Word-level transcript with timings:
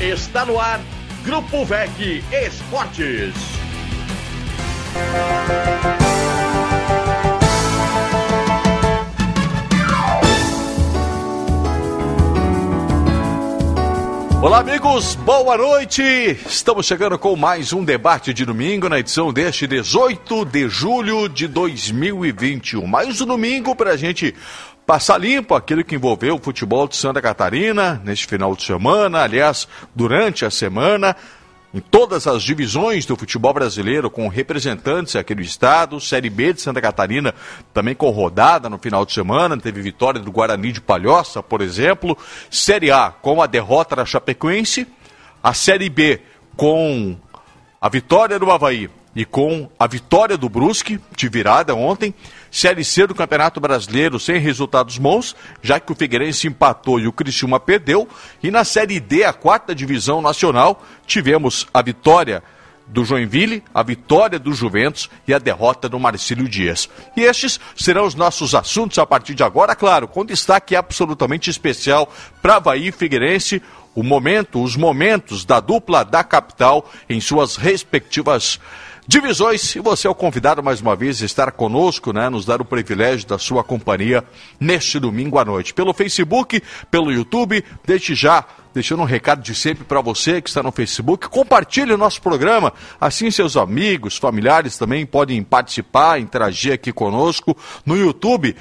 Está 0.00 0.44
no 0.44 0.58
ar 0.58 0.80
Grupo 1.24 1.64
VEC 1.64 2.24
Esportes. 2.32 3.32
Olá, 14.42 14.58
amigos, 14.58 15.14
boa 15.14 15.56
noite! 15.56 16.02
Estamos 16.46 16.84
chegando 16.84 17.18
com 17.18 17.34
mais 17.34 17.72
um 17.72 17.82
debate 17.82 18.34
de 18.34 18.44
domingo 18.44 18.88
na 18.88 18.98
edição 18.98 19.32
deste 19.32 19.66
18 19.66 20.44
de 20.44 20.68
julho 20.68 21.28
de 21.28 21.46
2021. 21.46 22.86
Mais 22.86 23.20
um 23.20 23.26
domingo 23.26 23.74
para 23.74 23.92
a 23.92 23.96
gente 23.96 24.34
passar 24.86 25.18
limpo 25.18 25.54
aquilo 25.54 25.84
que 25.84 25.94
envolveu 25.94 26.36
o 26.36 26.40
futebol 26.40 26.86
de 26.86 26.96
Santa 26.96 27.20
Catarina 27.20 28.00
neste 28.04 28.26
final 28.26 28.54
de 28.54 28.62
semana, 28.62 29.22
aliás, 29.22 29.66
durante 29.94 30.44
a 30.44 30.50
semana 30.50 31.16
em 31.74 31.80
todas 31.80 32.28
as 32.28 32.40
divisões 32.44 33.04
do 33.04 33.16
futebol 33.16 33.52
brasileiro, 33.52 34.08
com 34.08 34.28
representantes 34.28 35.16
aqui 35.16 35.34
do 35.34 35.42
estado. 35.42 36.00
Série 36.00 36.30
B 36.30 36.52
de 36.52 36.60
Santa 36.60 36.80
Catarina 36.80 37.34
também 37.72 37.96
com 37.96 38.10
rodada 38.10 38.70
no 38.70 38.78
final 38.78 39.04
de 39.04 39.12
semana. 39.12 39.56
Teve 39.56 39.82
vitória 39.82 40.20
do 40.20 40.30
Guarani 40.30 40.70
de 40.70 40.80
Palhoça, 40.80 41.42
por 41.42 41.60
exemplo. 41.60 42.16
Série 42.48 42.92
A 42.92 43.10
com 43.10 43.42
a 43.42 43.46
derrota 43.48 43.96
da 43.96 44.06
Chapecoense. 44.06 44.86
A 45.42 45.52
Série 45.52 45.90
B 45.90 46.20
com 46.56 47.16
a 47.80 47.88
vitória 47.88 48.38
do 48.38 48.52
Havaí 48.52 48.88
e 49.14 49.24
com 49.24 49.68
a 49.78 49.86
vitória 49.86 50.36
do 50.36 50.48
Brusque, 50.48 51.00
de 51.16 51.28
virada 51.28 51.74
ontem, 51.74 52.14
Série 52.50 52.84
C 52.84 53.06
do 53.06 53.14
Campeonato 53.14 53.60
Brasileiro 53.60 54.18
sem 54.18 54.38
resultados 54.38 54.98
bons, 54.98 55.34
já 55.62 55.78
que 55.78 55.92
o 55.92 55.94
Figueirense 55.94 56.46
empatou 56.46 56.98
e 56.98 57.06
o 57.06 57.12
Criciúma 57.12 57.60
perdeu, 57.60 58.08
e 58.42 58.50
na 58.50 58.64
Série 58.64 59.00
D, 59.00 59.24
a 59.24 59.32
quarta 59.32 59.74
divisão 59.74 60.20
nacional, 60.20 60.84
tivemos 61.06 61.66
a 61.72 61.82
vitória 61.82 62.42
do 62.86 63.04
Joinville, 63.04 63.62
a 63.72 63.82
vitória 63.82 64.38
do 64.38 64.52
Juventus 64.52 65.08
e 65.26 65.32
a 65.32 65.38
derrota 65.38 65.88
do 65.88 65.98
Marcílio 65.98 66.48
Dias. 66.48 66.88
E 67.16 67.22
estes 67.22 67.58
serão 67.74 68.04
os 68.04 68.14
nossos 68.14 68.54
assuntos 68.54 68.98
a 68.98 69.06
partir 69.06 69.34
de 69.34 69.42
agora, 69.42 69.74
claro, 69.74 70.06
com 70.06 70.24
destaque 70.24 70.76
absolutamente 70.76 71.48
especial 71.48 72.12
para 72.42 72.56
Havaí 72.56 72.92
Figueirense, 72.92 73.62
o 73.94 74.02
momento, 74.02 74.62
os 74.62 74.76
momentos 74.76 75.44
da 75.44 75.60
dupla 75.60 76.04
da 76.04 76.24
capital 76.24 76.90
em 77.08 77.20
suas 77.20 77.56
respectivas 77.56 78.60
divisões. 79.06 79.74
E 79.74 79.80
você 79.80 80.06
é 80.06 80.10
o 80.10 80.14
convidado 80.14 80.62
mais 80.62 80.80
uma 80.80 80.96
vez 80.96 81.22
a 81.22 81.26
estar 81.26 81.52
conosco, 81.52 82.12
né? 82.12 82.28
Nos 82.28 82.44
dar 82.44 82.60
o 82.60 82.64
privilégio 82.64 83.26
da 83.26 83.38
sua 83.38 83.62
companhia 83.62 84.24
neste 84.58 84.98
domingo 84.98 85.38
à 85.38 85.44
noite. 85.44 85.74
Pelo 85.74 85.92
Facebook, 85.92 86.62
pelo 86.90 87.12
YouTube, 87.12 87.64
desde 87.84 88.14
já 88.14 88.44
deixando 88.74 89.02
um 89.02 89.06
recado 89.06 89.40
de 89.40 89.54
sempre 89.54 89.84
para 89.84 90.00
você 90.00 90.42
que 90.42 90.48
está 90.48 90.62
no 90.62 90.72
Facebook. 90.72 91.28
Compartilhe 91.28 91.92
o 91.92 91.98
nosso 91.98 92.20
programa, 92.20 92.72
assim 93.00 93.30
seus 93.30 93.56
amigos, 93.56 94.16
familiares 94.16 94.76
também 94.76 95.06
podem 95.06 95.42
participar, 95.44 96.20
interagir 96.20 96.74
aqui 96.74 96.92
conosco. 96.92 97.56
No 97.86 97.96
YouTube, 97.96 98.56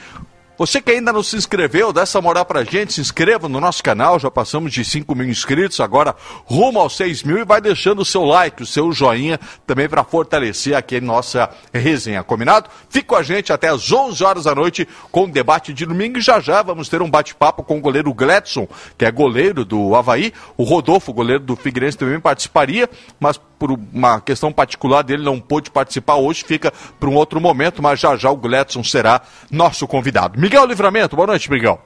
você 0.58 0.82
que 0.82 0.92
ainda 0.92 1.12
não 1.12 1.24
se 1.24 1.36
inscreveu, 1.36 1.92
dá 1.92 2.02
essa 2.02 2.22
moral 2.22 2.46
pra 2.46 2.64
gente, 2.64 2.94
se 2.94 3.02
inscreva 3.02 3.50
no 3.50 3.60
nosso 3.60 3.84
canal, 3.84 4.20
já 4.20 4.30
passamos 4.30 4.72
de 4.72 4.86
5 4.86 5.16
mil 5.16 5.28
inscritos, 5.28 5.80
agora 5.80 6.16
rumo 6.46 6.80
aos 6.80 6.96
6 6.96 7.24
mil 7.24 7.40
e 7.40 7.46
vai 7.46 7.60
deixando 7.60 8.02
o 8.02 8.06
seu 8.06 8.24
like, 8.24 8.62
o 8.62 8.66
seu 8.66 8.92
joinha 8.92 9.40
também 9.66 9.90
para 9.90 10.04
fortalecer 10.04 10.76
aqui 10.76 10.98
a 10.98 11.02
nossa 11.02 11.50
resenha, 11.74 12.24
combinado? 12.24 12.70
Fique 12.90 13.08
com 13.08 13.16
a 13.16 13.24
gente 13.24 13.52
até 13.52 13.70
às 13.70 13.92
11 13.92 14.24
horas 14.24 14.44
da 14.44 14.54
noite 14.54 14.88
com 15.12 15.24
o 15.24 15.28
debate 15.28 15.74
de 15.74 15.86
domingo 15.86 16.18
e 16.20 16.22
já 16.22 16.40
já 16.40 16.62
vamos 16.62 16.88
ter 16.88 17.02
um 17.02 17.10
bate-papo 17.10 17.64
com 17.64 17.78
o 17.78 17.82
goleiro 17.82 18.14
Gledson, 18.14 18.68
que 18.98 19.06
é 19.06 19.12
goleiro 19.12 19.66
do 19.66 19.96
Havaí, 19.96 20.34
o 20.56 20.64
Rodolfo, 20.64 21.12
goleiro 21.12 21.44
do 21.44 21.56
Figueirense 21.56 21.98
também 21.98 22.20
participaria, 22.20 22.90
mas 23.20 23.40
por 23.64 23.72
uma 23.72 24.20
questão 24.20 24.52
particular 24.52 25.04
dele 25.04 25.24
não 25.24 25.40
pôde 25.40 25.72
participar 25.72 26.16
hoje, 26.16 26.44
fica 26.44 26.70
para 27.00 27.10
um 27.10 27.16
outro 27.16 27.40
momento, 27.40 27.82
mas 27.82 27.98
já 27.98 28.18
já 28.18 28.30
o 28.30 28.36
Gledson 28.36 28.84
será 28.84 29.22
nosso 29.50 29.88
convidado. 29.88 30.38
Miguel 30.38 30.66
Livramento, 30.66 31.16
boa 31.16 31.28
noite, 31.28 31.50
Miguel. 31.50 31.80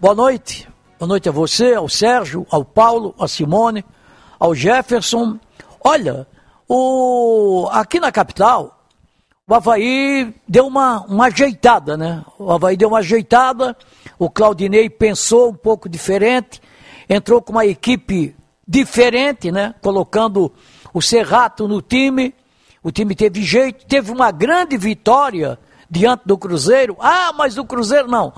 Boa 0.00 0.14
noite. 0.14 0.68
Boa 0.96 1.08
noite 1.08 1.28
a 1.28 1.32
você, 1.32 1.74
ao 1.74 1.88
Sérgio, 1.88 2.46
ao 2.48 2.64
Paulo, 2.64 3.16
a 3.18 3.26
Simone, 3.26 3.84
ao 4.38 4.54
Jefferson. 4.54 5.36
Olha, 5.80 6.24
o... 6.68 7.68
aqui 7.72 7.98
na 7.98 8.12
capital, 8.12 8.86
o 9.44 9.52
Havaí 9.56 10.32
deu 10.46 10.68
uma, 10.68 11.00
uma 11.00 11.26
ajeitada, 11.26 11.96
né? 11.96 12.24
O 12.38 12.52
Havaí 12.52 12.76
deu 12.76 12.90
uma 12.90 12.98
ajeitada, 12.98 13.76
o 14.20 14.30
Claudinei 14.30 14.88
pensou 14.88 15.50
um 15.50 15.54
pouco 15.54 15.88
diferente, 15.88 16.62
entrou 17.08 17.42
com 17.42 17.50
uma 17.50 17.66
equipe 17.66 18.36
diferente, 18.68 19.50
né? 19.50 19.74
Colocando 19.82 20.52
o 20.94 21.02
Serrato 21.02 21.66
no 21.66 21.82
time, 21.82 22.32
o 22.80 22.92
time 22.92 23.16
teve 23.16 23.42
jeito, 23.42 23.84
teve 23.84 24.12
uma 24.12 24.30
grande 24.30 24.78
vitória 24.78 25.58
diante 25.90 26.22
do 26.24 26.38
Cruzeiro. 26.38 26.96
Ah, 27.00 27.32
mas 27.36 27.58
o 27.58 27.64
Cruzeiro 27.64 28.06
não. 28.06 28.32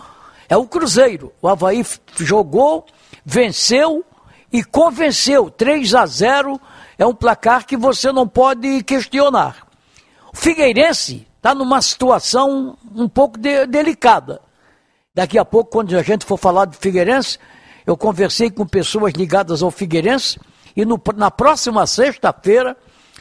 É 0.49 0.57
o 0.57 0.67
Cruzeiro. 0.67 1.33
O 1.43 1.49
Havaí 1.49 1.85
jogou, 2.17 2.87
venceu 3.23 4.03
e 4.51 4.65
convenceu. 4.65 5.51
3 5.51 5.95
a 5.95 6.07
0 6.07 6.59
é 6.99 7.07
um 7.07 7.15
placar 7.15 7.67
que 7.67 7.77
você 7.77 8.11
não 8.11 8.27
pode 8.27 8.83
questionar. 8.85 9.67
O 10.33 10.37
Figueirense 10.37 11.27
está 11.37 11.55
numa 11.55 11.83
situação 11.83 12.79
um 12.95 13.07
pouco 13.07 13.39
de, 13.39 13.67
delicada. 13.67 14.41
Daqui 15.15 15.39
a 15.39 15.45
pouco, 15.45 15.73
quando 15.73 15.95
a 15.95 16.03
gente 16.03 16.25
for 16.25 16.39
falar 16.39 16.65
de 16.65 16.79
Figueirense, 16.79 17.39
eu 17.87 17.99
conversei 17.99 18.51
com 18.51 18.67
pessoas 18.67 19.13
ligadas 19.13 19.63
ao 19.63 19.71
Figueirense 19.71 20.39
e 20.77 20.85
no, 20.85 21.01
na 21.17 21.31
próxima 21.31 21.87
sexta-feira, 21.87 22.77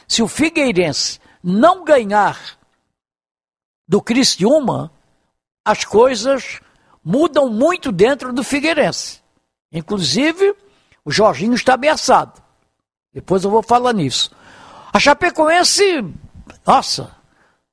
se 0.06 0.22
o 0.22 0.28
Figueirense 0.28 1.18
não 1.42 1.84
ganhar 1.84 2.38
do 3.88 4.02
Criciúma, 4.02 4.92
as 5.64 5.84
coisas 5.84 6.60
mudam 7.02 7.48
muito 7.48 7.90
dentro 7.90 8.32
do 8.32 8.44
Figueirense. 8.44 9.22
Inclusive, 9.72 10.54
o 11.04 11.10
Jorginho 11.10 11.54
está 11.54 11.74
ameaçado. 11.74 12.42
Depois 13.12 13.44
eu 13.44 13.50
vou 13.50 13.62
falar 13.62 13.92
nisso. 13.92 14.30
A 14.92 14.98
Chapecoense, 14.98 16.04
nossa, 16.66 17.16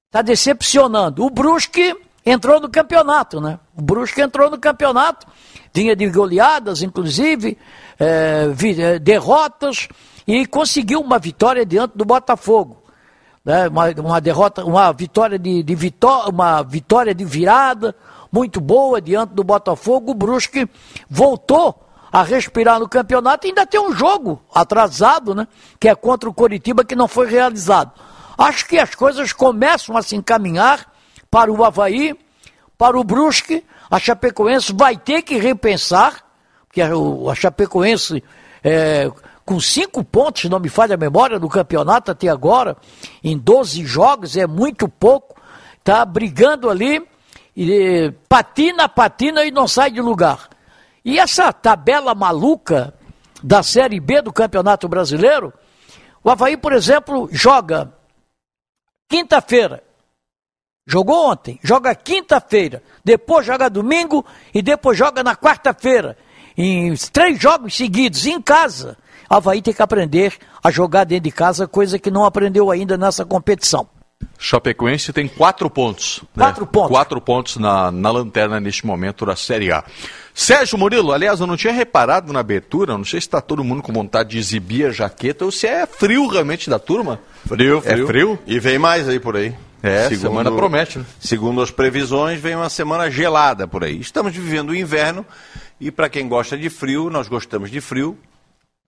está 0.06 0.22
decepcionando. 0.22 1.26
O 1.26 1.30
Brusque 1.30 1.96
entrou 2.26 2.60
no 2.60 2.70
campeonato, 2.70 3.42
né? 3.42 3.60
O 3.76 3.82
Brusque 3.82 4.22
entrou 4.22 4.50
no 4.50 4.60
campeonato, 4.60 5.28
vinha 5.74 5.96
de 5.96 6.08
goleadas, 6.10 6.82
inclusive, 6.84 7.58
é, 8.00 9.00
derrotas 9.00 9.88
e 10.28 10.46
conseguiu 10.46 11.02
uma 11.02 11.18
vitória 11.18 11.66
diante 11.66 11.98
do 11.98 12.06
Botafogo. 12.06 12.84
Né? 13.44 13.68
Uma, 13.68 13.90
uma 13.90 14.22
derrota, 14.22 14.64
uma 14.64 14.92
vitória 14.94 15.38
de, 15.38 15.64
de 15.64 15.76
vitó 15.76 16.30
uma 16.30 16.62
vitória 16.62 17.14
de 17.14 17.26
virada 17.26 17.96
muito 18.32 18.62
boa 18.62 19.02
diante 19.02 19.34
do 19.34 19.44
Botafogo. 19.44 20.12
O 20.12 20.16
Brusque 20.16 20.68
voltou 21.10 21.80
a 22.12 22.24
respirar 22.24 22.80
no 22.80 22.88
campeonato 22.88 23.48
e 23.48 23.50
ainda 23.50 23.66
tem 23.66 23.80
um 23.80 23.92
jogo 23.92 24.42
atrasado, 24.54 25.34
né? 25.34 25.48
Que 25.80 25.90
é 25.90 25.96
contra 25.96 26.30
o 26.30 26.34
Coritiba 26.34 26.86
que 26.86 26.96
não 26.96 27.08
foi 27.08 27.28
realizado. 27.28 27.92
Acho 28.38 28.68
que 28.68 28.78
as 28.78 28.94
coisas 28.96 29.34
começam 29.34 29.98
a 29.98 30.02
se 30.02 30.16
encaminhar 30.16 30.92
para 31.30 31.52
o 31.52 31.64
Havaí, 31.64 32.16
para 32.78 32.98
o 32.98 33.04
Brusque. 33.04 33.64
A 33.94 34.00
Chapecoense 34.00 34.74
vai 34.74 34.98
ter 34.98 35.22
que 35.22 35.38
repensar 35.38 36.26
que 36.72 36.82
a 36.82 36.90
Chapecoense 37.36 38.24
é, 38.64 39.08
com 39.46 39.60
cinco 39.60 40.04
pontos, 40.04 40.46
não 40.46 40.60
me 40.60 40.68
falha 40.68 40.96
a 40.96 40.98
memória, 40.98 41.38
no 41.38 41.48
campeonato 41.48 42.10
até 42.10 42.28
agora, 42.28 42.76
em 43.24 43.38
12 43.38 43.86
jogos, 43.86 44.36
é 44.36 44.48
muito 44.48 44.90
pouco, 44.90 45.40
está 45.78 46.04
brigando 46.06 46.72
ali, 46.72 47.08
e, 47.56 48.12
patina, 48.28 48.90
patina 48.90 49.46
e 49.46 49.52
não 49.52 49.68
sai 49.68 49.92
de 49.92 50.02
lugar. 50.02 50.50
E 51.06 51.20
essa 51.20 51.54
tabela 51.54 52.16
maluca 52.16 52.96
da 53.44 53.62
Série 53.62 54.00
B 54.00 54.24
do 54.24 54.34
Campeonato 54.34 54.88
Brasileiro, 54.88 55.54
o 56.24 56.32
Havaí, 56.32 56.58
por 56.58 56.74
exemplo, 56.74 57.30
joga 57.32 57.94
quinta-feira, 59.08 59.84
jogou 60.86 61.32
ontem, 61.32 61.60
joga 61.64 61.96
quinta-feira, 61.96 62.84
depois 63.04 63.46
joga 63.46 63.70
domingo 63.70 64.26
e 64.54 64.62
depois 64.62 64.98
joga 64.98 65.24
na 65.24 65.36
quarta-feira 65.36 66.18
em 66.58 66.94
três 67.12 67.40
jogos 67.40 67.76
seguidos 67.76 68.26
em 68.26 68.42
casa, 68.42 68.98
Havaí 69.30 69.62
tem 69.62 69.74
que 69.74 69.82
aprender 69.82 70.38
a 70.64 70.70
jogar 70.70 71.06
dentro 71.06 71.24
de 71.24 71.32
casa, 71.32 71.68
coisa 71.68 71.98
que 71.98 72.12
não 72.12 72.24
aprendeu 72.24 72.70
ainda 72.70 72.98
nessa 72.98 73.26
competição. 73.26 73.88
Chapecoense 74.38 75.12
tem 75.12 75.28
quatro 75.28 75.70
pontos. 75.70 76.22
Né? 76.36 76.46
Quatro 76.46 76.66
né? 76.66 76.70
pontos. 76.72 76.90
Quatro 76.90 77.22
pontos 77.22 77.58
na, 77.58 77.92
na 77.92 78.12
lanterna 78.12 78.60
neste 78.60 78.86
momento 78.86 79.26
da 79.26 79.36
Série 79.36 79.72
A. 79.72 79.84
Sérgio 80.34 80.78
Murilo, 80.78 81.12
aliás, 81.12 81.40
eu 81.40 81.48
não 81.48 81.56
tinha 81.56 81.72
reparado 81.72 82.34
na 82.34 82.40
abertura, 82.40 82.98
não 82.98 83.06
sei 83.06 83.22
se 83.22 83.28
está 83.28 83.40
todo 83.40 83.64
mundo 83.64 83.84
com 83.84 83.94
vontade 83.94 84.32
de 84.32 84.40
exibir 84.40 84.88
a 84.88 84.92
jaqueta 84.92 85.46
ou 85.46 85.52
se 85.52 85.68
é 85.68 85.86
frio 85.86 86.28
realmente 86.28 86.70
da 86.70 86.80
turma. 86.80 87.20
Frio, 87.48 87.82
frio. 87.82 88.04
É 88.04 88.08
frio? 88.08 88.40
E 88.48 88.60
vem 88.60 88.80
mais 88.80 89.08
aí 89.08 89.20
por 89.20 89.36
aí. 89.36 89.54
É, 89.84 90.08
segundo, 90.08 90.22
semana 90.22 90.52
promete. 90.52 91.00
Né? 91.00 91.06
Segundo 91.20 91.62
as 91.62 91.70
previsões, 91.70 92.40
vem 92.40 92.56
uma 92.56 92.70
semana 92.70 93.12
gelada 93.12 93.68
por 93.68 93.84
aí. 93.84 94.00
Estamos 94.00 94.34
vivendo 94.34 94.70
o 94.70 94.76
inverno 94.76 95.26
e 95.80 95.92
para 95.92 96.10
quem 96.10 96.28
gosta 96.28 96.58
de 96.58 96.70
frio, 96.70 97.10
nós 97.10 97.28
gostamos 97.28 97.70
de 97.70 97.82
frio. 97.82 98.18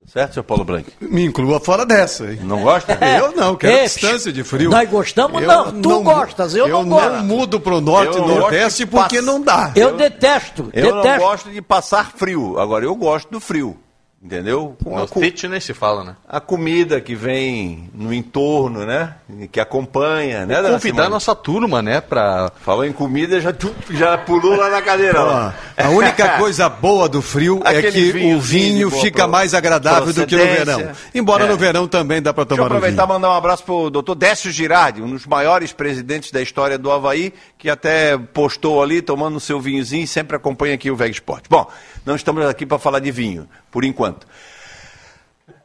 Certo, 0.07 0.33
seu 0.35 0.43
Paulo 0.43 0.63
Branco? 0.63 0.91
Me 1.01 1.25
inclua 1.25 1.59
fora 1.59 1.85
dessa. 1.85 2.25
Hein? 2.31 2.39
Não 2.43 2.61
gosta? 2.61 2.93
Eu 2.93 3.31
não, 3.35 3.55
quero 3.55 3.83
distância 3.83 4.31
de 4.31 4.43
frio. 4.43 4.69
nós 4.69 4.89
gostamos, 4.89 5.41
Eu 5.41 5.47
não. 5.47 5.81
Tu 5.81 6.01
gostas, 6.03 6.55
eu 6.55 6.67
não 6.67 6.87
gosto. 6.87 7.05
Eu 7.05 7.13
não 7.17 7.23
mudo 7.25 7.59
pro 7.59 7.81
norte 7.81 8.15
Eu 8.17 8.23
e 8.23 8.27
não 8.27 8.39
nordeste 8.39 8.85
porque 8.85 9.17
pass- 9.17 9.25
não 9.25 9.41
dá. 9.41 9.71
Eu, 9.75 9.97
detesto, 9.97 10.69
Eu 10.73 10.95
não 10.95 11.01
detesto. 11.01 11.19
gosto 11.25 11.49
de 11.51 11.61
passar 11.61 12.11
frio. 12.15 12.57
Agora, 12.59 12.85
eu 12.85 12.95
gosto 12.95 13.29
do 13.31 13.39
frio. 13.39 13.77
Entendeu? 14.25 14.75
Com 14.83 14.97
No 14.97 15.05
fitness 15.07 15.63
se 15.65 15.73
fala, 15.75 16.03
né? 16.03 16.15
a 16.27 16.39
comida 16.39 16.99
que 16.99 17.13
vem 17.13 17.91
no 17.93 18.11
entorno, 18.11 18.83
né? 18.83 19.13
Que 19.51 19.59
acompanha, 19.59 20.47
né? 20.47 20.63
Convidar 20.63 21.09
nossa 21.09 21.35
turma, 21.35 21.79
né, 21.79 22.01
pra... 22.01 22.51
Falou 22.61 22.83
em 22.83 22.91
comida, 22.91 23.39
já, 23.39 23.53
já 23.91 24.17
pulou 24.17 24.55
lá 24.55 24.71
na 24.71 24.81
cadeira. 24.81 25.21
Ó, 25.21 25.51
a 25.83 25.89
única 25.89 26.37
coisa 26.39 26.67
boa 26.67 27.07
do 27.07 27.21
frio 27.21 27.61
é 27.65 27.79
que 27.83 28.11
vinhozinho 28.11 28.37
o 28.37 28.41
vinho 28.41 28.89
fica 28.89 29.23
pro- 29.23 29.31
mais 29.31 29.53
agradável 29.53 30.11
do 30.11 30.25
que 30.25 30.35
no 30.35 30.43
verão. 30.43 30.91
Embora 31.13 31.45
É. 31.45 31.47
no 31.47 31.55
verão 31.55 31.87
também 31.87 32.19
dá 32.19 32.33
para 32.33 32.45
Deixa 32.45 32.53
eu 32.53 32.65
tomar 32.65 32.73
um 32.73 32.77
aproveitar 32.77 33.03
e 33.03 33.05
vinho. 33.05 33.15
mandar 33.19 33.29
um 33.29 33.37
abraço 33.37 33.63
pro 33.63 33.91
doutor 33.91 34.15
Décio 34.15 34.51
Girardi, 34.51 35.03
um 35.03 35.11
dos 35.11 35.27
maiores 35.27 35.71
presidentes 35.71 36.31
da 36.31 36.41
história 36.41 36.79
do 36.79 36.91
Havaí, 36.91 37.31
que 37.59 37.69
até 37.69 38.17
postou 38.17 38.81
ali, 38.81 39.03
tomando 39.03 39.35
o 39.35 39.39
seu 39.39 39.59
vinhozinho 39.59 40.03
e 40.03 40.07
sempre 40.07 40.35
acompanha 40.35 40.73
aqui 40.73 40.89
o 40.89 40.95
Veg 40.95 41.11
Sport. 41.11 41.45
Bom, 41.47 41.69
não 42.03 42.15
estamos 42.15 42.43
aqui 42.47 42.65
para 42.65 42.79
falar 42.79 42.97
de 42.99 43.11
vinho, 43.11 43.47
por 43.69 43.83
enquanto. 43.85 44.14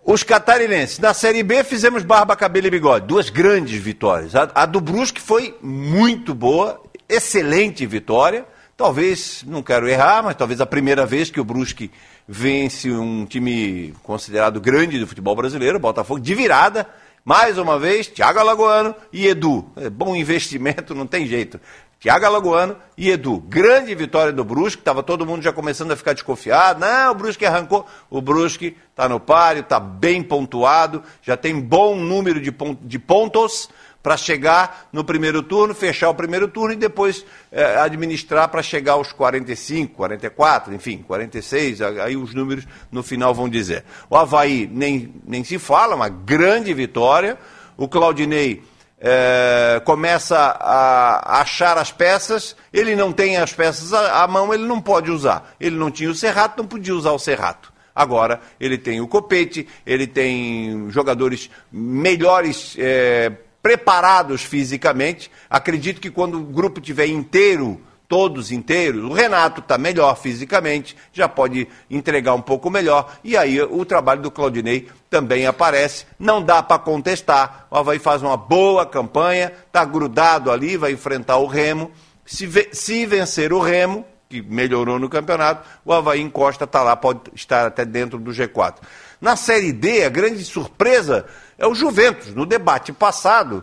Os 0.05 0.23
catarinenses, 0.23 0.99
na 0.99 1.13
Série 1.15 1.43
B 1.43 1.63
fizemos 1.63 2.03
barba, 2.03 2.35
cabelo 2.35 2.67
e 2.67 2.71
bigode. 2.71 3.07
Duas 3.07 3.29
grandes 3.29 3.81
vitórias. 3.81 4.35
A, 4.35 4.51
a 4.55 4.67
do 4.67 4.81
Brusque 4.81 5.21
foi 5.21 5.57
muito 5.63 6.35
boa, 6.35 6.81
excelente 7.09 7.85
vitória. 7.87 8.47
Talvez, 8.77 9.45
não 9.47 9.63
quero 9.63 9.87
errar, 9.87 10.23
mas 10.23 10.37
talvez 10.37 10.61
a 10.61 10.67
primeira 10.67 11.05
vez 11.05 11.31
que 11.31 11.39
o 11.39 11.45
Brusque 11.45 11.91
vence 12.27 12.91
um 12.91 13.27
time 13.27 13.95
considerado 14.03 14.61
grande 14.61 14.99
do 14.99 15.07
futebol 15.07 15.37
brasileiro, 15.37 15.79
Botafogo, 15.79 16.19
de 16.19 16.35
virada. 16.35 16.89
Mais 17.23 17.59
uma 17.59 17.79
vez, 17.79 18.07
Thiago 18.07 18.39
Alagoano 18.39 18.95
e 19.13 19.27
Edu. 19.27 19.71
É 19.77 19.91
bom 19.91 20.17
investimento, 20.17 20.95
não 20.95 21.07
tem 21.07 21.27
jeito. 21.27 21.61
Thiago 22.01 22.25
Alagoano 22.25 22.77
e 22.97 23.11
Edu. 23.11 23.39
Grande 23.41 23.95
vitória 23.95 24.33
do 24.33 24.43
Brusque, 24.43 24.81
estava 24.81 25.03
todo 25.03 25.27
mundo 25.27 25.43
já 25.43 25.53
começando 25.53 25.93
a 25.93 25.97
ficar 25.97 26.15
desconfiado. 26.15 26.81
Não, 26.81 27.13
o 27.13 27.15
Brusque 27.15 27.45
arrancou. 27.45 27.87
O 28.09 28.23
Brusque 28.23 28.75
está 28.91 29.07
no 29.07 29.21
páreo, 29.21 29.61
está 29.61 29.79
bem 29.79 30.23
pontuado, 30.23 31.03
já 31.21 31.37
tem 31.37 31.61
bom 31.61 31.95
número 31.97 32.41
de, 32.41 32.51
de 32.83 32.99
pontos 32.99 33.69
para 34.03 34.17
chegar 34.17 34.89
no 34.91 35.05
primeiro 35.05 35.43
turno, 35.43 35.75
fechar 35.75 36.09
o 36.09 36.15
primeiro 36.15 36.49
turno 36.49 36.73
e 36.73 36.77
depois 36.77 37.23
eh, 37.53 37.77
administrar 37.77 38.49
para 38.49 38.63
chegar 38.63 38.95
aos 38.95 39.13
45, 39.13 39.95
44, 39.95 40.73
enfim, 40.75 41.05
46, 41.07 41.83
a- 41.83 42.05
aí 42.05 42.17
os 42.17 42.33
números 42.33 42.67
no 42.91 43.03
final 43.03 43.35
vão 43.35 43.47
dizer. 43.47 43.85
O 44.09 44.17
Havaí 44.17 44.67
nem, 44.73 45.13
nem 45.27 45.45
se 45.45 45.59
fala, 45.59 45.95
uma 45.97 46.09
grande 46.09 46.73
vitória. 46.73 47.37
O 47.77 47.87
Claudinei 47.89 48.63
eh, 49.01 49.81
começa 49.85 50.37
a 50.39 51.41
achar 51.41 51.79
as 51.79 51.91
peças, 51.91 52.55
ele 52.71 52.95
não 52.95 53.13
tem 53.13 53.39
as 53.39 53.53
peças 53.53 53.95
à, 53.95 54.27
mão, 54.27 54.53
ele 54.53 54.67
não 54.67 54.81
pode 54.81 55.11
usar. 55.11 55.55
Ele 55.59 55.77
não 55.77 55.91
tinha 55.91 56.11
o 56.11 56.15
Serrato, 56.15 56.63
não 56.63 56.69
podia 56.69 56.95
usar 56.95 57.13
o 57.13 57.19
Serrato. 57.19 57.73
Agora 57.95 58.41
ele 58.61 58.77
tem 58.77 59.01
o 59.01 59.09
Copete, 59.09 59.67
ele 59.87 60.07
tem 60.07 60.91
jogadores 60.91 61.51
melhores 61.73 62.77
eh, 62.79 63.33
preparados 63.63 64.43
fisicamente. 64.43 65.31
Acredito 65.49 66.01
que 66.01 66.11
quando 66.11 66.39
o 66.39 66.45
grupo 66.45 66.81
tiver 66.81 67.07
inteiro, 67.07 67.81
todos 68.11 68.51
inteiros, 68.51 69.05
o 69.05 69.13
Renato 69.13 69.61
está 69.61 69.79
melhor 69.79 70.17
fisicamente, 70.17 70.97
já 71.13 71.29
pode 71.29 71.69
entregar 71.89 72.35
um 72.35 72.43
pouco 72.43 72.69
melhor. 72.69 73.09
E 73.23 73.37
aí 73.37 73.63
o 73.63 73.85
trabalho 73.85 74.21
do 74.21 74.33
Claudinei 74.33 74.89
também 75.09 75.47
aparece. 75.47 76.07
Não 76.19 76.43
dá 76.43 76.61
para 76.61 76.81
contestar. 76.81 77.69
O 77.71 77.77
Havaí 77.77 78.01
faz 78.01 78.21
uma 78.21 78.37
boa 78.37 78.85
campanha, 78.85 79.53
está 79.65 79.85
grudado 79.85 80.51
ali, 80.51 80.77
vai 80.77 80.91
enfrentar 80.91 81.37
o 81.37 81.47
Remo. 81.47 81.93
Se, 82.27 82.51
se 82.73 83.07
vencer 83.07 83.53
o 83.53 83.61
Remo, 83.61 84.05
que 84.29 84.43
melhorou 84.43 84.99
no 84.99 85.09
campeonato, 85.09 85.69
o 85.85 85.93
Havaí 85.93 86.21
encosta, 86.21 86.65
está 86.65 86.83
lá, 86.83 86.97
pode 86.97 87.21
estar 87.33 87.65
até 87.69 87.85
dentro 87.85 88.19
do 88.19 88.33
G4. 88.33 88.79
Na 89.21 89.37
Série 89.37 89.73
D, 89.73 90.05
a 90.05 90.09
grande 90.09 90.45
surpresa 90.45 91.27
é 91.57 91.65
o 91.65 91.77
Juventus. 91.77 92.35
No 92.35 92.45
debate 92.45 92.93
passado, 92.93 93.63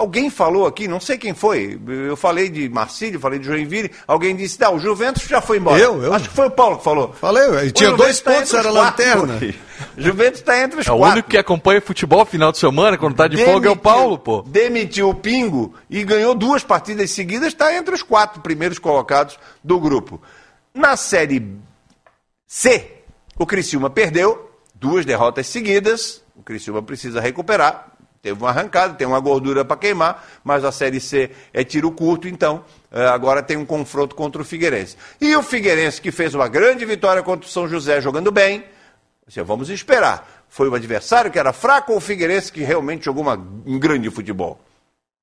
alguém 0.00 0.28
falou 0.30 0.66
aqui, 0.66 0.88
não 0.88 0.98
sei 1.00 1.16
quem 1.18 1.34
foi, 1.34 1.78
eu 2.08 2.16
falei 2.16 2.48
de 2.48 2.68
Marcílio, 2.68 3.20
falei 3.20 3.38
de 3.38 3.46
Joinville, 3.46 3.90
alguém 4.06 4.34
disse, 4.34 4.58
não, 4.60 4.74
o 4.76 4.78
Juventus 4.78 5.22
já 5.24 5.40
foi 5.40 5.58
embora. 5.58 5.78
Eu, 5.78 6.02
eu. 6.02 6.12
Acho 6.12 6.28
que 6.28 6.34
foi 6.34 6.46
o 6.48 6.50
Paulo 6.50 6.78
que 6.78 6.84
falou. 6.84 7.12
Falei, 7.12 7.68
O 7.68 7.70
tinha 7.72 7.92
dois 7.92 8.20
tá 8.20 8.32
pontos, 8.32 8.54
era 8.54 8.70
lanterna. 8.70 9.38
O 9.96 10.00
Juventus 10.02 10.40
está 10.40 10.60
entre 10.62 10.78
os 10.80 10.86
É 10.86 10.92
o 10.92 10.96
quatro. 10.98 11.12
único 11.14 11.28
que 11.30 11.38
acompanha 11.38 11.80
futebol 11.80 12.24
final 12.26 12.52
de 12.52 12.58
semana, 12.58 12.98
quando 12.98 13.14
tá 13.16 13.26
de 13.26 13.36
folga 13.38 13.68
é 13.68 13.70
o 13.70 13.74
Demitiu- 13.74 13.76
Paulo, 13.82 14.18
pô. 14.18 14.42
Demitiu 14.42 15.08
o 15.08 15.14
Pingo 15.14 15.74
e 15.88 16.04
ganhou 16.04 16.34
duas 16.34 16.62
partidas 16.62 17.10
seguidas, 17.12 17.48
está 17.48 17.74
entre 17.74 17.94
os 17.94 18.02
quatro 18.02 18.42
primeiros 18.42 18.78
colocados 18.78 19.38
do 19.64 19.80
grupo. 19.80 20.20
Na 20.74 20.96
Série 20.98 21.56
C, 22.46 22.90
o 23.38 23.46
Criciúma 23.46 23.88
perdeu 23.88 24.50
duas 24.74 25.06
derrotas 25.06 25.46
seguidas. 25.46 26.22
O 26.36 26.42
Criciúma 26.42 26.82
precisa 26.82 27.20
recuperar. 27.20 27.89
Teve 28.22 28.38
uma 28.38 28.50
arrancada, 28.50 28.94
tem 28.94 29.06
uma 29.06 29.18
gordura 29.20 29.64
para 29.64 29.76
queimar, 29.78 30.26
mas 30.44 30.64
a 30.64 30.70
Série 30.70 31.00
C 31.00 31.30
é 31.54 31.64
tiro 31.64 31.90
curto, 31.90 32.28
então 32.28 32.62
eh, 32.92 33.06
agora 33.06 33.42
tem 33.42 33.56
um 33.56 33.64
confronto 33.64 34.14
contra 34.14 34.42
o 34.42 34.44
Figueirense. 34.44 34.96
E 35.20 35.34
o 35.34 35.42
Figueirense, 35.42 36.00
que 36.02 36.12
fez 36.12 36.34
uma 36.34 36.46
grande 36.46 36.84
vitória 36.84 37.22
contra 37.22 37.46
o 37.46 37.50
São 37.50 37.66
José 37.66 38.00
jogando 38.00 38.30
bem, 38.30 38.64
Assim, 39.26 39.42
vamos 39.42 39.70
esperar. 39.70 40.44
Foi 40.48 40.68
o 40.68 40.74
adversário 40.74 41.30
que 41.30 41.38
era 41.38 41.52
fraco 41.52 41.92
ou 41.92 41.98
o 41.98 42.00
Figueirense 42.00 42.50
que 42.50 42.64
realmente 42.64 43.04
jogou 43.04 43.22
uma- 43.22 43.36
um 43.64 43.78
grande 43.78 44.10
futebol? 44.10 44.60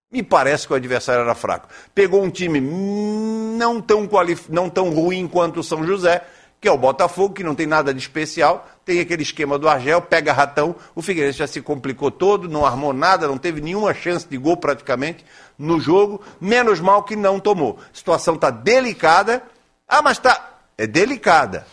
Me 0.09 0.23
parece 0.23 0.65
que 0.65 0.71
o 0.71 0.75
adversário 0.77 1.23
era 1.23 1.35
fraco. 1.35 1.67
Pegou 1.93 2.23
um 2.23 2.29
time 2.29 2.61
não 2.61 3.81
tão, 3.81 4.07
não 4.47 4.69
tão 4.69 4.89
ruim 4.91 5.27
quanto 5.27 5.59
o 5.59 5.63
São 5.63 5.85
José, 5.85 6.23
que 6.59 6.67
é 6.67 6.71
o 6.71 6.77
Botafogo, 6.77 7.33
que 7.33 7.43
não 7.43 7.53
tem 7.53 7.67
nada 7.67 7.93
de 7.93 7.99
especial. 7.99 8.67
Tem 8.83 8.99
aquele 8.99 9.21
esquema 9.21 9.59
do 9.59 9.69
Argel, 9.69 10.01
pega 10.01 10.33
ratão. 10.33 10.75
O 10.95 11.01
Figueirense 11.01 11.39
já 11.39 11.47
se 11.47 11.61
complicou 11.61 12.09
todo, 12.09 12.49
não 12.49 12.65
armou 12.65 12.93
nada, 12.93 13.27
não 13.27 13.37
teve 13.37 13.61
nenhuma 13.61 13.93
chance 13.93 14.27
de 14.27 14.37
gol 14.37 14.57
praticamente 14.57 15.23
no 15.57 15.79
jogo. 15.79 16.21
Menos 16.41 16.79
mal 16.79 17.03
que 17.03 17.15
não 17.15 17.39
tomou. 17.39 17.77
A 17.79 17.95
situação 17.95 18.35
está 18.35 18.49
delicada. 18.49 19.43
Ah, 19.87 20.01
mas 20.01 20.17
está. 20.17 20.59
É 20.77 20.87
delicada. 20.87 21.67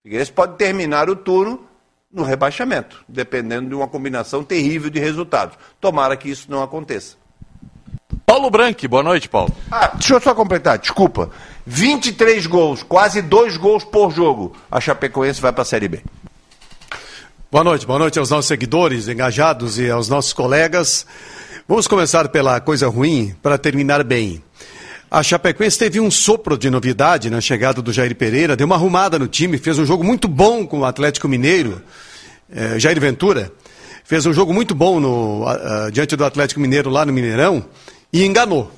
O 0.00 0.02
Figueirense 0.04 0.32
pode 0.32 0.56
terminar 0.56 1.10
o 1.10 1.16
turno 1.16 1.66
no 2.10 2.22
rebaixamento, 2.22 3.04
dependendo 3.08 3.68
de 3.68 3.74
uma 3.74 3.88
combinação 3.88 4.44
terrível 4.44 4.88
de 4.88 5.00
resultados. 5.00 5.58
Tomara 5.80 6.16
que 6.16 6.30
isso 6.30 6.50
não 6.50 6.62
aconteça. 6.62 7.16
Paulo 8.34 8.50
Branco, 8.50 8.88
boa 8.88 9.02
noite, 9.04 9.28
Paulo. 9.28 9.54
Ah, 9.70 9.92
deixa 9.94 10.14
eu 10.14 10.20
só 10.20 10.34
completar, 10.34 10.76
desculpa. 10.76 11.30
23 11.64 12.44
gols, 12.48 12.82
quase 12.82 13.22
dois 13.22 13.56
gols 13.56 13.84
por 13.84 14.10
jogo. 14.10 14.56
A 14.68 14.80
Chapecoense 14.80 15.40
vai 15.40 15.52
para 15.52 15.62
a 15.62 15.64
Série 15.64 15.86
B. 15.86 16.02
Boa 17.48 17.62
noite, 17.62 17.86
boa 17.86 17.96
noite 17.96 18.18
aos 18.18 18.30
nossos 18.30 18.46
seguidores 18.46 19.06
engajados 19.06 19.78
e 19.78 19.88
aos 19.88 20.08
nossos 20.08 20.32
colegas. 20.32 21.06
Vamos 21.68 21.86
começar 21.86 22.28
pela 22.28 22.58
coisa 22.58 22.88
ruim 22.88 23.36
para 23.40 23.56
terminar 23.56 24.02
bem. 24.02 24.42
A 25.08 25.22
Chapecoense 25.22 25.78
teve 25.78 26.00
um 26.00 26.10
sopro 26.10 26.58
de 26.58 26.68
novidade 26.68 27.30
na 27.30 27.40
chegada 27.40 27.80
do 27.80 27.92
Jair 27.92 28.16
Pereira, 28.16 28.56
deu 28.56 28.66
uma 28.66 28.74
arrumada 28.74 29.16
no 29.16 29.28
time, 29.28 29.58
fez 29.58 29.78
um 29.78 29.86
jogo 29.86 30.02
muito 30.02 30.26
bom 30.26 30.66
com 30.66 30.80
o 30.80 30.84
Atlético 30.84 31.28
Mineiro, 31.28 31.80
eh, 32.52 32.80
Jair 32.80 33.00
Ventura, 33.00 33.52
fez 34.02 34.26
um 34.26 34.32
jogo 34.32 34.52
muito 34.52 34.74
bom 34.74 34.98
no, 34.98 35.46
ah, 35.46 35.88
diante 35.92 36.16
do 36.16 36.24
Atlético 36.24 36.58
Mineiro 36.58 36.90
lá 36.90 37.06
no 37.06 37.12
Mineirão 37.12 37.64
e 38.14 38.24
enganou. 38.24 38.70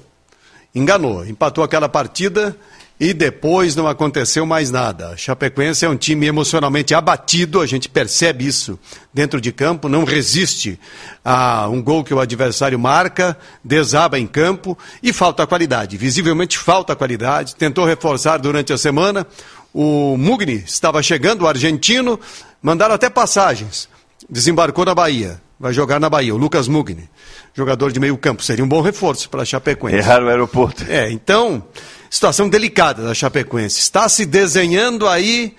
Enganou, 0.74 1.26
empatou 1.26 1.62
aquela 1.62 1.90
partida 1.90 2.56
e 2.98 3.12
depois 3.12 3.76
não 3.76 3.86
aconteceu 3.86 4.46
mais 4.46 4.70
nada. 4.70 5.10
A 5.10 5.16
Chapecoense 5.16 5.84
é 5.84 5.88
um 5.90 5.96
time 5.96 6.24
emocionalmente 6.26 6.94
abatido, 6.94 7.60
a 7.60 7.66
gente 7.66 7.86
percebe 7.86 8.46
isso 8.46 8.78
dentro 9.12 9.38
de 9.38 9.52
campo, 9.52 9.90
não 9.90 10.04
resiste 10.04 10.80
a 11.22 11.68
um 11.68 11.82
gol 11.82 12.02
que 12.02 12.14
o 12.14 12.18
adversário 12.18 12.78
marca, 12.78 13.36
desaba 13.62 14.18
em 14.18 14.26
campo 14.26 14.76
e 15.02 15.12
falta 15.12 15.46
qualidade. 15.46 15.98
Visivelmente 15.98 16.56
falta 16.56 16.96
qualidade. 16.96 17.56
Tentou 17.56 17.84
reforçar 17.84 18.38
durante 18.38 18.72
a 18.72 18.78
semana. 18.78 19.26
O 19.70 20.16
Mugni 20.16 20.62
estava 20.66 21.02
chegando, 21.02 21.42
o 21.42 21.46
argentino, 21.46 22.18
mandaram 22.62 22.94
até 22.94 23.10
passagens. 23.10 23.86
Desembarcou 24.30 24.86
na 24.86 24.94
Bahia. 24.94 25.38
Vai 25.58 25.72
jogar 25.72 25.98
na 25.98 26.10
Bahia, 26.10 26.34
o 26.34 26.38
Lucas 26.38 26.68
Mugni, 26.68 27.08
jogador 27.56 27.90
de 27.90 27.98
meio 27.98 28.16
campo. 28.18 28.42
Seria 28.42 28.64
um 28.64 28.68
bom 28.68 28.82
reforço 28.82 29.30
para 29.30 29.42
a 29.42 29.44
Chapecoense. 29.44 29.96
Erraram 29.96 30.26
o 30.26 30.28
aeroporto. 30.28 30.84
É, 30.88 31.10
então, 31.10 31.64
situação 32.10 32.48
delicada 32.48 33.02
da 33.02 33.14
Chapecoense. 33.14 33.80
Está 33.80 34.08
se 34.08 34.26
desenhando 34.26 35.08
aí 35.08 35.56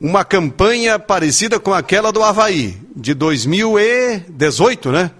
uma 0.00 0.24
campanha 0.24 0.98
parecida 0.98 1.60
com 1.60 1.72
aquela 1.72 2.12
do 2.12 2.22
Havaí, 2.22 2.76
de 2.94 3.14
2018, 3.14 4.90
né? 4.90 5.10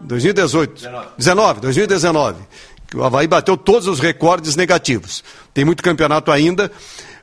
2018. 0.00 0.88
19, 1.16 1.60
2019. 1.60 2.36
Que 2.88 2.96
o 2.96 3.04
Havaí 3.04 3.28
bateu 3.28 3.56
todos 3.56 3.86
os 3.86 4.00
recordes 4.00 4.56
negativos. 4.56 5.22
Tem 5.54 5.64
muito 5.64 5.82
campeonato 5.82 6.32
ainda, 6.32 6.72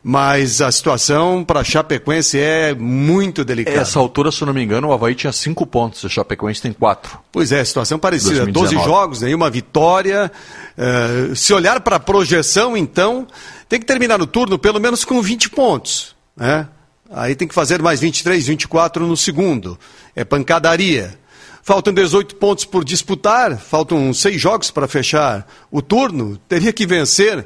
mas 0.07 0.61
a 0.61 0.71
situação 0.71 1.43
para 1.43 1.61
a 1.61 1.63
Chapecoense 1.63 2.39
é 2.39 2.75
muito 2.75 3.43
delicada. 3.43 3.79
Essa 3.79 3.97
altura, 3.97 4.31
se 4.31 4.39
eu 4.39 4.45
não 4.45 4.53
me 4.53 4.63
engano, 4.63 4.89
o 4.89 4.93
Havaí 4.93 5.15
tinha 5.15 5.33
cinco 5.33 5.65
pontos, 5.65 6.05
a 6.05 6.09
Chapecoense 6.09 6.61
tem 6.61 6.71
quatro. 6.71 7.17
Pois 7.31 7.51
é, 7.51 7.65
situação 7.65 7.97
parecida. 7.97 8.45
2019. 8.45 8.75
12 8.75 8.85
jogos, 8.85 9.21
nenhuma 9.21 9.49
vitória. 9.49 10.31
Uh, 10.77 11.35
se 11.35 11.51
olhar 11.55 11.81
para 11.81 11.95
a 11.95 11.99
projeção, 11.99 12.77
então, 12.77 13.25
tem 13.67 13.79
que 13.79 13.85
terminar 13.87 14.21
o 14.21 14.27
turno 14.27 14.59
pelo 14.59 14.79
menos 14.79 15.03
com 15.03 15.19
20 15.23 15.49
pontos. 15.49 16.15
Né? 16.37 16.67
Aí 17.09 17.33
tem 17.33 17.47
que 17.47 17.55
fazer 17.55 17.81
mais 17.81 17.99
23, 17.99 18.45
24 18.45 19.07
no 19.07 19.17
segundo. 19.17 19.75
É 20.15 20.23
pancadaria. 20.23 21.17
Faltam 21.63 21.91
18 21.91 22.35
pontos 22.35 22.63
por 22.63 22.85
disputar, 22.85 23.57
faltam 23.57 24.13
seis 24.13 24.39
jogos 24.39 24.69
para 24.69 24.87
fechar 24.87 25.47
o 25.71 25.81
turno. 25.81 26.37
Teria 26.47 26.71
que 26.71 26.85
vencer 26.85 27.43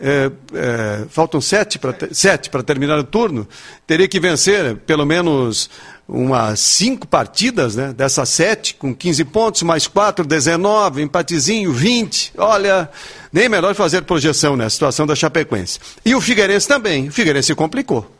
é, 0.00 0.30
é, 0.54 1.04
faltam 1.08 1.40
sete 1.40 1.78
para 1.78 1.94
sete 2.12 2.50
para 2.50 2.62
terminar 2.62 2.98
o 2.98 3.04
turno, 3.04 3.46
teria 3.86 4.08
que 4.08 4.18
vencer 4.18 4.76
pelo 4.78 5.06
menos 5.06 5.70
umas 6.08 6.60
cinco 6.60 7.06
partidas, 7.06 7.76
né? 7.76 7.92
Dessas 7.92 8.28
sete, 8.28 8.74
com 8.74 8.94
15 8.94 9.24
pontos, 9.26 9.62
mais 9.62 9.86
quatro, 9.86 10.26
19, 10.26 11.02
empatezinho, 11.02 11.72
20. 11.72 12.32
Olha, 12.36 12.90
nem 13.32 13.48
melhor 13.48 13.74
fazer 13.74 14.02
projeção 14.02 14.56
na 14.56 14.64
né? 14.64 14.70
situação 14.70 15.06
da 15.06 15.14
Chapecoense. 15.14 15.78
E 16.04 16.14
o 16.14 16.20
Figueirense 16.20 16.68
também. 16.68 17.08
O 17.08 17.12
Figueirense 17.12 17.46
se 17.46 17.54
complicou. 17.54 18.10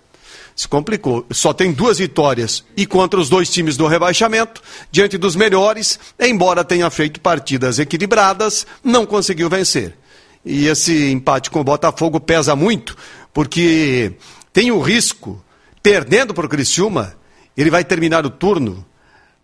Se 0.55 0.69
complicou. 0.69 1.27
Só 1.31 1.53
tem 1.53 1.73
duas 1.73 1.99
vitórias 1.99 2.65
e 2.77 2.87
contra 2.87 3.19
os 3.19 3.29
dois 3.29 3.51
times 3.51 3.77
do 3.77 3.87
rebaixamento, 3.87 4.63
diante 4.91 5.19
dos 5.19 5.35
melhores, 5.35 5.99
embora 6.19 6.65
tenha 6.65 6.89
feito 6.91 7.21
partidas 7.21 7.79
equilibradas, 7.79 8.67
não 8.85 9.05
conseguiu 9.05 9.51
vencer. 9.51 9.97
E 10.45 10.67
esse 10.67 11.11
empate 11.11 11.51
com 11.51 11.61
o 11.61 11.65
Botafogo 11.65 12.19
pesa 12.19 12.57
muito, 12.57 12.97
porque 13.33 14.13
tem 14.53 14.71
o 14.73 14.81
risco, 14.81 15.43
perdendo 15.83 16.35
para 16.35 16.47
o 16.47 16.49
Criciúma, 16.49 17.15
ele 17.57 17.71
vai 17.71 17.85
terminar 17.85 18.27
o 18.27 18.31
turno 18.31 18.85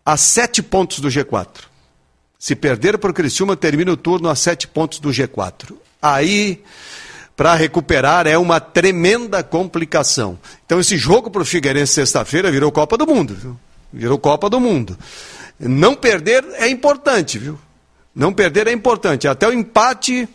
a 0.04 0.16
sete 0.16 0.62
pontos 0.62 1.00
do 1.00 1.08
G4. 1.08 1.68
Se 2.38 2.54
perder 2.54 2.98
para 2.98 3.10
o 3.10 3.14
Criciúma, 3.14 3.56
termina 3.56 3.92
o 3.92 3.96
turno 3.96 4.28
a 4.28 4.34
sete 4.34 4.66
pontos 4.66 5.00
do 5.00 5.10
G4. 5.10 5.74
Aí, 6.00 6.62
para 7.36 7.54
recuperar, 7.54 8.26
é 8.26 8.38
uma 8.38 8.60
tremenda 8.60 9.42
complicação. 9.42 10.38
Então, 10.64 10.78
esse 10.78 10.96
jogo 10.96 11.30
para 11.30 11.42
o 11.42 11.44
Figueirense 11.44 11.94
sexta-feira 11.94 12.50
virou 12.50 12.70
Copa 12.70 12.96
do 12.96 13.06
Mundo. 13.06 13.34
Viu? 13.34 13.58
Virou 13.92 14.18
Copa 14.18 14.48
do 14.48 14.60
Mundo. 14.60 14.96
Não 15.58 15.94
perder 15.94 16.44
é 16.54 16.68
importante, 16.68 17.38
viu? 17.38 17.58
Não 18.14 18.32
perder 18.32 18.68
é 18.68 18.72
importante. 18.72 19.26
Até 19.26 19.48
o 19.48 19.52
empate 19.52 20.28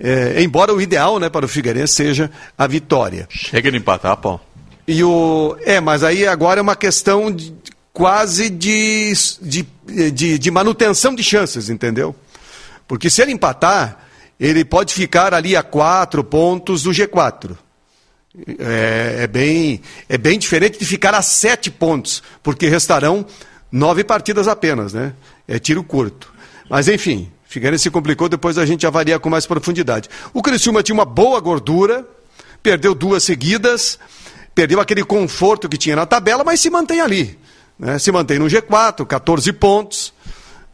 é, 0.00 0.42
embora 0.42 0.72
o 0.72 0.80
ideal 0.80 1.18
né, 1.18 1.28
para 1.28 1.44
o 1.44 1.48
Figueirense 1.48 1.92
seja 1.92 2.30
a 2.56 2.66
vitória. 2.66 3.28
Chega 3.28 3.70
de 3.70 3.76
empatar, 3.76 4.16
Paulo. 4.16 4.40
E 4.88 5.04
o, 5.04 5.56
é, 5.60 5.78
mas 5.78 6.02
aí 6.02 6.26
agora 6.26 6.58
é 6.58 6.62
uma 6.62 6.74
questão 6.74 7.30
de, 7.30 7.54
quase 7.92 8.48
de, 8.48 9.12
de, 9.42 9.66
de, 10.10 10.38
de 10.38 10.50
manutenção 10.50 11.14
de 11.14 11.22
chances, 11.22 11.68
entendeu? 11.68 12.16
Porque 12.88 13.10
se 13.10 13.20
ele 13.22 13.32
empatar, 13.32 13.98
ele 14.38 14.64
pode 14.64 14.94
ficar 14.94 15.34
ali 15.34 15.54
a 15.54 15.62
quatro 15.62 16.24
pontos 16.24 16.82
do 16.82 16.90
G4. 16.90 17.56
É, 18.58 19.24
é, 19.24 19.26
bem, 19.26 19.82
é 20.08 20.16
bem 20.16 20.38
diferente 20.38 20.78
de 20.78 20.84
ficar 20.84 21.14
a 21.14 21.20
sete 21.20 21.70
pontos, 21.70 22.22
porque 22.42 22.68
restarão 22.68 23.26
nove 23.70 24.02
partidas 24.02 24.48
apenas, 24.48 24.94
né? 24.94 25.12
É 25.46 25.58
tiro 25.58 25.84
curto. 25.84 26.32
Mas 26.68 26.88
enfim, 26.88 27.30
Figueirense 27.50 27.82
se 27.82 27.90
complicou, 27.90 28.28
depois 28.28 28.56
a 28.58 28.64
gente 28.64 28.86
avalia 28.86 29.18
com 29.18 29.28
mais 29.28 29.44
profundidade. 29.44 30.08
O 30.32 30.40
Criciúma 30.40 30.84
tinha 30.84 30.94
uma 30.94 31.04
boa 31.04 31.40
gordura, 31.40 32.06
perdeu 32.62 32.94
duas 32.94 33.24
seguidas, 33.24 33.98
perdeu 34.54 34.78
aquele 34.78 35.02
conforto 35.02 35.68
que 35.68 35.76
tinha 35.76 35.96
na 35.96 36.06
tabela, 36.06 36.44
mas 36.44 36.60
se 36.60 36.70
mantém 36.70 37.00
ali. 37.00 37.36
Né? 37.76 37.98
Se 37.98 38.12
mantém 38.12 38.38
no 38.38 38.46
G4, 38.46 39.04
14 39.04 39.52
pontos. 39.52 40.14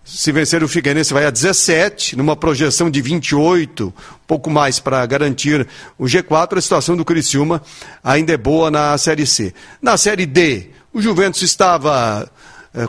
Se 0.05 0.31
vencer 0.31 0.63
o 0.63 0.69
Figueirense 0.69 1.15
vai 1.15 1.25
a 1.25 1.31
17, 1.31 2.15
numa 2.15 2.37
projeção 2.37 2.91
de 2.91 3.01
28, 3.01 3.93
pouco 4.27 4.51
mais 4.51 4.79
para 4.79 5.05
garantir 5.07 5.67
o 5.97 6.05
G4. 6.05 6.59
A 6.59 6.61
situação 6.61 6.95
do 6.95 7.07
Criciúma 7.07 7.63
ainda 8.05 8.35
é 8.35 8.37
boa 8.37 8.71
na 8.71 8.99
Série 8.99 9.27
C. 9.27 9.55
Na 9.81 9.97
Série 9.97 10.27
D, 10.27 10.73
o 10.93 11.01
Juventus 11.01 11.41
estava 11.41 12.31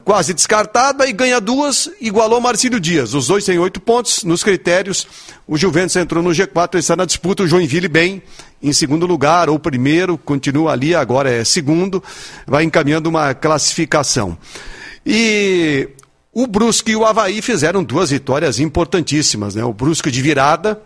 quase 0.03 0.33
descartado, 0.33 1.01
aí 1.01 1.13
ganha 1.13 1.39
duas, 1.39 1.89
igualou 2.01 2.41
Marcílio 2.41 2.79
Dias. 2.79 3.13
Os 3.13 3.27
dois 3.27 3.45
têm 3.45 3.57
oito 3.57 3.79
pontos 3.79 4.23
nos 4.23 4.43
critérios. 4.43 5.07
O 5.47 5.57
Juventus 5.57 5.95
entrou 5.95 6.21
no 6.21 6.31
G4, 6.31 6.75
está 6.75 6.95
na 6.95 7.05
disputa. 7.05 7.43
O 7.43 7.47
Joinville 7.47 7.87
bem, 7.87 8.21
em 8.61 8.73
segundo 8.73 9.05
lugar, 9.05 9.49
ou 9.49 9.57
primeiro, 9.57 10.17
continua 10.17 10.73
ali, 10.73 10.93
agora 10.93 11.29
é 11.29 11.43
segundo, 11.45 12.03
vai 12.45 12.63
encaminhando 12.63 13.07
uma 13.07 13.33
classificação. 13.33 14.37
E 15.05 15.87
o 16.33 16.45
Brusque 16.45 16.91
e 16.91 16.95
o 16.95 17.05
Havaí 17.05 17.41
fizeram 17.41 17.81
duas 17.81 18.09
vitórias 18.09 18.59
importantíssimas. 18.59 19.55
Né? 19.55 19.63
O 19.63 19.71
Brusque 19.71 20.11
de 20.11 20.21
virada, 20.21 20.81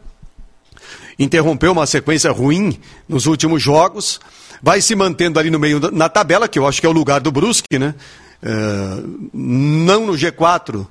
interrompeu 1.17 1.71
uma 1.71 1.87
sequência 1.87 2.31
ruim 2.31 2.79
nos 3.09 3.25
últimos 3.25 3.61
jogos, 3.61 4.19
vai 4.61 4.79
se 4.79 4.95
mantendo 4.95 5.39
ali 5.39 5.49
no 5.49 5.59
meio 5.59 5.79
na 5.91 6.07
tabela, 6.07 6.47
que 6.47 6.59
eu 6.59 6.67
acho 6.67 6.79
que 6.79 6.85
é 6.85 6.89
o 6.89 6.93
lugar 6.93 7.19
do 7.19 7.31
Brusque, 7.31 7.79
né? 7.79 7.95
É, 8.41 9.03
não 9.33 10.05
no 10.05 10.13
G4, 10.13 10.85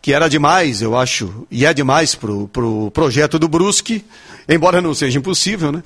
que 0.00 0.12
era 0.12 0.28
demais, 0.28 0.82
eu 0.82 0.96
acho, 0.96 1.46
e 1.50 1.64
é 1.64 1.72
demais 1.74 2.14
para 2.14 2.30
o 2.30 2.48
pro 2.48 2.90
projeto 2.92 3.38
do 3.38 3.48
Brusque, 3.48 4.04
embora 4.48 4.80
não 4.80 4.94
seja 4.94 5.18
impossível, 5.18 5.72
né? 5.72 5.82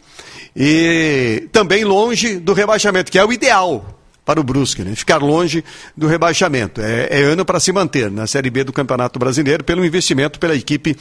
E 0.55 1.49
também 1.53 1.85
longe 1.85 2.39
do 2.39 2.53
rebaixamento, 2.53 3.11
que 3.11 3.19
é 3.19 3.25
o 3.25 3.33
ideal 3.33 4.02
para 4.25 4.41
o 4.41 4.45
Brusque, 4.45 4.83
né? 4.83 4.95
ficar 4.95 5.19
longe 5.19 5.65
do 5.97 6.07
rebaixamento. 6.07 6.81
É, 6.81 7.09
é 7.11 7.23
ano 7.23 7.45
para 7.45 7.59
se 7.59 7.73
manter 7.73 8.11
na 8.11 8.27
Série 8.27 8.51
B 8.51 8.63
do 8.65 8.73
Campeonato 8.73 9.19
Brasileiro 9.19 9.65
pelo 9.65 9.85
investimento 9.85 10.39
pela 10.39 10.55
equipe 10.55 10.97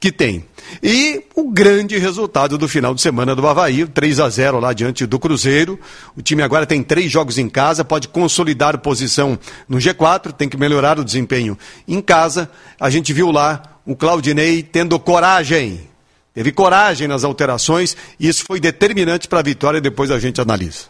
que 0.00 0.10
tem. 0.10 0.44
E 0.82 1.22
o 1.34 1.50
grande 1.50 1.96
resultado 1.98 2.58
do 2.58 2.66
final 2.66 2.94
de 2.94 3.00
semana 3.00 3.34
do 3.34 3.46
Havaí, 3.46 3.86
3 3.86 4.20
a 4.20 4.28
0 4.28 4.58
lá 4.58 4.72
diante 4.72 5.06
do 5.06 5.18
Cruzeiro. 5.18 5.78
O 6.16 6.22
time 6.22 6.42
agora 6.42 6.66
tem 6.66 6.82
três 6.82 7.10
jogos 7.10 7.38
em 7.38 7.48
casa, 7.48 7.84
pode 7.84 8.08
consolidar 8.08 8.78
posição 8.78 9.38
no 9.68 9.78
G4, 9.78 10.32
tem 10.32 10.48
que 10.48 10.56
melhorar 10.56 10.98
o 10.98 11.04
desempenho 11.04 11.56
em 11.86 12.00
casa. 12.00 12.50
A 12.80 12.90
gente 12.90 13.12
viu 13.12 13.30
lá 13.30 13.62
o 13.86 13.94
Claudinei 13.94 14.62
tendo 14.62 14.98
coragem. 14.98 15.88
Teve 16.32 16.50
coragem 16.50 17.06
nas 17.06 17.22
alterações 17.22 17.96
e 18.18 18.26
isso 18.26 18.44
foi 18.44 18.58
determinante 18.58 19.28
para 19.28 19.38
a 19.38 19.42
vitória, 19.42 19.80
depois 19.80 20.10
a 20.10 20.18
gente 20.18 20.40
analisa. 20.40 20.86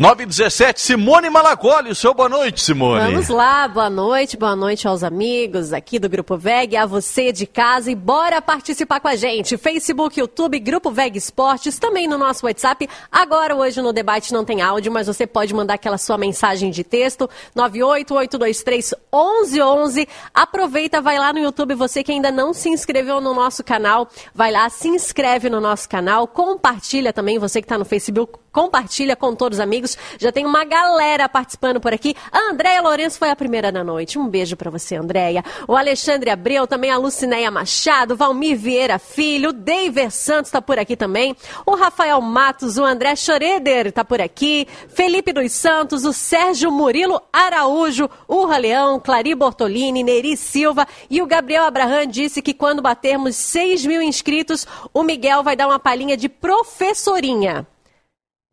917, 0.00 0.80
Simone 0.80 1.28
Malagoli, 1.28 1.90
o 1.90 1.94
seu 1.94 2.14
boa 2.14 2.28
noite, 2.28 2.60
Simone. 2.60 3.10
Vamos 3.10 3.28
lá, 3.28 3.66
boa 3.66 3.90
noite, 3.90 4.36
boa 4.36 4.54
noite 4.54 4.86
aos 4.86 5.02
amigos 5.02 5.72
aqui 5.72 5.98
do 5.98 6.08
Grupo 6.08 6.36
VEG, 6.36 6.76
a 6.76 6.86
você 6.86 7.32
de 7.32 7.48
casa 7.48 7.90
e 7.90 7.96
bora 7.96 8.40
participar 8.40 9.00
com 9.00 9.08
a 9.08 9.16
gente. 9.16 9.58
Facebook, 9.58 10.20
YouTube, 10.20 10.60
Grupo 10.60 10.92
VEG 10.92 11.18
Esportes, 11.18 11.80
também 11.80 12.06
no 12.06 12.16
nosso 12.16 12.46
WhatsApp. 12.46 12.88
Agora, 13.10 13.56
hoje 13.56 13.82
no 13.82 13.92
debate 13.92 14.32
não 14.32 14.44
tem 14.44 14.62
áudio, 14.62 14.92
mas 14.92 15.08
você 15.08 15.26
pode 15.26 15.52
mandar 15.52 15.74
aquela 15.74 15.98
sua 15.98 16.16
mensagem 16.16 16.70
de 16.70 16.84
texto, 16.84 17.28
988231111. 17.56 20.06
Aproveita, 20.32 21.00
vai 21.00 21.18
lá 21.18 21.32
no 21.32 21.40
YouTube, 21.40 21.74
você 21.74 22.04
que 22.04 22.12
ainda 22.12 22.30
não 22.30 22.54
se 22.54 22.68
inscreveu 22.68 23.20
no 23.20 23.34
nosso 23.34 23.64
canal, 23.64 24.08
vai 24.32 24.52
lá, 24.52 24.70
se 24.70 24.86
inscreve 24.86 25.50
no 25.50 25.60
nosso 25.60 25.88
canal, 25.88 26.28
compartilha 26.28 27.12
também, 27.12 27.36
você 27.36 27.60
que 27.60 27.64
está 27.64 27.76
no 27.76 27.84
Facebook, 27.84 28.38
compartilha 28.58 29.14
com 29.14 29.36
todos 29.36 29.58
os 29.58 29.60
amigos. 29.60 29.96
Já 30.18 30.32
tem 30.32 30.44
uma 30.44 30.64
galera 30.64 31.28
participando 31.28 31.80
por 31.80 31.94
aqui. 31.94 32.16
A 32.32 32.50
Andréia 32.50 32.82
Lourenço 32.82 33.16
foi 33.16 33.30
a 33.30 33.36
primeira 33.36 33.70
da 33.70 33.84
noite. 33.84 34.18
Um 34.18 34.26
beijo 34.26 34.56
para 34.56 34.68
você, 34.68 34.96
Andréia. 34.96 35.44
O 35.68 35.76
Alexandre 35.76 36.28
Abreu, 36.28 36.66
também 36.66 36.90
a 36.90 36.98
Lucinéia 36.98 37.52
Machado, 37.52 38.16
Valmir 38.16 38.58
Vieira 38.58 38.98
Filho, 38.98 39.52
Deiver 39.52 40.10
Santos 40.10 40.48
está 40.48 40.60
por 40.60 40.76
aqui 40.76 40.96
também. 40.96 41.36
O 41.64 41.76
Rafael 41.76 42.20
Matos, 42.20 42.78
o 42.78 42.84
André 42.84 43.14
Schroeder 43.14 43.86
está 43.86 44.04
por 44.04 44.20
aqui. 44.20 44.66
Felipe 44.88 45.32
dos 45.32 45.52
Santos, 45.52 46.04
o 46.04 46.12
Sérgio 46.12 46.72
Murilo 46.72 47.22
Araújo, 47.32 48.10
o 48.26 48.44
Leão, 48.46 48.98
Clari 48.98 49.36
Bortolini, 49.36 50.02
Neri 50.02 50.36
Silva 50.36 50.84
e 51.08 51.22
o 51.22 51.26
Gabriel 51.26 51.62
Abraham 51.62 52.08
disse 52.08 52.42
que 52.42 52.52
quando 52.52 52.82
batermos 52.82 53.36
6 53.36 53.86
mil 53.86 54.02
inscritos, 54.02 54.66
o 54.92 55.04
Miguel 55.04 55.44
vai 55.44 55.54
dar 55.54 55.68
uma 55.68 55.78
palhinha 55.78 56.16
de 56.16 56.28
professorinha. 56.28 57.64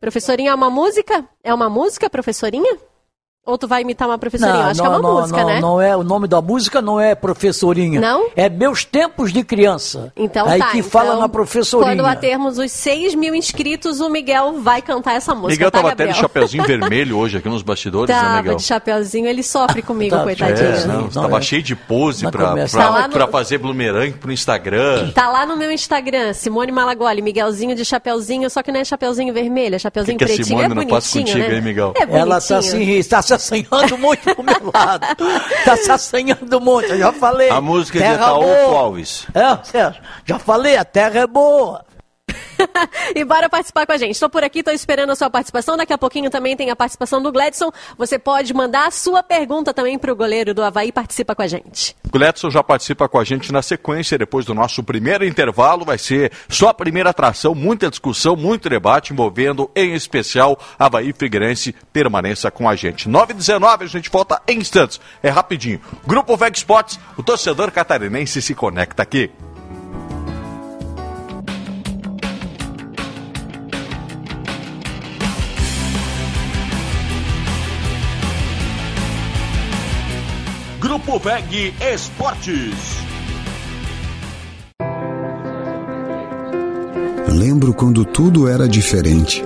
Professorinha 0.00 0.50
é 0.50 0.54
uma 0.54 0.68
música? 0.68 1.26
É 1.42 1.54
uma 1.54 1.70
música, 1.70 2.10
professorinha? 2.10 2.78
Ou 3.46 3.56
tu 3.56 3.68
vai 3.68 3.82
imitar 3.82 4.08
uma 4.08 4.18
professorinha? 4.18 4.56
Eu 4.58 4.66
Acho 4.66 4.80
que 4.80 4.86
é 4.86 4.90
uma 4.90 4.98
não, 4.98 5.14
música, 5.20 5.40
não, 5.40 5.46
né? 5.46 5.60
Não 5.60 5.80
é, 5.80 5.96
o 5.96 6.02
nome 6.02 6.26
da 6.26 6.42
música 6.42 6.82
não 6.82 7.00
é 7.00 7.14
professorinha. 7.14 8.00
Não? 8.00 8.26
É 8.34 8.48
Meus 8.48 8.84
Tempos 8.84 9.32
de 9.32 9.44
Criança. 9.44 10.12
Então 10.16 10.48
Aí 10.48 10.58
tá. 10.58 10.70
que 10.72 10.78
então, 10.78 10.90
fala 10.90 11.16
na 11.16 11.28
professorinha. 11.28 11.92
Quando 11.92 12.02
batermos 12.02 12.58
os 12.58 12.72
6 12.72 13.14
mil 13.14 13.34
inscritos, 13.36 14.00
o 14.00 14.08
Miguel 14.08 14.60
vai 14.60 14.82
cantar 14.82 15.14
essa 15.14 15.32
música. 15.32 15.52
Miguel 15.52 15.70
tá, 15.70 15.78
tava 15.78 15.92
até 15.92 16.06
Gabriel? 16.06 16.14
de 16.14 16.20
chapeuzinho 16.20 16.64
vermelho 16.66 17.16
hoje 17.18 17.38
aqui 17.38 17.48
nos 17.48 17.62
bastidores, 17.62 18.12
né, 18.14 18.20
Tava 18.20 18.36
Miguel? 18.38 18.56
de 18.56 18.62
chapeuzinho, 18.64 19.26
ele 19.28 19.42
sofre 19.44 19.80
comigo, 19.80 20.16
Tá, 20.16 20.22
coitadinho. 20.24 20.66
É, 20.68 20.76
Sim, 20.78 20.88
não, 20.88 21.00
não, 21.02 21.08
tava 21.08 21.38
é. 21.38 21.42
cheio 21.42 21.62
de 21.62 21.76
pose 21.76 22.24
Não 22.24 22.32
pra, 22.32 22.52
pra, 22.52 22.66
Tá 22.66 23.06
no- 23.06 23.12
pra 23.14 23.28
fazer 23.28 23.58
boomerang 23.58 24.12
pro 24.14 24.32
Instagram. 24.32 25.10
Tá 25.12 25.28
lá 25.30 25.46
no 25.46 25.56
meu 25.56 25.70
Instagram, 25.70 26.32
Simone 26.32 26.72
Malagoli, 26.72 27.22
Miguelzinho 27.22 27.76
de 27.76 27.84
chapeuzinho, 27.84 28.50
só 28.50 28.60
que 28.60 28.72
não 28.72 28.80
é 28.80 28.84
chapeuzinho 28.84 29.32
vermelho, 29.32 29.76
é 29.76 29.78
chapeuzinho 29.78 30.18
Que 30.18 30.24
que 30.24 30.32
a 30.32 30.34
pretinho, 30.34 30.46
Simone 30.48 30.64
é 30.64 30.68
não 30.68 30.74
bonitinho, 30.74 31.00
faz 31.00 31.12
contigo, 31.12 31.38
né? 31.48 31.54
hein, 31.54 31.62
Miguel? 31.62 31.94
É. 31.96 32.16
Ela 32.18 32.40
tá 32.40 32.58
assim, 32.58 33.02
tá 33.04 33.22
se 33.22 33.35
assanhando 33.36 33.96
muito 33.98 34.34
pro 34.34 34.42
meu 34.42 34.70
lado. 34.74 35.06
tá 35.64 35.76
se 35.76 35.90
assanhando 35.90 36.60
muito, 36.60 36.92
eu 36.92 36.98
já 36.98 37.12
falei. 37.12 37.50
A 37.50 37.60
música 37.60 37.98
de 37.98 38.04
terra 38.04 38.26
Itaú 38.26 38.42
boa. 38.42 38.78
Alves. 38.80 39.26
É, 39.34 39.64
Sérgio, 39.64 40.02
já 40.24 40.38
falei, 40.38 40.76
a 40.76 40.84
terra 40.84 41.20
é 41.20 41.26
boa. 41.26 41.84
e 43.14 43.24
bora 43.24 43.48
participar 43.48 43.86
com 43.86 43.92
a 43.92 43.96
gente. 43.96 44.12
Estou 44.12 44.28
por 44.28 44.42
aqui, 44.44 44.60
estou 44.60 44.74
esperando 44.74 45.10
a 45.10 45.16
sua 45.16 45.30
participação. 45.30 45.76
Daqui 45.76 45.92
a 45.92 45.98
pouquinho 45.98 46.30
também 46.30 46.56
tem 46.56 46.70
a 46.70 46.76
participação 46.76 47.22
do 47.22 47.32
Gledson. 47.32 47.70
Você 47.96 48.18
pode 48.18 48.52
mandar 48.54 48.86
a 48.86 48.90
sua 48.90 49.22
pergunta 49.22 49.72
também 49.72 49.98
para 49.98 50.12
o 50.12 50.16
goleiro 50.16 50.54
do 50.54 50.62
Havaí. 50.62 50.92
Participa 50.92 51.34
com 51.34 51.42
a 51.42 51.46
gente. 51.46 51.96
O 52.06 52.10
Gledson 52.10 52.50
já 52.50 52.62
participa 52.62 53.08
com 53.08 53.18
a 53.18 53.24
gente 53.24 53.52
na 53.52 53.62
sequência, 53.62 54.18
depois 54.18 54.44
do 54.44 54.54
nosso 54.54 54.82
primeiro 54.82 55.24
intervalo. 55.24 55.84
Vai 55.84 55.98
ser 55.98 56.32
só 56.48 56.68
a 56.68 56.74
primeira 56.74 57.10
atração, 57.10 57.54
muita 57.54 57.90
discussão, 57.90 58.36
muito 58.36 58.68
debate 58.68 59.12
envolvendo, 59.12 59.70
em 59.74 59.94
especial, 59.94 60.58
Havaí 60.78 61.12
Figueirense. 61.12 61.74
Permaneça 61.92 62.50
com 62.50 62.68
a 62.68 62.76
gente. 62.76 63.08
9h19, 63.08 63.82
a 63.82 63.86
gente 63.86 64.10
volta 64.10 64.40
em 64.46 64.58
instantes. 64.58 65.00
É 65.22 65.28
rapidinho. 65.28 65.80
Grupo 66.06 66.36
Veg 66.36 66.56
Sports, 66.56 66.98
o 67.16 67.22
torcedor 67.22 67.70
catarinense 67.70 68.40
se 68.40 68.54
conecta 68.54 69.02
aqui. 69.02 69.30
Grupo 81.06 81.20
Veg 81.20 81.72
Esportes. 81.94 82.74
Lembro 87.28 87.72
quando 87.72 88.04
tudo 88.04 88.48
era 88.48 88.68
diferente. 88.68 89.44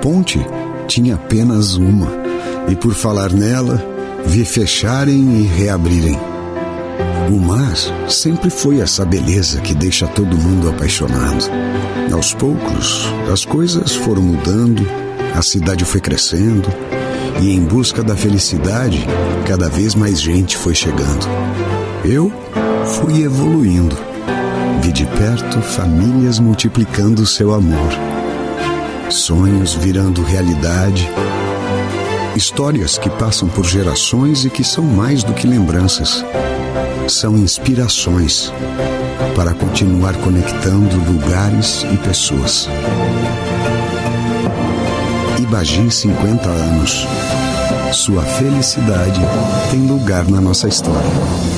Ponte 0.00 0.40
tinha 0.88 1.16
apenas 1.16 1.76
uma, 1.76 2.08
e 2.70 2.74
por 2.74 2.94
falar 2.94 3.32
nela, 3.32 3.84
vi 4.24 4.46
fecharem 4.46 5.42
e 5.42 5.42
reabrirem. 5.42 6.18
O 7.28 7.38
mar 7.38 7.76
sempre 8.08 8.48
foi 8.48 8.80
essa 8.80 9.04
beleza 9.04 9.60
que 9.60 9.74
deixa 9.74 10.06
todo 10.06 10.38
mundo 10.38 10.70
apaixonado. 10.70 11.50
Aos 12.10 12.32
poucos, 12.32 13.06
as 13.30 13.44
coisas 13.44 13.94
foram 13.94 14.22
mudando, 14.22 14.86
a 15.34 15.42
cidade 15.42 15.84
foi 15.84 16.00
crescendo, 16.00 16.68
e 17.40 17.52
em 17.52 17.60
busca 17.60 18.02
da 18.02 18.16
felicidade, 18.16 19.04
cada 19.44 19.68
vez 19.68 19.94
mais 19.94 20.20
gente 20.20 20.56
foi 20.56 20.74
chegando. 20.74 21.26
Eu 22.04 22.32
fui 22.86 23.22
evoluindo. 23.22 23.96
Vi 24.80 24.90
de 24.90 25.04
perto 25.06 25.60
famílias 25.60 26.38
multiplicando 26.38 27.26
seu 27.26 27.54
amor, 27.54 27.90
sonhos 29.08 29.74
virando 29.74 30.22
realidade, 30.22 31.08
histórias 32.34 32.98
que 32.98 33.08
passam 33.08 33.48
por 33.48 33.64
gerações 33.64 34.44
e 34.44 34.50
que 34.50 34.64
são 34.64 34.84
mais 34.84 35.22
do 35.22 35.32
que 35.32 35.46
lembranças. 35.46 36.24
São 37.06 37.36
inspirações 37.36 38.52
para 39.36 39.52
continuar 39.52 40.14
conectando 40.16 40.96
lugares 41.10 41.84
e 41.92 41.96
pessoas. 41.98 42.68
Ibagi 45.38 45.90
50 45.90 46.48
anos. 46.48 47.06
Sua 47.94 48.22
felicidade 48.22 49.20
tem 49.70 49.86
lugar 49.86 50.28
na 50.28 50.40
nossa 50.40 50.66
história. 50.66 51.53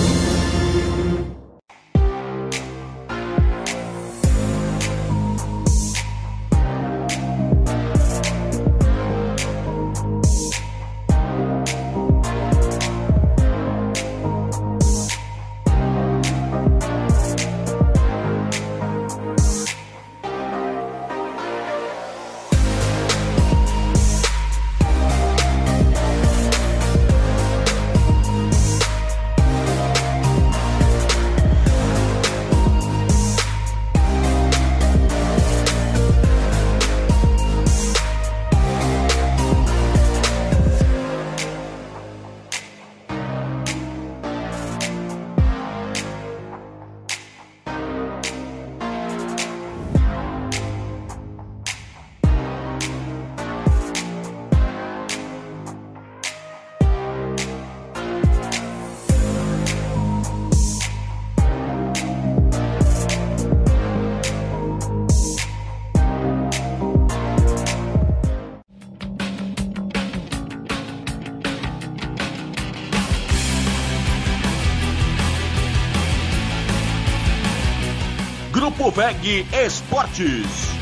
Esportes. 80.17 80.77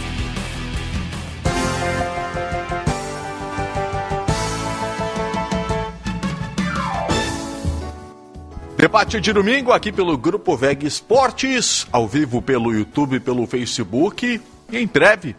Debate 8.76 9.20
de 9.20 9.32
domingo 9.32 9.72
aqui 9.72 9.90
pelo 9.90 10.16
Grupo 10.16 10.56
Veg 10.56 10.86
Esportes, 10.86 11.86
ao 11.90 12.06
vivo 12.06 12.40
pelo 12.40 12.72
YouTube, 12.72 13.18
pelo 13.18 13.46
Facebook 13.46 14.40
e 14.70 14.78
em 14.78 14.86
breve 14.86 15.34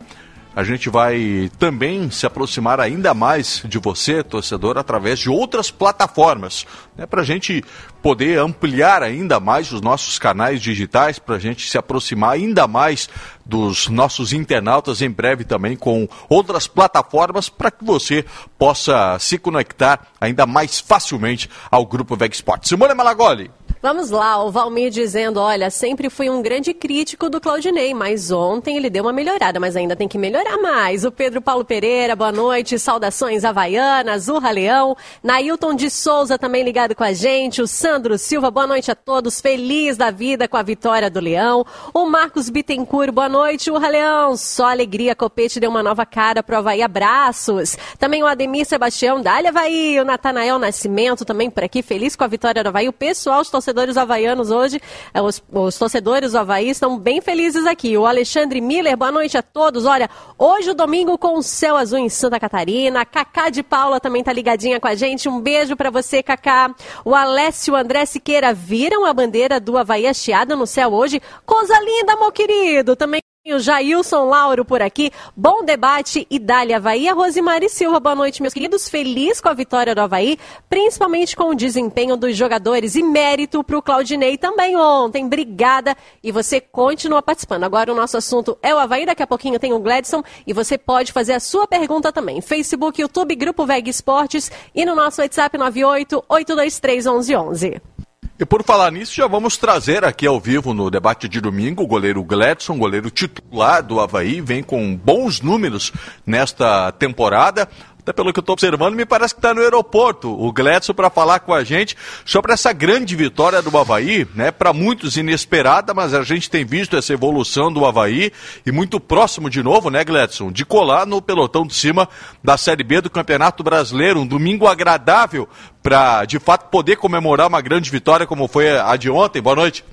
a 0.56 0.64
gente 0.64 0.90
vai 0.90 1.52
também 1.60 2.10
se 2.10 2.26
aproximar 2.26 2.80
ainda 2.80 3.14
mais 3.14 3.62
de 3.66 3.78
você, 3.78 4.24
torcedor, 4.24 4.78
através 4.78 5.20
de 5.20 5.30
outras 5.30 5.70
plataformas, 5.70 6.66
né, 6.98 7.06
para 7.06 7.22
a 7.22 7.26
gente 7.26 7.62
poder 8.02 8.40
ampliar 8.40 9.04
ainda 9.04 9.40
mais 9.40 9.72
os 9.74 9.82
nossos 9.82 10.18
canais 10.18 10.62
digitais, 10.62 11.20
para 11.20 11.36
a 11.36 11.40
gente 11.40 11.70
se 11.70 11.78
aproximar 11.78 12.32
ainda 12.32 12.68
mais 12.68 13.10
dos 13.46 13.90
nossos 13.90 14.32
internautas 14.32 15.02
em 15.02 15.10
breve 15.10 15.44
também 15.44 15.76
com 15.76 16.08
outras 16.30 16.68
plataformas 16.68 17.50
para 17.50 17.70
que 17.70 17.84
você 17.84 18.24
possa 18.58 19.18
se 19.20 19.38
conectar 19.38 20.08
ainda 20.22 20.46
mais 20.46 20.80
facilmente 20.80 21.50
ao 21.70 21.86
Grupo 21.86 22.16
Veg 22.16 22.34
Sports. 22.34 22.70
Simone 22.70 22.94
Malagoli. 22.94 23.52
Vamos 23.82 24.10
lá, 24.10 24.44
o 24.44 24.50
Valmir 24.50 24.90
dizendo, 24.90 25.40
olha, 25.40 25.70
sempre 25.70 26.10
fui 26.10 26.28
um 26.28 26.42
grande 26.42 26.74
crítico 26.74 27.30
do 27.30 27.40
Claudinei, 27.40 27.94
mas 27.94 28.32
ontem 28.32 28.78
ele 28.78 28.90
deu 28.90 29.04
uma 29.04 29.14
melhorada, 29.14 29.60
mas 29.60 29.76
ainda 29.76 29.96
tem 29.96 30.08
que 30.08 30.18
melhorar 30.18 30.58
mais. 30.58 31.06
O 31.06 31.12
Pedro 31.12 31.40
Paulo 31.40 31.64
Pereira, 31.64 32.16
boa 32.16 32.32
noite, 32.32 32.80
saudações 32.80 33.46
havaianas, 33.46 34.28
Urra 34.28 34.50
Leão, 34.50 34.98
Nailton 35.22 35.76
de 35.76 35.90
Souza 35.90 36.38
também 36.38 36.64
ligado 36.64 36.96
com 36.96 37.04
a 37.04 37.14
gente, 37.14 37.62
o 37.62 37.68
Sandro 37.68 38.18
Silva, 38.18 38.50
boa 38.50 38.66
noite 38.66 38.90
a 38.90 38.96
todos, 38.96 39.40
feliz 39.40 39.98
da 39.98 40.10
vida 40.10 40.48
com 40.48 40.58
a 40.58 40.64
vitória 40.64 41.10
do 41.10 41.20
Leão, 41.20 41.64
o 41.94 42.06
Marcos 42.08 42.50
Bittencourt, 42.50 43.12
boa 43.12 43.30
noite, 43.30 43.70
Urra 43.70 43.90
Leão, 43.90 44.36
só 44.36 44.72
alegria, 44.72 45.16
Copete 45.16 45.60
deu 45.60 45.70
uma 45.70 45.84
nova 45.84 46.08
cara 46.08 46.42
pro 46.42 46.58
Havaí, 46.58 46.82
abraços. 46.82 47.78
Também 48.00 48.24
o 48.24 48.28
Ademir 48.28 48.66
Sebastião, 48.66 49.22
Dália 49.22 49.50
Havaí, 49.50 50.00
o 50.00 50.06
Natanael 50.06 50.58
Nascimento 50.58 51.24
também 51.24 51.52
por 51.52 51.64
aqui, 51.64 51.84
feliz 51.84 52.16
com 52.16 52.24
a 52.24 52.28
vitória 52.28 52.64
do 52.64 52.70
Havaí, 52.70 52.88
o 52.90 52.94
pessoal 52.94 53.44
está 53.44 53.65
torcedores 53.66 53.98
havaianos 53.98 54.52
hoje, 54.52 54.80
é, 55.14 55.22
os, 55.22 55.44
os 55.52 55.78
torcedores 55.78 56.34
do 56.34 56.38
Havaí 56.38 56.70
estão 56.70 57.00
bem 57.00 57.20
felizes 57.20 57.66
aqui. 57.66 57.98
O 57.98 58.06
Alexandre 58.06 58.62
Miller, 58.62 58.96
boa 58.96 59.12
noite 59.12 59.38
a 59.38 59.42
todos. 59.42 59.86
Olha, 59.86 60.08
hoje 60.38 60.70
o 60.70 60.76
domingo 60.76 61.18
com 61.18 61.38
o 61.38 61.44
céu 61.44 61.76
azul 61.76 61.98
em 61.98 62.10
Santa 62.10 62.40
Catarina. 62.40 63.04
Cacá 63.06 63.50
de 63.50 63.64
Paula 63.64 64.00
também 64.00 64.24
tá 64.24 64.32
ligadinha 64.32 64.80
com 64.80 64.88
a 64.88 64.94
gente. 64.94 65.28
Um 65.28 65.42
beijo 65.42 65.76
para 65.76 65.90
você, 65.90 66.22
Cacá. 66.22 66.74
O 67.04 67.16
Alessio 67.16 67.76
André 67.76 68.06
Siqueira, 68.06 68.54
viram 68.54 69.04
a 69.06 69.14
bandeira 69.14 69.60
do 69.60 69.78
Havaí 69.78 70.06
hasteada 70.06 70.56
no 70.56 70.68
céu 70.68 70.94
hoje? 70.94 71.20
Coisa 71.46 71.80
linda, 71.80 72.16
meu 72.18 72.32
querido. 72.32 72.96
Também 72.96 73.22
o 73.54 73.60
Jailson 73.60 74.26
Lauro 74.26 74.66
por 74.66 74.82
aqui. 74.82 75.12
Bom 75.36 75.64
debate 75.64 76.26
e 76.32 76.40
Dália 76.40 76.78
Havaí. 76.78 77.08
A 77.08 77.14
Rosimari 77.14 77.70
Silva, 77.70 78.00
boa 78.00 78.16
noite, 78.16 78.42
meus 78.42 78.56
queridos. 78.56 78.90
Feliz 78.90 79.40
com 79.40 79.50
a 79.50 79.54
vitória 79.54 79.94
do 79.94 80.02
Havaí, 80.02 80.40
principalmente 80.68 81.36
com 81.36 81.50
o 81.50 81.56
desempenho 81.56 82.18
dos 82.18 82.36
jogadores. 82.36 82.96
E 82.96 83.04
mérito 83.04 83.64
para 83.64 83.78
o 83.78 83.84
Claudinei 83.84 84.36
também 84.36 84.76
ontem. 84.76 85.26
Obrigada. 85.26 85.96
E 86.24 86.32
você 86.32 86.60
continua 86.60 87.22
participando. 87.22 87.66
Agora 87.66 87.92
o 87.94 87.96
nosso 87.96 88.18
assunto 88.18 88.58
é 88.64 88.74
o 88.74 88.80
Havaí. 88.80 89.06
Daqui 89.06 89.22
a 89.22 89.28
pouquinho 89.28 89.60
tem 89.60 89.74
o 89.74 89.80
Gladson. 89.80 90.24
E 90.48 90.52
você 90.52 90.76
pode 90.76 91.12
fazer 91.12 91.34
a 91.34 91.40
sua 91.40 91.68
pergunta 91.68 92.12
também. 92.12 92.42
Facebook, 92.42 93.00
YouTube, 93.00 93.36
Grupo 93.36 93.64
VEG 93.64 93.90
Esportes 93.90 94.52
e 94.74 94.84
no 94.86 94.96
nosso 94.96 95.22
WhatsApp 95.22 95.56
98 95.56 96.24
823 96.28 97.06
1111. 97.06 97.95
E 98.38 98.46
por 98.46 98.64
falar 98.64 98.92
nisso, 98.92 99.16
já 99.16 99.28
vamos 99.28 99.56
trazer 99.56 100.04
aqui 100.04 100.28
ao 100.28 100.42
vivo 100.42 100.74
no 100.74 100.92
debate 100.92 101.30
de 101.30 101.40
domingo 101.40 101.84
o 101.84 101.88
goleiro 101.88 102.22
Gladson, 102.22 102.78
goleiro 102.78 103.10
titular 103.10 103.82
do 103.82 103.98
Havaí, 103.98 104.42
vem 104.42 104.62
com 104.62 104.94
bons 104.94 105.40
números 105.40 105.94
nesta 106.26 106.92
temporada. 106.92 107.66
Até 108.06 108.14
pelo 108.14 108.32
que 108.32 108.38
eu 108.38 108.42
estou 108.42 108.54
observando, 108.54 108.94
me 108.94 109.04
parece 109.04 109.34
que 109.34 109.40
está 109.40 109.52
no 109.52 109.62
aeroporto 109.62 110.30
o 110.30 110.54
Gladson 110.54 110.94
para 110.94 111.10
falar 111.10 111.40
com 111.40 111.52
a 111.52 111.64
gente 111.64 111.98
sobre 112.24 112.54
essa 112.54 112.72
grande 112.72 113.16
vitória 113.16 113.64
do 113.64 113.76
Havaí, 113.76 114.28
né? 114.36 114.52
Para 114.52 114.72
muitos 114.72 115.18
inesperada, 115.18 115.92
mas 115.92 116.14
a 116.14 116.22
gente 116.22 116.48
tem 116.48 116.64
visto 116.64 116.96
essa 116.96 117.14
evolução 117.14 117.74
do 117.74 117.84
Havaí 117.84 118.32
e 118.64 118.72
muito 118.72 119.00
próximo 119.00 119.50
de 119.50 119.64
novo, 119.64 119.90
né, 119.90 120.04
Gladson? 120.04 120.52
De 120.52 120.64
colar 120.64 121.08
no 121.08 121.20
pelotão 121.20 121.66
de 121.66 121.74
cima 121.74 122.08
da 122.44 122.58
Série 122.58 122.84
B 122.84 123.02
do 123.02 123.10
Campeonato 123.10 123.64
Brasileiro. 123.64 124.20
Um 124.20 124.28
domingo 124.28 124.68
agradável 124.68 125.50
para, 125.82 126.26
de 126.26 126.38
fato, 126.38 126.70
poder 126.70 126.98
comemorar 126.98 127.48
uma 127.48 127.60
grande 127.60 127.90
vitória 127.90 128.28
como 128.28 128.48
foi 128.48 128.78
a 128.78 128.96
de 128.98 129.10
ontem. 129.10 129.42
Boa 129.42 129.56
noite. 129.56 129.84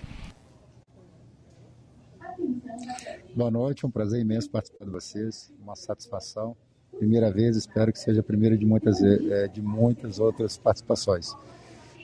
Boa 3.34 3.50
noite, 3.50 3.86
um 3.86 3.90
prazer 3.90 4.20
imenso 4.20 4.50
participar 4.50 4.84
de 4.84 4.90
vocês, 4.90 5.50
uma 5.58 5.74
satisfação 5.74 6.54
primeira 7.02 7.32
vez, 7.32 7.56
espero 7.56 7.92
que 7.92 7.98
seja 7.98 8.20
a 8.20 8.22
primeira 8.22 8.56
de 8.56 8.64
muitas, 8.64 9.02
é, 9.02 9.48
de 9.48 9.60
muitas 9.60 10.20
outras 10.20 10.56
participações. 10.56 11.34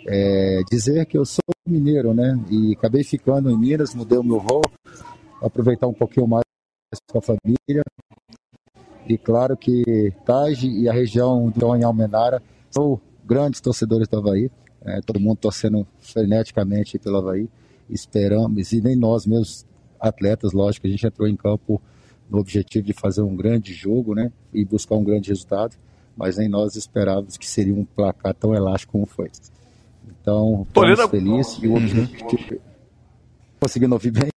É, 0.05 0.61
dizer 0.69 1.07
que 1.07 1.17
eu 1.17 1.25
sou 1.25 1.45
mineiro, 1.65 2.13
né? 2.13 2.37
E 2.51 2.73
acabei 2.73 3.05
ficando 3.05 3.49
em 3.49 3.57
Minas, 3.57 3.95
mudei 3.95 4.19
o 4.19 4.25
meu 4.25 4.39
rol, 4.39 4.63
aproveitar 5.41 5.87
um 5.87 5.93
pouquinho 5.93 6.27
mais 6.27 6.43
com 7.13 7.19
a 7.19 7.23
família. 7.23 7.85
E 9.07 9.17
claro 9.17 9.57
que 9.57 10.13
Tage 10.27 10.69
e 10.69 10.89
a 10.89 10.93
região 10.93 11.49
do 11.49 11.67
Almenara 11.67 12.43
são 12.69 13.01
grandes 13.25 13.61
torcedores 13.61 14.09
do 14.09 14.19
Havaí. 14.19 14.51
É, 14.85 15.01
todo 15.01 15.21
mundo 15.21 15.39
torcendo 15.39 15.87
freneticamente 16.01 16.99
pelo 16.99 17.19
Havaí. 17.19 17.49
Esperamos, 17.89 18.73
e 18.73 18.81
nem 18.81 18.97
nós 18.97 19.27
mesmos, 19.27 19.65
atletas, 20.01 20.53
lógico, 20.53 20.89
a 20.89 20.91
gente 20.91 21.07
entrou 21.07 21.29
em 21.29 21.37
campo 21.37 21.81
no 22.31 22.39
objetivo 22.39 22.87
de 22.87 22.93
fazer 22.93 23.23
um 23.23 23.35
grande 23.35 23.73
jogo, 23.73 24.15
né, 24.15 24.31
e 24.53 24.65
buscar 24.65 24.97
um 24.97 25.05
grande 25.05 25.31
resultado, 25.31 25.77
mas 26.17 26.37
nem 26.37 26.49
nós 26.49 26.77
esperávamos 26.77 27.37
que 27.37 27.47
seria 27.47 27.75
um 27.75 27.85
placar 27.85 28.35
tão 28.35 28.55
elástico 28.55 28.93
como 28.93 29.07
foi. 29.07 29.31
Então, 30.21 30.67
estamos 30.69 31.11
felizes 31.11 31.63
e 31.63 31.69
o 31.69 31.77
objetivo... 31.77 32.61
Conseguindo 33.61 33.95
ouvir 33.95 34.13
bem, 34.13 34.29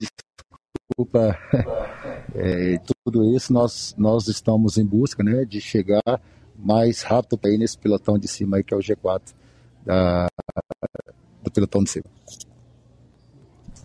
desculpa, 0.00 1.38
é, 2.34 2.80
tudo 3.04 3.36
isso 3.36 3.52
nós, 3.52 3.94
nós 3.98 4.26
estamos 4.28 4.78
em 4.78 4.84
busca, 4.84 5.22
né, 5.22 5.44
de 5.44 5.60
chegar 5.60 6.02
mais 6.56 7.02
rápido 7.02 7.38
ir 7.48 7.58
nesse 7.58 7.78
pelotão 7.78 8.18
de 8.18 8.28
cima 8.28 8.58
aí, 8.58 8.64
que 8.64 8.74
é 8.74 8.76
o 8.76 8.80
G4 8.80 9.34
da, 9.84 10.28
do 11.42 11.50
pelotão 11.50 11.82
de 11.82 11.90
cima. 11.90 12.04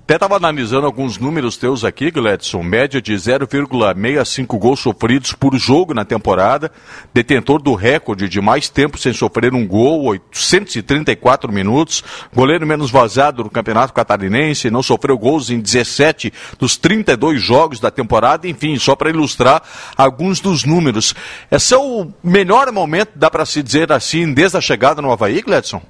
Até 0.05 0.13
estava 0.13 0.35
analisando 0.35 0.85
alguns 0.85 1.17
números 1.17 1.57
teus 1.57 1.83
aqui, 1.83 2.11
Gledson. 2.11 2.61
Média 2.61 3.01
de 3.01 3.11
0,65 3.15 4.59
gols 4.59 4.79
sofridos 4.79 5.33
por 5.33 5.57
jogo 5.57 5.95
na 5.95 6.05
temporada. 6.05 6.71
Detentor 7.11 7.59
do 7.59 7.73
recorde 7.73 8.29
de 8.29 8.39
mais 8.39 8.69
tempo 8.69 8.99
sem 8.99 9.11
sofrer 9.13 9.55
um 9.55 9.67
gol, 9.67 10.03
834 10.03 11.51
minutos. 11.51 12.03
Goleiro 12.31 12.67
menos 12.67 12.91
vazado 12.91 13.45
no 13.45 13.49
Campeonato 13.49 13.93
Catarinense. 13.93 14.69
Não 14.69 14.83
sofreu 14.83 15.17
gols 15.17 15.49
em 15.49 15.59
17 15.59 16.31
dos 16.59 16.77
32 16.77 17.41
jogos 17.41 17.79
da 17.79 17.89
temporada. 17.89 18.47
Enfim, 18.47 18.77
só 18.77 18.95
para 18.95 19.09
ilustrar 19.09 19.63
alguns 19.97 20.39
dos 20.39 20.65
números. 20.65 21.15
Esse 21.49 21.73
é 21.73 21.77
o 21.79 22.13
melhor 22.23 22.71
momento, 22.71 23.13
dá 23.15 23.31
para 23.31 23.43
se 23.43 23.63
dizer 23.63 23.91
assim, 23.91 24.31
desde 24.31 24.55
a 24.55 24.61
chegada 24.61 25.01
no 25.01 25.11
Havaí, 25.11 25.41
Gledson? 25.41 25.81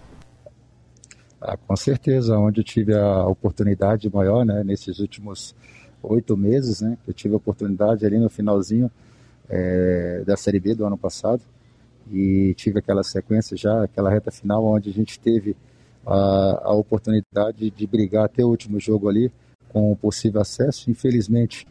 Ah, 1.48 1.58
com 1.58 1.76
certeza, 1.76 2.36
onde 2.40 2.62
eu 2.62 2.64
tive 2.64 2.96
a 2.96 3.28
oportunidade 3.28 4.10
maior, 4.12 4.44
né, 4.44 4.64
nesses 4.64 4.98
últimos 4.98 5.56
oito 6.02 6.36
meses, 6.36 6.82
né, 6.82 6.98
eu 7.08 7.14
tive 7.14 7.36
a 7.36 7.38
oportunidade 7.38 8.04
ali 8.04 8.18
no 8.18 8.30
finalzinho 8.32 8.90
é, 9.48 10.24
da 10.26 10.36
Série 10.36 10.60
B 10.60 10.74
do 10.74 10.88
ano 10.88 10.98
passado 10.98 11.44
e 12.12 12.56
tive 12.56 12.80
aquela 12.80 13.04
sequência 13.04 13.56
já, 13.56 13.84
aquela 13.84 14.10
reta 14.10 14.32
final 14.32 14.66
onde 14.66 14.90
a 14.90 14.94
gente 14.94 15.20
teve 15.20 15.56
a, 16.04 16.70
a 16.70 16.74
oportunidade 16.74 17.70
de 17.70 17.88
brigar 17.88 18.26
até 18.26 18.44
o 18.44 18.50
último 18.50 18.80
jogo 18.80 19.08
ali 19.08 19.32
com 19.70 19.92
o 19.92 19.96
possível 19.96 20.42
acesso. 20.42 20.90
Infelizmente, 20.90 21.68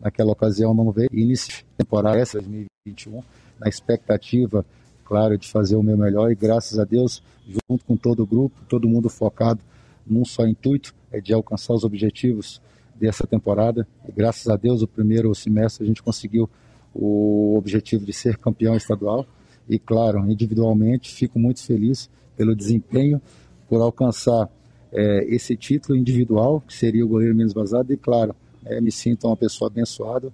naquela 0.00 0.30
ocasião 0.30 0.72
não 0.72 0.92
veio. 0.92 1.08
Início 1.12 1.64
temporada 1.76 2.18
essa 2.18 2.38
2021, 2.38 3.24
na 3.58 3.68
expectativa 3.68 4.64
claro, 5.08 5.38
de 5.38 5.48
fazer 5.48 5.74
o 5.74 5.82
meu 5.82 5.96
melhor 5.96 6.30
e 6.30 6.34
graças 6.34 6.78
a 6.78 6.84
Deus, 6.84 7.22
junto 7.48 7.82
com 7.86 7.96
todo 7.96 8.22
o 8.22 8.26
grupo, 8.26 8.54
todo 8.68 8.86
mundo 8.86 9.08
focado 9.08 9.60
num 10.06 10.22
só 10.22 10.46
intuito, 10.46 10.94
é 11.10 11.18
de 11.18 11.32
alcançar 11.32 11.72
os 11.72 11.82
objetivos 11.82 12.60
dessa 12.94 13.26
temporada. 13.26 13.88
E 14.06 14.12
graças 14.12 14.46
a 14.48 14.56
Deus, 14.56 14.82
o 14.82 14.86
primeiro 14.86 15.34
semestre 15.34 15.82
a 15.82 15.86
gente 15.86 16.02
conseguiu 16.02 16.48
o 16.94 17.56
objetivo 17.56 18.04
de 18.04 18.12
ser 18.12 18.36
campeão 18.36 18.76
estadual. 18.76 19.26
E 19.66 19.78
claro, 19.78 20.30
individualmente, 20.30 21.10
fico 21.10 21.38
muito 21.38 21.62
feliz 21.62 22.10
pelo 22.36 22.54
desempenho, 22.54 23.20
por 23.66 23.80
alcançar 23.80 24.50
é, 24.92 25.24
esse 25.24 25.56
título 25.56 25.96
individual, 25.96 26.60
que 26.60 26.74
seria 26.74 27.04
o 27.04 27.08
goleiro 27.08 27.34
menos 27.34 27.54
vazado. 27.54 27.90
E 27.94 27.96
claro, 27.96 28.36
é, 28.62 28.78
me 28.78 28.92
sinto 28.92 29.26
uma 29.26 29.36
pessoa 29.36 29.70
abençoada 29.70 30.30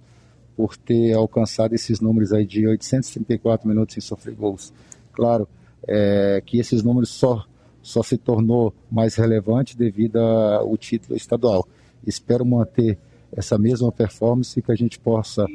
por 0.55 0.77
ter 0.77 1.13
alcançado 1.13 1.75
esses 1.75 1.99
números 1.99 2.31
aí 2.31 2.45
de 2.45 2.67
834 2.67 3.67
minutos 3.67 3.93
sem 3.93 4.01
sofrer 4.01 4.35
gols. 4.35 4.73
Claro 5.11 5.47
é, 5.87 6.41
que 6.45 6.59
esses 6.59 6.83
números 6.83 7.09
só, 7.09 7.45
só 7.81 8.01
se 8.01 8.17
tornou 8.17 8.73
mais 8.91 9.15
relevante 9.15 9.77
devido 9.77 10.17
ao 10.17 10.75
título 10.77 11.15
estadual. 11.15 11.67
Espero 12.05 12.45
manter 12.45 12.97
essa 13.31 13.57
mesma 13.57 13.91
performance 13.91 14.57
e 14.57 14.61
que 14.61 14.71
a 14.71 14.75
gente 14.75 14.99
possa 14.99 15.45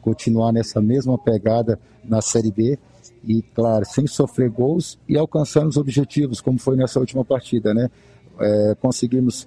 continuar 0.00 0.52
nessa 0.52 0.80
mesma 0.80 1.18
pegada 1.18 1.78
na 2.04 2.20
Série 2.20 2.50
B 2.50 2.78
e, 3.24 3.42
claro, 3.42 3.84
sem 3.84 4.06
sofrer 4.06 4.50
gols 4.50 4.98
e 5.08 5.16
alcançando 5.16 5.68
os 5.68 5.76
objetivos, 5.76 6.40
como 6.40 6.58
foi 6.58 6.76
nessa 6.76 6.98
última 6.98 7.24
partida, 7.24 7.74
né? 7.74 7.90
É, 8.38 8.74
conseguimos 8.80 9.46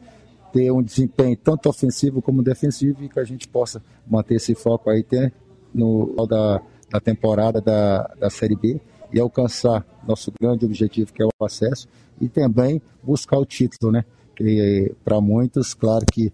ter 0.54 0.72
um 0.72 0.84
desempenho 0.84 1.36
tanto 1.36 1.68
ofensivo 1.68 2.22
como 2.22 2.44
defensivo 2.44 3.04
e 3.04 3.10
que 3.10 3.20
a 3.20 3.24
gente 3.24 3.48
possa 3.48 3.84
manter 4.08 4.36
esse 4.36 4.54
foco 4.54 4.92
aí 4.92 5.00
até 5.00 5.32
no 5.74 6.16
da, 6.28 6.62
da 6.92 7.00
temporada 7.00 7.60
da, 7.60 8.04
da 8.20 8.30
Série 8.30 8.56
B 8.56 8.80
e 9.12 9.20
alcançar 9.20 9.84
nosso 10.08 10.32
grande 10.40 10.64
objetivo 10.64 11.12
que 11.12 11.24
é 11.24 11.26
o 11.26 11.46
acesso 11.46 11.88
e 12.22 12.30
também 12.30 12.80
buscar 13.02 13.40
o 13.40 13.46
título, 13.46 13.92
né? 13.92 14.06
Que 14.36 14.94
para 15.04 15.20
muitos, 15.20 15.74
claro 15.74 16.06
que 16.06 16.32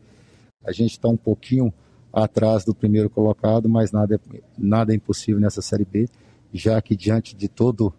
a 0.65 0.73
gente 0.73 0.91
está 0.91 1.07
um 1.07 1.17
pouquinho 1.17 1.73
atrás 2.11 2.65
do 2.65 2.75
primeiro 2.75 3.09
colocado, 3.09 3.69
mas 3.69 3.93
nada 3.93 4.15
é, 4.15 4.41
nada 4.57 4.91
é 4.91 4.95
impossível 4.95 5.39
nessa 5.39 5.61
Série 5.61 5.85
B, 5.85 6.09
já 6.53 6.81
que 6.81 6.95
diante 6.95 7.35
de 7.35 7.47
todo 7.47 7.93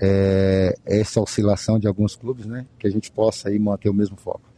é, 0.00 0.74
essa 0.84 1.20
oscilação 1.20 1.78
de 1.78 1.86
alguns 1.86 2.14
clubes, 2.14 2.44
né, 2.44 2.66
que 2.78 2.86
a 2.86 2.90
gente 2.90 3.10
possa 3.10 3.48
aí 3.48 3.58
manter 3.58 3.88
o 3.88 3.94
mesmo 3.94 4.16
foco. 4.16 4.51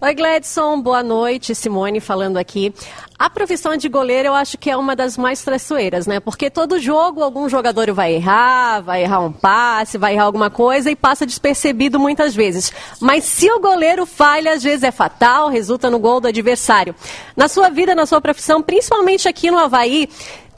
Oi, 0.00 0.14
Gladson, 0.14 0.80
boa 0.80 1.02
noite. 1.02 1.56
Simone 1.56 1.98
falando 1.98 2.36
aqui. 2.36 2.72
A 3.18 3.28
profissão 3.28 3.76
de 3.76 3.88
goleiro 3.88 4.28
eu 4.28 4.34
acho 4.34 4.56
que 4.56 4.70
é 4.70 4.76
uma 4.76 4.94
das 4.94 5.18
mais 5.18 5.42
traiçoeiras, 5.42 6.06
né? 6.06 6.20
Porque 6.20 6.48
todo 6.48 6.78
jogo 6.78 7.20
algum 7.20 7.48
jogador 7.48 7.92
vai 7.92 8.14
errar, 8.14 8.80
vai 8.80 9.02
errar 9.02 9.18
um 9.18 9.32
passe, 9.32 9.98
vai 9.98 10.14
errar 10.14 10.22
alguma 10.22 10.50
coisa 10.50 10.88
e 10.88 10.94
passa 10.94 11.26
despercebido 11.26 11.98
muitas 11.98 12.32
vezes. 12.32 12.72
Mas 13.00 13.24
se 13.24 13.50
o 13.50 13.58
goleiro 13.58 14.06
falha, 14.06 14.52
às 14.52 14.62
vezes 14.62 14.84
é 14.84 14.92
fatal, 14.92 15.48
resulta 15.48 15.90
no 15.90 15.98
gol 15.98 16.20
do 16.20 16.28
adversário. 16.28 16.94
Na 17.36 17.48
sua 17.48 17.68
vida, 17.68 17.92
na 17.92 18.06
sua 18.06 18.20
profissão, 18.20 18.62
principalmente 18.62 19.26
aqui 19.26 19.50
no 19.50 19.58
Havaí, 19.58 20.08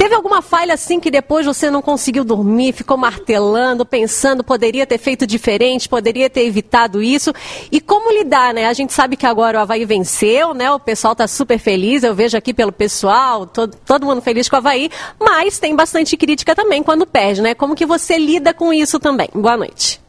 Teve 0.01 0.15
alguma 0.15 0.41
falha 0.41 0.73
assim 0.73 0.99
que 0.99 1.11
depois 1.11 1.45
você 1.45 1.71
não 1.71 1.83
conseguiu 1.83 2.25
dormir, 2.25 2.73
ficou 2.73 2.97
martelando, 2.97 3.85
pensando, 3.85 4.43
poderia 4.43 4.87
ter 4.87 4.97
feito 4.97 5.27
diferente, 5.27 5.91
poderia 5.91 6.31
ter 6.31 6.47
evitado 6.47 7.03
isso? 7.03 7.35
E 7.71 7.83
como 7.83 8.11
lidar, 8.11 8.55
né? 8.55 8.65
A 8.65 8.73
gente 8.73 8.95
sabe 8.95 9.15
que 9.15 9.27
agora 9.27 9.59
o 9.59 9.61
Havaí 9.61 9.85
venceu, 9.85 10.55
né? 10.55 10.73
O 10.73 10.81
pessoal 10.81 11.13
está 11.13 11.29
super 11.29 11.59
feliz, 11.59 12.03
eu 12.03 12.15
vejo 12.15 12.35
aqui 12.35 12.55
pelo 12.55 12.73
pessoal, 12.73 13.47
todo, 13.47 13.77
todo 13.85 14.07
mundo 14.07 14.23
feliz 14.23 14.49
com 14.49 14.57
o 14.57 14.59
Havaí, 14.61 14.89
mas 15.21 15.59
tem 15.59 15.77
bastante 15.77 16.17
crítica 16.17 16.55
também 16.55 16.83
quando 16.83 17.07
perde, 17.07 17.43
né? 17.43 17.55
Como 17.55 17.75
que 17.75 17.85
você 17.85 18.17
lida 18.17 18.55
com 18.55 18.73
isso 18.73 18.99
também? 18.99 19.29
Boa 19.35 19.59
noite. 19.59 20.01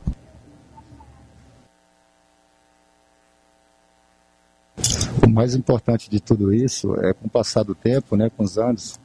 O 5.21 5.29
mais 5.29 5.53
importante 5.53 6.09
de 6.09 6.21
tudo 6.21 6.53
isso 6.53 6.95
é 7.01 7.11
com 7.11 7.27
o 7.27 7.29
passar 7.29 7.63
do 7.63 7.75
tempo, 7.75 8.15
né, 8.15 8.31
com 8.35 8.43
os 8.45 8.57
anos, 8.57 8.97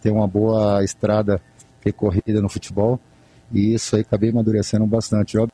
ter 0.00 0.10
uma 0.10 0.26
boa 0.26 0.82
estrada 0.82 1.40
percorrida 1.80 2.40
no 2.40 2.48
futebol 2.48 2.98
e 3.52 3.74
isso 3.74 3.94
aí 3.94 4.02
acabei 4.02 4.30
amadurecendo 4.30 4.86
bastante. 4.86 5.36
Eu, 5.36 5.48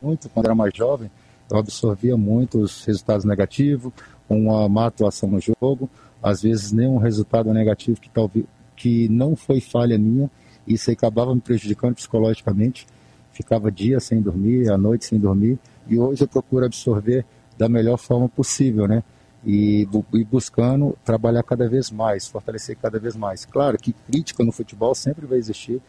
muito 0.00 0.28
quando 0.30 0.46
era 0.46 0.54
mais 0.54 0.72
jovem, 0.74 1.10
eu 1.50 1.58
absorvia 1.58 2.16
muito 2.16 2.58
os 2.58 2.84
resultados 2.84 3.24
negativos, 3.24 3.92
uma 4.28 4.68
má 4.68 4.86
atuação 4.86 5.30
no 5.30 5.40
jogo, 5.40 5.88
às 6.22 6.42
vezes 6.42 6.72
nenhum 6.72 6.96
resultado 6.96 7.52
negativo 7.52 8.00
que 8.00 8.08
talvez 8.08 8.46
que 8.76 9.08
não 9.08 9.34
foi 9.34 9.60
falha 9.60 9.96
minha, 9.96 10.30
isso 10.66 10.90
aí 10.90 10.94
acabava 10.94 11.34
me 11.34 11.40
prejudicando 11.40 11.94
psicologicamente. 11.94 12.86
Ficava 13.32 13.70
dias 13.70 14.04
sem 14.04 14.20
dormir, 14.20 14.70
à 14.70 14.76
noite 14.76 15.06
sem 15.06 15.18
dormir, 15.18 15.58
e 15.88 15.98
hoje 15.98 16.22
eu 16.22 16.28
procuro 16.28 16.66
absorver 16.66 17.24
da 17.56 17.68
melhor 17.68 17.96
forma 17.96 18.28
possível, 18.28 18.86
né? 18.86 19.02
E, 19.46 19.88
e, 20.14 20.24
buscando 20.24 20.98
trabalhar 21.04 21.42
cada 21.44 21.68
vez 21.68 21.88
mais, 21.90 22.26
fortalecer 22.26 22.76
cada 22.76 22.98
vez 22.98 23.14
mais. 23.14 23.44
Claro 23.44 23.78
que 23.78 23.92
crítica 23.92 24.42
no 24.44 24.50
futebol 24.50 24.92
sempre 24.92 25.24
vai 25.24 25.38
existir, 25.38 25.80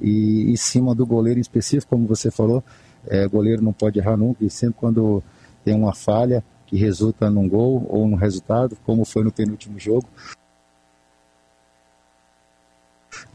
e 0.00 0.50
em 0.50 0.56
cima 0.56 0.92
do 0.94 1.06
goleiro 1.06 1.38
em 1.38 1.40
específico, 1.40 1.90
como 1.90 2.06
você 2.06 2.30
falou, 2.32 2.64
é, 3.06 3.26
goleiro 3.28 3.62
não 3.62 3.72
pode 3.72 3.98
errar 3.98 4.16
nunca, 4.16 4.44
e 4.44 4.50
sempre 4.50 4.76
quando 4.78 5.22
tem 5.64 5.74
uma 5.74 5.94
falha 5.94 6.44
que 6.66 6.76
resulta 6.76 7.30
num 7.30 7.48
gol 7.48 7.86
ou 7.88 8.08
num 8.08 8.16
resultado, 8.16 8.76
como 8.84 9.04
foi 9.04 9.22
no 9.22 9.30
penúltimo 9.30 9.78
jogo, 9.78 10.08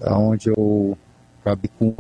onde 0.02 0.50
eu 0.50 0.98
acabei 1.40 1.72
com 1.80 1.96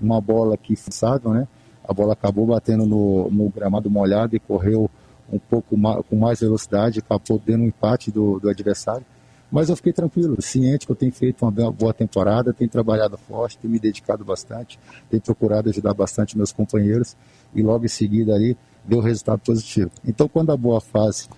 uma 0.00 0.20
bola 0.20 0.56
que 0.56 0.74
forçada, 0.76 1.28
né? 1.28 1.46
A 1.86 1.92
bola 1.92 2.14
acabou 2.14 2.46
batendo 2.46 2.84
no, 2.84 3.30
no 3.30 3.48
gramado 3.48 3.90
molhado 3.90 4.34
e 4.34 4.40
correu 4.40 4.90
um 5.32 5.38
pouco 5.38 5.76
mais, 5.76 6.04
com 6.08 6.16
mais 6.16 6.40
velocidade, 6.40 7.00
acabou 7.00 7.40
dando 7.44 7.64
um 7.64 7.66
empate 7.66 8.10
do, 8.10 8.38
do 8.38 8.48
adversário. 8.48 9.04
Mas 9.50 9.68
eu 9.68 9.76
fiquei 9.76 9.92
tranquilo, 9.92 10.40
ciente 10.42 10.86
que 10.86 10.92
eu 10.92 10.96
tenho 10.96 11.12
feito 11.12 11.44
uma 11.44 11.70
boa 11.70 11.94
temporada, 11.94 12.52
tenho 12.52 12.68
trabalhado 12.68 13.16
forte, 13.16 13.58
tenho 13.58 13.72
me 13.72 13.78
dedicado 13.78 14.24
bastante, 14.24 14.78
tenho 15.08 15.22
procurado 15.22 15.68
ajudar 15.70 15.94
bastante 15.94 16.36
meus 16.36 16.52
companheiros 16.52 17.16
e 17.54 17.62
logo 17.62 17.84
em 17.84 17.88
seguida 17.88 18.34
ali 18.34 18.56
deu 18.84 19.00
resultado 19.00 19.38
positivo. 19.40 19.90
Então, 20.04 20.28
quando 20.28 20.50
a 20.50 20.56
boa 20.56 20.80
fase 20.80 21.28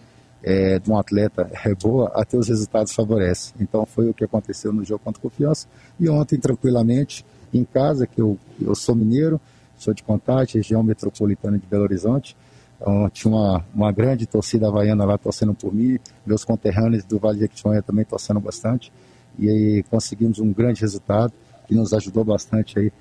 é, 0.43 0.79
de 0.79 0.91
um 0.91 0.97
atleta 0.97 1.51
é 1.65 1.75
boa, 1.75 2.11
até 2.15 2.37
os 2.37 2.49
resultados 2.49 2.93
favorecem. 2.93 3.55
Então, 3.61 3.85
foi 3.85 4.09
o 4.09 4.15
que 4.15 4.25
aconteceu 4.25 4.73
no 4.73 4.85
jogo 4.85 5.03
contra 5.05 5.21
Confiança. 5.21 5.67
E 5.99 6.09
ontem, 6.09 6.39
tranquilamente, 6.39 7.25
em 7.53 7.65
casa, 7.65 8.07
que 8.07 8.21
eu, 8.21 8.39
eu 8.61 8.75
sou 8.75 8.95
mineiro, 8.95 9.41
sou 9.77 9.93
de 9.93 10.03
Contagem, 10.03 10.57
região 10.57 10.83
metropolitana 10.83 11.59
de 11.59 11.67
Belo 11.67 11.85
Horizonte, 11.85 12.37
então, 12.81 13.11
tinha 13.11 13.33
uma, 13.33 13.65
uma 13.75 13.93
grande 13.93 14.25
torcida 14.25 14.69
havaiana 14.69 15.05
lá 15.05 15.19
torcendo 15.19 15.53
por 15.53 15.75
mim, 15.75 15.99
meus 16.25 16.45
conterrâneos 16.45 17.05
do 17.05 17.19
Vale 17.19 17.35
de 17.35 17.41
Jequitinhonha 17.43 17.83
também 17.83 18.05
torcendo 18.05 18.39
bastante, 18.39 18.93
e 19.39 19.49
aí 19.49 19.83
conseguimos 19.91 20.39
um 20.39 20.53
grande 20.53 20.81
resultado 20.81 21.33
que 21.67 21.75
nos 21.75 21.93
ajudou 21.93 22.25
bastante 22.25 22.79
aí 22.79 22.93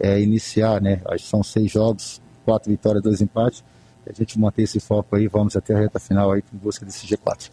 é, 0.00 0.20
iniciar, 0.20 0.80
né? 0.80 1.00
São 1.20 1.42
seis 1.42 1.70
jogos, 1.70 2.20
quatro 2.44 2.70
vitórias, 2.70 3.02
dois 3.02 3.20
empates. 3.20 3.62
A 4.08 4.12
gente 4.12 4.38
manter 4.38 4.62
esse 4.62 4.80
foco 4.80 5.16
aí, 5.16 5.26
vamos 5.26 5.56
até 5.56 5.74
a 5.74 5.78
reta 5.78 5.98
final 5.98 6.32
aí 6.32 6.42
em 6.52 6.56
busca 6.56 6.84
desse 6.84 7.06
G4. 7.06 7.50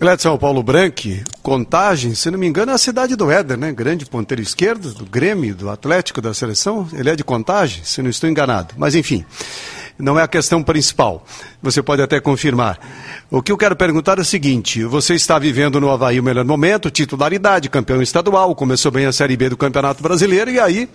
Gledson 0.00 0.38
Paulo 0.38 0.62
Branque, 0.62 1.24
Contagem, 1.42 2.14
se 2.14 2.30
não 2.30 2.38
me 2.38 2.46
engano, 2.46 2.70
é 2.70 2.74
a 2.74 2.78
cidade 2.78 3.16
do 3.16 3.30
Éder, 3.30 3.58
né? 3.58 3.72
Grande 3.72 4.06
ponteiro 4.06 4.40
esquerdo, 4.40 4.94
do 4.94 5.04
Grêmio, 5.04 5.54
do 5.54 5.68
Atlético, 5.68 6.20
da 6.20 6.32
seleção. 6.32 6.88
Ele 6.92 7.10
é 7.10 7.16
de 7.16 7.24
Contagem, 7.24 7.82
se 7.84 8.00
não 8.00 8.08
estou 8.08 8.30
enganado. 8.30 8.74
Mas 8.76 8.94
enfim 8.94 9.24
não 9.98 10.18
é 10.18 10.22
a 10.22 10.28
questão 10.28 10.62
principal. 10.62 11.24
Você 11.60 11.82
pode 11.82 12.00
até 12.00 12.20
confirmar. 12.20 12.78
O 13.30 13.42
que 13.42 13.50
eu 13.50 13.56
quero 13.56 13.74
perguntar 13.74 14.18
é 14.18 14.20
o 14.20 14.24
seguinte: 14.24 14.84
você 14.84 15.14
está 15.14 15.38
vivendo 15.38 15.80
no 15.80 15.90
Havaí 15.90 16.20
o 16.20 16.22
melhor 16.22 16.44
momento, 16.44 16.90
titularidade, 16.90 17.68
campeão 17.68 18.00
estadual, 18.00 18.54
começou 18.54 18.92
bem 18.92 19.06
a 19.06 19.12
Série 19.12 19.36
B 19.36 19.48
do 19.50 19.56
Campeonato 19.56 20.02
Brasileiro, 20.02 20.50
e 20.50 20.60
aí 20.60 20.88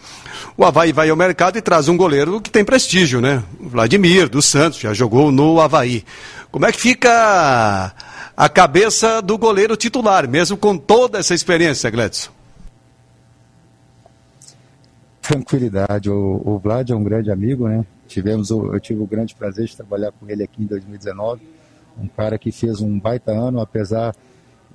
o 0.57 0.63
Havaí 0.63 0.93
vai 0.93 1.09
ao 1.09 1.17
mercado 1.17 1.57
e 1.57 1.61
traz 1.61 1.89
um 1.89 1.97
goleiro 1.97 2.39
que 2.39 2.49
tem 2.49 2.63
prestígio, 2.63 3.19
né? 3.19 3.43
O 3.59 3.69
Vladimir, 3.69 4.29
do 4.29 4.41
Santos, 4.41 4.79
já 4.79 4.93
jogou 4.93 5.31
no 5.31 5.59
Havaí. 5.59 6.05
Como 6.49 6.65
é 6.65 6.71
que 6.71 6.79
fica 6.79 7.93
a 8.37 8.49
cabeça 8.49 9.21
do 9.21 9.37
goleiro 9.37 9.75
titular, 9.75 10.27
mesmo 10.29 10.55
com 10.55 10.77
toda 10.77 11.19
essa 11.19 11.33
experiência, 11.33 11.89
Gledson? 11.89 12.31
Tranquilidade. 15.21 16.09
O, 16.09 16.41
o 16.43 16.59
Vlad 16.59 16.89
é 16.89 16.95
um 16.95 17.03
grande 17.03 17.31
amigo, 17.31 17.67
né? 17.67 17.85
Tivemos, 18.13 18.51
eu 18.51 18.79
tive 18.79 19.01
o 19.01 19.07
grande 19.07 19.33
prazer 19.33 19.65
de 19.65 19.75
trabalhar 19.75 20.11
com 20.11 20.29
ele 20.29 20.43
aqui 20.43 20.61
em 20.61 20.67
2019. 20.67 21.41
Um 21.97 22.07
cara 22.07 22.37
que 22.37 22.51
fez 22.51 22.79
um 22.79 22.99
baita 22.99 23.31
ano, 23.31 23.59
apesar 23.59 24.15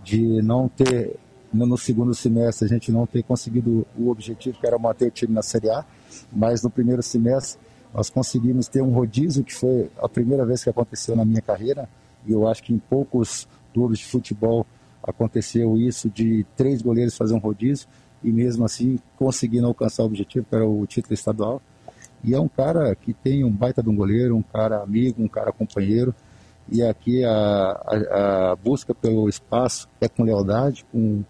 de 0.02 0.42
não 0.42 0.68
ter, 0.68 1.14
no 1.52 1.78
segundo 1.78 2.12
semestre, 2.16 2.66
a 2.66 2.68
gente 2.68 2.90
não 2.90 3.06
ter 3.06 3.22
conseguido 3.22 3.86
o 3.96 4.10
objetivo 4.10 4.58
que 4.58 4.66
era 4.66 4.76
manter 4.76 5.06
o 5.06 5.10
time 5.12 5.32
na 5.32 5.42
Série 5.42 5.70
A, 5.70 5.84
mas 6.32 6.64
no 6.64 6.70
primeiro 6.70 7.00
semestre 7.00 7.60
nós 7.94 8.10
conseguimos 8.10 8.66
ter 8.66 8.82
um 8.82 8.90
rodízio 8.92 9.44
que 9.44 9.54
foi 9.54 9.88
a 9.98 10.08
primeira 10.08 10.44
vez 10.44 10.64
que 10.64 10.70
aconteceu 10.70 11.14
na 11.14 11.24
minha 11.24 11.40
carreira, 11.40 11.88
e 12.26 12.32
eu 12.32 12.48
acho 12.48 12.60
que 12.64 12.74
em 12.74 12.78
poucos 12.78 13.46
clubes 13.72 14.00
de 14.00 14.06
futebol 14.06 14.66
aconteceu 15.00 15.76
isso 15.76 16.10
de 16.10 16.44
três 16.56 16.82
goleiros 16.82 17.16
fazer 17.16 17.34
um 17.34 17.38
rodízio 17.38 17.86
e 18.20 18.32
mesmo 18.32 18.64
assim 18.64 18.98
conseguindo 19.16 19.68
alcançar 19.68 20.02
o 20.02 20.06
objetivo 20.06 20.44
que 20.44 20.56
era 20.56 20.68
o 20.68 20.84
título 20.88 21.14
estadual. 21.14 21.62
E 22.22 22.34
é 22.34 22.40
um 22.40 22.48
cara 22.48 22.94
que 22.94 23.12
tem 23.12 23.44
um 23.44 23.50
baita 23.50 23.82
de 23.82 23.88
um 23.88 23.94
goleiro, 23.94 24.36
um 24.36 24.42
cara 24.42 24.82
amigo, 24.82 25.22
um 25.22 25.28
cara 25.28 25.52
companheiro. 25.52 26.14
E 26.70 26.82
aqui 26.82 27.24
a, 27.24 27.30
a, 27.30 28.50
a 28.52 28.56
busca 28.56 28.94
pelo 28.94 29.28
espaço 29.28 29.88
é 30.00 30.08
com 30.08 30.22
lealdade, 30.22 30.84
com, 30.92 31.24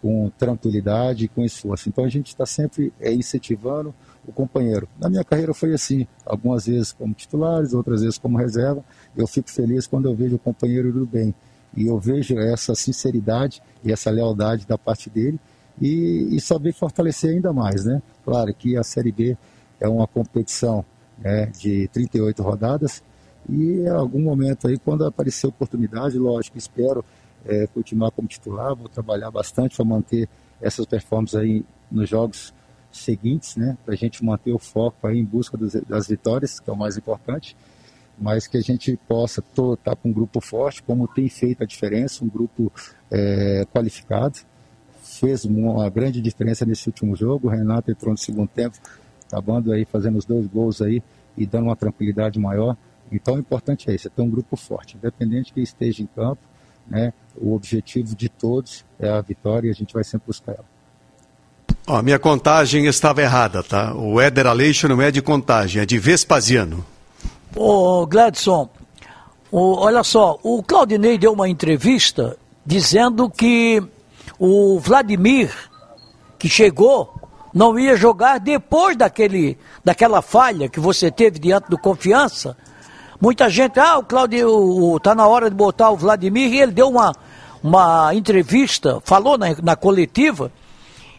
com 0.00 0.30
tranquilidade, 0.38 1.28
com 1.28 1.44
esforço. 1.44 1.88
Então 1.88 2.04
a 2.04 2.08
gente 2.08 2.28
está 2.28 2.46
sempre 2.46 2.92
é, 3.00 3.12
incentivando 3.12 3.94
o 4.26 4.32
companheiro. 4.32 4.88
Na 5.00 5.08
minha 5.08 5.24
carreira 5.24 5.52
foi 5.54 5.72
assim, 5.72 6.06
algumas 6.24 6.66
vezes 6.66 6.92
como 6.92 7.14
titulares, 7.14 7.72
outras 7.72 8.02
vezes 8.02 8.18
como 8.18 8.38
reserva. 8.38 8.84
Eu 9.16 9.26
fico 9.26 9.50
feliz 9.50 9.86
quando 9.86 10.08
eu 10.08 10.14
vejo 10.14 10.36
o 10.36 10.38
companheiro 10.38 10.92
do 10.92 11.06
bem. 11.06 11.34
E 11.76 11.86
eu 11.86 11.98
vejo 11.98 12.38
essa 12.38 12.74
sinceridade 12.74 13.62
e 13.84 13.92
essa 13.92 14.10
lealdade 14.10 14.66
da 14.66 14.78
parte 14.78 15.10
dele. 15.10 15.40
E, 15.80 16.28
e 16.30 16.40
só 16.40 16.58
vem 16.58 16.72
fortalecer 16.72 17.30
ainda 17.30 17.52
mais, 17.52 17.84
né? 17.84 18.02
Claro 18.24 18.52
que 18.54 18.76
a 18.76 18.82
Série 18.82 19.12
B 19.12 19.36
é 19.80 19.88
uma 19.88 20.06
competição 20.06 20.84
né, 21.18 21.46
de 21.46 21.88
38 21.88 22.42
rodadas 22.42 23.02
e 23.48 23.80
em 23.80 23.88
algum 23.88 24.20
momento 24.20 24.68
aí, 24.68 24.78
quando 24.78 25.06
aparecer 25.06 25.46
oportunidade, 25.46 26.18
lógico, 26.18 26.58
espero 26.58 27.04
é, 27.46 27.66
continuar 27.68 28.10
como 28.10 28.28
titular, 28.28 28.74
vou 28.74 28.88
trabalhar 28.88 29.30
bastante 29.30 29.76
para 29.76 29.84
manter 29.84 30.28
essas 30.60 30.84
performances 30.84 31.36
aí 31.36 31.64
nos 31.90 32.08
jogos 32.08 32.52
seguintes, 32.92 33.56
né, 33.56 33.76
para 33.84 33.94
a 33.94 33.96
gente 33.96 34.22
manter 34.24 34.52
o 34.52 34.58
foco 34.58 35.06
aí 35.06 35.18
em 35.18 35.24
busca 35.24 35.56
dos, 35.56 35.74
das 35.88 36.08
vitórias, 36.08 36.60
que 36.60 36.68
é 36.68 36.72
o 36.72 36.76
mais 36.76 36.96
importante, 36.96 37.56
mas 38.18 38.46
que 38.46 38.58
a 38.58 38.60
gente 38.60 38.98
possa 39.08 39.40
estar 39.40 39.76
tá 39.76 39.96
com 39.96 40.10
um 40.10 40.12
grupo 40.12 40.40
forte, 40.40 40.82
como 40.82 41.06
tem 41.08 41.28
feito 41.28 41.62
a 41.62 41.66
diferença, 41.66 42.24
um 42.24 42.28
grupo 42.28 42.72
é, 43.10 43.64
qualificado, 43.72 44.40
fez 45.02 45.44
uma 45.44 45.88
grande 45.88 46.20
diferença 46.20 46.66
nesse 46.66 46.88
último 46.88 47.16
jogo, 47.16 47.46
o 47.46 47.50
Renato 47.50 47.90
entrou 47.90 48.10
no 48.10 48.18
segundo 48.18 48.48
tempo, 48.48 48.76
acabando 49.28 49.72
aí 49.72 49.84
fazendo 49.84 50.18
os 50.18 50.24
dois 50.24 50.46
gols 50.46 50.82
aí 50.82 51.02
e 51.36 51.46
dando 51.46 51.66
uma 51.66 51.76
tranquilidade 51.76 52.38
maior. 52.38 52.76
Então 53.12 53.34
o 53.34 53.38
importante 53.38 53.90
é 53.90 53.94
isso, 53.94 54.08
é 54.08 54.10
ter 54.10 54.22
um 54.22 54.30
grupo 54.30 54.56
forte, 54.56 54.96
independente 54.96 55.52
que 55.52 55.60
esteja 55.60 56.02
em 56.02 56.06
campo, 56.06 56.40
né? 56.86 57.12
O 57.36 57.54
objetivo 57.54 58.16
de 58.16 58.28
todos 58.28 58.84
é 58.98 59.08
a 59.08 59.20
vitória 59.20 59.68
e 59.68 59.70
a 59.70 59.74
gente 59.74 59.94
vai 59.94 60.04
sempre 60.04 60.26
buscar 60.26 60.52
ela. 60.52 60.64
Ó, 61.86 62.02
minha 62.02 62.18
contagem 62.18 62.86
estava 62.86 63.22
errada, 63.22 63.62
tá? 63.62 63.94
O 63.94 64.20
Éder 64.20 64.46
Aleixo 64.46 64.88
não 64.88 65.00
é 65.00 65.10
de 65.10 65.22
contagem, 65.22 65.80
é 65.80 65.86
de 65.86 65.98
Vespasiano. 65.98 66.84
Ô, 67.56 68.06
Gladson, 68.06 68.68
o, 69.50 69.76
olha 69.78 70.02
só, 70.02 70.38
o 70.42 70.62
Claudinei 70.62 71.16
deu 71.16 71.32
uma 71.32 71.48
entrevista 71.48 72.36
dizendo 72.64 73.30
que 73.30 73.82
o 74.38 74.78
Vladimir, 74.78 75.50
que 76.38 76.48
chegou, 76.48 77.17
não 77.58 77.76
ia 77.76 77.96
jogar 77.96 78.38
depois 78.38 78.96
daquele, 78.96 79.58
daquela 79.84 80.22
falha 80.22 80.68
que 80.68 80.78
você 80.78 81.10
teve 81.10 81.40
diante 81.40 81.68
do 81.68 81.76
Confiança. 81.76 82.56
Muita 83.20 83.50
gente, 83.50 83.80
ah, 83.80 83.98
o 83.98 84.04
Claudio, 84.04 84.96
está 84.96 85.12
na 85.12 85.26
hora 85.26 85.50
de 85.50 85.56
botar 85.56 85.90
o 85.90 85.96
Vladimir, 85.96 86.52
e 86.52 86.60
ele 86.60 86.70
deu 86.70 86.88
uma, 86.88 87.12
uma 87.60 88.14
entrevista, 88.14 89.00
falou 89.04 89.36
na, 89.36 89.46
na 89.60 89.74
coletiva, 89.74 90.52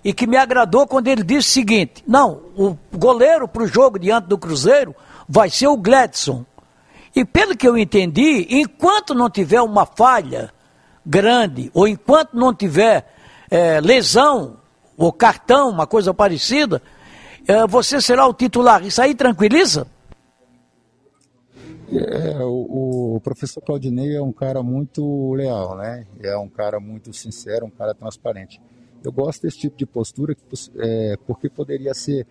e 0.01 0.13
que 0.13 0.25
me 0.25 0.37
agradou 0.37 0.87
quando 0.87 1.09
ele 1.09 1.23
disse 1.23 1.49
o 1.49 1.51
seguinte: 1.51 2.05
não, 2.07 2.39
o 2.55 2.77
goleiro 2.93 3.45
para 3.45 3.63
o 3.63 3.67
jogo 3.67 3.99
diante 3.99 4.29
do 4.29 4.37
Cruzeiro 4.37 4.95
vai 5.27 5.49
ser 5.49 5.67
o 5.67 5.75
Gladson. 5.75 6.45
E 7.13 7.25
pelo 7.25 7.57
que 7.57 7.67
eu 7.67 7.77
entendi, 7.77 8.47
enquanto 8.49 9.13
não 9.13 9.29
tiver 9.29 9.61
uma 9.61 9.85
falha 9.85 10.53
grande, 11.05 11.69
ou 11.73 11.85
enquanto 11.85 12.33
não 12.33 12.53
tiver 12.53 13.13
é, 13.51 13.81
lesão, 13.81 14.58
ou 14.99 15.13
cartão, 15.13 15.69
uma 15.69 15.87
coisa 15.87 16.13
parecida, 16.13 16.81
é, 17.47 17.65
você 17.65 18.01
será 18.01 18.27
o 18.27 18.33
titular. 18.33 18.85
Isso 18.85 19.01
aí 19.01 19.15
tranquiliza? 19.15 19.87
É, 21.91 22.43
o, 22.43 23.15
o, 23.15 23.21
professor 23.21 23.61
Claudinei 23.61 24.15
é 24.15 24.21
um 24.21 24.33
cara 24.33 24.61
muito 24.61 25.33
leal, 25.33 25.77
né? 25.77 26.05
É 26.19 26.37
um 26.37 26.49
cara 26.49 26.81
muito 26.81 27.13
sincero, 27.13 27.65
um 27.65 27.69
cara 27.69 27.95
transparente. 27.95 28.61
Eu 29.01 29.11
gosto 29.11 29.41
desse 29.41 29.57
tipo 29.57 29.77
de 29.77 29.85
postura 29.85 30.35
é, 30.77 31.17
porque 31.25 31.49
poderia 31.49 31.93
ser 31.93 32.27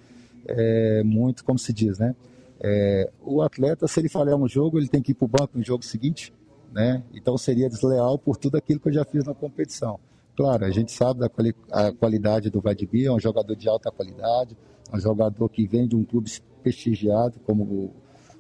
é, 0.46 1.02
muito, 1.02 1.42
como 1.44 1.58
se 1.58 1.72
diz, 1.72 1.98
né? 1.98 2.14
É, 2.60 3.10
o 3.24 3.40
atleta, 3.40 3.88
se 3.88 3.98
ele 3.98 4.10
falhar 4.10 4.36
um 4.36 4.46
jogo, 4.46 4.78
ele 4.78 4.88
tem 4.88 5.00
que 5.00 5.12
ir 5.12 5.14
para 5.14 5.24
o 5.24 5.28
banco 5.28 5.56
no 5.56 5.64
jogo 5.64 5.82
seguinte, 5.84 6.34
né? 6.70 7.02
Então 7.14 7.38
seria 7.38 7.68
desleal 7.68 8.18
por 8.18 8.36
tudo 8.36 8.58
aquilo 8.58 8.78
que 8.78 8.88
eu 8.88 8.92
já 8.92 9.04
fiz 9.06 9.24
na 9.24 9.32
competição. 9.32 9.98
Claro, 10.38 10.64
a 10.64 10.70
gente 10.70 10.92
sabe 10.92 11.18
da 11.18 11.28
quali 11.28 11.52
a 11.68 11.90
qualidade 11.90 12.48
do 12.48 12.60
Vladimir, 12.60 13.06
é 13.06 13.12
um 13.12 13.18
jogador 13.18 13.56
de 13.56 13.68
alta 13.68 13.90
qualidade, 13.90 14.56
é 14.88 14.96
um 14.96 15.00
jogador 15.00 15.48
que 15.48 15.66
vem 15.66 15.88
de 15.88 15.96
um 15.96 16.04
clube 16.04 16.30
prestigiado 16.62 17.40
como 17.40 17.64
o, 17.64 17.90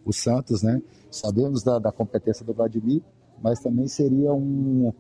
o 0.04 0.12
Santos, 0.12 0.62
né? 0.62 0.80
Sabemos 1.10 1.64
da, 1.64 1.80
da 1.80 1.90
competência 1.90 2.46
do 2.46 2.54
Vladimir, 2.54 3.02
mas 3.42 3.58
também 3.58 3.88
seria 3.88 4.32
um, 4.32 4.92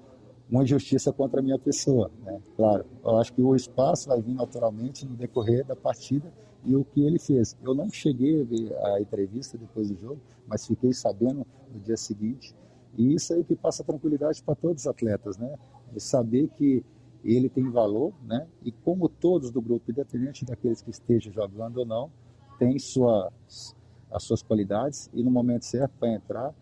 uma 0.50 0.64
injustiça 0.64 1.12
contra 1.12 1.38
a 1.38 1.42
minha 1.42 1.56
pessoa. 1.56 2.10
Né? 2.24 2.40
Claro, 2.56 2.84
eu 3.04 3.16
acho 3.18 3.32
que 3.32 3.42
o 3.42 3.54
espaço 3.54 4.08
vai 4.08 4.20
vir 4.20 4.34
naturalmente 4.34 5.06
no 5.06 5.14
decorrer 5.14 5.64
da 5.64 5.76
partida 5.76 6.32
e 6.64 6.74
o 6.74 6.84
que 6.84 7.06
ele 7.06 7.20
fez. 7.20 7.56
Eu 7.62 7.76
não 7.76 7.88
cheguei 7.88 8.40
a 8.40 8.44
ver 8.44 8.76
a 8.76 9.00
entrevista 9.00 9.56
depois 9.56 9.88
do 9.88 9.96
jogo, 9.96 10.20
mas 10.48 10.66
fiquei 10.66 10.92
sabendo 10.92 11.46
no 11.72 11.78
dia 11.78 11.96
seguinte. 11.96 12.56
E 12.96 13.14
isso 13.14 13.32
aí 13.32 13.44
que 13.44 13.54
passa 13.54 13.84
tranquilidade 13.84 14.42
para 14.42 14.56
todos 14.56 14.82
os 14.82 14.86
atletas, 14.88 15.38
né? 15.38 15.54
De 15.92 16.00
saber 16.00 16.48
que 16.56 16.84
ele 17.24 17.48
tem 17.48 17.68
valor, 17.70 18.12
né? 18.24 18.46
E 18.64 18.70
como 18.70 19.08
todos 19.08 19.50
do 19.50 19.60
grupo, 19.60 19.90
independente 19.90 20.44
daqueles 20.44 20.80
que 20.80 20.90
estejam 20.90 21.32
jogando 21.32 21.78
ou 21.78 21.86
não, 21.86 22.10
tem 22.58 22.78
suas, 22.78 23.74
as 24.10 24.22
suas 24.22 24.42
qualidades 24.42 25.10
e 25.12 25.22
no 25.22 25.30
momento 25.30 25.64
certo 25.64 25.92
para 25.98 26.12
entrar, 26.12 26.54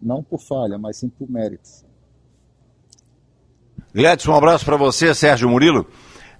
não 0.00 0.22
por 0.22 0.40
falha, 0.40 0.78
mas 0.78 0.96
sim 0.96 1.08
por 1.08 1.30
méritos. 1.30 1.84
Gledson, 3.94 4.32
um 4.32 4.36
abraço 4.36 4.64
para 4.64 4.76
você, 4.76 5.14
Sérgio 5.14 5.48
Murilo. 5.48 5.86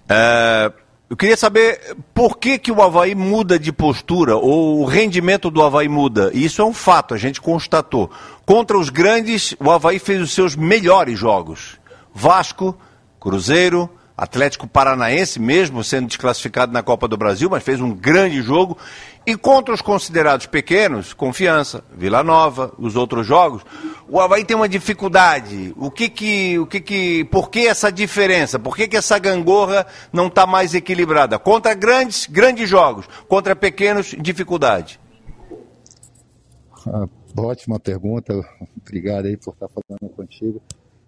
É, 0.08 0.72
eu 1.08 1.16
queria 1.16 1.36
saber 1.36 1.96
por 2.12 2.36
que, 2.36 2.58
que 2.58 2.70
o 2.70 2.82
Havaí 2.82 3.14
muda 3.14 3.58
de 3.58 3.72
postura, 3.72 4.36
ou 4.36 4.80
o 4.80 4.84
rendimento 4.84 5.50
do 5.50 5.62
Havaí 5.62 5.88
muda. 5.88 6.30
Isso 6.34 6.60
é 6.60 6.64
um 6.64 6.74
fato, 6.74 7.14
a 7.14 7.16
gente 7.16 7.40
constatou. 7.40 8.10
Contra 8.44 8.76
os 8.76 8.90
grandes, 8.90 9.56
o 9.58 9.70
Havaí 9.70 9.98
fez 9.98 10.20
os 10.20 10.32
seus 10.32 10.54
melhores 10.54 11.18
jogos. 11.18 11.78
Vasco, 12.16 12.74
Cruzeiro, 13.20 13.90
Atlético 14.16 14.66
Paranaense, 14.66 15.38
mesmo 15.38 15.84
sendo 15.84 16.06
desclassificado 16.06 16.72
na 16.72 16.82
Copa 16.82 17.06
do 17.06 17.18
Brasil, 17.18 17.50
mas 17.50 17.62
fez 17.62 17.78
um 17.78 17.94
grande 17.94 18.40
jogo. 18.40 18.78
E 19.26 19.36
contra 19.36 19.74
os 19.74 19.82
considerados 19.82 20.46
pequenos, 20.46 21.12
Confiança, 21.12 21.84
Vila 21.92 22.22
Nova, 22.22 22.72
os 22.78 22.96
outros 22.96 23.26
jogos, 23.26 23.62
o 24.08 24.18
Havaí 24.18 24.46
tem 24.46 24.56
uma 24.56 24.68
dificuldade. 24.68 25.74
O 25.76 25.90
que 25.90 26.08
que, 26.08 26.58
o 26.58 26.66
que 26.66 26.80
que, 26.80 27.24
por 27.24 27.50
que 27.50 27.66
essa 27.66 27.92
diferença? 27.92 28.58
Por 28.58 28.74
que 28.74 28.88
que 28.88 28.96
essa 28.96 29.18
gangorra 29.18 29.86
não 30.10 30.28
está 30.28 30.46
mais 30.46 30.74
equilibrada? 30.74 31.38
Contra 31.38 31.74
grandes, 31.74 32.24
grandes 32.24 32.66
jogos, 32.66 33.06
contra 33.28 33.54
pequenos, 33.54 34.14
dificuldade. 34.18 34.98
Ah, 36.86 37.06
ótima 37.36 37.78
pergunta, 37.78 38.32
obrigado 38.80 39.26
aí 39.26 39.36
por 39.36 39.52
estar 39.52 39.68
falando 39.68 40.10
contigo. 40.14 40.62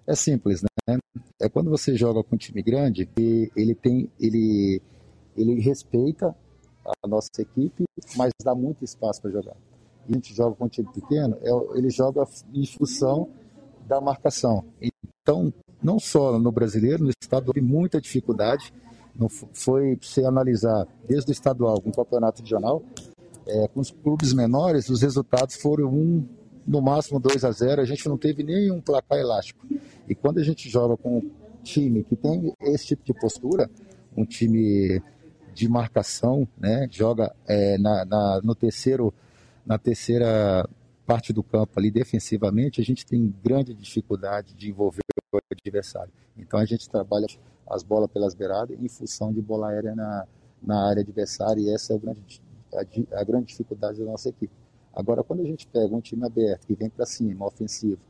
É 0.08 0.14
simples, 0.14 0.62
né? 0.62 0.98
É 1.38 1.50
quando 1.50 1.68
você 1.68 1.94
joga 1.94 2.24
com 2.24 2.34
um 2.34 2.38
time 2.38 2.62
grande, 2.62 3.06
ele 3.14 3.74
tem, 3.74 4.10
ele, 4.18 4.80
ele 5.36 5.60
respeita 5.60 6.34
a 7.04 7.06
nossa 7.06 7.28
equipe, 7.38 7.84
mas 8.16 8.32
dá 8.42 8.54
muito 8.54 8.82
espaço 8.82 9.20
para 9.20 9.30
jogar. 9.30 9.54
E 10.08 10.12
a 10.12 10.14
gente 10.14 10.34
joga 10.34 10.56
com 10.56 10.64
um 10.64 10.68
time 10.68 10.88
pequeno, 10.94 11.36
é, 11.42 11.50
ele 11.78 11.90
joga 11.90 12.26
em 12.54 12.64
função 12.64 13.28
da 13.86 14.00
marcação. 14.00 14.64
Então, 14.80 15.52
não 15.82 15.98
só 15.98 16.38
no 16.38 16.50
brasileiro, 16.50 17.04
no 17.04 17.10
estado 17.10 17.48
houve 17.48 17.60
muita 17.60 18.00
dificuldade. 18.00 18.72
Não 19.14 19.28
foi 19.28 19.98
se 20.00 20.24
analisar 20.24 20.88
desde 21.06 21.30
o 21.30 21.32
estadual 21.32 21.82
com 21.82 21.90
o 21.90 21.94
campeonato 21.94 22.40
regional, 22.40 22.82
é, 23.46 23.68
com 23.68 23.80
os 23.80 23.90
clubes 23.90 24.32
menores, 24.32 24.88
os 24.88 25.02
resultados 25.02 25.56
foram 25.56 25.88
um, 25.88 26.26
no 26.68 26.82
máximo 26.82 27.18
2 27.18 27.44
a 27.44 27.50
0 27.50 27.80
A 27.80 27.84
gente 27.84 28.06
não 28.06 28.18
teve 28.18 28.42
nenhum 28.42 28.80
placar 28.80 29.18
elástico. 29.18 29.66
E 30.06 30.14
quando 30.14 30.38
a 30.38 30.44
gente 30.44 30.68
joga 30.68 30.96
com 30.96 31.18
um 31.18 31.30
time 31.62 32.04
que 32.04 32.14
tem 32.14 32.52
esse 32.60 32.88
tipo 32.88 33.02
de 33.04 33.14
postura, 33.14 33.70
um 34.16 34.24
time 34.24 35.02
de 35.54 35.68
marcação, 35.68 36.46
né, 36.56 36.86
joga 36.90 37.34
é, 37.46 37.78
na, 37.78 38.04
na, 38.04 38.40
no 38.44 38.54
terceiro, 38.54 39.12
na 39.66 39.78
terceira 39.78 40.68
parte 41.06 41.32
do 41.32 41.42
campo 41.42 41.72
ali 41.78 41.90
defensivamente, 41.90 42.80
a 42.80 42.84
gente 42.84 43.04
tem 43.04 43.34
grande 43.42 43.72
dificuldade 43.72 44.54
de 44.54 44.68
envolver 44.68 45.02
o 45.32 45.38
adversário. 45.50 46.12
Então 46.36 46.60
a 46.60 46.66
gente 46.66 46.88
trabalha 46.88 47.26
as 47.68 47.82
bolas 47.82 48.10
pelas 48.10 48.34
beiradas 48.34 48.78
em 48.78 48.88
função 48.88 49.32
de 49.32 49.40
bola 49.40 49.70
aérea 49.70 49.94
na, 49.94 50.26
na 50.62 50.88
área 50.88 51.00
adversária 51.00 51.60
e 51.60 51.70
essa 51.70 51.94
é 51.94 51.96
a 51.96 51.98
grande, 51.98 52.42
a, 52.74 53.20
a 53.20 53.24
grande 53.24 53.46
dificuldade 53.46 53.98
da 53.98 54.04
nossa 54.04 54.28
equipe. 54.28 54.52
Agora, 54.98 55.22
quando 55.22 55.42
a 55.42 55.44
gente 55.44 55.64
pega 55.68 55.94
um 55.94 56.00
time 56.00 56.26
aberto, 56.26 56.66
que 56.66 56.74
vem 56.74 56.90
para 56.90 57.06
cima, 57.06 57.46
ofensivo, 57.46 58.00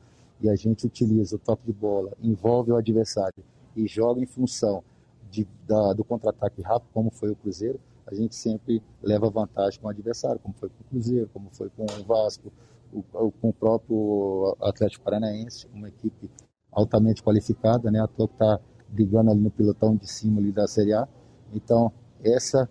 e 0.41 0.49
a 0.49 0.57
gente 0.57 0.87
utiliza 0.87 1.37
o 1.37 1.39
toque 1.39 1.67
de 1.67 1.73
bola, 1.73 2.13
envolve 2.23 2.73
o 2.73 2.77
adversário 2.77 3.45
e 3.77 3.87
joga 3.87 4.23
em 4.23 4.27
função 4.27 4.83
de, 5.31 5.47
da, 5.67 5.93
do 5.93 6.03
contra-ataque 6.03 6.63
rápido, 6.63 6.89
como 6.95 7.11
foi 7.11 7.31
o 7.31 7.37
Cruzeiro, 7.37 7.79
a 8.07 8.15
gente 8.15 8.35
sempre 8.35 8.83
leva 9.03 9.29
vantagem 9.29 9.79
com 9.79 9.87
o 9.87 9.91
adversário, 9.91 10.41
como 10.41 10.55
foi 10.55 10.71
com 10.71 10.81
o 10.81 10.85
Cruzeiro, 10.89 11.29
como 11.31 11.51
foi 11.53 11.69
com 11.69 11.85
o 11.85 12.05
Vasco, 12.05 12.51
o, 12.91 13.03
com 13.03 13.51
o 13.51 13.53
próprio 13.53 14.57
Atlético 14.59 15.05
Paranaense, 15.05 15.67
uma 15.75 15.89
equipe 15.89 16.31
altamente 16.73 17.23
qualificada, 17.23 17.91
né? 17.91 18.01
A 18.01 18.07
toa 18.07 18.29
que 18.29 18.33
está 18.33 18.59
brigando 18.89 19.31
ali 19.31 19.41
no 19.41 19.51
pilotão 19.51 19.95
de 19.95 20.11
cima 20.11 20.41
ali 20.41 20.53
da 20.53 20.67
Série 20.67 20.95
A. 20.95 21.07
Então, 21.53 21.93
essa 22.25 22.67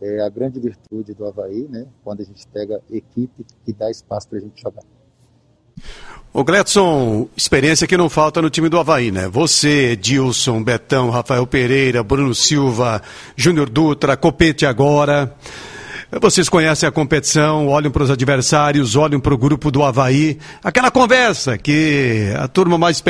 é 0.00 0.20
a 0.20 0.28
grande 0.28 0.60
virtude 0.60 1.14
do 1.14 1.26
Havaí, 1.26 1.66
né? 1.68 1.86
Quando 2.04 2.20
a 2.20 2.24
gente 2.24 2.46
pega 2.48 2.80
equipe 2.90 3.44
que 3.64 3.72
dá 3.72 3.90
espaço 3.90 4.28
para 4.28 4.38
a 4.38 4.40
gente 4.40 4.60
jogar. 4.60 4.82
O 6.32 6.44
Gletson, 6.44 7.28
experiência 7.36 7.86
que 7.86 7.96
não 7.96 8.08
falta 8.08 8.42
no 8.42 8.50
time 8.50 8.68
do 8.68 8.78
Havaí, 8.78 9.10
né? 9.10 9.28
Você, 9.28 9.96
Dilson, 9.96 10.62
Betão, 10.62 11.10
Rafael 11.10 11.46
Pereira, 11.46 12.02
Bruno 12.02 12.34
Silva, 12.34 13.02
Júnior 13.36 13.68
Dutra, 13.68 14.16
Copete 14.16 14.66
agora. 14.66 15.34
Vocês 16.10 16.48
conhecem 16.48 16.88
a 16.88 16.92
competição, 16.92 17.68
olham 17.68 17.90
para 17.90 18.02
os 18.02 18.10
adversários, 18.10 18.96
olham 18.96 19.20
para 19.20 19.34
o 19.34 19.36
grupo 19.36 19.70
do 19.70 19.82
Havaí. 19.82 20.38
Aquela 20.64 20.90
conversa 20.90 21.58
que 21.58 22.32
a 22.38 22.48
turma 22.48 22.78
mais 22.78 23.02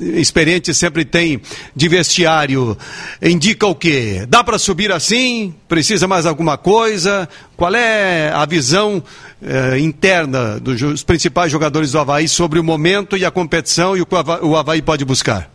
experiente 0.00 0.72
sempre 0.72 1.04
tem 1.04 1.38
de 1.74 1.86
vestiário. 1.86 2.74
Indica 3.20 3.66
o 3.66 3.74
quê? 3.74 4.24
Dá 4.26 4.42
para 4.42 4.58
subir 4.58 4.90
assim? 4.90 5.54
Precisa 5.68 6.08
mais 6.08 6.24
alguma 6.24 6.56
coisa? 6.56 7.28
Qual 7.58 7.74
é 7.74 8.32
a 8.32 8.46
visão 8.46 9.02
eh, 9.42 9.78
interna 9.78 10.58
dos 10.58 11.02
principais 11.02 11.52
jogadores 11.52 11.92
do 11.92 11.98
Havaí 11.98 12.26
sobre 12.26 12.58
o 12.58 12.64
momento 12.64 13.18
e 13.18 13.24
a 13.26 13.30
competição 13.30 13.94
e 13.94 14.00
o 14.00 14.06
que 14.06 14.14
o 14.14 14.56
Havaí 14.56 14.80
pode 14.80 15.04
buscar? 15.04 15.50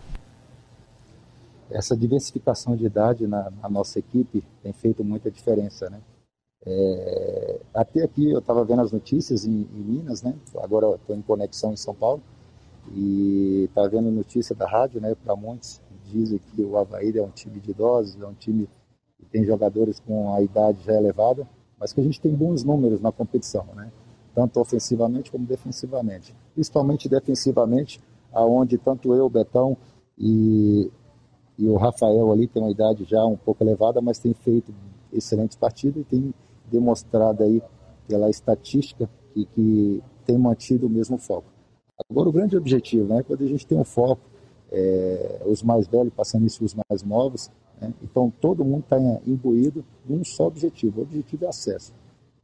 Essa 1.72 1.98
diversificação 1.98 2.76
de 2.76 2.86
idade 2.86 3.26
na, 3.26 3.50
na 3.60 3.70
nossa 3.70 3.98
equipe 3.98 4.44
tem 4.62 4.72
feito 4.72 5.04
muita 5.04 5.32
diferença, 5.32 5.90
né? 5.90 5.98
É, 6.66 7.60
até 7.74 8.04
aqui 8.04 8.30
eu 8.30 8.40
estava 8.40 8.64
vendo 8.64 8.82
as 8.82 8.92
notícias 8.92 9.46
em, 9.46 9.68
em 9.74 9.82
Minas, 9.82 10.22
né? 10.22 10.36
Agora 10.58 10.96
estou 10.96 11.16
em 11.16 11.22
conexão 11.22 11.74
em 11.74 11.78
São 11.78 11.94
Paulo 11.94 12.22
e 12.94 13.66
estava 13.70 13.90
tá 13.90 13.98
vendo 13.98 14.12
notícia 14.12 14.56
da 14.56 14.68
rádio, 14.68 15.02
né? 15.02 15.16
Para 15.16 15.36
muitos 15.36 15.82
dizem 16.12 16.40
que 16.40 16.62
o 16.62 16.78
Havaí 16.78 17.18
é 17.18 17.22
um 17.22 17.30
time 17.30 17.60
de 17.60 17.72
idosos, 17.72 18.22
é 18.22 18.26
um 18.26 18.34
time 18.34 18.68
que 19.18 19.26
tem 19.26 19.46
jogadores 19.46 20.00
com 20.00 20.34
a 20.34 20.42
idade 20.42 20.84
já 20.84 20.94
elevada, 20.94 21.48
mas 21.80 21.94
que 21.94 22.02
a 22.02 22.04
gente 22.04 22.20
tem 22.20 22.34
bons 22.34 22.64
números 22.64 23.00
na 23.00 23.12
competição, 23.12 23.66
né? 23.76 23.92
Tanto 24.36 24.60
ofensivamente 24.60 25.32
como 25.32 25.46
defensivamente, 25.46 26.36
principalmente 26.54 27.10
defensivamente, 27.10 28.02
aonde 28.32 28.78
tanto 28.78 29.14
eu, 29.14 29.30
Betão 29.30 29.76
e, 30.18 30.92
e 31.58 31.68
o 31.68 31.76
Rafael 31.76 32.32
ali 32.32 32.48
tem 32.48 32.62
uma 32.62 32.72
idade 32.72 33.04
já 33.04 33.26
um 33.26 33.36
pouco 33.36 33.64
elevada, 33.64 34.02
mas 34.02 34.20
tem 34.20 34.34
feito 34.34 34.74
excelentes 35.12 35.58
partidas 35.58 36.02
e 36.02 36.06
tem 36.06 36.34
demonstrado 36.72 37.44
aí 37.44 37.62
pela 38.08 38.30
estatística 38.30 39.10
que, 39.34 39.46
que 39.46 40.04
tem 40.26 40.38
mantido 40.38 40.88
o 40.88 40.90
mesmo 40.90 41.18
foco. 41.18 41.46
Agora, 42.10 42.30
o 42.30 42.32
grande 42.32 42.58
objetivo, 42.58 43.14
né, 43.14 43.24
quando 43.24 43.44
a 43.44 43.48
gente 43.48 43.66
tem 43.66 43.78
um 43.78 43.84
foco 43.84 44.32
é, 44.72 45.42
os 45.46 45.62
mais 45.62 45.88
velhos 45.88 46.14
passando 46.16 46.46
isso 46.46 46.64
os 46.64 46.74
mais 46.74 47.04
novos. 47.04 47.52
Né? 47.80 47.94
Então, 48.02 48.32
todo 48.40 48.64
mundo 48.64 48.84
está 48.84 48.98
imbuído 49.28 49.84
num 50.08 50.24
só 50.24 50.48
objetivo: 50.48 51.02
o 51.02 51.04
objetivo 51.04 51.46
é 51.46 51.48
acesso. 51.50 51.94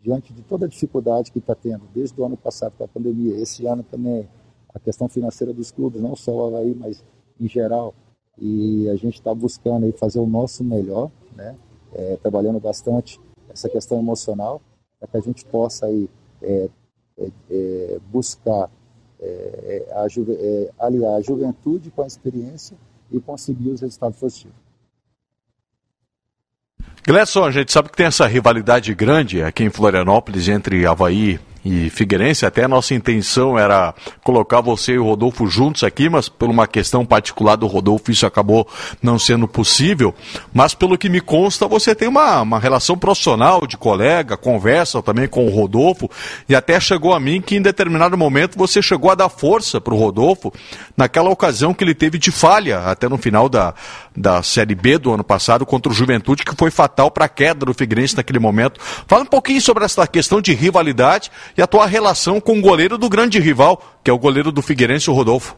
Diante 0.02 0.34
de 0.34 0.42
toda 0.44 0.66
a 0.66 0.70
dificuldade 0.70 1.32
que 1.32 1.40
está 1.40 1.56
tendo, 1.56 1.84
desde 1.94 2.20
o 2.20 2.26
ano 2.26 2.38
passado 2.38 2.74
com 2.78 2.84
a 2.84 2.88
pandemia, 2.88 3.36
esse 3.38 3.66
ano 3.66 3.84
também, 3.84 4.28
a 4.74 4.80
questão 4.80 5.08
financeira 5.08 5.54
dos 5.54 5.72
clubes, 5.72 6.02
não 6.02 6.16
só 6.16 6.32
o 6.32 6.46
Havaí, 6.48 6.76
mas 6.76 7.04
em 7.40 7.48
geral, 7.48 7.96
e 8.38 8.88
a 8.90 8.96
gente 8.96 9.16
está 9.16 9.34
buscando 9.34 9.86
aí 9.86 9.92
fazer 9.92 10.20
o 10.20 10.28
nosso 10.28 10.64
melhor, 10.64 11.10
né? 11.36 11.56
É, 11.94 12.18
trabalhando 12.18 12.60
bastante 12.60 13.20
essa 13.58 13.70
questão 13.70 14.00
emocional, 14.00 14.62
para 15.00 15.10
que 15.10 15.18
a 15.18 15.22
gente 15.22 15.44
possa 15.46 15.88
aí, 15.88 16.10
é, 16.42 16.70
é, 17.18 17.32
é 17.50 18.00
buscar 18.12 18.70
é, 19.20 19.88
a 19.92 20.06
é, 20.06 20.72
aliar 20.80 21.16
a 21.16 21.22
juventude 21.22 21.92
com 21.92 22.04
a 22.04 22.08
experiência 22.08 22.78
e 23.12 23.20
conseguir 23.20 23.70
os 23.70 23.82
resultados 23.82 24.20
positivos. 24.20 24.56
Gledson, 27.06 27.46
a 27.46 27.52
gente 27.52 27.72
sabe 27.72 27.90
que 27.90 27.96
tem 27.96 28.06
essa 28.06 28.28
rivalidade 28.28 28.94
grande 28.94 29.42
aqui 29.42 29.64
em 29.64 29.70
Florianópolis 29.70 30.48
entre 30.50 30.86
Havaí 30.86 31.40
e 31.68 31.90
Figueirense. 31.90 32.46
Até 32.46 32.64
a 32.64 32.68
nossa 32.68 32.94
intenção 32.94 33.60
era 33.60 33.94
colocar 34.24 34.62
você 34.62 34.94
e 34.94 34.98
o 34.98 35.04
Rodolfo 35.04 35.48
juntos 35.48 35.84
aqui, 35.84 36.08
mas 36.08 36.30
por 36.30 36.50
uma 36.50 36.66
questão 36.66 37.06
particular 37.06 37.58
do 37.58 37.68
Rodolfo 37.68 38.10
isso 38.10 38.26
acabou 38.26 38.68
não 39.02 39.20
sendo 39.20 39.48
possível. 39.48 40.16
Mas 40.54 40.74
pelo 40.74 40.98
que 40.98 41.10
me 41.10 41.20
consta, 41.20 41.68
você 41.68 41.94
tem 41.94 42.08
uma, 42.08 42.42
uma 42.42 42.60
relação 42.60 42.98
profissional 42.98 43.68
de 43.68 43.78
colega, 43.78 44.38
conversa 44.38 45.02
também 45.02 45.28
com 45.28 45.46
o 45.46 45.50
Rodolfo, 45.50 46.10
e 46.48 46.56
até 46.56 46.80
chegou 46.80 47.14
a 47.14 47.20
mim 47.20 47.42
que 47.42 47.56
em 47.56 47.62
determinado 47.62 48.18
momento 48.18 48.58
você 48.58 48.82
chegou 48.82 49.12
a 49.12 49.16
dar 49.16 49.30
força 49.30 49.82
para 49.82 49.94
o 49.94 49.98
Rodolfo 49.98 50.54
naquela 50.96 51.30
ocasião 51.30 51.74
que 51.74 51.84
ele 51.84 51.94
teve 51.94 52.18
de 52.18 52.32
falha, 52.32 52.80
até 52.80 53.10
no 53.10 53.18
final 53.18 53.50
da, 53.50 53.74
da 54.16 54.42
Série 54.42 54.76
B 54.76 54.98
do 54.98 55.14
ano 55.14 55.24
passado 55.24 55.66
contra 55.66 55.92
o 55.92 55.96
Juventude, 55.96 56.46
que 56.46 56.56
foi 56.56 56.72
fatal 56.72 57.12
para 57.12 57.26
a 57.26 57.30
queda 57.30 57.66
do 57.66 57.74
Figueirense 57.74 58.16
naquele 58.16 58.40
momento. 58.40 58.80
Fala 59.08 59.24
um 59.24 59.28
pouquinho 59.28 59.62
sobre 59.62 59.84
essa 59.84 60.08
questão 60.08 60.40
de 60.40 60.54
rivalidade 60.54 61.30
e 61.58 61.62
a 61.62 61.66
tua 61.66 61.88
relação 61.88 62.40
com 62.40 62.60
o 62.60 62.62
goleiro 62.62 63.00
do 63.00 63.10
grande 63.10 63.40
rival, 63.40 63.82
que 64.04 64.12
é 64.12 64.14
o 64.14 64.20
goleiro 64.20 64.52
do 64.52 64.62
Figueirense, 64.62 65.10
o 65.10 65.14
Rodolfo. 65.14 65.58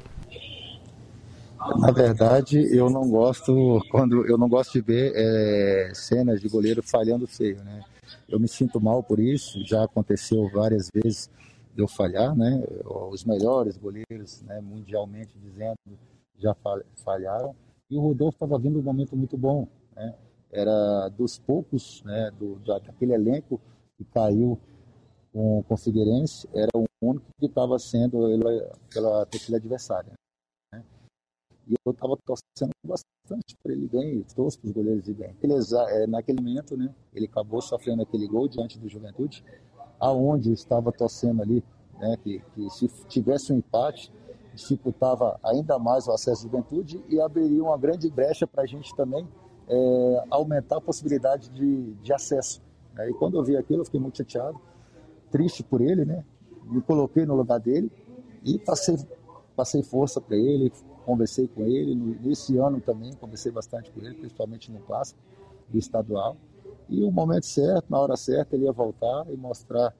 Na 1.78 1.92
verdade, 1.92 2.58
eu 2.74 2.90
não 2.90 3.08
gosto 3.10 3.82
quando 3.92 4.26
eu 4.26 4.38
não 4.38 4.48
gosto 4.48 4.72
de 4.74 4.82
ver 4.82 5.12
é, 5.14 5.92
cenas 5.94 6.40
de 6.40 6.48
goleiro 6.48 6.82
falhando 6.82 7.28
feio, 7.28 7.58
né? 7.64 7.84
Eu 8.30 8.40
me 8.40 8.48
sinto 8.48 8.80
mal 8.80 9.04
por 9.04 9.20
isso. 9.20 9.62
Já 9.66 9.84
aconteceu 9.84 10.50
várias 10.50 10.90
vezes 10.92 11.30
de 11.76 11.82
eu 11.82 11.88
falhar, 11.88 12.34
né? 12.34 12.64
Os 13.12 13.26
melhores 13.26 13.78
goleiros, 13.78 14.42
né, 14.44 14.62
mundialmente 14.62 15.38
dizendo, 15.38 15.78
já 16.40 16.56
falharam. 17.04 17.54
E 17.90 17.98
o 17.98 18.02
Rodolfo 18.02 18.36
estava 18.36 18.58
vindo 18.58 18.80
um 18.80 18.84
momento 18.84 19.18
muito 19.18 19.38
bom, 19.38 19.68
né? 19.96 20.16
Era 20.52 21.10
dos 21.10 21.38
poucos, 21.38 22.02
né, 22.04 22.32
do, 22.40 22.56
daquele 22.66 23.14
elenco 23.14 23.60
que 23.98 24.04
caiu 24.06 24.58
com, 25.34 25.64
com 25.64 25.74
o 25.74 25.78
Figueirense, 25.78 26.48
era 26.54 26.70
o 26.76 26.86
único 27.02 27.26
que 27.40 27.46
estava 27.46 27.78
sendo 27.80 28.28
ele, 28.28 28.44
pela 28.92 29.26
torcida 29.26 29.58
adversária. 29.58 30.12
Né? 30.74 30.84
E 31.68 31.76
eu 31.86 31.92
estava 31.92 32.18
torcendo 32.18 32.72
bastante 32.84 33.56
para 33.62 33.74
ele 33.74 33.88
bem, 33.88 34.24
torço 34.36 34.60
para 34.60 34.68
os 34.68 34.74
goleiros 34.74 35.08
ir 35.08 35.14
bem. 35.14 35.36
Ele, 35.42 35.54
é, 35.90 36.08
naquele 36.08 36.42
momento, 36.42 36.76
né, 36.76 36.94
ele 37.14 37.26
acabou 37.26 37.62
sofrendo 37.62 38.02
aquele 38.02 38.28
gol 38.28 38.48
diante 38.48 38.80
do 38.80 38.90
Juventude, 38.90 39.44
aonde 40.00 40.52
estava 40.52 40.92
torcendo 40.92 41.42
ali, 41.42 41.64
né, 42.00 42.18
que, 42.24 42.42
que 42.54 42.70
se 42.70 42.88
tivesse 43.08 43.54
um 43.54 43.58
empate, 43.58 44.12
dificultava 44.56 45.40
ainda 45.44 45.78
mais 45.78 46.08
o 46.08 46.12
acesso 46.12 46.42
à 46.42 46.50
juventude 46.50 47.04
e 47.08 47.22
abriria 47.22 47.64
uma 47.64 47.78
grande 47.78 48.10
brecha 48.10 48.48
para 48.48 48.64
a 48.64 48.66
gente 48.66 48.94
também 48.96 49.28
é, 49.70 50.24
aumentar 50.30 50.78
a 50.78 50.82
possibilidade 50.82 51.50
de, 51.50 51.94
de 51.94 52.12
acesso. 52.12 52.62
Né? 52.94 53.10
E 53.10 53.14
quando 53.14 53.38
eu 53.38 53.44
vi 53.44 53.56
aquilo, 53.56 53.82
eu 53.82 53.86
fiquei 53.86 54.00
muito 54.00 54.18
chateado 54.18 54.60
triste 55.32 55.64
por 55.64 55.82
ele, 55.82 56.06
né? 56.06 56.24
Me 56.64 56.82
coloquei 56.82 57.26
no 57.26 57.36
lugar 57.36 57.60
dele 57.60 57.92
e 58.44 58.58
passei, 58.60 58.98
passei 59.56 59.82
força 59.84 60.22
para 60.22 60.36
ele, 60.36 60.72
conversei 61.06 61.48
com 61.48 61.64
ele. 61.64 61.96
Nesse 61.96 62.58
ano 62.58 62.80
também 62.80 63.14
conversei 63.14 63.52
bastante 63.52 63.92
com 63.92 64.00
ele, 64.02 64.16
principalmente 64.16 64.72
no 64.72 64.80
clássico 64.82 65.20
do 65.68 65.78
estadual. 65.78 66.38
E 66.88 67.04
o 67.04 67.12
momento 67.12 67.46
certo, 67.46 67.86
na 67.90 68.00
hora 68.00 68.18
certa, 68.18 68.56
ele 68.56 68.66
ia 68.66 68.72
voltar 68.72 69.26
e 69.30 69.38
mostrar 69.38 69.94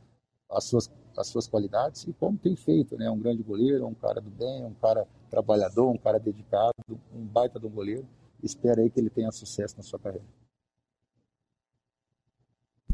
as 0.50 0.64
suas, 0.64 0.92
as 1.16 1.28
suas 1.28 1.48
qualidades 1.48 2.04
e 2.08 2.14
como 2.14 2.38
tem 2.38 2.56
feito, 2.56 2.98
né? 2.98 3.10
Um 3.10 3.20
grande 3.20 3.44
goleiro, 3.44 3.86
um 3.86 3.94
cara 3.94 4.20
do 4.20 4.30
bem, 4.30 4.66
um 4.66 4.74
cara 4.74 5.08
trabalhador, 5.30 5.90
um 5.90 5.98
cara 5.98 6.20
dedicado, 6.20 6.74
um 7.14 7.26
baita 7.26 7.60
do 7.60 7.70
goleiro. 7.70 8.08
Espero 8.42 8.82
aí 8.82 8.90
que 8.90 9.00
ele 9.00 9.10
tenha 9.10 9.32
sucesso 9.32 9.76
na 9.78 9.84
sua 9.84 10.00
carreira. 10.00 10.26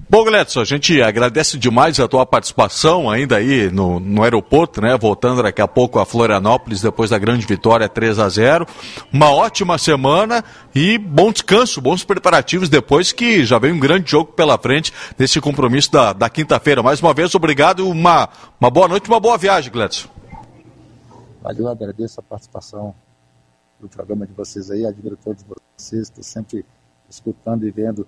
Bom, 0.07 0.23
Gledson, 0.23 0.61
a 0.61 0.65
gente 0.65 1.01
agradece 1.01 1.57
demais 1.57 1.99
a 1.99 2.07
tua 2.07 2.27
participação 2.27 3.09
ainda 3.09 3.37
aí 3.37 3.71
no, 3.71 3.99
no 3.99 4.21
aeroporto, 4.21 4.79
né? 4.79 4.95
Voltando 4.95 5.41
daqui 5.41 5.63
a 5.63 5.67
pouco 5.67 5.97
a 5.97 6.05
Florianópolis 6.05 6.79
depois 6.79 7.09
da 7.09 7.17
grande 7.17 7.43
vitória 7.43 7.89
3 7.89 8.19
a 8.19 8.29
0 8.29 8.67
Uma 9.11 9.31
ótima 9.31 9.79
semana 9.79 10.43
e 10.75 10.99
bom 10.99 11.31
descanso, 11.31 11.81
bons 11.81 12.03
preparativos 12.03 12.69
depois 12.69 13.11
que 13.11 13.43
já 13.43 13.57
vem 13.57 13.71
um 13.71 13.79
grande 13.79 14.11
jogo 14.11 14.31
pela 14.31 14.59
frente 14.59 14.93
nesse 15.17 15.41
compromisso 15.41 15.91
da, 15.91 16.13
da 16.13 16.29
quinta-feira. 16.29 16.83
Mais 16.83 17.01
uma 17.01 17.13
vez, 17.13 17.33
obrigado, 17.33 17.89
uma, 17.89 18.29
uma 18.61 18.69
boa 18.69 18.87
noite, 18.87 19.09
uma 19.09 19.19
boa 19.19 19.39
viagem, 19.39 19.71
Gledson. 19.71 20.07
Valeu, 21.41 21.67
agradeço 21.67 22.19
a 22.19 22.23
participação 22.23 22.93
do 23.79 23.89
programa 23.89 24.27
de 24.27 24.33
vocês 24.33 24.69
aí, 24.69 24.85
admiro 24.85 25.17
todos 25.17 25.43
vocês, 25.77 26.03
estou 26.03 26.23
sempre 26.23 26.63
escutando 27.09 27.67
e 27.67 27.71
vendo 27.71 28.05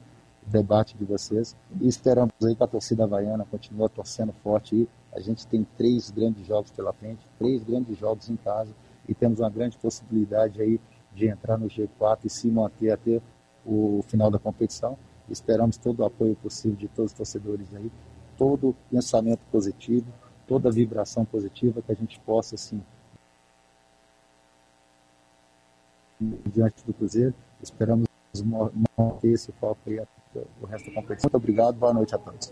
debate 0.47 0.97
de 0.97 1.05
vocês. 1.05 1.55
E 1.79 1.87
esperamos 1.87 2.33
aí 2.43 2.55
que 2.55 2.63
a 2.63 2.67
torcida 2.67 3.03
havaiana 3.03 3.45
continue 3.49 3.89
torcendo 3.89 4.33
forte. 4.43 4.87
A 5.13 5.19
gente 5.19 5.45
tem 5.47 5.65
três 5.77 6.09
grandes 6.09 6.45
jogos 6.45 6.71
pela 6.71 6.93
frente, 6.93 7.19
três 7.37 7.63
grandes 7.63 7.97
jogos 7.97 8.29
em 8.29 8.35
casa 8.37 8.71
e 9.07 9.13
temos 9.13 9.39
uma 9.39 9.49
grande 9.49 9.77
possibilidade 9.77 10.61
aí 10.61 10.79
de 11.13 11.27
entrar 11.27 11.57
no 11.57 11.67
G4 11.67 12.19
e 12.25 12.29
se 12.29 12.47
manter 12.49 12.91
até 12.91 13.21
o 13.65 14.03
final 14.07 14.29
da 14.29 14.37
competição. 14.37 14.97
Esperamos 15.29 15.77
todo 15.77 16.01
o 16.01 16.05
apoio 16.05 16.35
possível 16.35 16.77
de 16.77 16.87
todos 16.87 17.11
os 17.11 17.17
torcedores 17.17 17.67
aí, 17.75 17.91
todo 18.37 18.75
pensamento 18.89 19.41
positivo, 19.51 20.07
toda 20.47 20.71
vibração 20.71 21.25
positiva 21.25 21.81
que 21.81 21.91
a 21.91 21.95
gente 21.95 22.19
possa 22.21 22.55
assim 22.55 22.81
diante 26.19 26.85
do 26.85 26.93
Cruzeiro. 26.93 27.33
Esperamos 27.61 28.07
manter 28.97 29.29
esse 29.29 29.51
foco 29.53 29.79
aí 29.87 29.99
o 30.61 30.65
resto 30.65 30.89
da 30.89 30.95
competição. 30.95 31.29
Muito 31.31 31.43
obrigado, 31.43 31.75
boa 31.75 31.93
noite 31.93 32.15
a 32.15 32.17
todos. 32.17 32.51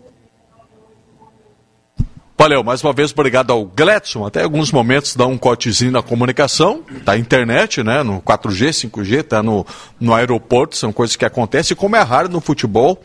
Valeu, 2.38 2.62
mais 2.62 2.84
uma 2.84 2.92
vez 2.92 3.12
obrigado 3.12 3.50
ao 3.50 3.64
Gletson. 3.64 4.26
Até 4.26 4.42
alguns 4.42 4.70
momentos 4.70 5.16
dá 5.16 5.26
um 5.26 5.38
cortezinho 5.38 5.90
na 5.90 6.02
comunicação, 6.02 6.82
da 7.02 7.16
internet, 7.16 7.82
né? 7.82 8.02
No 8.02 8.20
4G, 8.20 8.90
5G, 8.90 9.22
tá 9.22 9.42
no, 9.42 9.64
no 9.98 10.14
aeroporto, 10.14 10.76
são 10.76 10.92
coisas 10.92 11.16
que 11.16 11.24
acontecem. 11.24 11.74
E 11.74 11.76
como 11.76 11.96
é 11.96 12.02
raro 12.02 12.28
no 12.28 12.40
futebol, 12.40 13.00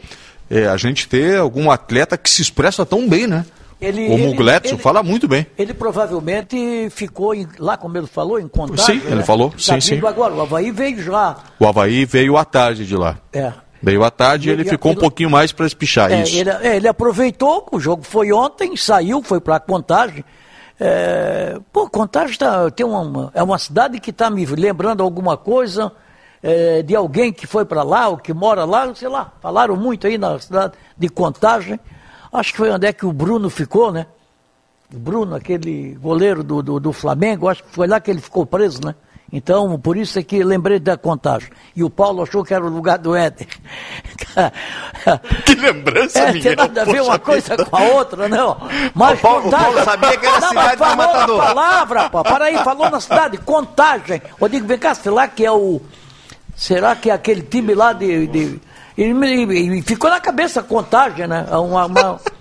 é, 0.49 0.67
a 0.67 0.75
gente 0.75 1.07
ter 1.07 1.37
algum 1.37 1.71
atleta 1.71 2.17
que 2.17 2.29
se 2.29 2.41
expressa 2.41 2.85
tão 2.85 3.07
bem, 3.07 3.25
né? 3.25 3.45
Ele, 3.79 4.05
como 4.09 4.25
ele, 4.25 4.33
o 4.33 4.35
Gletson, 4.35 4.75
ele, 4.75 4.81
fala 4.81 5.01
muito 5.01 5.27
bem. 5.27 5.47
Ele 5.57 5.73
provavelmente 5.73 6.89
ficou 6.91 7.33
em, 7.33 7.47
lá, 7.57 7.77
como 7.77 7.97
ele 7.97 8.07
falou, 8.07 8.37
em 8.37 8.47
contato. 8.49 8.85
Sim, 8.85 9.01
ele 9.05 9.15
né? 9.15 9.23
falou, 9.23 9.49
tá 9.49 9.57
sim, 9.57 9.81
sim. 9.81 10.05
agora, 10.05 10.33
o 10.33 10.41
Havaí 10.41 10.71
veio 10.71 11.01
já. 11.01 11.37
O 11.57 11.65
Havaí 11.65 12.05
veio 12.05 12.37
à 12.37 12.43
tarde 12.43 12.85
de 12.85 12.95
lá. 12.95 13.17
É. 13.33 13.53
Veio 13.81 14.03
à 14.03 14.11
tarde 14.11 14.49
e 14.49 14.51
ele, 14.51 14.61
ele 14.61 14.69
ficou 14.69 14.91
um 14.91 14.95
pouquinho 14.95 15.29
mais 15.29 15.51
para 15.51 15.65
espichar 15.65 16.11
é, 16.11 16.21
isso. 16.21 16.37
Ele, 16.37 16.49
é, 16.49 16.75
ele, 16.75 16.87
aproveitou, 16.87 17.67
o 17.71 17.79
jogo 17.79 18.03
foi 18.03 18.31
ontem, 18.31 18.75
saiu, 18.77 19.23
foi 19.23 19.41
para 19.41 19.59
Contagem. 19.59 20.23
É, 20.79 21.59
pô, 21.73 21.89
Contagem 21.89 22.37
tá, 22.37 22.69
tem 22.69 22.85
uma, 22.85 23.31
é 23.33 23.41
uma 23.41 23.57
cidade 23.57 23.99
que 23.99 24.11
está 24.11 24.29
me 24.29 24.45
lembrando 24.45 25.01
alguma 25.01 25.35
coisa 25.35 25.91
é, 26.43 26.81
de 26.81 26.95
alguém 26.95 27.33
que 27.33 27.47
foi 27.47 27.65
para 27.65 27.83
lá, 27.83 28.09
ou 28.09 28.17
que 28.17 28.33
mora 28.33 28.65
lá, 28.65 28.93
sei 28.93 29.07
lá, 29.07 29.31
falaram 29.41 29.75
muito 29.75 30.05
aí 30.05 30.17
na 30.17 30.37
cidade 30.39 30.73
de 30.97 31.09
Contagem. 31.09 31.79
Acho 32.31 32.51
que 32.51 32.57
foi 32.57 32.71
onde 32.71 32.87
é 32.87 32.93
que 32.93 33.05
o 33.05 33.11
Bruno 33.11 33.49
ficou, 33.49 33.91
né? 33.91 34.05
O 34.93 34.97
Bruno, 34.97 35.35
aquele 35.35 35.95
goleiro 35.95 36.43
do, 36.43 36.61
do, 36.61 36.79
do 36.79 36.93
Flamengo, 36.93 37.47
acho 37.47 37.63
que 37.63 37.69
foi 37.69 37.87
lá 37.87 37.99
que 37.99 38.11
ele 38.11 38.21
ficou 38.21 38.45
preso, 38.45 38.79
né? 38.83 38.95
Então, 39.33 39.79
por 39.79 39.95
isso 39.95 40.19
é 40.19 40.23
que 40.23 40.43
lembrei 40.43 40.77
da 40.77 40.97
contagem. 40.97 41.49
E 41.73 41.83
o 41.83 41.89
Paulo 41.89 42.21
achou 42.21 42.43
que 42.43 42.53
era 42.53 42.65
o 42.65 42.69
lugar 42.69 42.97
do 42.97 43.15
Éder. 43.15 43.47
que 45.45 45.55
lembrança, 45.55 46.19
é, 46.19 46.33
Tem 46.33 46.55
nada 46.55 46.81
a 46.81 46.85
ver 46.85 47.01
uma 47.01 47.17
coisa 47.17 47.55
com 47.55 47.75
a 47.77 47.81
outra, 47.81 48.27
não. 48.27 48.57
Mas 48.93 49.19
o 49.19 49.21
Paulo, 49.21 49.43
contagem... 49.43 49.67
o 49.67 49.73
Paulo 49.73 49.85
sabia 49.85 50.17
que 50.17 50.25
era 50.25 50.37
a 50.37 50.41
cidade 50.41 50.75
do 50.75 50.97
Matador. 50.97 51.41
a 51.41 51.45
palavra, 51.45 52.09
pô. 52.09 52.23
Para 52.23 52.45
aí, 52.45 52.57
falou 52.57 52.89
na 52.89 52.99
cidade, 52.99 53.37
contagem. 53.37 54.21
Eu 54.39 54.49
digo, 54.49 54.67
vem 54.67 54.77
cá, 54.77 54.93
sei 54.93 55.11
lá 55.11 55.27
que 55.27 55.45
é 55.45 55.51
o... 55.51 55.79
Será 56.53 56.93
que 56.95 57.09
é 57.09 57.13
aquele 57.13 57.41
time 57.41 57.73
lá 57.73 57.93
de... 57.93 58.27
de... 58.27 58.61
E, 58.97 59.81
ficou 59.83 60.09
na 60.09 60.19
cabeça 60.19 60.59
a 60.59 60.63
contagem, 60.63 61.27
né? 61.27 61.45
Uma, 61.51 61.85
uma... 61.85 62.19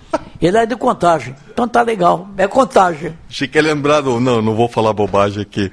Ele 0.41 0.57
é 0.57 0.65
de 0.65 0.75
contagem. 0.75 1.35
Então 1.51 1.67
tá 1.67 1.83
legal. 1.83 2.27
É 2.35 2.47
contagem. 2.47 3.15
Achei 3.29 3.47
que 3.47 3.59
é 3.59 3.61
lembrado. 3.61 4.19
Não, 4.19 4.41
não 4.41 4.55
vou 4.55 4.67
falar 4.67 4.91
bobagem 4.91 5.43
aqui. 5.43 5.71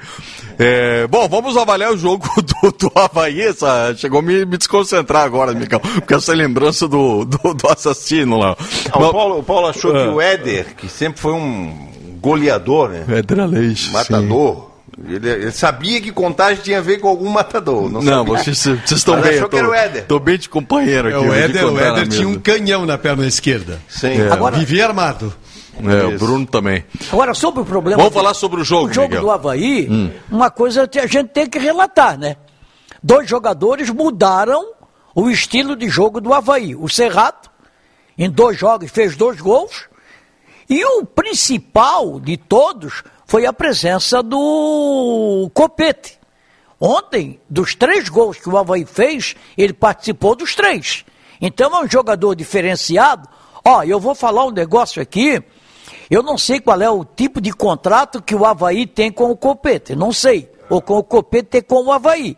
É, 0.59 1.07
bom, 1.07 1.27
vamos 1.27 1.57
avaliar 1.57 1.91
o 1.91 1.97
jogo 1.97 2.29
do, 2.63 2.73
do 2.73 2.93
Havaí. 2.95 3.41
Essa, 3.41 3.95
chegou 3.97 4.21
a 4.21 4.23
me, 4.23 4.45
me 4.45 4.59
desconcentrar 4.59 5.25
agora, 5.25 5.55
Miguel, 5.55 5.81
porque 5.81 6.13
essa 6.13 6.35
lembrança 6.35 6.87
do, 6.87 7.25
do, 7.25 7.55
do 7.55 7.69
assassino 7.69 8.37
lá. 8.37 8.55
Não, 8.95 9.09
o, 9.09 9.13
Paulo, 9.13 9.39
o 9.39 9.43
Paulo 9.43 9.69
achou 9.69 9.91
que 9.91 10.07
o 10.09 10.21
Éder, 10.21 10.77
que 10.77 10.89
sempre 10.89 11.19
foi 11.19 11.33
um 11.33 11.89
goleador, 12.21 12.91
né? 12.91 13.05
Éder 13.09 13.41
Aleixo. 13.41 13.91
Matador. 13.93 14.68
Ele, 15.05 15.29
ele, 15.29 15.53
sabia 15.53 16.01
que 16.01 16.11
contagem 16.11 16.63
tinha 16.63 16.79
a 16.79 16.83
ver 16.83 16.99
com 16.99 17.09
algum 17.09 17.29
matador. 17.29 17.89
Não, 17.89 18.03
não 18.03 18.25
vocês, 18.25 18.59
vocês 18.59 18.91
estão 18.91 19.15
Mas 19.15 19.25
bem. 19.25 19.35
Achou 19.37 19.49
tô, 19.49 19.57
que 19.57 19.57
era 19.57 19.69
o 19.69 19.75
Éder. 19.75 20.07
Tô 20.07 20.19
bem 20.19 20.39
de 20.39 20.49
companheiro 20.49 21.09
aqui. 21.09 21.17
É, 21.17 21.29
o 21.29 21.35
Éder, 21.35 21.67
o 21.67 21.79
Éder 21.79 22.09
tinha 22.09 22.29
um 22.29 22.39
canhão 22.39 22.85
na 22.85 22.99
perna 22.99 23.27
esquerda. 23.27 23.81
Sim. 23.89 24.21
É. 24.21 24.33
Agora, 24.33 24.57
vivia 24.57 24.87
armado. 24.87 25.33
É, 25.81 26.05
o 26.07 26.19
Bruno 26.19 26.45
também. 26.45 26.85
Agora, 27.13 27.33
sobre 27.35 27.61
o 27.61 27.65
problema. 27.65 27.99
Vamos 27.99 28.13
falar 28.13 28.35
sobre 28.35 28.61
o 28.61 28.65
jogo, 28.65 28.91
O 28.91 28.93
jogo 28.93 29.09
Miguel. 29.09 29.23
do 29.23 29.31
Havaí, 29.31 29.89
hum. 29.89 30.11
uma 30.29 30.51
coisa 30.51 30.91
a 30.93 31.07
gente 31.07 31.29
tem 31.29 31.47
que 31.47 31.59
relatar, 31.59 32.19
né? 32.19 32.37
Dois 33.01 33.29
jogadores 33.29 33.89
mudaram 33.91 34.73
o 35.15 35.31
estilo 35.31 35.77
de 35.77 35.89
jogo 35.89 36.21
do 36.21 36.35
Havaí. 36.35 36.75
O 36.75 36.89
Serrato, 36.89 37.49
em 38.17 38.29
dois 38.29 38.59
jogos, 38.59 38.91
fez 38.91 39.17
dois 39.17 39.41
gols. 39.41 39.89
E 40.69 40.85
o 40.85 41.05
principal 41.05 42.19
de 42.19 42.37
todos 42.37 43.05
foi 43.29 43.45
a 43.45 43.53
presença 43.53 44.23
do 44.23 45.51
Copete. 45.53 46.19
Ontem, 46.81 47.39
dos 47.49 47.75
três 47.75 48.09
gols 48.09 48.39
que 48.39 48.49
o 48.49 48.57
Havaí 48.57 48.87
fez, 48.87 49.37
ele 49.57 49.75
participou 49.75 50.35
dos 50.35 50.55
três. 50.55 51.05
Então 51.39 51.77
é 51.77 51.85
um 51.85 51.91
jogador 51.91 52.35
diferenciado. 52.35 53.29
Ó, 53.63 53.83
eu 53.83 54.01
vou 54.01 54.15
falar 54.15 54.47
um 54.47 54.51
negócio 54.51 55.03
aqui. 55.03 55.43
Eu 56.11 56.23
não 56.23 56.39
sei 56.39 56.59
qual 56.59 56.81
é 56.81 56.89
o 56.89 57.05
tipo 57.05 57.39
de 57.39 57.53
contrato 57.53 58.23
que 58.23 58.35
o 58.35 58.47
Havaí 58.47 58.87
tem 58.87 59.13
com 59.13 59.31
o 59.31 59.37
Copete. 59.37 59.95
Não 59.95 60.11
sei. 60.11 60.51
Ou 60.71 60.81
com 60.81 60.97
o 60.97 61.05
Copete 61.05 61.49
tem 61.51 61.63
com 61.63 61.85
o 61.85 61.93
Havaí. 61.93 62.35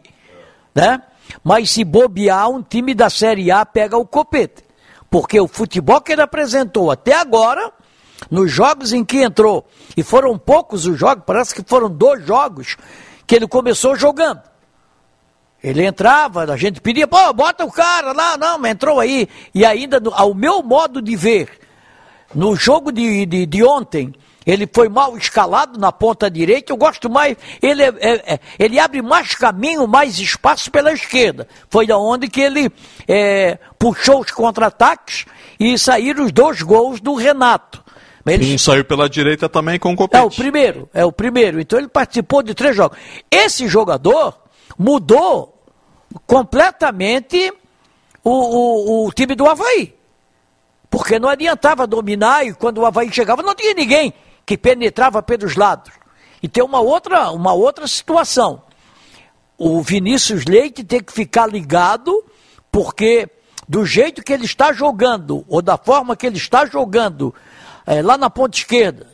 Né? 0.74 1.00
Mas 1.44 1.70
se 1.70 1.84
bobear, 1.84 2.50
um 2.50 2.62
time 2.62 2.94
da 2.94 3.08
Série 3.08 3.52
A 3.52 3.64
pega 3.64 3.96
o 3.96 4.04
Copete. 4.04 4.64
Porque 5.08 5.40
o 5.40 5.46
futebol 5.46 6.00
que 6.00 6.12
ele 6.12 6.22
apresentou 6.22 6.90
até 6.90 7.14
agora 7.14 7.72
nos 8.30 8.50
jogos 8.50 8.92
em 8.92 9.04
que 9.04 9.22
entrou, 9.22 9.66
e 9.96 10.02
foram 10.02 10.38
poucos 10.38 10.86
os 10.86 10.98
jogos, 10.98 11.24
parece 11.26 11.54
que 11.54 11.62
foram 11.66 11.90
dois 11.90 12.24
jogos 12.24 12.76
que 13.26 13.34
ele 13.34 13.48
começou 13.48 13.96
jogando. 13.96 14.40
Ele 15.62 15.84
entrava, 15.84 16.44
a 16.44 16.56
gente 16.56 16.80
pedia, 16.80 17.06
pô, 17.06 17.32
bota 17.34 17.64
o 17.64 17.70
cara 17.70 18.12
lá, 18.12 18.36
não, 18.36 18.64
entrou 18.64 18.98
aí. 18.98 19.28
E 19.54 19.64
ainda, 19.64 20.00
ao 20.12 20.32
meu 20.32 20.62
modo 20.62 21.02
de 21.02 21.14
ver, 21.14 21.50
no 22.34 22.56
jogo 22.56 22.90
de, 22.90 23.26
de, 23.26 23.44
de 23.44 23.62
ontem, 23.62 24.14
ele 24.46 24.68
foi 24.72 24.88
mal 24.88 25.16
escalado 25.18 25.78
na 25.78 25.92
ponta 25.92 26.30
direita. 26.30 26.72
Eu 26.72 26.76
gosto 26.76 27.10
mais. 27.10 27.36
Ele, 27.60 27.82
é, 27.82 27.92
é, 28.00 28.34
é 28.34 28.40
ele 28.58 28.78
abre 28.78 29.02
mais 29.02 29.34
caminho, 29.34 29.86
mais 29.86 30.18
espaço 30.18 30.70
pela 30.70 30.92
esquerda. 30.92 31.46
Foi 31.68 31.86
da 31.86 31.98
onde 31.98 32.28
que 32.28 32.40
ele 32.40 32.72
é, 33.06 33.58
puxou 33.78 34.20
os 34.20 34.30
contra-ataques 34.30 35.26
e 35.58 35.78
saíram 35.78 36.24
os 36.24 36.32
dois 36.32 36.62
gols 36.62 37.00
do 37.00 37.14
Renato. 37.14 37.79
Ele... 38.26 38.54
Um 38.54 38.58
saiu 38.58 38.84
pela 38.84 39.08
direita 39.08 39.48
também 39.48 39.78
com 39.78 39.92
o 39.92 39.96
Copete. 39.96 40.22
É 40.22 40.26
o 40.26 40.30
primeiro, 40.30 40.88
é 40.92 41.04
o 41.04 41.12
primeiro. 41.12 41.60
Então 41.60 41.78
ele 41.78 41.88
participou 41.88 42.42
de 42.42 42.54
três 42.54 42.76
jogos. 42.76 42.98
Esse 43.30 43.66
jogador 43.66 44.38
mudou 44.78 45.64
completamente 46.26 47.52
o, 48.22 48.30
o, 48.30 49.06
o 49.06 49.12
time 49.12 49.34
do 49.34 49.48
Havaí. 49.48 49.94
Porque 50.90 51.18
não 51.18 51.28
adiantava 51.28 51.86
dominar 51.86 52.44
e 52.44 52.52
quando 52.52 52.78
o 52.78 52.86
Havaí 52.86 53.12
chegava 53.12 53.42
não 53.42 53.54
tinha 53.54 53.72
ninguém 53.74 54.12
que 54.44 54.58
penetrava 54.58 55.22
pelos 55.22 55.54
lados. 55.54 55.92
E 56.42 56.48
tem 56.48 56.64
uma 56.64 56.80
outra, 56.80 57.30
uma 57.30 57.52
outra 57.52 57.86
situação. 57.86 58.62
O 59.56 59.80
Vinícius 59.82 60.44
Leite 60.46 60.82
tem 60.82 61.02
que 61.02 61.12
ficar 61.12 61.46
ligado, 61.46 62.24
porque 62.72 63.28
do 63.68 63.84
jeito 63.84 64.22
que 64.22 64.32
ele 64.32 64.46
está 64.46 64.72
jogando, 64.72 65.44
ou 65.46 65.62
da 65.62 65.76
forma 65.76 66.16
que 66.16 66.26
ele 66.26 66.38
está 66.38 66.66
jogando, 66.66 67.32
é, 67.90 68.00
lá 68.02 68.16
na 68.16 68.30
ponta 68.30 68.56
esquerda. 68.56 69.08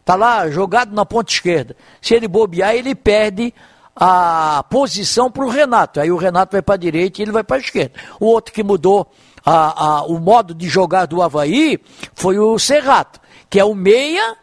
Está 0.00 0.16
lá 0.16 0.50
jogado 0.50 0.92
na 0.92 1.06
ponta 1.06 1.32
esquerda. 1.32 1.76
Se 2.02 2.12
ele 2.12 2.26
bobear, 2.26 2.74
ele 2.74 2.92
perde 2.92 3.54
a 3.94 4.64
posição 4.68 5.30
para 5.30 5.44
o 5.44 5.48
Renato. 5.48 6.00
Aí 6.00 6.10
o 6.10 6.16
Renato 6.16 6.52
vai 6.52 6.62
para 6.62 6.74
a 6.74 6.78
direita 6.78 7.20
e 7.20 7.24
ele 7.24 7.30
vai 7.30 7.44
para 7.44 7.56
a 7.56 7.60
esquerda. 7.60 7.92
O 8.18 8.26
outro 8.26 8.52
que 8.52 8.64
mudou 8.64 9.06
a, 9.44 9.84
a, 9.84 10.02
o 10.06 10.18
modo 10.18 10.54
de 10.54 10.68
jogar 10.68 11.06
do 11.06 11.22
Havaí 11.22 11.78
foi 12.14 12.36
o 12.36 12.58
Serrato, 12.58 13.20
que 13.48 13.60
é 13.60 13.64
o 13.64 13.76
meia, 13.76 14.36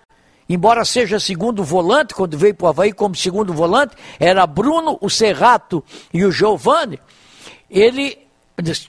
embora 0.48 0.86
seja 0.86 1.20
segundo 1.20 1.62
volante, 1.62 2.16
quando 2.16 2.38
veio 2.38 2.56
para 2.56 2.66
o 2.66 2.70
Havaí 2.70 2.94
como 2.94 3.16
segundo 3.16 3.54
volante, 3.54 3.96
era 4.18 4.48
Bruno, 4.48 4.98
o 5.02 5.10
Serrato 5.10 5.84
e 6.14 6.24
o 6.24 6.32
Giovani. 6.32 7.00
Ele 7.70 8.18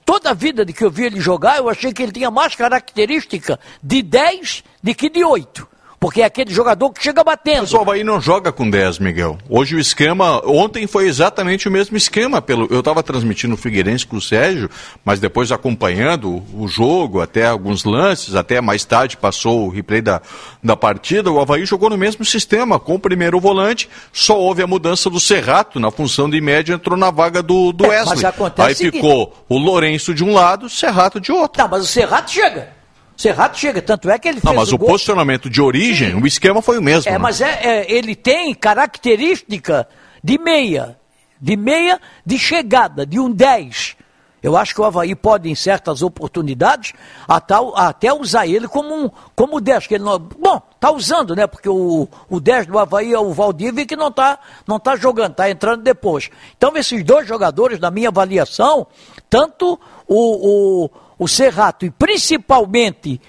Toda 0.05 0.31
a 0.31 0.35
vida 0.35 0.65
de 0.65 0.73
que 0.73 0.85
eu 0.85 0.91
vi 0.91 1.05
ele 1.05 1.21
jogar, 1.21 1.59
eu 1.59 1.69
achei 1.69 1.93
que 1.93 2.03
ele 2.03 2.13
tinha 2.13 2.31
mais 2.31 2.55
característica 2.55 3.59
de 3.83 4.03
10 4.03 4.63
do 4.83 4.95
que 4.95 5.09
de 5.09 5.25
8. 5.25 5.74
Porque 6.05 6.21
é 6.21 6.27
aquele 6.27 6.53
jogador 6.53 6.91
que 6.91 7.03
chega 7.03 7.25
batendo. 7.25 7.63
Mas 7.63 7.73
o 7.73 7.79
Havaí 7.79 8.05
não 8.05 8.21
joga 8.21 8.53
com 8.53 8.69
10, 8.69 8.99
Miguel. 8.99 9.39
Hoje 9.49 9.75
o 9.75 9.79
esquema, 9.79 10.39
ontem 10.45 10.87
foi 10.87 11.07
exatamente 11.07 11.67
o 11.67 11.71
mesmo 11.71 11.97
esquema. 11.97 12.43
Pelo, 12.43 12.69
eu 12.71 12.81
estava 12.81 13.03
transmitindo 13.03 13.55
o 13.55 13.57
Figueirense 13.57 14.07
com 14.07 14.17
o 14.17 14.21
Sérgio, 14.21 14.69
mas 15.03 15.19
depois 15.19 15.51
acompanhando 15.51 16.45
o 16.53 16.69
jogo, 16.69 17.23
até 17.23 17.47
alguns 17.47 17.85
lances, 17.85 18.35
até 18.35 18.61
mais 18.61 18.85
tarde 18.85 19.17
passou 19.17 19.65
o 19.65 19.71
replay 19.71 20.03
da, 20.03 20.21
da 20.63 20.77
partida. 20.77 21.33
O 21.33 21.41
Havaí 21.41 21.65
jogou 21.65 21.89
no 21.89 21.97
mesmo 21.97 22.23
sistema, 22.23 22.79
com 22.79 22.97
o 22.97 22.99
primeiro 22.99 23.41
volante, 23.41 23.89
só 24.13 24.39
houve 24.39 24.63
a 24.63 24.67
mudança 24.67 25.09
do 25.09 25.19
Serrato 25.19 25.81
na 25.81 25.91
função 25.91 26.29
de 26.29 26.39
média, 26.39 26.75
entrou 26.75 26.99
na 26.99 27.11
vaga 27.11 27.43
do, 27.43 27.73
do 27.73 27.87
é, 27.87 27.89
Wesley. 27.89 28.27
Aí 28.59 28.75
ficou 28.75 29.33
o 29.49 29.57
Lourenço 29.57 30.13
de 30.13 30.23
um 30.23 30.35
lado, 30.35 30.67
o 30.67 30.69
Serrato 30.69 31.19
de 31.19 31.33
outro. 31.33 31.63
Não, 31.63 31.71
mas 31.71 31.83
o 31.83 31.87
Serrato 31.87 32.31
chega. 32.31 32.74
Serrato 33.17 33.59
chega, 33.59 33.81
tanto 33.81 34.11
é 34.11 34.19
que 34.19 34.29
ele 34.29 34.41
fez. 34.41 34.45
Não, 34.45 34.55
mas 34.55 34.73
o, 34.73 34.77
o 34.77 34.79
posicionamento 34.79 35.49
de 35.49 35.63
origem, 35.63 36.13
Sim. 36.13 36.21
o 36.21 36.27
esquema 36.27 36.61
foi 36.61 36.79
o 36.79 36.83
mesmo. 36.83 37.09
É, 37.09 37.13
né? 37.13 37.19
mas 37.19 37.41
é, 37.41 37.61
é, 37.63 37.93
ele 37.93 38.15
tem 38.15 38.55
característica 38.55 39.89
de 40.23 40.39
meia, 40.39 40.99
de 41.41 41.57
meia 41.57 42.01
de 42.25 42.39
chegada, 42.39 43.07
de 43.07 43.21
um 43.21 43.31
10. 43.31 43.97
Eu 44.45 44.59
acho 44.59 44.75
que 44.75 44.81
o 44.83 44.85
Havaí 44.85 45.15
pode, 45.15 45.49
em 45.49 45.55
certas 45.55 46.03
oportunidades, 46.03 46.93
até, 47.27 47.55
até 47.77 48.13
usar 48.13 48.47
ele 48.47 48.69
como 48.69 48.95
um 48.95 49.11
como 49.35 49.59
10. 49.59 49.87
Que 49.87 49.95
ele 49.95 50.05
não, 50.05 50.19
bom, 50.19 50.61
tá 50.79 50.91
usando, 50.91 51.35
né? 51.35 51.47
Porque 51.47 51.67
o, 51.67 52.07
o 52.29 52.41
10 52.41 52.67
do 52.67 52.79
Havaí 52.79 53.15
é 53.15 53.19
o 53.19 53.33
Valdívia 53.33 53.87
que 53.87 53.97
não 53.97 54.13
tá, 54.13 54.39
não 54.67 54.79
tá 54.79 54.97
jogando, 54.97 55.35
tá 55.35 55.49
entrando 55.49 55.83
depois. 55.83 56.29
Então, 56.59 56.77
esses 56.77 57.03
dois 57.03 57.27
jogadores, 57.27 57.81
na 57.81 57.91
minha 57.91 58.11
avaliação, 58.11 58.87
tanto 59.31 59.81
o, 60.07 60.85
o 60.85 60.91
o 61.19 61.29
Serrato 61.29 61.87
e 61.87 61.91
principalmente 61.91 63.21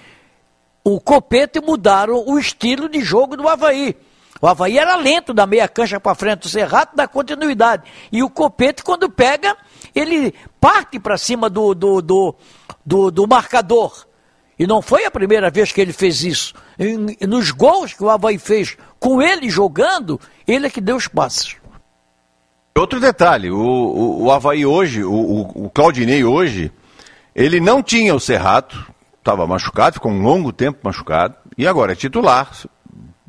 o 0.84 1.00
Copete 1.00 1.60
mudaram 1.60 2.22
o 2.26 2.38
estilo 2.38 2.88
de 2.88 3.00
jogo 3.00 3.36
do 3.36 3.48
Havaí. 3.48 3.96
O 4.40 4.46
Havaí 4.46 4.78
era 4.78 4.96
lento 4.96 5.32
da 5.32 5.46
meia 5.46 5.66
cancha 5.66 5.98
para 5.98 6.14
frente, 6.14 6.46
o 6.46 6.50
Serrato 6.50 6.94
dá 6.94 7.08
continuidade. 7.08 7.84
E 8.12 8.22
o 8.22 8.30
Copete, 8.30 8.84
quando 8.84 9.10
pega, 9.10 9.56
ele 9.94 10.34
parte 10.60 11.00
para 11.00 11.16
cima 11.16 11.48
do, 11.48 11.74
do, 11.74 12.02
do, 12.02 12.34
do, 12.84 13.10
do 13.10 13.26
marcador. 13.26 14.06
E 14.58 14.66
não 14.66 14.80
foi 14.80 15.04
a 15.04 15.10
primeira 15.10 15.50
vez 15.50 15.72
que 15.72 15.80
ele 15.80 15.92
fez 15.92 16.22
isso. 16.22 16.54
Nos 17.26 17.50
gols 17.50 17.92
que 17.92 18.04
o 18.04 18.10
Havaí 18.10 18.38
fez 18.38 18.76
com 19.00 19.20
ele 19.20 19.50
jogando, 19.50 20.20
ele 20.46 20.66
é 20.66 20.70
que 20.70 20.80
deu 20.80 20.96
os 20.96 21.08
passos. 21.08 21.56
Outro 22.76 23.00
detalhe, 23.00 23.50
o, 23.50 23.58
o, 23.58 24.24
o 24.24 24.30
Havaí 24.30 24.64
hoje, 24.64 25.02
o, 25.02 25.64
o 25.64 25.70
Claudinei 25.70 26.24
hoje, 26.24 26.70
ele 27.36 27.60
não 27.60 27.82
tinha 27.82 28.14
o 28.14 28.18
Serrato, 28.18 28.90
estava 29.18 29.46
machucado, 29.46 29.94
ficou 29.94 30.10
um 30.10 30.22
longo 30.22 30.50
tempo 30.54 30.78
machucado, 30.82 31.36
e 31.58 31.66
agora 31.66 31.92
é 31.92 31.94
titular. 31.94 32.50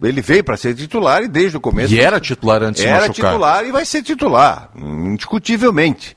Ele 0.02 0.22
veio 0.22 0.44
para 0.46 0.56
ser 0.56 0.74
titular 0.76 1.24
e 1.24 1.28
desde 1.28 1.58
o 1.58 1.60
começo. 1.60 1.94
E 1.94 2.00
era 2.00 2.18
titular 2.18 2.64
antes 2.64 2.82
de 2.82 2.88
machucar. 2.88 3.04
Era 3.04 3.14
titular 3.14 3.66
e 3.66 3.72
vai 3.72 3.84
ser 3.84 4.02
titular, 4.04 4.70
indiscutivelmente. 4.78 6.16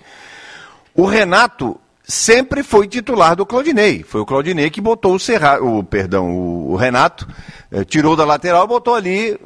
O 0.94 1.04
Renato 1.04 1.80
sempre 2.04 2.62
foi 2.62 2.86
titular 2.86 3.34
do 3.34 3.44
Claudinei. 3.44 4.04
Foi 4.04 4.20
o 4.20 4.26
Claudinei 4.26 4.70
que 4.70 4.80
botou 4.80 5.14
o 5.14 5.18
Serrato, 5.18 5.64
o 5.64 5.82
perdão, 5.82 6.30
o, 6.30 6.72
o 6.72 6.76
Renato, 6.76 7.26
eh, 7.72 7.84
tirou 7.84 8.14
da 8.14 8.24
lateral, 8.24 8.68
botou 8.68 8.94
ali, 8.94 9.36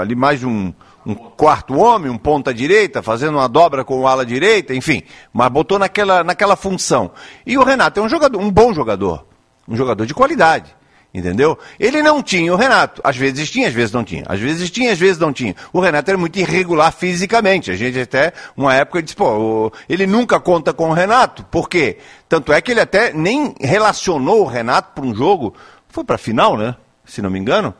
ali 0.00 0.16
mais 0.16 0.42
um, 0.42 0.72
um 1.04 1.14
quarto 1.14 1.76
homem, 1.76 2.10
um 2.10 2.18
ponta 2.18 2.52
direita, 2.52 3.02
fazendo 3.02 3.38
uma 3.38 3.48
dobra 3.48 3.84
com 3.84 4.00
o 4.00 4.06
ala 4.06 4.24
direita, 4.24 4.74
enfim, 4.74 5.02
mas 5.32 5.50
botou 5.50 5.78
naquela, 5.78 6.22
naquela 6.22 6.56
função. 6.56 7.10
E 7.46 7.58
o 7.58 7.64
Renato 7.64 8.00
é 8.00 8.02
um 8.02 8.08
jogador, 8.08 8.40
um 8.40 8.50
bom 8.50 8.72
jogador, 8.72 9.26
um 9.68 9.76
jogador 9.76 10.06
de 10.06 10.14
qualidade. 10.14 10.74
Entendeu? 11.14 11.58
Ele 11.78 12.02
não 12.02 12.22
tinha 12.22 12.50
o 12.54 12.56
Renato. 12.56 13.02
Às 13.04 13.18
vezes 13.18 13.50
tinha, 13.50 13.68
às 13.68 13.74
vezes 13.74 13.92
não 13.92 14.02
tinha. 14.02 14.24
Às 14.26 14.40
vezes 14.40 14.70
tinha, 14.70 14.90
às 14.90 14.98
vezes 14.98 15.18
não 15.18 15.30
tinha. 15.30 15.54
O 15.70 15.78
Renato 15.78 16.10
era 16.10 16.16
muito 16.16 16.38
irregular 16.38 16.90
fisicamente. 16.90 17.70
A 17.70 17.76
gente 17.76 18.00
até, 18.00 18.32
uma 18.56 18.74
época, 18.74 19.02
disse, 19.02 19.14
pô, 19.14 19.70
ele 19.86 20.06
nunca 20.06 20.40
conta 20.40 20.72
com 20.72 20.88
o 20.88 20.94
Renato. 20.94 21.44
Por 21.50 21.68
quê? 21.68 21.98
Tanto 22.30 22.50
é 22.50 22.62
que 22.62 22.70
ele 22.70 22.80
até 22.80 23.12
nem 23.12 23.54
relacionou 23.60 24.40
o 24.40 24.46
Renato 24.46 24.92
para 24.94 25.04
um 25.04 25.14
jogo 25.14 25.54
foi 25.92 26.04
para 26.04 26.14
a 26.14 26.18
final, 26.18 26.56
né? 26.56 26.74
Se 27.04 27.20
não 27.20 27.28
me 27.28 27.38
engano, 27.38 27.74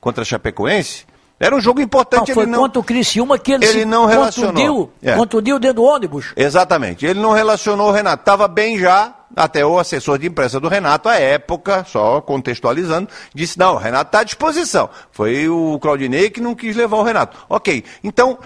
contra 0.00 0.22
a 0.22 0.24
Chapecoense. 0.24 1.04
Era 1.40 1.54
um 1.54 1.60
jogo 1.60 1.80
importante. 1.80 2.28
Não, 2.28 2.34
foi 2.34 2.42
ele 2.44 2.50
não, 2.50 2.60
contra 2.60 2.80
o 2.80 2.84
Criciúma 2.84 3.38
que 3.38 3.52
ele, 3.52 3.64
ele 3.64 3.84
não 3.84 4.06
relacionou. 4.06 4.52
contundiu, 4.52 4.90
É. 5.02 5.14
contundiu 5.14 5.58
dentro 5.58 5.76
do 5.76 5.84
ônibus. 5.84 6.32
Exatamente. 6.36 7.06
Ele 7.06 7.20
não 7.20 7.30
relacionou 7.32 7.88
o 7.88 7.92
Renato. 7.92 8.22
Estava 8.22 8.48
bem 8.48 8.76
já, 8.78 9.14
até 9.36 9.64
o 9.64 9.78
assessor 9.78 10.18
de 10.18 10.26
imprensa 10.26 10.58
do 10.58 10.66
Renato, 10.68 11.08
à 11.08 11.14
época, 11.16 11.84
só 11.88 12.20
contextualizando, 12.20 13.08
disse: 13.32 13.56
não, 13.58 13.74
o 13.74 13.78
Renato 13.78 14.08
está 14.08 14.20
à 14.20 14.24
disposição. 14.24 14.90
Foi 15.12 15.48
o 15.48 15.78
Claudinei 15.80 16.28
que 16.28 16.40
não 16.40 16.56
quis 16.56 16.74
levar 16.74 16.96
o 16.96 17.02
Renato. 17.04 17.38
Ok. 17.48 17.84
Então, 18.02 18.36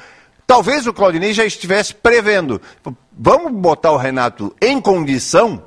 talvez 0.46 0.86
o 0.86 0.92
Claudinei 0.92 1.32
já 1.32 1.46
estivesse 1.46 1.94
prevendo. 1.94 2.60
Vamos 3.16 3.52
botar 3.52 3.92
o 3.92 3.96
Renato 3.96 4.54
em 4.60 4.78
condição 4.78 5.62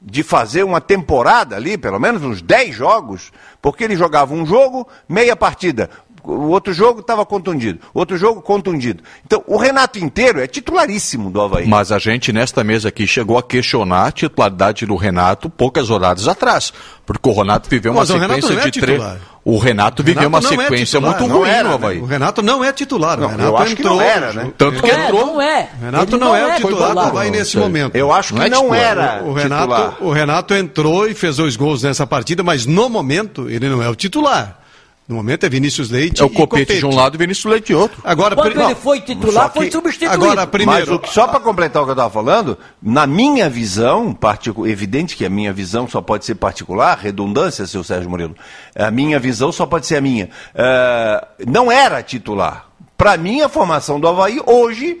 de 0.00 0.22
fazer 0.22 0.62
uma 0.62 0.80
temporada 0.80 1.56
ali, 1.56 1.76
pelo 1.76 1.98
menos 1.98 2.22
uns 2.22 2.40
10 2.40 2.74
jogos, 2.74 3.32
porque 3.60 3.82
ele 3.82 3.96
jogava 3.96 4.32
um 4.32 4.46
jogo, 4.46 4.86
meia 5.08 5.34
partida. 5.34 5.90
O 6.22 6.48
outro 6.48 6.72
jogo 6.72 7.00
estava 7.00 7.24
contundido. 7.24 7.80
Outro 7.94 8.16
jogo 8.16 8.42
contundido. 8.42 9.02
Então, 9.24 9.42
o 9.46 9.56
Renato 9.56 9.98
inteiro 9.98 10.40
é 10.40 10.46
titularíssimo 10.46 11.30
do 11.30 11.40
Havaí. 11.40 11.66
Mas 11.66 11.92
a 11.92 11.98
gente, 11.98 12.32
nesta 12.32 12.62
mesa 12.64 12.88
aqui, 12.88 13.06
chegou 13.06 13.38
a 13.38 13.42
questionar 13.42 14.06
a 14.06 14.12
titularidade 14.12 14.86
do 14.86 14.96
Renato 14.96 15.48
poucas 15.48 15.88
rodadas 15.88 16.28
atrás. 16.28 16.72
Porque 17.06 17.28
o 17.28 17.32
Renato 17.32 17.70
viveu 17.70 17.92
uma 17.92 18.00
Mas 18.00 18.08
sequência 18.08 18.54
não 18.54 18.62
é 18.62 18.70
de 18.70 18.80
três. 18.80 19.02
O 19.44 19.56
Renato 19.56 20.02
viveu 20.02 20.24
Renato 20.24 20.46
uma 20.46 20.56
não 20.56 20.60
é 20.60 20.64
sequência 20.64 21.00
titular, 21.00 21.18
muito 21.18 21.26
não 21.26 21.38
ruim 21.38 21.48
era, 21.48 21.62
no 21.62 21.68
né? 21.70 21.74
Havaí. 21.74 21.98
O 22.00 22.04
Renato 22.04 22.42
não 22.42 22.62
é 22.62 22.70
titular. 22.70 23.18
Não, 23.18 23.28
o 23.28 23.30
Renato 23.30 23.48
eu 23.48 23.56
acho 23.56 23.76
que 23.76 23.82
não 23.82 23.94
entrou, 23.94 24.10
era, 24.10 24.32
né? 24.34 24.52
Tanto 24.58 24.82
que 24.82 24.90
é, 24.90 25.04
entrou. 25.04 25.26
não 25.26 25.40
é. 25.40 25.68
O 25.80 25.84
Renato 25.84 26.16
Ele 26.16 26.24
não, 26.24 26.36
é, 26.36 26.52
o 26.52 26.56
titular 26.56 26.92
do. 26.92 27.00
Havaí 27.00 27.30
nesse 27.30 27.52
Sei. 27.52 27.60
momento. 27.62 27.96
Eu 27.96 28.12
acho 28.12 28.34
que 28.34 28.38
Não 28.38 28.44
é 28.44 28.50
não, 28.50 28.74
era 28.74 29.22
O 29.24 29.34
titular. 29.34 29.38
Renato, 29.38 30.04
o 30.04 30.12
Renato 30.12 30.54
entrou 30.54 31.08
e 31.08 31.14
fez 31.14 31.38
dois 31.38 31.56
gols 31.56 31.82
nessa 31.82 32.06
partida, 32.06 32.42
mas 32.42 32.66
no 32.66 32.90
momento 32.90 33.48
ele 33.48 33.70
não 33.70 33.82
é 33.82 33.88
o 33.88 33.94
titular. 33.94 34.60
No 35.08 35.16
momento 35.16 35.46
é 35.46 35.48
Vinícius 35.48 35.88
Leite 35.88 36.20
É 36.20 36.24
o 36.26 36.28
e 36.28 36.34
Copete 36.34 36.76
de 36.78 36.84
um 36.84 36.94
lado 36.94 37.14
e 37.14 37.16
o 37.16 37.18
Vinícius 37.18 37.50
Leite 37.50 37.68
de 37.68 37.74
outro. 37.74 37.98
Agora, 38.04 38.34
Quando 38.34 38.50
pri- 38.52 38.60
ele 38.60 38.68
não, 38.68 38.76
foi 38.76 39.00
titular, 39.00 39.48
que- 39.50 39.58
foi 39.58 39.70
substituído. 39.70 40.12
Agora, 40.12 40.46
primeiro, 40.46 41.00
Mas 41.02 41.10
só 41.10 41.26
para 41.26 41.40
completar 41.40 41.80
o 41.82 41.86
que 41.86 41.90
eu 41.92 41.94
estava 41.94 42.10
falando, 42.10 42.58
na 42.82 43.06
minha 43.06 43.48
visão, 43.48 44.12
particu- 44.12 44.66
evidente 44.66 45.16
que 45.16 45.24
a 45.24 45.30
minha 45.30 45.50
visão 45.50 45.88
só 45.88 46.02
pode 46.02 46.26
ser 46.26 46.34
particular, 46.34 46.98
redundância, 46.98 47.66
seu 47.66 47.82
Sérgio 47.82 48.10
Murilo. 48.10 48.36
A 48.76 48.90
minha 48.90 49.18
visão 49.18 49.50
só 49.50 49.64
pode 49.64 49.86
ser 49.86 49.96
a 49.96 50.00
minha. 50.02 50.28
Eh, 50.54 51.26
não 51.46 51.72
era 51.72 52.02
titular. 52.02 52.66
Para 52.94 53.16
mim, 53.16 53.40
a 53.40 53.48
formação 53.48 53.98
do 53.98 54.06
Havaí 54.08 54.38
hoje 54.44 55.00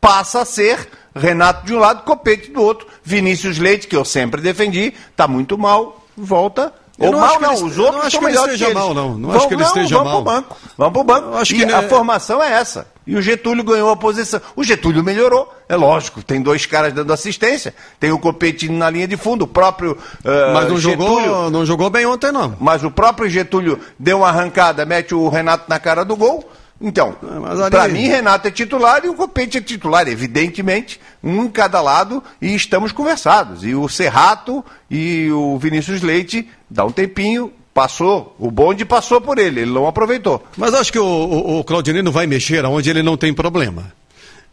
passa 0.00 0.40
a 0.42 0.44
ser 0.44 0.86
Renato 1.16 1.66
de 1.66 1.74
um 1.74 1.78
lado, 1.78 2.02
Copete 2.04 2.50
do 2.52 2.62
outro. 2.62 2.86
Vinícius 3.02 3.58
Leite, 3.58 3.88
que 3.88 3.96
eu 3.96 4.04
sempre 4.04 4.40
defendi, 4.42 4.92
está 5.10 5.26
muito 5.26 5.56
mal, 5.58 6.04
volta. 6.16 6.72
Ou 7.06 7.12
mal 7.12 7.40
não, 7.40 7.54
ele- 7.54 7.64
os 7.64 7.78
outros 7.78 7.96
não 7.96 8.02
acho 8.02 8.10
que 8.18 8.24
ele 8.24 8.32
melhores 8.32 8.54
esteja 8.54 8.64
que 8.66 8.70
eles. 8.72 8.82
mal, 8.84 8.94
não. 8.94 9.18
Não 9.18 9.28
Vão- 9.30 9.36
acho 9.38 9.48
que 9.48 9.54
ele 9.54 9.62
esteja 9.62 9.96
vão 9.96 10.04
mal. 10.04 10.14
Pro 10.22 10.32
banco. 10.32 10.56
Vamos 10.76 10.92
pro 10.92 11.04
banco. 11.04 11.28
Eu 11.28 11.38
acho 11.38 11.52
e 11.54 11.56
que, 11.56 11.64
a 11.64 11.80
né- 11.82 11.88
formação 11.88 12.42
é 12.42 12.52
essa. 12.52 12.86
E 13.06 13.16
o 13.16 13.22
Getúlio 13.22 13.64
ganhou 13.64 13.90
a 13.90 13.96
posição. 13.96 14.40
O 14.54 14.62
Getúlio 14.62 15.02
melhorou, 15.02 15.52
é 15.68 15.74
lógico. 15.74 16.22
Tem 16.22 16.40
dois 16.40 16.66
caras 16.66 16.92
dando 16.92 17.12
assistência. 17.12 17.74
Tem 17.98 18.12
o 18.12 18.18
Copete 18.18 18.68
na 18.68 18.88
linha 18.90 19.08
de 19.08 19.16
fundo, 19.16 19.42
o 19.44 19.48
próprio 19.48 19.96
ah, 20.24 20.52
mas 20.54 20.68
não 20.68 20.78
Getúlio. 20.78 21.24
jogou, 21.24 21.50
não 21.50 21.66
jogou 21.66 21.90
bem 21.90 22.06
ontem, 22.06 22.30
não. 22.30 22.54
Mas 22.60 22.84
o 22.84 22.90
próprio 22.90 23.28
Getúlio 23.28 23.80
deu 23.98 24.18
uma 24.18 24.28
arrancada, 24.28 24.84
mete 24.84 25.14
o 25.14 25.28
Renato 25.28 25.64
na 25.68 25.78
cara 25.80 26.04
do 26.04 26.14
gol. 26.14 26.48
Então, 26.82 27.14
mas 27.42 27.60
ali- 27.60 27.70
para 27.70 27.88
mim, 27.88 28.06
Renato 28.08 28.48
é 28.48 28.50
titular 28.50 29.04
e 29.04 29.08
o 29.10 29.14
Copete 29.14 29.58
é 29.58 29.60
titular, 29.60 30.08
evidentemente, 30.08 30.98
um 31.22 31.44
em 31.44 31.48
cada 31.48 31.78
lado, 31.82 32.22
e 32.40 32.54
estamos 32.54 32.90
conversados. 32.90 33.64
E 33.64 33.74
o 33.74 33.86
Serrato 33.86 34.64
e 34.90 35.30
o 35.30 35.58
Vinícius 35.58 36.00
Leite, 36.00 36.48
dá 36.70 36.84
um 36.84 36.92
tempinho, 36.92 37.52
passou, 37.74 38.34
o 38.38 38.50
bonde 38.50 38.84
passou 38.84 39.20
por 39.20 39.38
ele, 39.38 39.60
ele 39.62 39.70
não 39.70 39.86
aproveitou. 39.86 40.44
Mas 40.56 40.74
acho 40.74 40.92
que 40.92 40.98
o, 40.98 41.04
o, 41.04 41.58
o 41.60 41.64
Claudinei 41.64 42.02
vai 42.02 42.26
mexer 42.26 42.64
aonde 42.64 42.90
ele 42.90 43.02
não 43.02 43.16
tem 43.16 43.32
problema. 43.34 43.92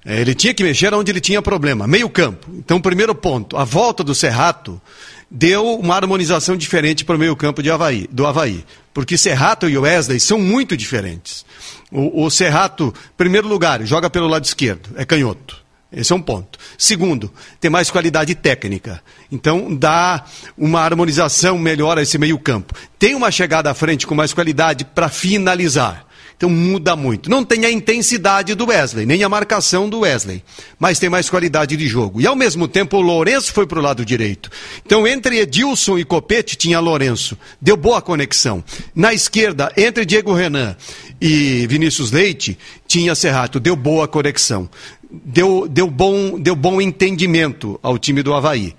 É, 0.05 0.22
Ele 0.22 0.34
tinha 0.34 0.53
que 0.53 0.63
mexer 0.63 0.93
onde 0.93 1.11
ele 1.11 1.20
tinha 1.20 1.41
problema, 1.41 1.86
meio 1.86 2.09
campo. 2.09 2.47
Então, 2.53 2.80
primeiro 2.80 3.13
ponto, 3.13 3.57
a 3.57 3.65
volta 3.65 4.05
do 4.05 4.15
Serrato 4.15 4.82
deu 5.30 5.78
uma 5.78 5.95
harmonização 5.95 6.55
diferente 6.55 7.03
para 7.03 7.18
o 7.18 7.20
meio 7.20 7.36
campo 7.36 7.61
de 7.61 7.70
Havaí, 7.70 8.07
do 8.09 8.26
Havaí. 8.26 8.63
Porque 8.93 9.18
Serrato 9.18 9.68
e 9.68 9.78
Wesley 9.78 10.20
são 10.20 10.39
muito 10.39 10.78
diferentes. 10.78 11.45
O, 11.91 12.24
o 12.24 12.30
Serrato, 12.32 12.93
primeiro 13.18 13.49
lugar, 13.49 13.84
joga 13.86 14.09
pelo 14.09 14.28
lado 14.28 14.45
esquerdo, 14.45 14.89
é 14.95 15.05
canhoto. 15.05 15.66
Esse 15.91 16.11
é 16.11 16.15
um 16.15 16.21
ponto. 16.21 16.59
Segundo, 16.77 17.31
tem 17.59 17.71
mais 17.71 17.89
qualidade 17.89 18.35
técnica. 18.35 19.01
Então, 19.31 19.73
dá 19.73 20.25
uma 20.57 20.81
harmonização 20.81 21.57
melhor 21.57 21.97
a 21.97 22.01
esse 22.01 22.17
meio-campo. 22.17 22.73
Tem 22.99 23.15
uma 23.15 23.31
chegada 23.31 23.71
à 23.71 23.73
frente 23.73 24.05
com 24.05 24.13
mais 24.13 24.33
qualidade 24.33 24.83
para 24.83 25.07
finalizar. 25.07 26.05
Então, 26.38 26.51
muda 26.51 26.95
muito. 26.95 27.31
Não 27.31 27.43
tem 27.43 27.65
a 27.65 27.71
intensidade 27.71 28.53
do 28.53 28.67
Wesley, 28.67 29.07
nem 29.07 29.23
a 29.23 29.29
marcação 29.29 29.89
do 29.89 30.01
Wesley, 30.01 30.43
mas 30.77 30.99
tem 30.99 31.09
mais 31.09 31.27
qualidade 31.29 31.75
de 31.75 31.88
jogo. 31.88 32.21
E, 32.21 32.27
ao 32.27 32.35
mesmo 32.35 32.67
tempo, 32.67 32.97
o 32.97 33.01
Lourenço 33.01 33.51
foi 33.51 33.65
para 33.65 33.79
o 33.79 33.81
lado 33.81 34.05
direito. 34.05 34.51
Então, 34.85 35.07
entre 35.07 35.39
Edilson 35.39 35.97
e 35.97 36.03
Copete, 36.03 36.55
tinha 36.55 36.79
Lourenço. 36.79 37.35
Deu 37.59 37.75
boa 37.75 38.03
conexão. 38.03 38.63
Na 38.93 39.15
esquerda, 39.15 39.73
entre 39.75 40.05
Diego 40.05 40.31
Renan 40.31 40.75
e 41.19 41.65
Vinícius 41.65 42.11
Leite, 42.11 42.55
tinha 42.88 43.15
Serrato. 43.15 43.59
Deu 43.59 43.75
boa 43.75 44.07
conexão 44.07 44.69
deu, 45.12 45.68
deu, 45.68 45.89
bom, 45.89 46.39
deu 46.39 46.55
bom 46.55 46.82
entendimento 46.82 47.80
ao 47.82 47.97
time 47.97 48.22
do 48.22 48.34
Havaí. 48.34 48.76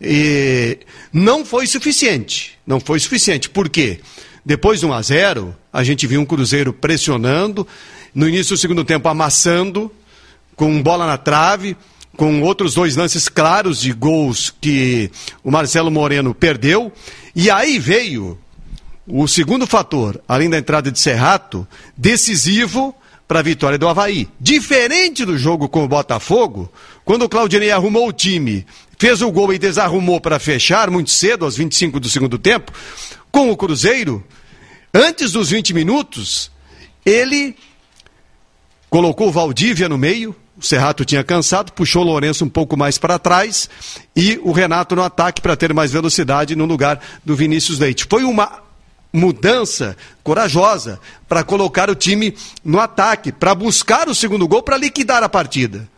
E 0.00 0.78
não 1.12 1.44
foi 1.44 1.66
suficiente. 1.66 2.58
Não 2.66 2.80
foi 2.80 2.98
suficiente. 2.98 3.48
Por 3.48 3.68
quê? 3.68 4.00
Depois 4.44 4.80
de 4.80 4.86
1 4.86 4.92
a 4.92 5.02
0 5.02 5.56
a 5.72 5.84
gente 5.84 6.06
viu 6.06 6.20
um 6.20 6.24
Cruzeiro 6.24 6.72
pressionando, 6.72 7.66
no 8.14 8.28
início 8.28 8.54
do 8.54 8.58
segundo 8.58 8.84
tempo 8.84 9.08
amassando, 9.08 9.92
com 10.54 10.82
bola 10.82 11.06
na 11.06 11.18
trave, 11.18 11.76
com 12.16 12.40
outros 12.42 12.74
dois 12.74 12.96
lances 12.96 13.28
claros 13.28 13.80
de 13.80 13.92
gols 13.92 14.54
que 14.58 15.10
o 15.44 15.50
Marcelo 15.50 15.90
Moreno 15.90 16.34
perdeu. 16.34 16.90
E 17.34 17.50
aí 17.50 17.78
veio 17.78 18.38
o 19.06 19.28
segundo 19.28 19.66
fator, 19.66 20.20
além 20.26 20.48
da 20.48 20.58
entrada 20.58 20.90
de 20.90 20.98
Serrato, 20.98 21.68
decisivo 21.96 22.94
para 23.26 23.40
a 23.40 23.42
vitória 23.42 23.78
do 23.78 23.88
Havaí. 23.88 24.28
Diferente 24.40 25.24
do 25.24 25.36
jogo 25.36 25.68
com 25.68 25.84
o 25.84 25.88
Botafogo, 25.88 26.70
quando 27.04 27.22
o 27.22 27.28
Claudinei 27.28 27.70
arrumou 27.70 28.08
o 28.08 28.12
time, 28.12 28.66
fez 28.98 29.22
o 29.22 29.30
gol 29.30 29.52
e 29.52 29.58
desarrumou 29.58 30.20
para 30.20 30.38
fechar 30.38 30.90
muito 30.90 31.10
cedo, 31.10 31.44
aos 31.44 31.56
25 31.56 31.98
do 32.00 32.08
segundo 32.08 32.38
tempo, 32.38 32.72
com 33.30 33.50
o 33.50 33.56
Cruzeiro, 33.56 34.24
antes 34.94 35.32
dos 35.32 35.50
20 35.50 35.74
minutos, 35.74 36.50
ele 37.04 37.56
colocou 38.88 39.28
o 39.28 39.32
Valdívia 39.32 39.88
no 39.88 39.98
meio, 39.98 40.34
o 40.56 40.64
Serrato 40.64 41.04
tinha 41.04 41.22
cansado, 41.22 41.72
puxou 41.72 42.02
o 42.02 42.06
Lourenço 42.06 42.44
um 42.44 42.48
pouco 42.48 42.76
mais 42.76 42.96
para 42.96 43.18
trás 43.18 43.68
e 44.14 44.40
o 44.42 44.52
Renato 44.52 44.96
no 44.96 45.02
ataque 45.02 45.42
para 45.42 45.56
ter 45.56 45.74
mais 45.74 45.92
velocidade 45.92 46.56
no 46.56 46.64
lugar 46.64 46.98
do 47.22 47.36
Vinícius 47.36 47.78
Leite. 47.78 48.06
Foi 48.08 48.24
uma 48.24 48.65
mudança 49.16 49.96
corajosa 50.22 51.00
para 51.28 51.42
colocar 51.42 51.88
o 51.90 51.94
time 51.94 52.34
no 52.64 52.78
ataque, 52.78 53.32
para 53.32 53.54
buscar 53.54 54.08
o 54.08 54.14
segundo 54.14 54.46
gol, 54.46 54.62
para 54.62 54.76
liquidar 54.76 55.22
a 55.22 55.28
partida. 55.28 55.88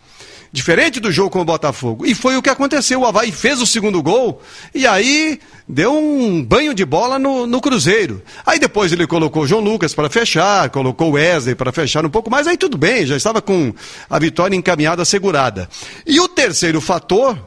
Diferente 0.51 0.99
do 0.99 1.13
jogo 1.13 1.29
com 1.29 1.43
o 1.43 1.45
Botafogo. 1.45 2.07
E 2.07 2.15
foi 2.15 2.37
o 2.37 2.43
que 2.43 2.49
aconteceu. 2.49 3.01
O 3.01 3.07
Havaí 3.07 3.31
fez 3.31 3.61
o 3.61 3.67
segundo 3.67 4.03
gol 4.03 4.41
e 4.75 4.87
aí 4.87 5.39
deu 5.69 5.95
um 5.95 6.43
banho 6.43 6.73
de 6.73 6.87
bola 6.87 7.19
no, 7.19 7.47
no 7.47 7.61
Cruzeiro. 7.61 8.23
Aí 8.47 8.59
depois 8.59 8.91
ele 8.91 9.07
colocou 9.07 9.43
o 9.43 9.47
João 9.47 9.61
Lucas 9.61 9.95
para 9.95 10.09
fechar, 10.09 10.71
colocou 10.71 11.11
o 11.11 11.13
Wesley 11.13 11.55
para 11.55 11.71
fechar 11.71 12.07
um 12.07 12.09
pouco 12.11 12.31
mais. 12.31 12.47
Aí 12.47 12.57
tudo 12.57 12.79
bem, 12.79 13.05
já 13.05 13.15
estava 13.15 13.43
com 13.43 13.75
a 14.09 14.19
vitória 14.19 14.57
encaminhada, 14.57 15.03
assegurada. 15.03 15.69
E 16.07 16.19
o 16.19 16.27
terceiro 16.27 16.81
fator, 16.81 17.39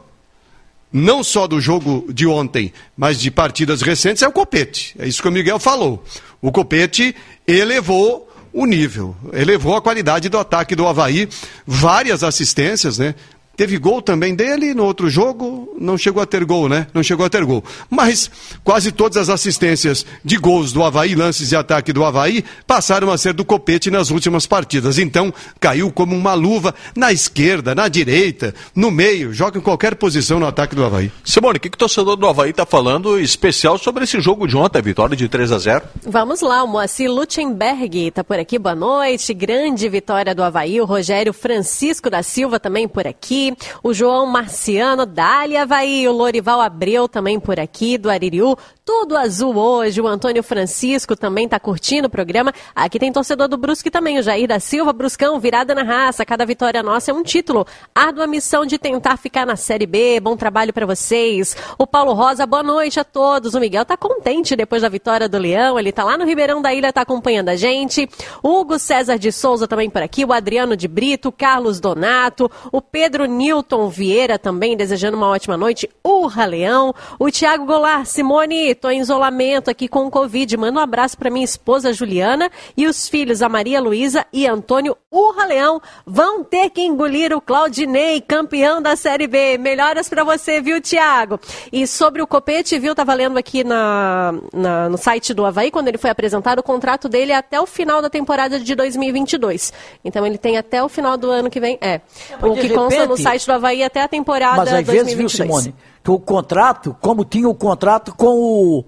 não 0.91 1.23
só 1.23 1.47
do 1.47 1.61
jogo 1.61 2.05
de 2.11 2.27
ontem, 2.27 2.73
mas 2.97 3.19
de 3.19 3.31
partidas 3.31 3.81
recentes, 3.81 4.23
é 4.23 4.27
o 4.27 4.31
Copete. 4.31 4.95
É 4.99 5.07
isso 5.07 5.21
que 5.21 5.27
o 5.27 5.31
Miguel 5.31 5.59
falou. 5.59 6.03
O 6.41 6.51
Copete 6.51 7.15
elevou 7.47 8.29
o 8.53 8.65
nível, 8.65 9.15
elevou 9.31 9.75
a 9.75 9.81
qualidade 9.81 10.27
do 10.27 10.37
ataque 10.37 10.75
do 10.75 10.85
Havaí, 10.85 11.29
várias 11.65 12.23
assistências, 12.23 12.97
né? 12.97 13.15
Teve 13.61 13.77
gol 13.77 14.01
também 14.01 14.33
dele 14.33 14.73
no 14.73 14.83
outro 14.83 15.07
jogo, 15.07 15.71
não 15.79 15.95
chegou 15.95 16.23
a 16.23 16.25
ter 16.25 16.43
gol, 16.43 16.67
né? 16.67 16.87
Não 16.95 17.03
chegou 17.03 17.23
a 17.23 17.29
ter 17.29 17.45
gol. 17.45 17.63
Mas 17.91 18.31
quase 18.63 18.91
todas 18.91 19.17
as 19.17 19.29
assistências 19.29 20.03
de 20.25 20.35
gols 20.35 20.73
do 20.73 20.81
Havaí, 20.83 21.13
lances 21.13 21.49
de 21.49 21.55
ataque 21.55 21.93
do 21.93 22.03
Havaí, 22.03 22.43
passaram 22.65 23.11
a 23.11 23.19
ser 23.19 23.33
do 23.33 23.45
Copete 23.45 23.91
nas 23.91 24.09
últimas 24.09 24.47
partidas. 24.47 24.97
Então, 24.97 25.31
caiu 25.59 25.91
como 25.91 26.15
uma 26.15 26.33
luva 26.33 26.73
na 26.95 27.13
esquerda, 27.13 27.75
na 27.75 27.87
direita, 27.87 28.55
no 28.75 28.89
meio, 28.89 29.31
joga 29.31 29.59
em 29.59 29.61
qualquer 29.61 29.93
posição 29.93 30.39
no 30.39 30.47
ataque 30.47 30.73
do 30.73 30.83
Havaí. 30.83 31.11
Simone, 31.23 31.57
o 31.57 31.59
que, 31.59 31.69
que 31.69 31.75
o 31.75 31.77
torcedor 31.77 32.15
do 32.15 32.25
Havaí 32.25 32.49
está 32.49 32.65
falando 32.65 33.19
especial 33.19 33.77
sobre 33.77 34.05
esse 34.05 34.19
jogo 34.19 34.47
de 34.47 34.57
ontem, 34.57 34.79
a 34.79 34.81
vitória 34.81 35.15
de 35.15 35.29
3 35.29 35.51
a 35.51 35.59
0 35.59 35.83
Vamos 36.07 36.41
lá, 36.41 36.63
o 36.63 36.67
Moacir 36.67 37.11
Lutzenberg 37.11 38.07
está 38.07 38.23
por 38.23 38.39
aqui, 38.39 38.57
boa 38.57 38.73
noite. 38.73 39.35
Grande 39.35 39.87
vitória 39.87 40.33
do 40.33 40.41
Havaí. 40.41 40.81
O 40.81 40.85
Rogério 40.85 41.31
Francisco 41.31 42.09
da 42.09 42.23
Silva 42.23 42.59
também 42.59 42.87
por 42.87 43.05
aqui. 43.05 43.50
O 43.83 43.93
João 43.93 44.25
Marciano, 44.25 45.05
Dali 45.05 45.57
Havaí. 45.57 46.07
O 46.07 46.11
Lorival 46.11 46.61
Abreu 46.61 47.07
também 47.07 47.39
por 47.39 47.59
aqui, 47.59 47.97
do 47.97 48.09
Aririu. 48.09 48.57
Tudo 48.83 49.15
azul 49.15 49.55
hoje. 49.55 50.01
O 50.01 50.07
Antônio 50.07 50.43
Francisco 50.43 51.15
também 51.15 51.45
está 51.45 51.59
curtindo 51.59 52.07
o 52.07 52.09
programa. 52.09 52.53
Aqui 52.75 52.99
tem 52.99 53.11
torcedor 53.11 53.47
do 53.47 53.57
Brusque 53.57 53.91
também, 53.91 54.19
o 54.19 54.23
Jair 54.23 54.47
da 54.47 54.59
Silva. 54.59 54.91
Bruscão, 54.91 55.39
virada 55.39 55.73
na 55.75 55.83
raça. 55.83 56.25
Cada 56.25 56.45
vitória 56.45 56.81
nossa 56.83 57.11
é 57.11 57.13
um 57.13 57.23
título. 57.23 57.65
Árdua 57.93 58.27
missão 58.27 58.65
de 58.65 58.77
tentar 58.77 59.17
ficar 59.17 59.45
na 59.45 59.55
Série 59.55 59.85
B. 59.85 60.19
Bom 60.19 60.35
trabalho 60.35 60.73
para 60.73 60.85
vocês. 60.85 61.55
O 61.77 61.85
Paulo 61.87 62.13
Rosa, 62.13 62.45
boa 62.45 62.63
noite 62.63 62.99
a 62.99 63.03
todos. 63.03 63.53
O 63.53 63.59
Miguel 63.59 63.85
tá 63.85 63.95
contente 63.95 64.55
depois 64.55 64.81
da 64.81 64.89
vitória 64.89 65.29
do 65.29 65.37
Leão. 65.37 65.79
Ele 65.79 65.91
tá 65.91 66.03
lá 66.03 66.17
no 66.17 66.25
Ribeirão 66.25 66.61
da 66.61 66.73
Ilha, 66.73 66.91
tá 66.91 67.01
acompanhando 67.01 67.49
a 67.49 67.55
gente. 67.55 68.09
Hugo 68.43 68.79
César 68.79 69.17
de 69.17 69.31
Souza 69.31 69.67
também 69.67 69.89
por 69.89 70.01
aqui. 70.01 70.25
O 70.25 70.33
Adriano 70.33 70.75
de 70.75 70.87
Brito, 70.87 71.31
Carlos 71.31 71.79
Donato. 71.79 72.49
O 72.71 72.81
Pedro 72.81 73.25
Newton 73.31 73.89
Vieira 73.89 74.37
também 74.37 74.77
desejando 74.77 75.17
uma 75.17 75.27
ótima 75.27 75.57
noite. 75.57 75.89
Urra 76.03 76.45
Leão. 76.45 76.93
O 77.17 77.31
Tiago 77.31 77.65
Goulart, 77.65 78.05
Simone, 78.05 78.75
tô 78.75 78.89
em 78.89 78.99
isolamento 78.99 79.69
aqui 79.69 79.87
com 79.87 80.05
o 80.05 80.11
Covid. 80.11 80.55
Manda 80.57 80.79
um 80.79 80.83
abraço 80.83 81.17
para 81.17 81.29
minha 81.29 81.45
esposa 81.45 81.93
Juliana 81.93 82.51
e 82.75 82.85
os 82.87 83.07
filhos, 83.07 83.41
a 83.41 83.49
Maria 83.49 83.81
Luísa 83.81 84.25
e 84.31 84.45
Antônio 84.45 84.97
Urra 85.11 85.45
Leão. 85.45 85.81
Vão 86.05 86.43
ter 86.43 86.69
que 86.69 86.81
engolir 86.81 87.35
o 87.35 87.41
Claudinei, 87.41 88.21
campeão 88.21 88.81
da 88.81 88.95
Série 88.95 89.27
B. 89.27 89.57
Melhoras 89.57 90.07
para 90.09 90.23
você, 90.23 90.61
viu, 90.61 90.81
Tiago? 90.81 91.39
E 91.71 91.87
sobre 91.87 92.21
o 92.21 92.27
Copete, 92.27 92.77
viu, 92.77 92.93
tá 92.93 93.03
valendo 93.03 93.37
aqui 93.37 93.63
na, 93.63 94.33
na, 94.53 94.89
no 94.89 94.97
site 94.97 95.33
do 95.33 95.45
Havaí, 95.45 95.71
quando 95.71 95.87
ele 95.87 95.97
foi 95.97 96.09
apresentado, 96.09 96.59
o 96.59 96.63
contrato 96.63 97.07
dele 97.07 97.31
é 97.31 97.35
até 97.35 97.59
o 97.59 97.65
final 97.65 98.01
da 98.01 98.09
temporada 98.09 98.59
de 98.59 98.75
2022. 98.75 99.73
Então 100.03 100.25
ele 100.25 100.37
tem 100.37 100.57
até 100.57 100.83
o 100.83 100.89
final 100.89 101.17
do 101.17 101.29
ano 101.29 101.49
que 101.49 101.59
vem. 101.59 101.77
É. 101.81 102.01
o 102.41 102.55
que 102.55 102.69
consta 102.69 103.05
no 103.05 103.17
site 103.21 103.45
do 103.45 103.53
Havaí 103.53 103.81
é 103.81 103.85
até 103.85 104.01
a 104.03 104.07
temporada 104.07 104.57
Mas 104.57 104.67
às 104.73 104.85
vezes, 104.85 105.15
2022. 105.15 105.17
viu, 105.17 105.29
Simone, 105.29 105.75
que 106.03 106.11
o 106.11 106.19
contrato, 106.19 106.95
como 106.99 107.23
tinha 107.25 107.47
o 107.47 107.55
contrato 107.55 108.13
com, 108.15 108.25
o, 108.27 108.85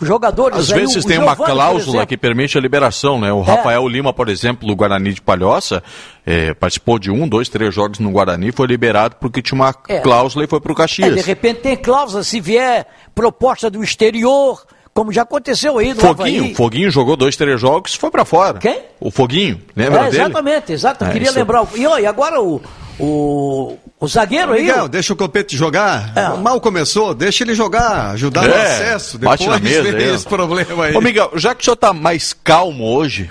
jogadores. 0.00 0.56
Às 0.58 0.68
vezes 0.70 1.04
o 1.04 1.06
tem 1.08 1.18
uma 1.18 1.34
Giovani, 1.34 1.36
por 1.36 1.46
cláusula 1.54 2.06
que 2.06 2.16
permite 2.16 2.56
a 2.56 2.60
liberação, 2.60 3.20
né? 3.20 3.32
O 3.32 3.40
Rafael 3.40 3.86
Lima, 3.88 4.12
por 4.12 4.28
exemplo, 4.28 4.66
do 4.68 4.76
Guarani 4.76 5.12
de 5.12 5.20
Palhoça, 5.20 5.82
eh, 6.24 6.54
participou 6.54 6.98
de 7.00 7.10
um, 7.10 7.26
dois, 7.28 7.48
três 7.48 7.74
jogos 7.74 7.98
no 7.98 8.10
Guarani, 8.10 8.52
foi 8.52 8.66
liberado 8.68 9.16
porque 9.16 9.42
tinha 9.42 9.56
uma 9.60 9.74
É. 9.88 9.98
cláusula 9.98 10.44
e 10.44 10.48
foi 10.48 10.60
pro 10.60 10.70
É, 10.72 10.74
de 10.74 10.78
Caxias. 10.78 11.26
repente 11.26 11.60
tem 11.62 11.76
cláusula, 11.76 12.22
se 12.22 12.40
vier 12.40 12.86
proposta 13.14 13.68
do 13.68 13.82
exterior, 13.82 14.64
como 14.94 15.12
já 15.12 15.22
aconteceu 15.22 15.78
aí 15.78 15.92
no 15.94 16.00
Foguinho, 16.00 16.40
Havaí. 16.42 16.54
Foguinho 16.54 16.90
jogou 16.92 17.16
dois, 17.16 17.34
três 17.36 17.60
jogos 17.60 17.94
foi 17.94 18.10
pra 18.10 18.24
fora. 18.24 18.58
Quem? 18.60 18.80
O 19.00 19.10
Foguinho, 19.10 19.60
lembra 19.74 20.02
É, 20.02 20.10
dele? 20.10 20.22
exatamente, 20.22 20.72
exato. 20.72 21.04
É, 21.04 21.10
queria 21.10 21.28
isso- 21.28 21.38
lembrar. 21.38 21.62
o- 21.62 21.68
E, 21.74 21.82
e 22.02 22.06
agora 22.06 22.40
o, 22.40 22.60
o, 22.98 23.76
o 24.00 24.06
zagueiro 24.08 24.52
aí. 24.52 24.62
Miguel, 24.66 24.84
o- 24.84 24.88
deixa 24.88 25.12
o 25.12 25.16
Copete 25.16 25.56
jogar. 25.56 26.12
É. 26.16 26.28
Mal 26.36 26.60
começou, 26.60 27.14
deixa 27.14 27.44
ele 27.44 27.54
jogar, 27.54 28.10
ajudar 28.12 28.42
no 28.42 28.54
É, 28.54 28.62
acesso. 28.66 29.18
Depois 29.18 29.38
bate 29.40 29.50
na 29.50 29.58
mesa 29.58 29.92
vem 29.92 30.10
ó. 30.10 30.14
esse 30.14 30.26
problema 30.26 30.84
aí. 30.84 30.96
Ô, 30.96 31.00
Miguel, 31.00 31.30
já 31.36 31.54
que 31.54 31.62
o 31.62 31.64
senhor 31.64 31.76
tá 31.76 31.92
mais 31.92 32.32
calmo 32.32 32.84
hoje, 32.94 33.30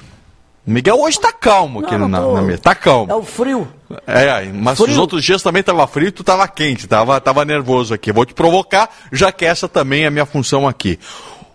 o 0.65 0.71
Miguel 0.71 0.99
hoje 0.99 1.19
tá 1.19 1.31
calmo 1.31 1.79
aqui 1.79 1.97
Não, 1.97 2.07
na, 2.07 2.19
não 2.19 2.27
tô- 2.29 2.33
na 2.35 2.41
mesa. 2.41 2.61
Tá 2.61 2.75
calmo. 2.75 3.11
É 3.11 3.15
o 3.15 3.23
frio. 3.23 3.67
É, 4.05 4.43
mas 4.53 4.77
Frio. 4.77 4.91
os 4.91 4.97
outros 4.97 5.23
dias 5.23 5.41
também 5.41 5.63
tava 5.63 5.87
frio, 5.87 6.11
tu 6.11 6.21
tava 6.23 6.45
quente, 6.47 6.87
tava, 6.87 7.19
tava 7.21 7.45
nervoso 7.45 7.93
aqui. 7.93 8.11
Vou 8.11 8.25
te 8.25 8.33
provocar, 8.33 8.89
já 9.13 9.31
que 9.31 9.45
essa 9.45 9.67
também 9.67 10.03
é 10.03 10.07
a 10.07 10.11
minha 10.11 10.25
função 10.25 10.67
aqui. 10.67 10.99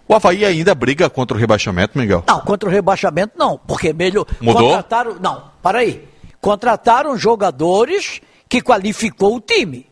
O 0.08 0.14
Havaí 0.14 0.44
ainda 0.44 0.74
briga 0.74 1.08
contra 1.10 1.36
o 1.36 1.40
rebaixamento, 1.40 1.98
Miguel? 1.98 2.24
Não, 2.26 2.40
contra 2.40 2.68
o 2.68 2.72
rebaixamento 2.72 3.34
não, 3.38 3.58
porque 3.66 3.92
melhor. 3.92 4.26
Mudou? 4.40 4.62
Contrataram. 4.70 5.16
Não, 5.20 5.44
para 5.62 5.78
aí. 5.80 6.04
Contrataram 6.42 7.16
jogadores 7.16 8.20
que 8.48 8.60
qualificou 8.60 9.36
o 9.36 9.40
time. 9.40 9.86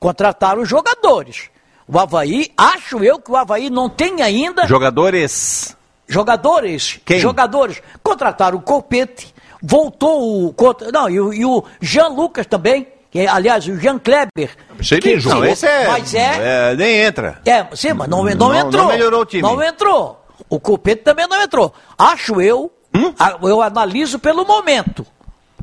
Contrataram 0.00 0.64
jogadores. 0.64 1.48
O 1.86 1.98
Havaí, 1.98 2.50
acho 2.56 3.02
eu 3.04 3.18
que 3.20 3.30
o 3.30 3.36
Havaí 3.36 3.70
não 3.70 3.88
tem 3.88 4.20
ainda 4.20 4.66
Jogadores. 4.66 5.76
jogadores. 6.08 6.98
Quem? 7.04 7.20
Jogadores. 7.20 7.80
Contrataram 8.02 8.58
o 8.58 8.62
Copete, 8.62 9.32
voltou 9.62 10.48
o. 10.48 10.54
Não, 10.92 11.08
e 11.08 11.20
o, 11.20 11.32
e 11.32 11.44
o 11.46 11.64
Jean 11.80 12.08
Lucas 12.08 12.46
também. 12.46 12.88
Que, 13.10 13.28
aliás, 13.28 13.64
o 13.68 13.76
Jean 13.78 13.96
Kleber. 14.00 14.56
Sei 14.82 14.98
que- 14.98 15.20
jogou. 15.20 15.38
Não, 15.38 15.46
esse 15.46 15.64
é, 15.68 15.86
Mas 15.86 16.12
é. 16.14 16.72
é, 16.72 16.74
Nem 16.74 16.96
entra. 17.02 17.40
É, 17.46 17.64
sim, 17.76 17.92
mas 17.92 18.08
não, 18.08 18.24
não, 18.24 18.34
Não- 18.34 18.52
entrou. 18.56 18.82
não 18.82 18.88
melhorou 18.88 19.20
o 19.20 19.24
time. 19.24 19.40
Não 19.42 19.62
entrou. 19.62 20.20
O 20.48 20.58
Copete 20.58 21.02
também 21.04 21.28
não 21.28 21.40
entrou. 21.40 21.72
Acho 21.96 22.40
eu, 22.40 22.72
Hum? 22.92 23.14
a- 23.16 23.38
eu 23.42 23.62
analiso 23.62 24.18
pelo 24.18 24.44
momento. 24.44 25.06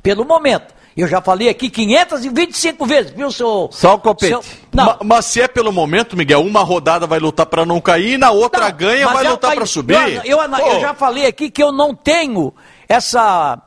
Pelo 0.04 0.26
momento. 0.26 0.74
Eu 0.98 1.08
já 1.08 1.22
falei 1.22 1.48
aqui 1.48 1.70
525 1.70 2.86
vezes, 2.86 3.12
viu, 3.12 3.32
seu... 3.32 3.70
Só 3.72 3.96
o 3.96 4.00
Copete. 4.00 4.28
seu- 4.30 4.44
não, 4.74 4.86
Ma- 4.86 4.98
Mas 5.06 5.26
se 5.26 5.40
é 5.42 5.48
pelo 5.48 5.72
momento, 5.72 6.18
Miguel, 6.18 6.42
uma 6.42 6.62
rodada 6.64 7.08
vai 7.08 7.18
lutar 7.18 7.46
pra 7.46 7.66
não 7.66 7.80
cair, 7.80 8.18
na 8.18 8.30
outra 8.32 8.70
não, 8.70 8.78
ganha, 8.78 9.08
vai 9.08 9.26
eu- 9.26 9.32
lutar 9.32 9.52
mas 9.52 9.58
pra 9.58 9.66
subir. 9.66 10.22
Eu, 10.26 10.40
eu 10.42 10.82
já 10.82 10.94
falei 10.94 11.26
aqui 11.26 11.50
que 11.50 11.64
eu 11.64 11.72
não 11.72 11.96
tenho 11.96 12.54
essa, 12.90 13.58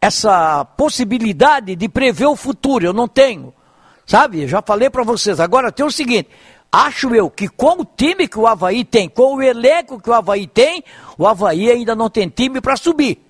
essa 0.00 0.64
possibilidade 0.64 1.76
de 1.76 1.88
prever 1.88 2.26
o 2.26 2.36
futuro. 2.36 2.84
Eu 2.84 2.92
não 2.92 3.06
tenho. 3.08 3.54
Sabe? 4.06 4.42
Eu 4.42 4.48
já 4.48 4.60
falei 4.60 4.90
para 4.90 5.02
vocês. 5.04 5.40
Agora 5.40 5.72
tem 5.72 5.86
o 5.86 5.90
seguinte. 5.90 6.28
Acho 6.70 7.14
eu 7.14 7.30
que 7.30 7.48
com 7.48 7.80
o 7.80 7.84
time 7.84 8.26
que 8.26 8.38
o 8.38 8.46
Havaí 8.46 8.84
tem, 8.84 9.08
com 9.08 9.36
o 9.36 9.42
elenco 9.42 10.00
que 10.00 10.10
o 10.10 10.12
Havaí 10.12 10.46
tem, 10.48 10.82
o 11.16 11.26
Havaí 11.26 11.70
ainda 11.70 11.94
não 11.94 12.10
tem 12.10 12.28
time 12.28 12.60
para 12.60 12.76
subir. 12.76 13.23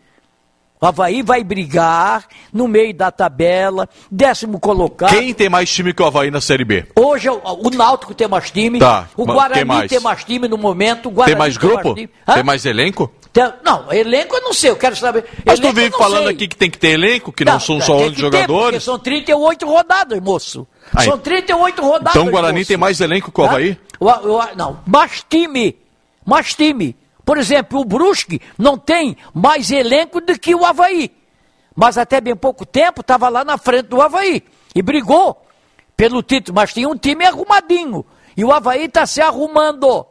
Havaí 0.86 1.22
vai 1.22 1.42
brigar 1.42 2.26
no 2.52 2.66
meio 2.68 2.92
da 2.94 3.10
tabela, 3.10 3.88
décimo 4.10 4.58
colocado. 4.60 5.10
Quem 5.10 5.32
tem 5.34 5.48
mais 5.48 5.72
time 5.72 5.92
que 5.92 6.02
o 6.02 6.06
Havaí 6.06 6.30
na 6.30 6.40
Série 6.40 6.64
B? 6.64 6.86
Hoje 6.96 7.28
é 7.28 7.32
o, 7.32 7.70
Náutico 7.70 8.14
tem 8.14 8.28
mais 8.28 8.50
time, 8.50 8.78
Tá, 8.78 9.08
o 9.16 9.24
Guarani 9.24 9.64
mais? 9.64 9.88
tem 9.90 10.00
mais 10.00 10.24
time 10.24 10.46
no 10.48 10.56
momento, 10.58 11.10
Tem 11.24 11.36
mais 11.36 11.56
grupo? 11.56 11.94
time. 11.94 12.10
Hã? 12.26 12.34
Tem 12.34 12.42
mais 12.42 12.64
elenco? 12.66 13.12
Tem- 13.32 13.52
não, 13.64 13.92
elenco 13.92 14.36
eu 14.36 14.42
não 14.42 14.52
sei, 14.52 14.70
eu 14.70 14.76
quero 14.76 14.94
saber. 14.94 15.24
Mas 15.44 15.58
tu 15.58 15.62
Elenco 15.64 15.66
eu 15.66 15.72
vive 15.82 15.90
não 15.90 15.98
falando 15.98 16.24
sei. 16.26 16.34
aqui 16.34 16.46
que 16.48 16.56
tem 16.56 16.70
que 16.70 16.78
ter 16.78 16.90
elenco, 16.90 17.32
que 17.32 17.44
não, 17.44 17.58
são 17.58 17.80
só 17.80 17.96
tem 17.96 18.06
11 18.06 18.14
que 18.14 18.16
ter, 18.16 18.30
porque 18.30 18.36
jogadores. 18.46 18.82
são 18.84 18.98
38 18.98 19.66
rodadas, 19.66 20.20
moço. 20.20 20.66
Aí. 20.94 21.06
São 21.06 21.18
38 21.18 21.82
rodadas. 21.82 22.14
Então 22.14 22.28
o 22.28 22.30
Guarani 22.30 22.58
moço. 22.58 22.68
tem 22.68 22.76
mais 22.76 23.00
elenco 23.00 23.32
que 23.32 23.40
o? 23.40 23.44
Havaí? 23.44 23.76
O- 23.98 24.06
o- 24.08 24.54
não, 24.56 24.78
mais 24.86 25.24
time. 25.28 25.76
Mais 26.24 26.54
time. 26.54 26.96
Por 27.24 27.38
exemplo, 27.38 27.80
o 27.80 27.84
Brusque 27.84 28.40
não 28.58 28.76
tem 28.76 29.16
mais 29.32 29.70
elenco 29.70 30.20
do 30.20 30.38
que 30.38 30.54
o 30.54 30.64
Havaí. 30.64 31.10
Mas 31.74 31.96
até 31.96 32.20
bem 32.20 32.36
pouco 32.36 32.66
tempo 32.66 33.00
estava 33.00 33.28
lá 33.28 33.44
na 33.44 33.56
frente 33.56 33.86
do 33.88 34.00
Havaí. 34.00 34.42
E 34.74 34.82
brigou 34.82 35.42
pelo 35.96 36.22
título. 36.22 36.54
Mas 36.54 36.72
tinha 36.72 36.88
um 36.88 36.96
time 36.96 37.24
arrumadinho. 37.24 38.04
E 38.36 38.44
o 38.44 38.52
Havaí 38.52 38.84
está 38.84 39.06
se 39.06 39.20
arrumando. 39.20 40.06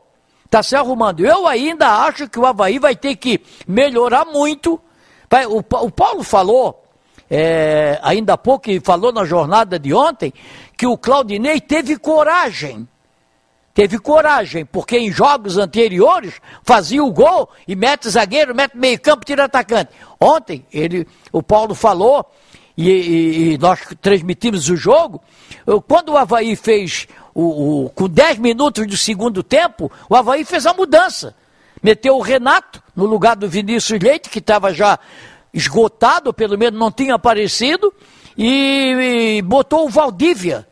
Está 0.46 0.64
se 0.64 0.76
arrumando. 0.76 1.26
Eu 1.26 1.48
ainda 1.48 2.06
acho 2.06 2.28
que 2.28 2.40
o 2.40 2.46
Havaí 2.46 2.80
vai 2.80 2.96
ter 2.96 3.16
que 3.16 3.42
melhorar 3.68 4.26
muito. 4.26 4.82
O 5.82 5.92
Paulo 5.92 6.24
falou, 6.24 6.84
é, 7.30 8.00
ainda 8.04 8.34
há 8.34 8.38
pouco, 8.38 8.70
e 8.70 8.80
falou 8.80 9.12
na 9.12 9.26
jornada 9.26 9.80
de 9.80 9.94
ontem, 9.94 10.32
que 10.78 10.86
o 10.86 10.98
Claudinei 10.98 11.60
teve 11.60 11.98
coragem 11.98 12.88
teve 13.74 13.98
coragem, 13.98 14.66
porque 14.66 14.98
em 14.98 15.12
jogos 15.12 15.58
anteriores 15.58 16.36
fazia 16.64 17.04
o 17.04 17.12
gol 17.12 17.50
e 17.68 17.76
mete 17.76 18.08
zagueiro, 18.10 18.54
mete 18.54 18.78
meio 18.78 19.00
campo, 19.00 19.26
tira 19.26 19.46
atacante. 19.46 19.92
Ontem, 20.20 20.66
ele, 20.72 21.08
o 21.32 21.42
Paulo 21.42 21.74
falou, 21.74 22.26
e, 22.78 22.90
e- 22.90 23.54
e 23.54 23.58
nós 23.58 23.80
transmitimos 24.02 24.70
o 24.70 24.76
jogo, 24.76 25.22
eu- 25.66 25.82
quando 25.82 26.10
o 26.10 26.18
Havaí 26.18 26.56
fez, 26.56 27.08
o, 27.34 27.86
o- 27.86 27.90
com 27.90 28.08
10 28.08 28.38
minutos 28.38 28.86
do 28.86 28.96
segundo 28.98 29.42
tempo, 29.44 29.92
o 30.10 30.16
Havaí 30.16 30.46
fez 30.46 30.66
a 30.66 30.74
mudança. 30.74 31.36
Meteu 31.82 32.16
o 32.16 32.22
Renato 32.22 32.82
no 32.96 33.06
lugar 33.06 33.36
do 33.36 33.50
Vinícius 33.50 34.00
Leite, 34.00 34.30
que 34.30 34.40
estava 34.40 34.74
já 34.74 34.98
esgotado, 35.54 36.34
pelo 36.34 36.58
menos 36.58 36.80
não 36.80 36.92
tinha 36.92 37.16
aparecido, 37.16 37.94
e, 38.38 39.38
e 39.38 39.42
botou 39.42 39.86
o 39.86 39.90
Valdívia 39.90 40.68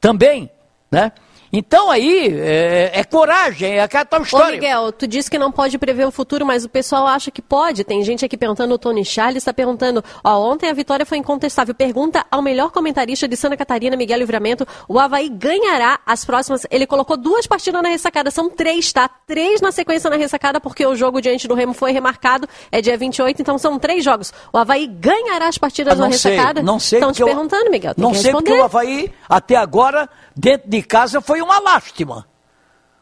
também, 0.00 0.50
né? 0.90 1.12
Então 1.52 1.90
aí 1.90 2.28
é, 2.38 2.90
é 2.94 3.04
coragem, 3.04 3.78
é 3.78 3.82
aquela 3.82 4.04
tal 4.04 4.20
Ô, 4.20 4.22
história. 4.22 4.52
Miguel, 4.52 4.92
tu 4.92 5.06
disse 5.06 5.30
que 5.30 5.38
não 5.38 5.50
pode 5.50 5.78
prever 5.78 6.06
o 6.06 6.10
futuro, 6.10 6.44
mas 6.44 6.64
o 6.64 6.68
pessoal 6.68 7.06
acha 7.06 7.30
que 7.30 7.40
pode. 7.40 7.84
Tem 7.84 8.02
gente 8.02 8.24
aqui 8.24 8.36
perguntando, 8.36 8.74
o 8.74 8.78
Tony 8.78 9.04
Charles 9.04 9.38
está 9.38 9.52
perguntando, 9.52 10.04
ó, 10.22 10.38
ontem 10.50 10.68
a 10.68 10.72
vitória 10.72 11.06
foi 11.06 11.18
incontestável. 11.18 11.74
Pergunta 11.74 12.24
ao 12.30 12.42
melhor 12.42 12.70
comentarista 12.70 13.26
de 13.26 13.36
Santa 13.36 13.56
Catarina, 13.56 13.96
Miguel 13.96 14.18
Livramento, 14.18 14.66
o 14.86 14.98
Havaí 14.98 15.28
ganhará 15.28 15.98
as 16.04 16.24
próximas... 16.24 16.66
Ele 16.70 16.86
colocou 16.86 17.16
duas 17.16 17.46
partidas 17.46 17.82
na 17.82 17.88
ressacada, 17.88 18.30
são 18.30 18.50
três, 18.50 18.92
tá? 18.92 19.08
Três 19.26 19.60
na 19.60 19.72
sequência 19.72 20.10
na 20.10 20.16
ressacada, 20.16 20.60
porque 20.60 20.84
o 20.86 20.94
jogo 20.94 21.20
diante 21.20 21.48
do 21.48 21.54
Remo 21.54 21.72
foi 21.72 21.92
remarcado, 21.92 22.46
é 22.70 22.80
dia 22.82 22.96
28, 22.96 23.40
então 23.40 23.56
são 23.58 23.78
três 23.78 24.04
jogos. 24.04 24.32
O 24.52 24.58
Havaí 24.58 24.86
ganhará 24.86 25.48
as 25.48 25.56
partidas 25.58 25.98
Ah, 25.98 26.08
na 26.08 26.12
sei, 26.12 26.32
ressacada? 26.32 26.62
não 26.62 26.78
sei. 26.78 26.98
Estão 26.98 27.12
te 27.12 27.22
eu- 27.22 27.26
perguntando, 27.26 27.70
Miguel, 27.70 27.94
tem 27.94 28.02
Não 28.04 28.12
sei 28.12 28.24
responder. 28.24 28.50
porque 28.50 28.60
o 28.60 28.64
Havaí, 28.64 29.12
até 29.28 29.56
agora, 29.56 30.08
dentro 30.38 30.70
de 30.70 30.82
casa, 30.82 31.20
foi 31.20 31.42
uma 31.42 31.58
lástima. 31.58 32.26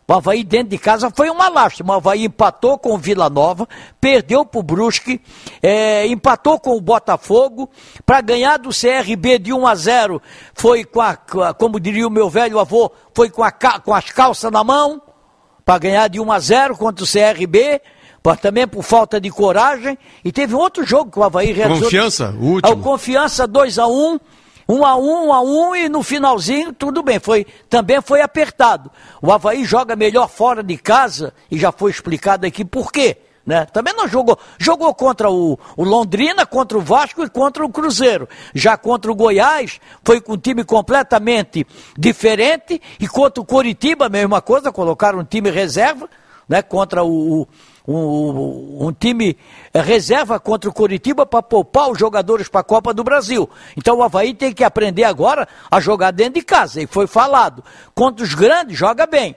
O 0.09 0.15
Havaí 0.15 0.45
dentro 0.45 0.69
de 0.69 0.79
casa 0.79 1.11
foi 1.11 1.29
uma 1.29 1.49
lástima. 1.49 1.95
O 1.95 1.97
Havaí 1.97 2.25
empatou 2.25 2.79
com 2.79 2.95
o 2.95 2.99
Vila 2.99 3.29
Nova, 3.29 3.69
perdeu 4.01 4.45
para 4.47 4.61
o 4.61 4.63
Brusque, 4.63 5.21
é, 5.61 6.07
empatou 6.07 6.59
com 6.61 6.77
o 6.77 6.81
Botafogo, 6.81 7.69
para 8.07 8.21
ganhar 8.21 8.57
do 8.57 8.71
CRB 8.71 9.39
de 9.39 9.53
1 9.53 9.67
a 9.67 9.75
0 9.75 10.23
foi 10.55 10.85
com 10.85 11.01
a, 11.01 11.17
como 11.59 11.81
diria 11.81 12.07
o 12.07 12.11
meu 12.11 12.31
velho 12.31 12.59
avô, 12.59 12.91
foi 13.13 13.29
com, 13.29 13.43
a, 13.43 13.51
com 13.51 13.93
as 13.93 14.11
calças 14.13 14.51
na 14.51 14.63
mão, 14.63 15.03
para 15.65 15.79
ganhar 15.79 16.09
de 16.09 16.21
1 16.21 16.33
a 16.33 16.39
0 16.39 16.77
contra 16.77 17.05
o 17.05 17.09
CRB, 17.09 17.83
também 18.41 18.67
por 18.67 18.83
falta 18.83 19.21
de 19.21 19.31
coragem. 19.31 19.99
E 20.25 20.33
teve 20.33 20.55
outro 20.55 20.85
jogo 20.85 21.11
que 21.11 21.19
o 21.19 21.25
Havaí 21.25 21.53
realizou. 21.53 21.85
Confiança, 21.85 22.35
o 22.41 22.45
último. 22.45 22.75
O 22.75 22.79
Confiança 22.79 23.47
2 23.47 23.79
a 23.79 23.87
1 23.87 24.19
um 24.69 24.85
a 24.85 24.97
um, 24.97 25.29
um 25.29 25.33
a 25.33 25.41
um 25.41 25.75
e 25.75 25.89
no 25.89 26.03
finalzinho 26.03 26.73
tudo 26.73 27.03
bem, 27.03 27.19
foi, 27.19 27.47
também 27.69 28.01
foi 28.01 28.21
apertado. 28.21 28.91
O 29.23 29.33
Havaí 29.33 29.65
joga 29.65 29.95
melhor 29.95 30.29
fora 30.29 30.63
de 30.63 30.77
casa 30.77 31.33
e 31.51 31.59
já 31.59 31.71
foi 31.71 31.91
explicado 31.91 32.47
aqui 32.47 32.65
por 32.65 32.91
quê. 32.91 33.19
Né? 33.47 33.65
Também 33.67 33.95
não 33.95 34.09
jogou, 34.09 34.37
jogou 34.59 34.93
contra 34.93 35.31
o, 35.31 35.57
o, 35.77 35.85
Londrina, 35.85 36.45
contra 36.45 36.77
o 36.77 36.81
Vasco 36.81 37.23
e 37.23 37.31
contra 37.31 37.65
o 37.65 37.69
Cruzeiro. 37.69 38.29
Já 38.53 38.77
contra 38.77 39.11
o 39.11 39.15
Goiás, 39.15 39.81
foi 40.05 40.21
com 40.21 40.33
um 40.33 40.37
time 40.37 40.65
completamente 40.65 41.65
diferente 41.97 42.83
e 42.99 43.07
contra 43.07 43.41
o 43.41 43.47
Coritiba, 43.47 44.07
a 44.07 44.09
mesma 44.09 44.43
coisa, 44.43 44.73
colocaram 44.73 45.21
um 45.21 45.25
time 45.25 45.49
reserva, 45.49 46.11
né? 46.49 46.61
Contra 46.61 47.05
o, 47.05 47.47
um, 47.87 48.87
um, 48.87 48.93
time 48.93 49.37
reserva 49.75 50.41
contra 50.41 50.69
o 50.69 50.73
Curitiba 50.73 51.25
para 51.25 51.43
poupar 51.43 51.91
os 51.91 51.99
jogadores 51.99 52.49
para 52.49 52.61
a 52.61 52.65
Copa 52.65 52.93
do 52.93 53.05
Brasil. 53.05 53.49
Então 53.77 53.99
o 53.99 54.03
Havaí 54.03 54.35
tem 54.35 54.53
que 54.53 54.65
aprender 54.65 55.05
agora 55.05 55.47
a 55.71 55.81
jogar 55.81 56.11
dentro 56.11 56.35
de 56.35 56.43
casa. 56.43 56.83
E 56.83 56.87
foi 56.87 57.07
falado. 57.07 57.63
Contra 57.95 58.25
os 58.25 58.35
grandes, 58.35 58.77
joga 58.77 59.07
bem. 59.07 59.37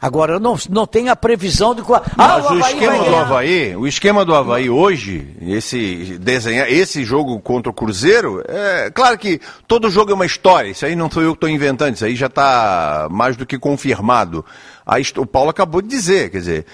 Agora 0.00 0.38
não, 0.38 0.56
não 0.68 0.86
tem 0.86 1.08
a 1.08 1.16
previsão 1.16 1.74
de 1.74 1.80
qual. 1.80 2.02
Ah, 2.18 2.38
Mas 2.38 2.50
o, 2.50 2.54
o 2.54 2.60
esquema 2.60 3.04
do 3.04 3.16
Havaí, 3.16 3.76
o 3.76 3.86
esquema 3.86 4.24
do 4.26 4.34
Havaí 4.34 4.68
hoje, 4.68 5.34
esse 5.40 6.18
desenhar, 6.18 6.70
esse 6.70 7.02
jogo 7.02 7.40
contra 7.40 7.70
o 7.70 7.74
Cruzeiro, 7.74 8.42
é 8.46 8.90
claro 8.90 9.16
que 9.16 9.40
todo 9.66 9.90
jogo 9.90 10.10
é 10.10 10.14
uma 10.14 10.26
história. 10.26 10.68
Isso 10.68 10.84
aí 10.84 10.94
não 10.94 11.10
sou 11.10 11.22
eu 11.22 11.30
que 11.30 11.38
estou 11.38 11.48
inventando, 11.48 11.94
isso 11.94 12.04
aí 12.04 12.14
já 12.14 12.26
está 12.26 13.08
mais 13.10 13.38
do 13.38 13.46
que 13.46 13.58
confirmado. 13.58 14.44
Aí, 14.84 15.02
o 15.16 15.26
Paulo 15.26 15.48
acabou 15.48 15.80
de 15.80 15.88
dizer, 15.88 16.30
quer 16.30 16.38
dizer, 16.38 16.66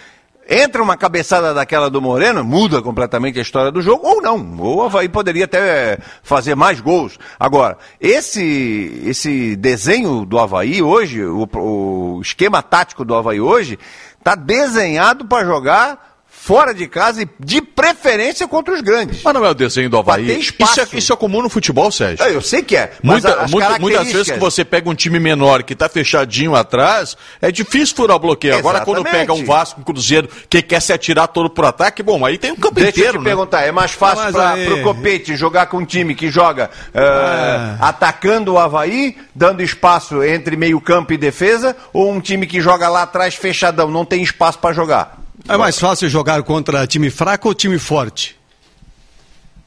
entra 0.49 0.83
uma 0.83 0.97
cabeçada 0.97 1.55
daquela 1.55 1.89
do 1.89 2.01
Moreno, 2.01 2.45
muda 2.45 2.83
completamente 2.83 3.39
a 3.39 3.43
história 3.43 3.71
do 3.71 3.81
jogo, 3.81 4.07
ou 4.07 4.21
não. 4.21 4.57
Ou 4.59 4.77
o 4.77 4.83
Havaí 4.83 5.09
poderia 5.09 5.45
até 5.45 5.99
fazer 6.23 6.55
mais 6.55 6.81
gols. 6.81 7.19
Agora, 7.39 7.79
esse, 8.01 9.03
esse 9.05 9.57
desenho 9.57 10.25
do 10.25 10.39
Havaí 10.39 10.83
hoje, 10.83 11.25
o, 11.25 11.49
o 11.55 12.21
esquema 12.21 12.63
tático 12.63 13.05
do 13.05 13.15
Havaí 13.15 13.41
hoje, 13.41 13.79
está 14.19 14.35
desenhado 14.35 15.25
para 15.25 15.47
jogar 15.47 16.12
fora 16.45 16.75
de 16.75 16.89
casa 16.89 17.23
e 17.23 17.29
de 17.39 17.63
preferência 17.63 18.49
contra 18.49 18.75
os 18.75 18.81
grandes. 18.81 19.23
Mas 19.23 19.33
não 19.33 19.47
é 19.47 19.51
o 19.51 19.55
desenho 19.55 19.89
do 19.89 19.97
Havaí. 19.97 20.41
Isso 20.41 20.81
é, 20.81 20.99
isso 20.99 21.13
é 21.13 21.17
comum 21.17 21.41
no 21.41 21.49
futebol, 21.49 21.89
Sérgio. 21.93 22.27
É, 22.27 22.35
eu 22.35 22.43
sei 22.43 22.63
que 22.65 22.77
é. 22.77 22.91
Muita, 23.01 23.47
muita, 23.47 23.79
muitas 23.79 24.11
vezes 24.11 24.33
que 24.33 24.41
você 24.41 24.65
pega 24.65 24.91
um 24.91 24.95
time 24.95 25.21
menor 25.21 25.63
que 25.63 25.73
está 25.73 25.89
fechadinho 25.89 26.57
atrás, 26.57 27.17
é 27.41 27.53
difícil 27.53 27.95
furar 27.95 28.17
o 28.17 28.19
bloqueio. 28.19 28.57
Agora, 28.57 28.81
quando 28.81 29.05
pega 29.05 29.33
um 29.33 29.45
Vasco, 29.45 29.81
um 29.81 29.85
Cruzeiro, 29.85 30.29
que 30.51 30.61
quer 30.61 30.83
se 30.83 30.93
atirar 30.93 31.29
todo 31.29 31.49
pro 31.49 31.65
ataque, 31.65 32.03
bom, 32.03 32.27
aí 32.27 32.37
tem 32.37 32.51
um 32.51 32.57
campo 32.57 32.75
Deixa 32.75 32.91
inteiro. 32.91 33.13
Deixa 33.13 33.19
eu 33.19 33.21
te 33.21 33.25
né? 33.25 33.31
perguntar, 33.31 33.63
é 33.63 33.71
mais 33.71 33.93
fácil 33.93 34.33
para 34.33 34.55
aí... 34.55 34.73
o 34.73 34.83
Copete 34.83 35.37
jogar 35.37 35.67
com 35.67 35.77
um 35.77 35.85
time 35.85 36.13
que 36.13 36.29
joga 36.29 36.71
uh, 36.89 37.85
atacando 37.85 38.55
o 38.55 38.59
Havaí, 38.59 39.17
dando 39.33 39.63
espaço 39.63 40.25
entre 40.25 40.57
meio 40.57 40.81
campo 40.81 41.13
e 41.13 41.17
defesa, 41.17 41.77
ou 41.93 42.11
um 42.11 42.21
time 42.21 42.49
que 42.49 42.61
joga 42.61 42.89
lá 42.89 43.03
atrás 43.03 43.37
fechadão, 43.37 43.89
não 43.93 44.05
tem 44.05 44.25
espaço 44.25 44.59
para 44.59 44.75
jogar? 44.75 45.22
É 45.49 45.57
mais 45.57 45.79
fácil 45.79 46.09
jogar 46.09 46.43
contra 46.43 46.87
time 46.87 47.11
fraco 47.11 47.49
ou 47.49 47.55
time 47.55 47.79
forte? 47.79 48.42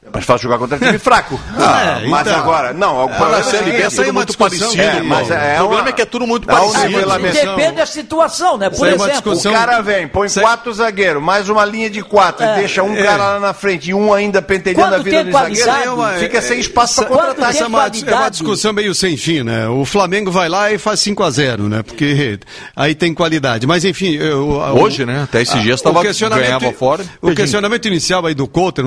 É 0.05 0.09
mais 0.13 0.23
fácil 0.23 0.43
jogar 0.43 0.59
contra 0.59 0.77
time 0.77 0.97
fraco. 0.99 1.39
Ah, 1.57 2.01
é, 2.03 2.07
mas 2.07 2.27
então, 2.27 2.39
agora, 2.39 2.73
não, 2.73 3.05
o 3.05 3.09
problema 3.09 3.37
é, 3.37 3.81
é 3.81 3.89
tudo 3.89 4.13
muito 4.13 4.37
parecido. 4.37 4.79
É, 4.79 5.01
mas 5.01 5.31
é, 5.31 5.55
o 5.55 5.57
problema 5.57 5.81
uma, 5.81 5.89
é 5.89 5.91
que 5.91 6.01
é 6.01 6.05
tudo 6.05 6.27
muito 6.27 6.45
parecido. 6.45 7.21
Depende 7.31 7.71
da 7.71 7.85
situação, 7.87 8.57
né? 8.57 8.69
Por 8.69 8.87
exemplo, 8.87 9.33
o 9.33 9.41
cara 9.41 9.81
vem, 9.81 10.07
põe 10.07 10.29
quatro 10.29 10.71
zagueiros, 10.73 11.23
mais 11.23 11.49
uma 11.49 11.65
linha 11.65 11.89
de 11.89 12.03
quatro, 12.03 12.45
é, 12.45 12.55
deixa 12.55 12.83
um 12.83 12.95
cara 12.95 13.33
lá 13.33 13.39
na 13.39 13.53
frente 13.53 13.89
e 13.89 13.93
um 13.93 14.13
ainda 14.13 14.41
pentelhando 14.41 14.95
a 14.95 14.97
vida 14.99 15.23
do 15.23 15.31
zagueiro, 15.31 15.97
fica 16.19 16.41
sem 16.41 16.59
espaço 16.59 16.97
para 16.97 17.05
contra-ataque. 17.05 17.57
É 17.57 17.65
uma, 17.65 17.87
é 17.87 18.15
uma 18.15 18.29
discussão 18.29 18.73
meio 18.73 18.93
sem 18.93 19.17
fim, 19.17 19.41
né? 19.41 19.67
O 19.67 19.85
Flamengo 19.85 20.31
vai 20.31 20.47
lá 20.47 20.71
e 20.71 20.77
faz 20.77 20.99
5 20.99 21.23
a 21.23 21.29
0 21.31 21.69
né? 21.69 21.81
Porque 21.81 22.39
aí 22.75 22.93
tem 22.93 23.13
qualidade. 23.13 23.65
Mas 23.65 23.83
enfim... 23.83 24.15
Eu, 24.15 24.45
Hoje, 24.75 25.05
né? 25.05 25.23
Até 25.23 25.41
esses 25.41 25.61
dias 25.61 25.79
estava 25.79 26.03
ganhava 26.03 26.71
fora. 26.73 27.03
O 27.21 27.33
questionamento 27.33 27.87
inicial 27.87 28.25
aí 28.25 28.33
do 28.33 28.47
Couto 28.47 28.81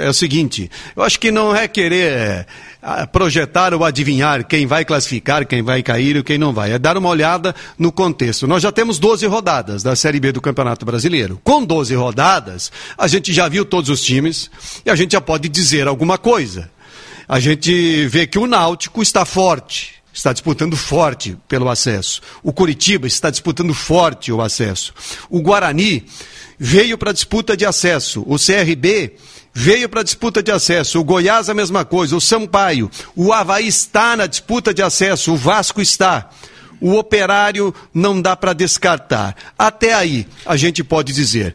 é 0.00 0.08
o 0.08 0.14
seguinte, 0.14 0.59
eu 0.96 1.02
acho 1.02 1.20
que 1.20 1.30
não 1.30 1.54
é 1.54 1.68
querer 1.68 2.46
é, 2.82 3.06
projetar 3.06 3.72
ou 3.72 3.84
adivinhar 3.84 4.44
quem 4.46 4.66
vai 4.66 4.84
classificar, 4.84 5.46
quem 5.46 5.62
vai 5.62 5.82
cair 5.82 6.16
e 6.16 6.22
quem 6.22 6.38
não 6.38 6.52
vai. 6.52 6.72
É 6.72 6.78
dar 6.78 6.96
uma 6.96 7.08
olhada 7.08 7.54
no 7.78 7.92
contexto. 7.92 8.46
Nós 8.46 8.62
já 8.62 8.72
temos 8.72 8.98
12 8.98 9.26
rodadas 9.26 9.82
da 9.82 9.94
Série 9.94 10.18
B 10.18 10.32
do 10.32 10.40
Campeonato 10.40 10.84
Brasileiro. 10.84 11.40
Com 11.44 11.64
12 11.64 11.94
rodadas, 11.94 12.72
a 12.98 13.06
gente 13.06 13.32
já 13.32 13.48
viu 13.48 13.64
todos 13.64 13.90
os 13.90 14.02
times 14.02 14.50
e 14.84 14.90
a 14.90 14.96
gente 14.96 15.12
já 15.12 15.20
pode 15.20 15.48
dizer 15.48 15.86
alguma 15.86 16.18
coisa. 16.18 16.70
A 17.28 17.38
gente 17.38 18.08
vê 18.08 18.26
que 18.26 18.38
o 18.38 18.46
Náutico 18.46 19.00
está 19.02 19.24
forte, 19.24 19.94
está 20.12 20.32
disputando 20.32 20.76
forte 20.76 21.36
pelo 21.46 21.68
acesso. 21.68 22.20
O 22.42 22.52
Curitiba 22.52 23.06
está 23.06 23.30
disputando 23.30 23.72
forte 23.72 24.32
o 24.32 24.40
acesso. 24.40 24.92
O 25.28 25.40
Guarani 25.40 26.04
veio 26.58 26.98
para 26.98 27.10
a 27.10 27.14
disputa 27.14 27.56
de 27.56 27.64
acesso. 27.64 28.24
O 28.26 28.36
CRB 28.36 29.14
veio 29.52 29.88
para 29.88 30.00
a 30.00 30.04
disputa 30.04 30.42
de 30.42 30.50
acesso. 30.50 31.00
O 31.00 31.04
Goiás 31.04 31.48
a 31.48 31.54
mesma 31.54 31.84
coisa, 31.84 32.16
o 32.16 32.20
Sampaio. 32.20 32.90
O 33.14 33.32
Havaí 33.32 33.66
está 33.66 34.16
na 34.16 34.26
disputa 34.26 34.72
de 34.72 34.82
acesso, 34.82 35.32
o 35.32 35.36
Vasco 35.36 35.80
está. 35.80 36.30
O 36.80 36.96
operário 36.96 37.74
não 37.92 38.22
dá 38.22 38.34
para 38.34 38.54
descartar. 38.54 39.36
Até 39.58 39.92
aí, 39.92 40.26
a 40.46 40.56
gente 40.56 40.82
pode 40.82 41.12
dizer. 41.12 41.54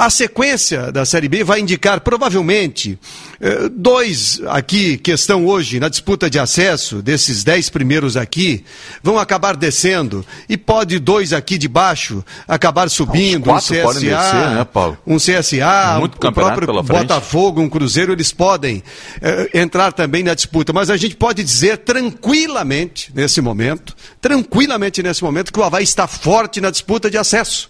A 0.00 0.08
sequência 0.08 0.90
da 0.90 1.04
Série 1.04 1.28
B 1.28 1.44
vai 1.44 1.60
indicar 1.60 2.00
provavelmente 2.00 2.98
eh, 3.38 3.68
dois 3.70 4.40
aqui 4.46 4.96
que 4.96 5.10
estão 5.10 5.44
hoje 5.44 5.78
na 5.78 5.90
disputa 5.90 6.30
de 6.30 6.38
acesso, 6.38 7.02
desses 7.02 7.44
dez 7.44 7.68
primeiros 7.68 8.16
aqui, 8.16 8.64
vão 9.02 9.18
acabar 9.18 9.54
descendo. 9.54 10.24
E 10.48 10.56
pode 10.56 10.98
dois 10.98 11.34
aqui 11.34 11.58
de 11.58 11.68
baixo 11.68 12.24
acabar 12.48 12.88
subindo, 12.88 13.50
um 13.50 13.58
CSA, 13.58 13.92
descer, 13.92 14.00
né, 14.02 14.66
um 15.06 15.18
CSA, 15.18 15.98
Muito 16.00 16.14
o 16.26 16.32
próprio 16.32 16.82
Botafogo, 16.82 17.60
um 17.60 17.68
Cruzeiro, 17.68 18.14
eles 18.14 18.32
podem 18.32 18.82
eh, 19.20 19.50
entrar 19.52 19.92
também 19.92 20.22
na 20.22 20.32
disputa. 20.32 20.72
Mas 20.72 20.88
a 20.88 20.96
gente 20.96 21.14
pode 21.14 21.44
dizer 21.44 21.76
tranquilamente 21.76 23.12
nesse 23.14 23.42
momento, 23.42 23.94
tranquilamente 24.18 25.02
nesse 25.02 25.22
momento 25.22 25.52
que 25.52 25.60
o 25.60 25.62
Havaí 25.62 25.84
está 25.84 26.06
forte 26.06 26.58
na 26.58 26.70
disputa 26.70 27.10
de 27.10 27.18
acesso. 27.18 27.68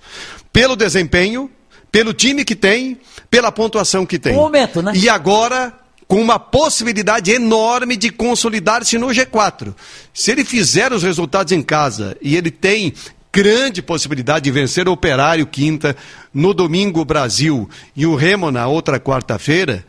Pelo 0.52 0.76
desempenho 0.76 1.50
pelo 1.90 2.12
time 2.12 2.44
que 2.44 2.54
tem, 2.54 2.98
pela 3.28 3.50
pontuação 3.50 4.06
que 4.06 4.18
tem. 4.18 4.32
Um 4.32 4.42
momento, 4.42 4.82
né? 4.82 4.92
E 4.94 5.08
agora 5.08 5.74
com 6.10 6.20
uma 6.20 6.40
possibilidade 6.40 7.30
enorme 7.30 7.96
de 7.96 8.10
consolidar-se 8.10 8.98
no 8.98 9.06
G4. 9.08 9.72
Se 10.12 10.32
ele 10.32 10.44
fizer 10.44 10.92
os 10.92 11.04
resultados 11.04 11.52
em 11.52 11.62
casa 11.62 12.16
e 12.20 12.36
ele 12.36 12.50
tem 12.50 12.92
grande 13.32 13.80
possibilidade 13.80 14.44
de 14.44 14.50
vencer 14.50 14.88
o 14.88 14.92
Operário 14.92 15.46
quinta, 15.46 15.96
no 16.34 16.52
domingo 16.52 17.00
o 17.00 17.04
Brasil 17.04 17.70
e 17.94 18.06
o 18.06 18.16
Remo 18.16 18.50
na 18.50 18.66
outra 18.66 18.98
quarta-feira, 18.98 19.84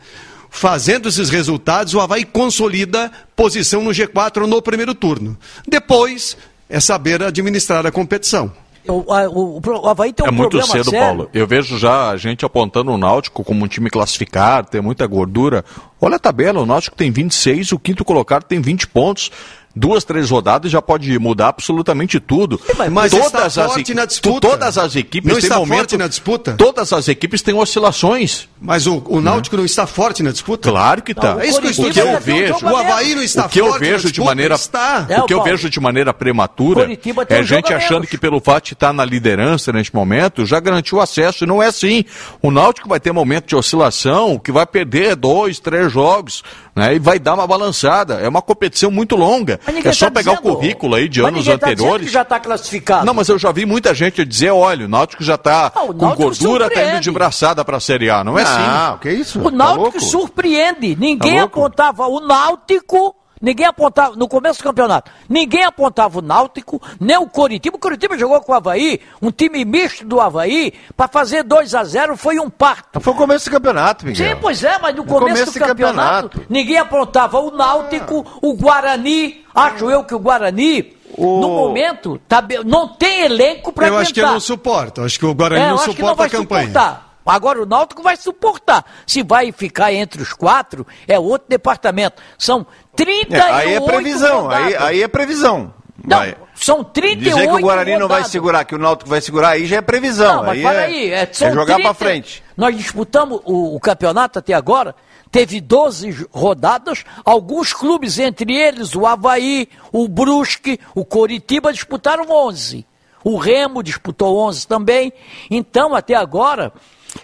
fazendo 0.48 1.08
esses 1.08 1.28
resultados, 1.28 1.92
o 1.92 2.00
Havaí 2.00 2.24
consolida 2.24 3.10
posição 3.34 3.82
no 3.82 3.90
G4 3.90 4.46
no 4.46 4.62
primeiro 4.62 4.94
turno. 4.94 5.36
Depois 5.66 6.36
é 6.68 6.78
saber 6.78 7.20
administrar 7.20 7.84
a 7.84 7.90
competição. 7.90 8.52
O, 8.88 9.12
a, 9.12 9.28
o, 9.28 9.60
o 9.60 9.88
Havaí 9.88 10.12
tem 10.12 10.26
um 10.26 10.28
é 10.28 10.32
muito 10.32 10.60
cedo, 10.66 10.90
sério. 10.90 11.06
Paulo. 11.06 11.30
Eu 11.32 11.46
vejo 11.46 11.78
já 11.78 12.10
a 12.10 12.16
gente 12.16 12.44
apontando 12.44 12.90
o 12.90 12.98
Náutico 12.98 13.44
como 13.44 13.64
um 13.64 13.68
time 13.68 13.88
classificado, 13.88 14.68
tem 14.70 14.80
muita 14.80 15.06
gordura. 15.06 15.64
Olha 16.00 16.16
a 16.16 16.18
tabela, 16.18 16.60
o 16.60 16.66
Náutico 16.66 16.96
tem 16.96 17.10
26, 17.10 17.72
o 17.72 17.78
quinto 17.78 18.04
colocado 18.04 18.42
tem 18.42 18.60
20 18.60 18.88
pontos 18.88 19.30
duas, 19.74 20.04
três 20.04 20.30
rodadas 20.30 20.70
já 20.70 20.80
pode 20.80 21.18
mudar 21.18 21.48
absolutamente 21.48 22.20
tudo. 22.20 22.60
Mas 22.90 23.10
todas 23.10 23.58
as, 23.58 23.88
na 23.94 24.04
disputa. 24.04 24.48
todas 24.48 24.78
as 24.78 24.96
equipes 24.96 25.28
não 25.28 25.36
têm 25.38 25.44
está 25.44 25.58
momento, 25.58 25.78
forte 25.78 25.96
na 25.96 26.06
disputa. 26.06 26.54
Todas 26.54 26.92
as 26.92 27.08
equipes 27.08 27.42
têm 27.42 27.54
oscilações. 27.54 28.48
Mas 28.60 28.86
o, 28.86 29.02
o 29.06 29.20
Náutico 29.20 29.56
não. 29.56 29.62
não 29.62 29.66
está 29.66 29.86
forte 29.86 30.22
na 30.22 30.30
disputa? 30.30 30.70
Claro 30.70 31.02
que 31.02 31.12
está. 31.12 31.42
É 31.42 31.48
isso 31.48 31.60
que 31.60 31.66
eu 31.66 31.70
estou 31.70 31.88
dizendo. 31.88 32.16
O 32.16 32.20
que 32.20 32.30
eu 32.30 32.36
vejo, 32.36 32.66
o 32.66 32.76
Havaí 32.76 33.14
não 33.14 33.22
está 33.22 33.46
o 33.46 33.48
que 33.48 33.60
eu 33.60 33.78
vejo 33.78 34.12
de 34.12 34.20
maneira 34.20 34.54
está. 34.54 35.06
o 35.18 35.26
que 35.26 35.34
eu 35.34 35.42
vejo 35.42 35.68
de 35.68 35.80
maneira 35.80 36.14
prematura 36.14 36.88
é 37.28 37.42
gente 37.42 37.72
achando 37.72 38.06
que 38.06 38.18
pelo 38.18 38.40
fato 38.40 38.66
de 38.66 38.72
estar 38.74 38.92
na 38.92 39.04
liderança 39.04 39.72
neste 39.72 39.94
momento 39.94 40.46
já 40.46 40.60
garantiu 40.60 41.00
acesso 41.00 41.44
e 41.44 41.46
não 41.46 41.62
é 41.62 41.66
assim. 41.66 42.04
O 42.40 42.50
Náutico 42.50 42.88
vai 42.88 43.00
ter 43.00 43.12
momento 43.12 43.46
de 43.46 43.56
oscilação 43.56 44.38
que 44.38 44.52
vai 44.52 44.66
perder 44.66 45.16
dois, 45.16 45.58
três 45.58 45.92
jogos 45.92 46.42
Né? 46.74 46.94
E 46.94 46.98
vai 46.98 47.18
dar 47.18 47.34
uma 47.34 47.46
balançada. 47.46 48.14
É 48.14 48.28
uma 48.28 48.40
competição 48.40 48.90
muito 48.90 49.14
longa. 49.14 49.60
É 49.84 49.92
só 49.92 50.06
tá 50.06 50.12
pegar 50.12 50.32
dizendo- 50.36 50.52
o 50.52 50.56
currículo 50.56 50.94
aí 50.94 51.06
de 51.08 51.20
anos 51.20 51.44
tá 51.44 51.52
anteriores. 51.52 52.06
que 52.06 52.12
já 52.12 52.22
está 52.22 52.40
classificado. 52.40 53.04
Não, 53.04 53.12
mas 53.12 53.28
eu 53.28 53.38
já 53.38 53.52
vi 53.52 53.66
muita 53.66 53.92
gente 53.94 54.24
dizer, 54.24 54.50
olha, 54.50 54.86
o 54.86 54.88
Náutico 54.88 55.22
já 55.22 55.34
está 55.34 55.70
Ah, 55.74 55.82
o 55.82 55.92
com 55.94 56.14
gordura, 56.14 56.70
tá 56.70 56.82
indo 56.82 57.00
de 57.00 57.10
braçada 57.10 57.62
para 57.64 57.76
a 57.76 57.80
Série 57.80 58.08
A. 58.08 58.24
Não 58.24 58.38
é 58.38 58.42
assim. 58.42 58.52
Ah, 58.56 58.98
que 59.00 59.10
isso? 59.10 59.38
O 59.40 59.44
Tá 59.44 59.50
Náutico 59.50 59.82
louco? 59.82 60.00
surpreende. 60.00 60.96
Ninguém 60.98 61.36
Tá 61.36 61.42
apontava 61.44 62.06
o 62.06 62.20
Náutico. 62.20 63.14
Ninguém 63.42 63.66
apontava, 63.66 64.14
no 64.14 64.28
começo 64.28 64.60
do 64.60 64.62
campeonato, 64.62 65.10
ninguém 65.28 65.64
apontava 65.64 66.20
o 66.20 66.22
Náutico, 66.22 66.80
nem 67.00 67.16
o 67.18 67.26
Coritiba. 67.26 67.76
O 67.76 67.80
Coritiba 67.80 68.16
jogou 68.16 68.40
com 68.40 68.52
o 68.52 68.54
Havaí, 68.54 69.00
um 69.20 69.32
time 69.32 69.64
misto 69.64 70.04
do 70.06 70.20
Havaí, 70.20 70.72
para 70.96 71.08
fazer 71.08 71.42
2 71.42 71.74
a 71.74 71.82
0 71.82 72.16
foi 72.16 72.38
um 72.38 72.48
parto. 72.48 73.00
Foi 73.00 73.12
o 73.12 73.16
começo 73.16 73.46
do 73.50 73.52
campeonato, 73.52 74.06
Miguel. 74.06 74.34
Sim, 74.34 74.38
pois 74.40 74.62
é, 74.62 74.78
mas 74.78 74.94
no, 74.94 75.02
No 75.02 75.08
começo, 75.08 75.34
começo 75.34 75.58
do 75.58 75.66
campeonato, 75.66 76.28
campeonato. 76.28 76.46
ninguém 76.48 76.78
apontava 76.78 77.40
o 77.40 77.50
Náutico, 77.50 78.24
o 78.40 78.54
Guarani. 78.54 79.44
Acho 79.54 79.90
eu 79.90 80.04
que 80.04 80.14
o 80.14 80.18
Guarani, 80.20 80.96
O- 81.16 81.40
no 81.40 81.48
momento, 81.48 82.18
tá, 82.28 82.42
não 82.64 82.88
tem 82.88 83.22
elenco 83.24 83.72
para 83.72 83.88
Eu 83.88 83.98
acho 83.98 84.14
que 84.14 84.20
ele 84.20 84.30
não 84.30 84.40
suporta. 84.40 85.00
Eu 85.00 85.04
acho 85.06 85.18
que 85.18 85.26
o 85.26 85.34
Guarani 85.34 85.62
é, 85.64 85.68
não 85.68 85.74
acho 85.74 85.92
que 85.94 86.00
não 86.00 86.08
suporta 86.10 86.16
vai 86.16 86.26
a 86.26 86.30
campanha. 86.30 86.66
suportar. 86.68 87.08
Agora 87.24 87.62
o 87.62 87.66
Náutico 87.66 88.02
vai 88.02 88.16
suportar. 88.16 88.84
Se 89.06 89.22
vai 89.22 89.52
ficar 89.52 89.92
entre 89.92 90.20
os 90.20 90.32
quatro, 90.32 90.84
é 91.06 91.18
outro 91.20 91.46
departamento. 91.48 92.20
São 92.36 92.66
38 92.96 93.34
É, 93.34 93.40
aí 93.52 93.74
é 93.74 93.80
previsão, 93.80 94.50
aí, 94.50 94.62
rodadas. 94.64 94.86
aí 94.88 95.02
é 95.02 95.08
previsão. 95.08 95.74
Não, 96.04 96.18
Vai. 96.18 96.36
são 96.54 96.82
38 96.82 97.36
Dizer 97.36 97.48
que 97.48 97.54
o 97.54 97.60
Guarani 97.60 97.96
não 97.96 98.08
vai 98.08 98.24
segurar, 98.24 98.64
que 98.64 98.74
o 98.74 98.78
Náutico 98.78 99.08
vai 99.08 99.20
segurar, 99.20 99.50
aí 99.50 99.66
já 99.66 99.76
é 99.76 99.80
previsão. 99.80 100.36
Não, 100.36 100.42
mas 100.44 100.56
aí 100.58 100.62
peraí, 100.62 101.10
é, 101.12 101.20
é, 101.22 101.28
são 101.32 101.48
é 101.48 101.52
jogar 101.52 101.74
30 101.74 101.82
pra 101.82 101.94
frente. 101.94 102.42
Nós 102.56 102.76
disputamos 102.76 103.40
o, 103.44 103.76
o 103.76 103.80
campeonato 103.80 104.38
até 104.40 104.52
agora, 104.52 104.96
teve 105.30 105.60
12 105.60 106.10
j- 106.12 106.26
rodadas, 106.32 107.04
alguns 107.24 107.72
clubes, 107.72 108.18
entre 108.18 108.52
eles 108.52 108.96
o 108.96 109.06
Havaí, 109.06 109.68
o 109.92 110.08
Brusque, 110.08 110.80
o 110.94 111.04
Coritiba, 111.04 111.72
disputaram 111.72 112.26
11. 112.28 112.84
O 113.22 113.36
Remo 113.38 113.80
disputou 113.82 114.36
11 114.40 114.66
também. 114.66 115.12
Então, 115.48 115.94
até 115.94 116.16
agora, 116.16 116.72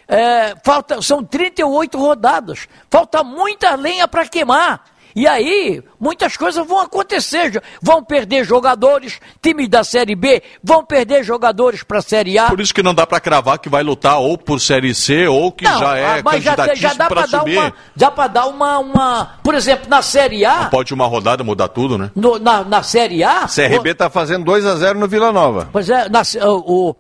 é, 0.06 0.54
falta, 0.64 1.02
são 1.02 1.24
38 1.24 1.98
rodadas. 1.98 2.68
Falta 2.88 3.24
muita 3.24 3.74
lenha 3.74 4.06
para 4.06 4.28
queimar. 4.28 4.84
E 5.18 5.26
aí, 5.26 5.82
muitas 5.98 6.36
coisas 6.36 6.64
vão 6.64 6.78
acontecer. 6.80 7.60
Vão 7.82 8.04
perder 8.04 8.44
jogadores, 8.44 9.18
times 9.42 9.68
da 9.68 9.82
Série 9.82 10.14
B 10.14 10.40
vão 10.62 10.84
perder 10.84 11.24
jogadores 11.24 11.82
para 11.82 11.98
a 11.98 12.02
Série 12.02 12.38
A. 12.38 12.46
Por 12.46 12.60
isso 12.60 12.72
que 12.72 12.84
não 12.84 12.94
dá 12.94 13.04
para 13.04 13.18
cravar 13.18 13.58
que 13.58 13.68
vai 13.68 13.82
lutar 13.82 14.18
ou 14.20 14.38
por 14.38 14.60
Série 14.60 14.94
C 14.94 15.26
ou 15.26 15.50
que 15.50 15.64
Não, 15.64 15.78
já 15.80 15.96
é 15.98 16.04
ah, 16.18 16.22
mas 16.24 16.34
candidatíssimo 16.44 16.76
já 16.88 16.94
dá 16.94 17.08
para 17.08 17.26
subir. 17.26 17.58
uma, 17.58 17.74
já 17.96 18.10
para 18.12 18.26
dar 18.28 18.46
uma, 18.46 18.78
uma, 18.78 19.30
por 19.42 19.54
exemplo, 19.56 19.88
na 19.90 20.02
Série 20.02 20.44
A, 20.44 20.66
Pode 20.66 20.94
uma 20.94 21.06
rodada 21.06 21.42
mudar 21.42 21.66
tudo, 21.68 21.98
né? 21.98 22.12
no- 22.14 22.38
na, 22.38 22.62
na 22.62 22.82
Série 22.84 23.24
A, 23.24 23.48
CRB 23.48 23.94
tá 23.94 24.08
fazendo 24.08 24.44
2 24.44 24.64
a 24.66 24.76
0 24.76 25.00
no 25.00 25.08
Vila 25.08 25.32
Nova. 25.32 25.68
pois 25.72 25.90
é, 25.90 26.08
na, 26.08 26.22
o, 26.46 26.90
o- 26.90 26.96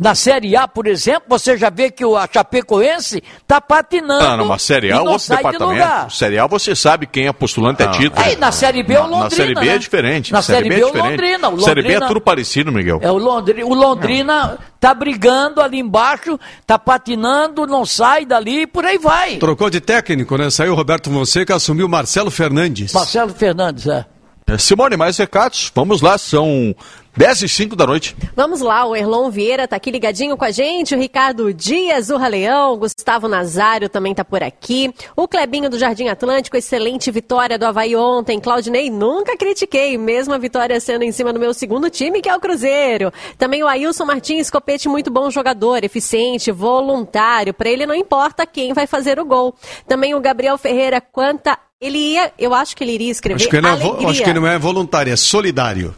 na 0.00 0.14
Série 0.14 0.56
A, 0.56 0.66
por 0.66 0.86
exemplo, 0.86 1.24
você 1.28 1.58
já 1.58 1.68
vê 1.68 1.90
que 1.90 2.02
o, 2.02 2.16
Chapecoense 2.32 3.22
está 3.38 3.60
patinando. 3.60 4.24
Ah, 4.24 4.34
numa 4.34 4.58
Série 4.58 4.90
A 4.90 4.96
não 4.96 5.12
outro 5.12 5.26
sai 5.26 5.36
de 5.36 5.42
departamento. 5.52 6.14
Série 6.14 6.38
A 6.38 6.46
você 6.46 6.74
sabe 6.74 7.06
quem 7.06 7.26
é 7.26 7.32
postulante, 7.34 7.82
é 7.82 7.88
título. 7.88 8.24
Aí 8.24 8.34
na 8.36 8.50
Série 8.50 8.82
B 8.82 8.94
é 8.94 8.98
o 8.98 9.02
Na- 9.02 9.08
Londrina. 9.08 9.24
Na 9.24 9.30
Série 9.30 9.54
B 9.54 9.60
né? 9.60 9.74
é 9.74 9.78
diferente. 9.78 10.32
Na 10.32 10.40
Série 10.40 10.68
B 10.70 10.80
é 10.80 10.84
o 10.84 10.86
diferente. 10.86 11.10
Londrina. 11.10 11.48
O 11.50 11.60
Série 11.60 11.82
B 11.82 11.92
é 11.92 12.00
tudo 12.00 12.20
parecido, 12.20 12.72
Miguel. 12.72 12.98
É 13.02 13.12
o 13.12 13.18
Londrina, 13.18 13.66
o 13.66 13.74
Londrina 13.74 14.58
tá 14.80 14.94
brigando 14.94 15.60
ali 15.60 15.78
embaixo, 15.78 16.40
tá 16.66 16.78
patinando, 16.78 17.66
não 17.66 17.84
sai 17.84 18.24
dali 18.24 18.62
e 18.62 18.66
por 18.66 18.86
aí 18.86 18.96
vai. 18.96 19.36
Trocou 19.36 19.68
de 19.68 19.82
técnico, 19.82 20.38
né? 20.38 20.48
Saiu 20.48 20.72
o 20.72 20.76
Roberto 20.76 21.10
Fonseca, 21.10 21.56
assumiu 21.56 21.84
o 21.84 21.90
Marcelo 21.90 22.30
Fernandes. 22.30 22.94
Marcelo 22.94 23.34
Fernandes, 23.34 23.86
é. 23.86 24.06
É, 24.46 24.58
Simone, 24.58 24.96
mais 24.96 25.16
recados? 25.16 25.70
Vamos 25.74 26.00
lá, 26.00 26.18
são 26.18 26.74
10 27.16 27.42
e 27.42 27.48
5 27.48 27.74
da 27.74 27.86
noite. 27.86 28.16
Vamos 28.36 28.60
lá, 28.60 28.86
o 28.86 28.94
Erlon 28.94 29.30
Vieira 29.30 29.66
tá 29.66 29.76
aqui 29.76 29.90
ligadinho 29.90 30.36
com 30.36 30.44
a 30.44 30.50
gente, 30.50 30.94
o 30.94 30.98
Ricardo 30.98 31.52
Dias, 31.52 32.08
o 32.08 32.16
Raleão, 32.16 32.76
Gustavo 32.78 33.26
Nazário 33.26 33.88
também 33.88 34.14
tá 34.14 34.24
por 34.24 34.42
aqui, 34.42 34.94
o 35.16 35.26
Clebinho 35.26 35.68
do 35.68 35.78
Jardim 35.78 36.08
Atlântico, 36.08 36.56
excelente 36.56 37.10
vitória 37.10 37.58
do 37.58 37.66
Havaí 37.66 37.96
ontem, 37.96 38.38
Claudinei, 38.38 38.90
nunca 38.90 39.36
critiquei, 39.36 39.98
mesmo 39.98 40.32
a 40.34 40.38
vitória 40.38 40.78
sendo 40.80 41.02
em 41.02 41.12
cima 41.12 41.32
do 41.32 41.40
meu 41.40 41.52
segundo 41.52 41.90
time, 41.90 42.22
que 42.22 42.28
é 42.28 42.36
o 42.36 42.40
Cruzeiro. 42.40 43.12
Também 43.36 43.62
o 43.62 43.66
Ailson 43.66 44.04
Martins, 44.04 44.48
Copete, 44.48 44.88
muito 44.88 45.10
bom 45.10 45.30
jogador, 45.30 45.82
eficiente, 45.82 46.52
voluntário, 46.52 47.52
pra 47.52 47.68
ele 47.68 47.86
não 47.86 47.94
importa 47.94 48.46
quem 48.46 48.72
vai 48.72 48.86
fazer 48.86 49.18
o 49.18 49.24
gol. 49.24 49.54
Também 49.86 50.14
o 50.14 50.20
Gabriel 50.20 50.56
Ferreira, 50.56 51.00
quanta... 51.00 51.58
Ele 51.80 51.96
ia, 51.96 52.30
eu 52.38 52.52
acho 52.52 52.76
que 52.76 52.84
ele 52.84 52.92
iria 52.92 53.10
escrever 53.10 53.40
Acho 53.40 53.48
que, 53.48 53.58
não 53.58 53.70
é, 53.70 54.10
acho 54.10 54.22
que 54.22 54.32
não 54.34 54.46
é 54.46 54.58
voluntário, 54.58 55.10
é 55.10 55.16
solidário. 55.16 55.94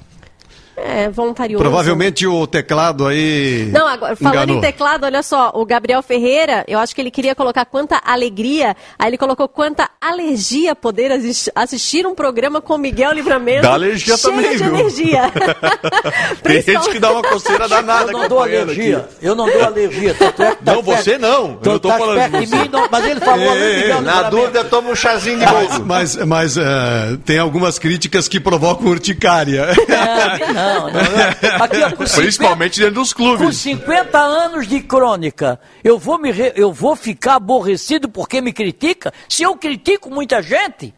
É, 0.77 1.09
voluntarioso. 1.11 1.63
Provavelmente 1.63 2.27
o 2.27 2.47
teclado 2.47 3.07
aí. 3.07 3.69
Não, 3.73 3.87
agora, 3.87 4.17
falando 4.17 4.35
enganou. 4.37 4.57
em 4.57 4.61
teclado, 4.61 5.05
olha 5.05 5.23
só, 5.23 5.51
o 5.55 5.67
Gabriel 5.67 6.03
Ferreira, 6.03 6.65
eu 6.67 6.79
acho 6.79 6.95
que 6.95 7.01
ele 7.01 7.11
queria 7.11 7.35
colocar 7.35 7.65
quanta 7.67 8.01
alegria, 8.05 8.75
aí 8.99 9.09
ele 9.11 9.19
colocou 9.19 9.47
quanta 9.49 9.89
alergia 10.01 10.75
poder 10.75 11.13
assis- 11.13 11.51
assistir 11.55 12.07
um 12.07 12.15
programa 12.15 12.61
com 12.61 12.79
Miguel 12.79 13.13
Livramento. 13.13 13.63
Dá 13.63 13.75
alergia 13.75 14.17
cheio 14.17 14.35
também, 14.35 14.51
de 14.57 14.63
viu? 14.65 14.75
energia. 14.75 15.23
Tem 16.43 16.63
gente 16.63 16.89
que 16.91 16.99
dá 16.99 17.13
uma 17.13 17.23
coceira 17.23 17.69
danada 17.69 18.11
Eu 18.13 18.19
não 18.19 18.29
dou 18.29 18.43
alergia. 18.43 18.99
aqui. 18.99 19.09
Eu 19.21 19.35
não 19.35 19.47
dou 19.47 19.65
alergia. 19.65 20.15
Tanto 20.15 20.43
é 20.43 20.55
que 20.57 20.65
tá 20.65 20.73
Não, 20.75 20.83
você 20.83 21.11
perto- 21.19 21.21
não. 21.23 21.59
Eu 21.63 21.73
não 21.73 21.79
tô 21.79 21.89
tá 21.89 21.99
falando 21.99 22.21
de 22.41 22.47
você. 22.47 22.57
mim, 22.57 22.69
não, 22.73 22.89
mas 22.91 23.05
ele 23.07 23.21
falou 23.21 23.51
ali, 23.51 23.61
Ei, 23.63 23.73
ei, 23.75 23.81
Miguel 23.83 24.01
Na 24.03 24.23
dúvida, 24.31 24.65
toma 24.65 24.91
um 24.91 24.95
chazinho 24.97 25.39
de 25.39 25.45
Mas, 25.45 25.69
boldo. 25.69 25.87
mas, 25.87 26.17
mas, 26.27 26.57
eh, 26.57 26.63
tem 27.25 27.39
algumas 27.39 27.79
críticas 27.79 28.27
que 28.27 28.41
provocam 28.41 28.87
urticária. 28.89 29.67
É, 29.89 30.62
não, 30.63 30.81
não, 30.87 30.93
não. 30.93 31.65
Aqui, 31.65 31.77
ó, 31.83 31.91
com 31.91 32.07
50 32.07 32.15
Principalmente 32.23 32.79
dentro 32.81 32.95
dos 32.97 33.13
Com 33.13 33.37
clubes. 33.37 33.57
50 33.59 34.19
anos 34.19 34.67
de 34.69 34.81
crônica, 34.81 35.59
eu 35.83 35.99
vou, 35.99 36.19
me 36.19 36.31
re- 36.31 36.53
eu 36.57 36.73
vou 36.73 36.95
ficar 36.97 37.37
aborrecido 37.37 38.09
porque 38.09 38.41
me 38.41 38.53
critica? 38.53 39.13
Se 39.29 39.43
eu 39.43 39.55
critico 39.57 40.11
muita 40.11 40.43
gente? 40.43 40.95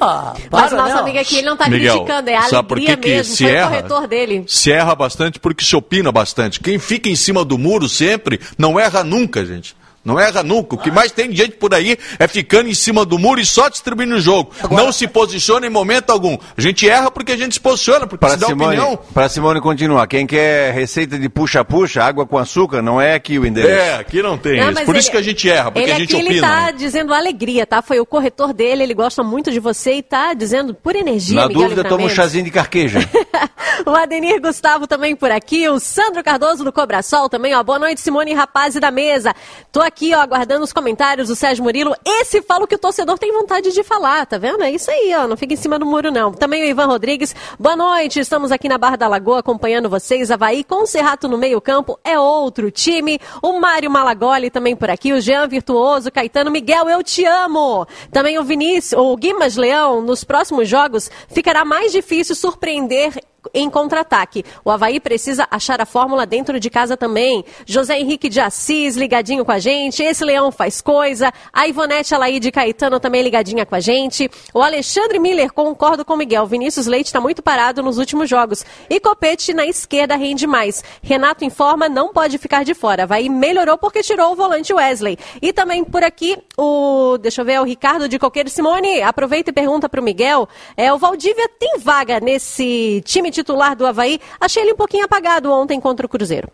Ah, 0.00 0.34
para, 0.50 0.62
Mas 0.62 0.72
nosso 0.72 0.94
né? 0.94 1.00
amigo 1.00 1.18
aqui, 1.18 1.36
ele 1.38 1.46
não 1.46 1.56
tá 1.56 1.68
Miguel, 1.68 1.94
criticando, 1.94 2.30
é 2.30 2.36
a 2.36 2.42
sabe 2.42 2.72
alegria 2.72 2.96
que 2.96 3.02
que 3.02 3.08
mesmo, 3.16 3.34
se 3.34 3.44
foi 3.44 3.52
erra? 3.52 3.66
o 3.66 3.70
corretor 3.70 4.06
dele. 4.06 4.44
Se 4.46 4.70
erra 4.72 4.94
bastante 4.94 5.40
porque 5.40 5.64
se 5.64 5.74
opina 5.74 6.12
bastante. 6.12 6.60
Quem 6.60 6.78
fica 6.78 7.08
em 7.08 7.16
cima 7.16 7.44
do 7.44 7.56
muro 7.58 7.88
sempre 7.88 8.38
não 8.56 8.78
erra 8.78 9.02
nunca, 9.02 9.44
gente. 9.44 9.74
Não 10.08 10.18
erra 10.18 10.42
nunca. 10.42 10.74
O 10.74 10.78
que 10.78 10.90
mais 10.90 11.12
tem 11.12 11.28
de 11.28 11.36
gente 11.36 11.52
por 11.56 11.74
aí 11.74 11.98
é 12.18 12.26
ficando 12.26 12.66
em 12.68 12.72
cima 12.74 13.04
do 13.04 13.18
muro 13.18 13.40
e 13.40 13.44
só 13.44 13.68
distribuindo 13.68 14.14
o 14.16 14.20
jogo. 14.20 14.50
Não 14.70 14.90
se 14.90 15.06
posiciona 15.06 15.66
em 15.66 15.70
momento 15.70 16.08
algum. 16.10 16.38
A 16.56 16.60
gente 16.60 16.88
erra 16.88 17.10
porque 17.10 17.32
a 17.32 17.36
gente 17.36 17.54
se 17.54 17.60
posiciona, 17.60 18.06
porque 18.06 18.20
Para 18.24 18.30
se 18.34 18.40
dá 18.40 18.46
Simone, 18.46 18.78
opinião. 18.78 18.98
para 19.12 19.28
Simone 19.28 19.60
continuar, 19.60 20.06
quem 20.06 20.26
quer 20.26 20.72
receita 20.72 21.18
de 21.18 21.28
puxa-puxa, 21.28 22.02
água 22.02 22.24
com 22.26 22.38
açúcar, 22.38 22.80
não 22.80 22.98
é 22.98 23.14
aqui 23.14 23.38
o 23.38 23.44
endereço. 23.44 23.74
É, 23.80 23.94
aqui 23.96 24.22
não 24.22 24.38
tem 24.38 24.58
Não, 24.60 24.70
isso. 24.70 24.84
Por 24.84 24.96
isso 24.96 25.08
ele- 25.08 25.12
que 25.12 25.16
a 25.18 25.22
gente 25.22 25.50
erra, 25.50 25.70
porque 25.70 25.84
ele 25.84 25.92
a 25.92 25.98
gente 25.98 26.14
aqui, 26.16 26.24
opina. 26.24 26.30
ele 26.30 26.40
tá 26.40 26.66
né? 26.66 26.72
dizendo 26.72 27.12
alegria, 27.12 27.66
tá? 27.66 27.82
Foi 27.82 28.00
o 28.00 28.06
corretor 28.06 28.54
dele, 28.54 28.82
ele 28.82 28.94
gosta 28.94 29.22
muito 29.22 29.50
de 29.50 29.60
você 29.60 29.94
e 29.94 30.02
tá 30.02 30.32
dizendo 30.32 30.72
por 30.74 30.96
energia, 30.96 31.42
Na 31.42 31.48
Miguel 31.48 31.62
dúvida, 31.64 31.84
toma 31.84 32.04
um 32.04 32.08
chazinho 32.08 32.44
de 32.44 32.50
carqueja. 32.50 33.00
o 33.84 33.90
Adenir 33.90 34.40
Gustavo 34.40 34.86
também 34.86 35.14
por 35.14 35.30
aqui, 35.30 35.68
o 35.68 35.78
Sandro 35.78 36.22
Cardoso 36.24 36.64
do 36.64 36.72
Cobrasol 36.72 37.28
também, 37.28 37.54
ó. 37.54 37.62
Boa 37.62 37.78
noite, 37.78 38.00
Simone 38.00 38.30
e 38.30 38.34
rapaz 38.34 38.74
da 38.74 38.90
mesa. 38.90 39.34
Tô 39.70 39.80
aqui, 39.80 39.97
ó, 40.14 40.20
aguardando 40.20 40.64
os 40.64 40.72
comentários 40.72 41.28
do 41.28 41.34
Sérgio 41.34 41.64
Murilo. 41.64 41.94
Esse 42.04 42.40
fala 42.40 42.64
o 42.64 42.66
que 42.66 42.74
o 42.74 42.78
torcedor 42.78 43.18
tem 43.18 43.32
vontade 43.32 43.72
de 43.72 43.82
falar, 43.82 44.24
tá 44.26 44.38
vendo? 44.38 44.62
É 44.62 44.70
isso 44.70 44.90
aí, 44.90 45.12
ó. 45.14 45.26
Não 45.26 45.36
fica 45.36 45.54
em 45.54 45.56
cima 45.56 45.78
do 45.78 45.84
muro, 45.84 46.10
não. 46.10 46.32
Também 46.32 46.62
o 46.62 46.66
Ivan 46.66 46.86
Rodrigues. 46.86 47.34
Boa 47.58 47.76
noite, 47.76 48.20
estamos 48.20 48.52
aqui 48.52 48.68
na 48.68 48.78
Barra 48.78 48.96
da 48.96 49.08
Lagoa 49.08 49.40
acompanhando 49.40 49.90
vocês. 49.90 50.30
Havaí 50.30 50.62
com 50.62 50.82
o 50.82 50.86
Serrato 50.86 51.28
no 51.28 51.36
meio-campo 51.36 51.98
é 52.04 52.18
outro 52.18 52.70
time. 52.70 53.20
O 53.42 53.58
Mário 53.58 53.90
Malagoli 53.90 54.50
também 54.50 54.76
por 54.76 54.88
aqui, 54.88 55.12
o 55.12 55.20
Jean 55.20 55.48
Virtuoso, 55.48 56.12
Caetano 56.12 56.50
Miguel, 56.50 56.88
eu 56.88 57.02
te 57.02 57.24
amo. 57.24 57.86
Também 58.12 58.38
o 58.38 58.44
Vinícius, 58.44 59.00
o 59.00 59.16
Guimas 59.16 59.56
Leão, 59.56 60.00
nos 60.00 60.24
próximos 60.24 60.68
jogos 60.68 61.10
ficará 61.28 61.64
mais 61.64 61.92
difícil 61.92 62.34
surpreender 62.34 63.12
em 63.54 63.68
contra-ataque. 63.70 64.44
O 64.64 64.70
Havaí 64.70 65.00
precisa 65.00 65.46
achar 65.50 65.80
a 65.80 65.86
fórmula 65.86 66.26
dentro 66.26 66.58
de 66.60 66.70
casa 66.70 66.96
também. 66.96 67.44
José 67.66 67.98
Henrique 67.98 68.28
de 68.28 68.40
Assis 68.40 68.96
ligadinho 68.96 69.44
com 69.44 69.52
a 69.52 69.58
gente. 69.58 70.02
Esse 70.02 70.24
Leão 70.24 70.50
faz 70.50 70.80
coisa. 70.80 71.32
A 71.52 71.66
Ivonete 71.66 72.14
Alaide 72.14 72.50
Caetano 72.50 73.00
também 73.00 73.22
ligadinha 73.22 73.64
com 73.64 73.74
a 73.74 73.80
gente. 73.80 74.30
O 74.52 74.62
Alexandre 74.62 75.18
Miller, 75.18 75.52
concordo 75.52 76.04
com 76.04 76.14
o 76.14 76.16
Miguel. 76.16 76.46
Vinícius 76.46 76.86
Leite 76.86 77.06
está 77.06 77.20
muito 77.20 77.42
parado 77.42 77.82
nos 77.82 77.98
últimos 77.98 78.28
jogos. 78.28 78.64
E 78.88 79.00
Copete 79.00 79.52
na 79.52 79.66
esquerda 79.66 80.16
rende 80.16 80.46
mais. 80.46 80.82
Renato 81.02 81.44
informa, 81.44 81.88
não 81.88 82.12
pode 82.12 82.38
ficar 82.38 82.64
de 82.64 82.74
fora. 82.74 83.04
Havaí 83.04 83.28
melhorou 83.28 83.78
porque 83.78 84.02
tirou 84.02 84.32
o 84.32 84.36
volante 84.36 84.72
Wesley. 84.72 85.18
E 85.40 85.52
também 85.52 85.84
por 85.84 86.02
aqui, 86.02 86.36
o. 86.56 87.18
Deixa 87.18 87.40
eu 87.40 87.44
ver, 87.44 87.60
o 87.60 87.64
Ricardo 87.64 88.08
de 88.08 88.18
Coqueiro 88.18 88.50
Simone. 88.50 89.02
Aproveita 89.02 89.50
e 89.50 89.52
pergunta 89.52 89.88
para 89.88 90.00
o 90.00 90.04
Miguel. 90.04 90.48
É, 90.76 90.92
o 90.92 90.98
Valdívia 90.98 91.48
tem 91.58 91.78
vaga 91.78 92.20
nesse 92.20 93.02
time 93.04 93.30
titular 93.38 93.76
do 93.76 93.86
Havaí? 93.86 94.20
Achei 94.40 94.62
ele 94.62 94.72
um 94.72 94.76
pouquinho 94.76 95.04
apagado 95.04 95.52
ontem 95.52 95.80
contra 95.80 96.06
o 96.06 96.08
Cruzeiro. 96.08 96.48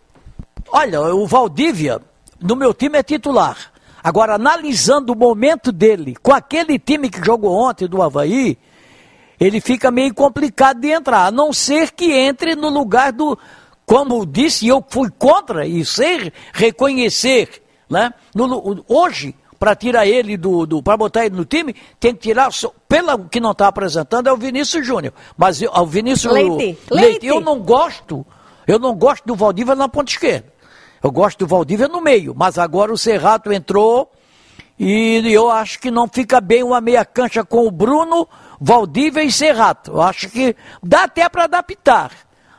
Olha, 0.68 1.00
o 1.14 1.26
Valdívia, 1.26 2.00
no 2.40 2.56
meu 2.56 2.74
time 2.74 2.98
é 2.98 3.02
titular. 3.02 3.56
Agora, 4.02 4.34
analisando 4.34 5.12
o 5.12 5.16
momento 5.16 5.72
dele 5.72 6.14
com 6.22 6.32
aquele 6.32 6.78
time 6.78 7.08
que 7.08 7.24
jogou 7.24 7.52
ontem 7.52 7.88
do 7.88 8.02
Havaí, 8.02 8.58
ele 9.40 9.60
fica 9.60 9.90
meio 9.90 10.12
complicado 10.14 10.80
de 10.80 10.88
entrar, 10.88 11.26
a 11.26 11.30
não 11.30 11.52
ser 11.52 11.92
que 11.92 12.12
entre 12.12 12.54
no 12.54 12.68
lugar 12.68 13.12
do. 13.12 13.38
Como 13.86 14.24
disse, 14.24 14.66
eu 14.66 14.84
fui 14.88 15.10
contra 15.10 15.66
e 15.66 15.84
sem 15.84 16.32
reconhecer. 16.52 17.62
Né? 17.88 18.12
No, 18.34 18.82
hoje, 18.88 19.34
para 19.64 19.74
tirar 19.74 20.06
ele 20.06 20.36
do, 20.36 20.66
do 20.66 20.82
para 20.82 20.94
botar 20.94 21.24
ele 21.24 21.34
no 21.34 21.46
time, 21.46 21.74
tem 21.98 22.14
que 22.14 22.20
tirar, 22.20 22.50
pelo 22.86 23.26
que 23.30 23.40
não 23.40 23.52
está 23.52 23.66
apresentando, 23.66 24.28
é 24.28 24.32
o 24.32 24.36
Vinícius 24.36 24.86
Júnior. 24.86 25.14
Mas 25.38 25.62
eu, 25.62 25.72
o 25.72 25.86
Vinícius 25.86 26.30
Leite. 26.30 26.54
Leite, 26.58 26.86
Leite. 26.90 27.26
eu 27.26 27.40
não 27.40 27.60
gosto, 27.60 28.26
eu 28.66 28.78
não 28.78 28.94
gosto 28.94 29.24
do 29.24 29.34
Valdívia 29.34 29.74
na 29.74 29.88
ponta 29.88 30.12
esquerda. 30.12 30.52
Eu 31.02 31.10
gosto 31.10 31.38
do 31.38 31.46
Valdívia 31.46 31.88
no 31.88 32.02
meio, 32.02 32.34
mas 32.36 32.58
agora 32.58 32.92
o 32.92 32.98
Serrato 32.98 33.50
entrou 33.50 34.12
e 34.78 35.22
eu 35.32 35.50
acho 35.50 35.80
que 35.80 35.90
não 35.90 36.06
fica 36.06 36.42
bem 36.42 36.62
uma 36.62 36.78
meia 36.78 37.02
cancha 37.02 37.42
com 37.42 37.66
o 37.66 37.70
Bruno, 37.70 38.28
Valdívia 38.60 39.24
e 39.24 39.32
Serrato. 39.32 39.92
Eu 39.92 40.02
acho 40.02 40.28
que 40.28 40.54
dá 40.82 41.04
até 41.04 41.26
para 41.26 41.44
adaptar. 41.44 42.10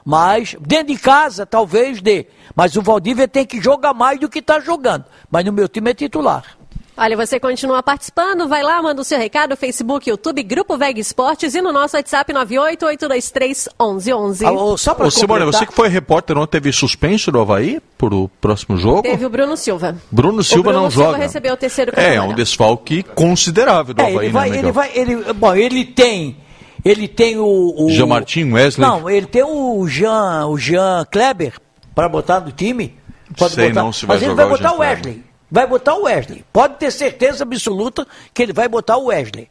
Mas 0.04 0.56
dentro 0.60 0.88
de 0.88 1.00
casa 1.00 1.46
talvez 1.46 2.02
dê. 2.02 2.26
Mas 2.56 2.76
o 2.76 2.82
Valdívia 2.82 3.28
tem 3.28 3.46
que 3.46 3.62
jogar 3.62 3.94
mais 3.94 4.20
do 4.20 4.28
que 4.28 4.40
está 4.40 4.60
jogando. 4.60 5.06
Mas 5.30 5.46
no 5.46 5.54
meu 5.54 5.70
time 5.70 5.92
é 5.92 5.94
titular. 5.94 6.65
Olha, 6.98 7.18
você 7.18 7.38
continua 7.42 7.84
participando, 7.84 8.48
vai 8.48 8.64
lá, 8.64 8.82
manda 8.82 9.02
o 9.02 9.04
seu 9.04 9.20
recado, 9.20 9.58
Facebook, 9.58 10.10
YouTube, 10.10 10.42
Grupo 10.44 10.78
Veg 10.78 10.98
Esportes 10.98 11.54
e 11.54 11.62
no 11.62 11.74
nosso 11.74 11.98
WhatsApp 11.98 12.32
988231111. 12.34 14.46
Alô, 14.46 14.78
só 14.78 14.94
para 14.94 15.08
Ô, 15.08 15.12
Simone, 15.12 15.44
você 15.44 15.66
que 15.66 15.74
foi 15.74 15.90
repórter 15.90 16.38
ontem, 16.38 16.52
teve 16.52 16.72
suspenso 16.72 17.34
do 17.34 17.42
Havaí 17.42 17.82
para 17.98 18.16
o 18.16 18.30
próximo 18.40 18.78
jogo? 18.78 19.02
Teve 19.02 19.26
o 19.26 19.30
Bruno 19.30 19.58
Silva. 19.58 19.98
Bruno 20.10 20.42
Silva 20.42 20.70
o 20.70 20.72
Bruno 20.72 20.84
não 20.84 20.90
Silva 20.92 21.06
joga. 21.08 21.18
recebeu 21.18 21.54
o 21.54 21.58
terceiro 21.58 21.92
É, 21.98 22.02
é 22.02 22.14
cartão 22.16 22.30
um 22.30 22.34
desfalque 22.36 23.04
considerável 23.04 23.94
do 23.94 24.02
É, 24.02 24.06
Havaí, 24.06 24.28
ele 24.28 24.32
vai, 24.32 24.50
né, 24.50 24.58
ele 24.60 24.72
vai, 24.72 24.92
ele, 24.96 25.34
bom, 25.34 25.54
ele 25.54 25.84
tem, 25.84 26.38
ele 26.86 27.10
tem 27.10 27.38
o, 27.38 27.76
o 27.78 27.90
Jean 27.90 28.06
Martin, 28.06 28.54
Wesley? 28.54 28.88
Não, 28.88 29.10
ele 29.10 29.26
tem 29.28 29.44
o 29.44 29.86
Jean, 29.86 30.48
o 30.48 30.58
Jean 30.58 31.06
Kleber 31.12 31.56
para 31.94 32.08
botar 32.08 32.40
no 32.40 32.54
time. 32.54 32.98
Pode 33.38 33.54
Sei 33.54 33.68
botar, 33.68 33.84
não 33.84 33.92
se 33.92 34.06
vai 34.06 34.16
mas 34.16 34.24
ele 34.24 34.32
jogar 34.32 34.46
vai 34.46 34.54
o 34.54 34.58
botar 34.58 34.74
o 34.76 34.80
Wesley. 34.80 35.22
Vai 35.56 35.66
botar 35.66 35.96
o 35.96 36.04
Wesley. 36.04 36.44
Pode 36.52 36.76
ter 36.76 36.92
certeza 36.92 37.46
absoluta 37.46 38.06
que 38.34 38.44
ele 38.44 38.52
vai 38.52 38.68
botar 38.68 38.98
o 38.98 39.06
Wesley. 39.06 39.48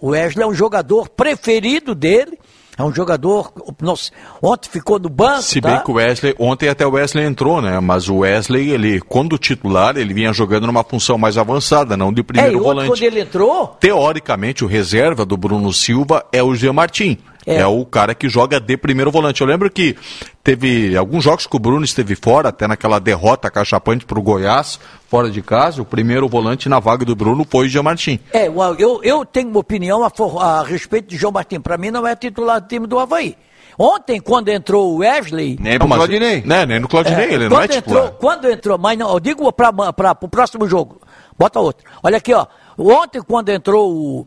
O 0.00 0.12
Wesley 0.12 0.42
é 0.42 0.48
um 0.48 0.54
jogador 0.54 1.06
preferido 1.10 1.94
dele. 1.94 2.38
É 2.78 2.82
um 2.82 2.90
jogador. 2.90 3.52
Nossa, 3.78 4.10
ontem 4.42 4.70
ficou 4.70 4.98
no 4.98 5.10
banco. 5.10 5.42
Se 5.42 5.60
tá? 5.60 5.68
bem 5.68 5.84
que 5.84 5.90
o 5.90 5.94
Wesley, 5.96 6.34
ontem 6.38 6.70
até 6.70 6.86
o 6.86 6.92
Wesley 6.92 7.26
entrou, 7.26 7.60
né? 7.60 7.78
Mas 7.78 8.08
o 8.08 8.20
Wesley, 8.20 8.70
ele, 8.70 9.02
quando 9.02 9.36
titular, 9.36 9.98
ele 9.98 10.14
vinha 10.14 10.32
jogando 10.32 10.66
numa 10.66 10.82
função 10.82 11.18
mais 11.18 11.36
avançada, 11.36 11.94
não 11.94 12.10
de 12.10 12.20
É, 12.20 12.22
e 12.22 12.24
primeiro 12.24 12.62
volante. 12.62 12.88
quando 12.88 13.02
ele 13.02 13.20
entrou, 13.20 13.76
Teoricamente, 13.78 14.64
o 14.64 14.66
reserva 14.66 15.26
do 15.26 15.36
Bruno 15.36 15.74
Silva 15.74 16.24
é 16.32 16.42
o 16.42 16.54
Jean 16.54 16.72
Martin. 16.72 17.18
É. 17.46 17.56
É. 17.56 17.66
o 17.66 17.84
cara 17.84 18.14
que 18.14 18.28
joga 18.28 18.58
de 18.58 18.76
primeiro 18.76 19.10
volante. 19.10 19.40
Eu 19.40 19.46
lembro 19.46 19.70
que 19.70 19.94
teve 20.42 20.96
alguns 20.96 21.22
jogos 21.24 21.46
que 21.46 21.54
o 21.56 21.58
Bruno 21.58 21.84
esteve 21.84 22.14
fora, 22.14 22.48
até 22.48 22.66
naquela 22.66 22.98
derrota 22.98 23.50
cachapante 23.50 24.04
para 24.06 24.18
o 24.18 24.22
Goiás, 24.22 24.80
fora 25.08 25.30
de 25.30 25.42
casa. 25.42 25.82
O 25.82 25.84
primeiro 25.84 26.28
volante 26.28 26.68
na 26.68 26.80
vaga 26.80 27.04
do 27.04 27.14
Bruno 27.14 27.46
foi 27.48 27.66
o 27.66 27.68
Jean 27.68 27.82
Martin. 27.82 28.18
É, 28.32 28.46
eu, 28.78 29.00
eu 29.02 29.24
tenho 29.24 29.48
uma 29.50 29.60
opinião 29.60 30.02
a, 30.02 30.10
for- 30.10 30.40
a 30.42 30.62
respeito 30.62 31.08
de 31.08 31.16
João 31.16 31.32
Martins. 31.32 31.60
Para 31.60 31.76
mim, 31.76 31.90
não 31.90 32.06
é 32.06 32.16
titular 32.16 32.60
do 32.60 32.66
time 32.68 32.86
do 32.86 32.98
Havaí. 32.98 33.36
Ontem, 33.78 34.20
quando 34.20 34.48
entrou 34.50 34.94
o 34.94 34.98
Wesley. 34.98 35.56
Nem 35.60 35.78
pro 35.78 35.88
Mas- 35.88 35.98
Claudinei. 35.98 36.42
Né, 36.46 36.64
nem 36.64 36.78
no 36.78 36.86
Claudinei, 36.88 37.32
ele 37.34 37.48
não 37.48 37.60
é 37.60 37.66
quando 37.66 37.70
titular. 37.72 38.04
entrou, 38.04 38.18
quando 38.20 38.48
entrou, 38.50 38.78
mas 38.78 38.96
não, 38.98 39.12
eu 39.12 39.18
digo 39.20 39.52
para 39.52 39.70
o 40.22 40.28
próximo 40.28 40.68
jogo. 40.68 41.00
Bota 41.36 41.58
outro. 41.58 41.84
Olha 42.02 42.16
aqui, 42.18 42.32
ó. 42.32 42.46
Ontem, 42.78 43.20
quando 43.20 43.48
entrou 43.48 43.92
o, 43.92 44.26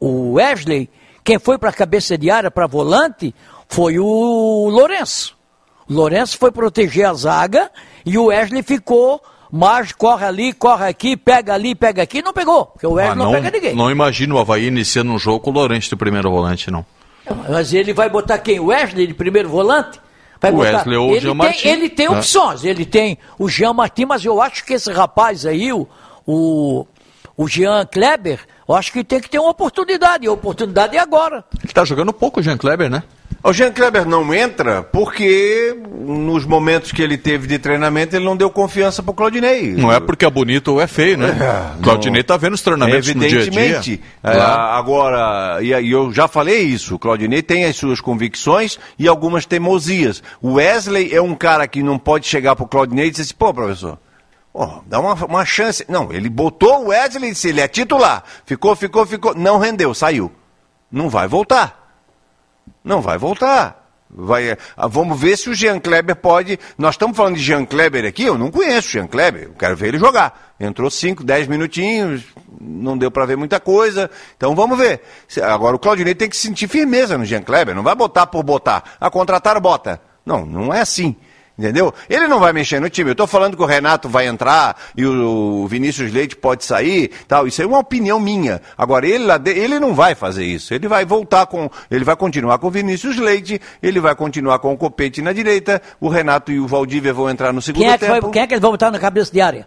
o 0.00 0.32
Wesley, 0.32 0.90
quem 1.26 1.38
foi 1.38 1.58
para 1.58 1.70
a 1.70 1.72
cabeça 1.72 2.16
de 2.16 2.30
área, 2.30 2.50
para 2.50 2.66
volante, 2.66 3.34
foi 3.68 3.98
o 3.98 4.68
Lourenço. 4.70 5.36
O 5.88 5.92
Lourenço 5.92 6.38
foi 6.38 6.50
proteger 6.52 7.06
a 7.06 7.12
zaga 7.14 7.70
e 8.04 8.16
o 8.16 8.26
Wesley 8.26 8.62
ficou. 8.62 9.20
Mas 9.50 9.92
corre 9.92 10.24
ali, 10.26 10.52
corre 10.52 10.88
aqui, 10.88 11.16
pega 11.16 11.54
ali, 11.54 11.72
pega 11.74 12.02
aqui, 12.02 12.20
não 12.20 12.32
pegou, 12.32 12.66
porque 12.66 12.84
o 12.86 12.94
Wesley 12.94 13.12
Ah, 13.12 13.14
não, 13.14 13.24
não, 13.26 13.32
pega 13.32 13.50
ninguém. 13.50 13.74
não 13.76 13.88
imagino 13.90 14.34
o 14.34 14.38
Havaí 14.40 14.66
iniciando 14.66 15.12
um 15.12 15.18
jogo 15.18 15.38
com 15.38 15.50
o 15.50 15.52
Lourenço 15.54 15.88
de 15.88 15.94
primeiro 15.96 16.28
volante, 16.30 16.68
não. 16.68 16.84
Mas 17.48 17.72
ele 17.72 17.92
vai 17.92 18.08
botar 18.10 18.38
quem? 18.38 18.58
O 18.58 18.66
Wesley 18.66 19.06
de 19.06 19.14
primeiro 19.14 19.48
volante? 19.48 20.00
Vai 20.40 20.50
O 20.50 20.56
botar... 20.56 20.78
Wesley 20.78 20.96
ou 20.96 21.10
o 21.12 21.14
Jean 21.20 21.28
tem, 21.30 21.34
Martin, 21.36 21.68
Ele 21.68 21.88
tem 21.88 22.08
né? 22.10 22.16
opções. 22.18 22.64
Ele 22.64 22.84
tem 22.84 23.18
o 23.38 23.48
Jean 23.48 23.72
Martin, 23.72 24.04
mas 24.06 24.24
eu 24.24 24.42
acho 24.42 24.64
que 24.64 24.74
esse 24.74 24.92
rapaz 24.92 25.46
aí, 25.46 25.72
o, 25.72 25.86
o, 26.26 26.84
o 27.36 27.46
Jean 27.48 27.86
Kleber, 27.86 28.40
eu 28.68 28.74
acho 28.74 28.92
que 28.92 29.04
tem 29.04 29.20
que 29.20 29.30
ter 29.30 29.38
uma 29.38 29.50
oportunidade. 29.50 30.24
E 30.24 30.28
a 30.28 30.32
oportunidade 30.32 30.96
é 30.96 31.00
agora. 31.00 31.44
Ele 31.62 31.72
tá 31.72 31.84
jogando 31.84 32.12
pouco 32.12 32.40
o 32.40 32.42
Jean 32.42 32.56
Kleber, 32.56 32.90
né? 32.90 33.02
O 33.42 33.52
Jean 33.52 33.70
Kleber 33.70 34.06
não 34.08 34.34
entra 34.34 34.82
porque 34.82 35.76
nos 36.00 36.44
momentos 36.44 36.90
que 36.90 37.00
ele 37.00 37.16
teve 37.16 37.46
de 37.46 37.58
treinamento 37.60 38.16
ele 38.16 38.24
não 38.24 38.36
deu 38.36 38.50
confiança 38.50 39.02
pro 39.04 39.12
Claudinei. 39.14 39.72
Não 39.72 39.92
é 39.92 40.00
porque 40.00 40.24
é 40.24 40.30
bonito 40.30 40.72
ou 40.72 40.80
é 40.80 40.86
feio, 40.88 41.16
né? 41.16 41.28
É, 41.78 41.82
Claudinei 41.82 42.24
tá 42.24 42.36
vendo 42.36 42.54
os 42.54 42.62
treinamentos 42.62 43.14
no 43.14 43.20
dia 43.20 43.26
a 43.26 43.30
dia. 43.30 43.40
Evidentemente. 43.42 44.00
É, 44.22 44.32
Claro. 44.32 44.62
agora, 44.72 45.58
e, 45.62 45.66
e 45.68 45.92
eu 45.92 46.12
já 46.12 46.26
falei 46.26 46.62
isso, 46.62 46.96
o 46.96 46.98
Claudinei 46.98 47.40
tem 47.42 47.64
as 47.66 47.76
suas 47.76 48.00
convicções 48.00 48.80
e 48.98 49.06
algumas 49.06 49.46
teimosias. 49.46 50.22
O 50.42 50.54
Wesley 50.54 51.14
é 51.14 51.22
um 51.22 51.34
cara 51.34 51.68
que 51.68 51.84
não 51.84 51.98
pode 51.98 52.26
chegar 52.26 52.56
pro 52.56 52.66
Claudinei 52.66 53.06
e 53.06 53.10
dizer 53.10 53.22
assim, 53.24 53.34
pô, 53.38 53.54
professor, 53.54 53.96
ó, 54.56 54.80
dá 54.86 54.98
uma, 54.98 55.14
uma 55.24 55.44
chance. 55.44 55.84
Não, 55.88 56.12
ele 56.12 56.28
botou 56.28 56.84
o 56.84 56.88
Wesley 56.88 57.30
e 57.30 57.32
disse, 57.32 57.48
ele 57.48 57.60
é 57.60 57.68
titular. 57.68 58.24
Ficou, 58.44 58.74
ficou, 58.74 59.04
ficou. 59.04 59.34
Não 59.34 59.58
rendeu, 59.58 59.94
saiu. 59.94 60.32
Não 60.90 61.08
vai 61.08 61.28
voltar. 61.28 61.86
Não 62.82 63.00
vai 63.00 63.18
voltar. 63.18 63.84
Vai, 64.08 64.56
ah, 64.76 64.86
vamos 64.86 65.20
ver 65.20 65.36
se 65.36 65.50
o 65.50 65.54
Jean 65.54 65.78
Kleber 65.78 66.16
pode. 66.16 66.58
Nós 66.78 66.94
estamos 66.94 67.16
falando 67.16 67.36
de 67.36 67.42
Jean 67.42 67.64
Kleber 67.64 68.04
aqui, 68.04 68.22
eu 68.22 68.38
não 68.38 68.50
conheço 68.50 68.88
o 68.88 68.90
Jean 68.92 69.06
Kleber, 69.06 69.42
eu 69.44 69.52
quero 69.52 69.76
ver 69.76 69.88
ele 69.88 69.98
jogar. 69.98 70.54
Entrou 70.58 70.88
5, 70.88 71.24
10 71.24 71.48
minutinhos, 71.48 72.24
não 72.60 72.96
deu 72.96 73.10
para 73.10 73.26
ver 73.26 73.36
muita 73.36 73.58
coisa. 73.58 74.08
Então 74.36 74.54
vamos 74.54 74.78
ver. 74.78 75.02
Agora 75.42 75.76
o 75.76 75.78
Claudinei 75.78 76.14
tem 76.14 76.28
que 76.28 76.36
sentir 76.36 76.68
firmeza 76.68 77.18
no 77.18 77.24
Jean 77.24 77.42
Kleber, 77.42 77.74
não 77.74 77.82
vai 77.82 77.94
botar 77.94 78.26
por 78.26 78.42
botar. 78.42 78.96
A 79.00 79.10
contratar, 79.10 79.60
bota. 79.60 80.00
Não, 80.24 80.46
não 80.46 80.72
é 80.72 80.80
assim. 80.80 81.16
Entendeu? 81.58 81.94
Ele 82.10 82.26
não 82.28 82.38
vai 82.38 82.52
mexer 82.52 82.78
no 82.80 82.90
time. 82.90 83.08
Eu 83.08 83.12
estou 83.12 83.26
falando 83.26 83.56
que 83.56 83.62
o 83.62 83.66
Renato 83.66 84.10
vai 84.10 84.26
entrar 84.26 84.76
e 84.94 85.06
o 85.06 85.66
Vinícius 85.66 86.12
Leite 86.12 86.36
pode 86.36 86.62
sair, 86.66 87.10
tal. 87.26 87.46
Isso 87.46 87.62
é 87.62 87.66
uma 87.66 87.78
opinião 87.78 88.20
minha. 88.20 88.60
Agora 88.76 89.06
ele 89.08 89.24
lá 89.24 89.38
de- 89.38 89.52
ele 89.52 89.78
não 89.80 89.94
vai 89.94 90.14
fazer 90.14 90.44
isso. 90.44 90.74
Ele 90.74 90.86
vai 90.86 91.06
voltar 91.06 91.46
com, 91.46 91.70
ele 91.90 92.04
vai 92.04 92.14
continuar 92.14 92.58
com 92.58 92.66
o 92.66 92.70
Vinícius 92.70 93.16
Leite, 93.16 93.58
ele 93.82 94.00
vai 94.00 94.14
continuar 94.14 94.58
com 94.58 94.70
o 94.74 94.76
Copete 94.76 95.22
na 95.22 95.32
direita, 95.32 95.80
o 95.98 96.08
Renato 96.10 96.52
e 96.52 96.60
o 96.60 96.66
Valdívia 96.66 97.14
vão 97.14 97.30
entrar 97.30 97.54
no 97.54 97.62
segundo 97.62 97.80
Quem 97.82 97.90
é, 97.90 97.96
que 97.96 98.04
vai, 98.04 98.20
tempo. 98.20 98.32
quem 98.32 98.42
é 98.42 98.46
que 98.46 98.52
eles 98.52 98.60
vão 98.62 98.72
botar 98.72 98.90
na 98.90 98.98
cabeça 98.98 99.32
de 99.32 99.40
área? 99.40 99.66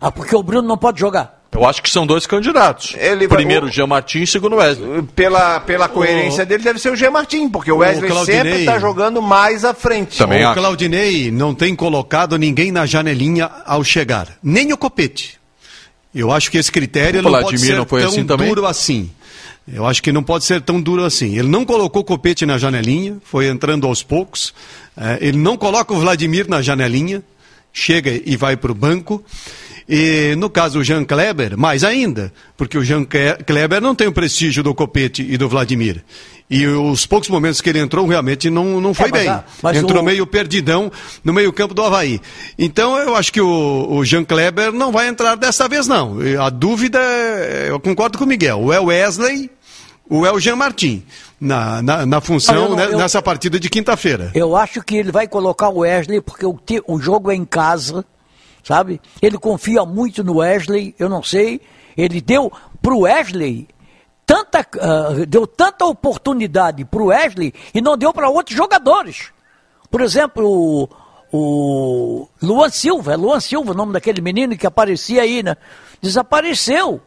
Ah, 0.00 0.10
porque 0.10 0.34
o 0.34 0.42
Bruno 0.42 0.66
não 0.66 0.76
pode 0.76 0.98
jogar. 0.98 1.37
Eu 1.58 1.66
acho 1.66 1.82
que 1.82 1.90
são 1.90 2.06
dois 2.06 2.26
candidatos. 2.26 2.94
Ele 2.96 3.26
vai- 3.26 3.38
Primeiro 3.38 3.66
o- 3.66 3.70
Jean 3.70 3.86
Martin 3.88 4.20
e 4.22 4.26
segundo 4.26 4.56
Wesley. 4.56 5.02
Pela, 5.14 5.58
pela 5.60 5.88
coerência 5.88 6.46
dele 6.46 6.62
deve 6.62 6.78
ser 6.78 6.92
o 6.92 6.96
G. 6.96 7.10
Martin, 7.10 7.48
porque 7.48 7.72
o 7.72 7.78
Wesley 7.78 8.08
Claudinei- 8.10 8.42
sempre 8.42 8.58
está 8.60 8.78
jogando 8.78 9.20
mais 9.20 9.64
à 9.64 9.74
frente. 9.74 10.16
Também 10.18 10.44
o 10.44 10.48
acho. 10.48 10.60
Claudinei 10.60 11.30
não 11.32 11.54
tem 11.54 11.74
colocado 11.74 12.38
ninguém 12.38 12.70
na 12.70 12.86
janelinha 12.86 13.50
ao 13.66 13.82
chegar, 13.82 14.28
nem 14.42 14.72
o 14.72 14.76
Copete. 14.76 15.36
Eu 16.14 16.30
acho 16.32 16.50
que 16.50 16.58
esse 16.58 16.70
critério 16.70 17.20
O 17.20 17.22
não 17.24 17.30
pode 17.42 17.58
ser 17.58 17.76
não 17.76 17.84
foi 17.86 18.00
tão 18.02 18.10
assim 18.10 18.24
também? 18.24 18.48
duro 18.48 18.64
assim. 18.66 19.10
Eu 19.70 19.84
acho 19.86 20.02
que 20.02 20.10
não 20.12 20.22
pode 20.22 20.44
ser 20.44 20.62
tão 20.62 20.80
duro 20.80 21.04
assim. 21.04 21.36
Ele 21.38 21.48
não 21.48 21.64
colocou 21.64 22.00
o 22.02 22.04
Copete 22.04 22.46
na 22.46 22.56
janelinha, 22.56 23.18
foi 23.24 23.48
entrando 23.48 23.86
aos 23.86 24.02
poucos. 24.02 24.54
Eh, 24.96 25.18
ele 25.20 25.38
não 25.38 25.56
coloca 25.56 25.92
o 25.92 25.98
Vladimir 25.98 26.48
na 26.48 26.62
janelinha, 26.62 27.22
chega 27.72 28.10
e 28.24 28.36
vai 28.36 28.56
para 28.56 28.72
o 28.72 28.74
banco. 28.74 29.22
E 29.88 30.34
no 30.36 30.50
caso 30.50 30.80
o 30.80 30.84
Jean 30.84 31.02
Kleber, 31.04 31.56
mais 31.56 31.82
ainda, 31.82 32.30
porque 32.56 32.76
o 32.76 32.84
Jean 32.84 33.04
Kleber 33.04 33.80
não 33.80 33.94
tem 33.94 34.06
o 34.06 34.12
prestígio 34.12 34.62
do 34.62 34.74
Copete 34.74 35.26
e 35.28 35.38
do 35.38 35.48
Vladimir. 35.48 36.04
E 36.50 36.66
os 36.66 37.06
poucos 37.06 37.28
momentos 37.28 37.60
que 37.60 37.68
ele 37.70 37.78
entrou 37.78 38.06
realmente 38.06 38.50
não, 38.50 38.80
não 38.80 38.92
foi 38.94 39.08
É, 39.08 39.10
mas 39.10 39.22
bem. 39.24 39.38
mas 39.62 39.76
entrou 39.78 40.02
o- 40.02 40.04
meio 40.04 40.26
perdidão 40.26 40.90
no 41.24 41.32
meio-campo 41.32 41.72
do 41.74 41.82
Havaí. 41.82 42.20
Então 42.58 42.96
eu 42.98 43.14
acho 43.16 43.32
que 43.32 43.40
o, 43.40 43.86
o 43.90 44.04
Jean 44.04 44.24
Kleber 44.24 44.72
não 44.72 44.90
vai 44.92 45.08
entrar 45.08 45.36
dessa 45.36 45.66
vez, 45.68 45.86
não. 45.86 46.16
A 46.42 46.50
dúvida, 46.50 46.98
é- 47.00 47.66
eu 47.70 47.80
concordo 47.80 48.18
com 48.18 48.24
o 48.24 48.26
Miguel, 48.26 48.60
ou 48.60 48.72
é 48.72 48.80
o 48.80 48.86
Wesley 48.86 49.50
ou 50.10 50.24
é 50.26 50.32
o 50.32 50.40
Jean 50.40 50.56
Martin, 50.56 51.02
na, 51.38 51.82
na, 51.82 52.06
na 52.06 52.20
função, 52.22 52.54
Não, 52.54 52.68
não- 52.70 52.76
né, 52.76 52.86
eu- 52.92 52.96
nessa 52.98 53.20
partida 53.20 53.60
de 53.60 53.68
quinta-feira. 53.68 54.30
Eu 54.34 54.56
acho 54.56 54.82
que 54.82 54.96
ele 54.96 55.12
vai 55.12 55.28
colocar 55.28 55.68
o 55.68 55.80
Wesley, 55.80 56.20
porque 56.22 56.46
o, 56.46 56.54
te- 56.54 56.82
o 56.86 56.98
jogo 56.98 57.30
é 57.30 57.34
em 57.34 57.44
casa, 57.44 58.02
sabe? 58.62 59.00
Ele 59.20 59.38
confia 59.38 59.84
muito 59.84 60.22
no 60.22 60.36
Wesley, 60.36 60.94
eu 60.98 61.08
não 61.08 61.22
sei. 61.22 61.60
Ele 61.96 62.20
deu 62.20 62.52
pro 62.80 63.00
Wesley 63.00 63.68
tanta, 64.24 64.66
ah, 64.80 65.24
deu 65.26 65.46
tanta 65.46 65.84
oportunidade 65.86 66.84
pro 66.84 67.06
Wesley 67.06 67.52
e 67.74 67.80
não 67.80 67.96
deu 67.96 68.12
para 68.12 68.28
outros 68.28 68.56
jogadores. 68.56 69.32
Por 69.90 70.02
exemplo, 70.02 70.44
o, 70.46 70.88
o 71.32 72.28
Luan 72.42 72.68
Silva, 72.68 73.14
é 73.14 73.16
Luan 73.16 73.40
Silva 73.40 73.72
o 73.72 73.74
nome 73.74 73.92
daquele 73.92 74.20
menino 74.20 74.56
que 74.56 74.66
aparecia 74.66 75.22
aí, 75.22 75.42
né? 75.42 75.56
Desapareceu. 76.00 77.00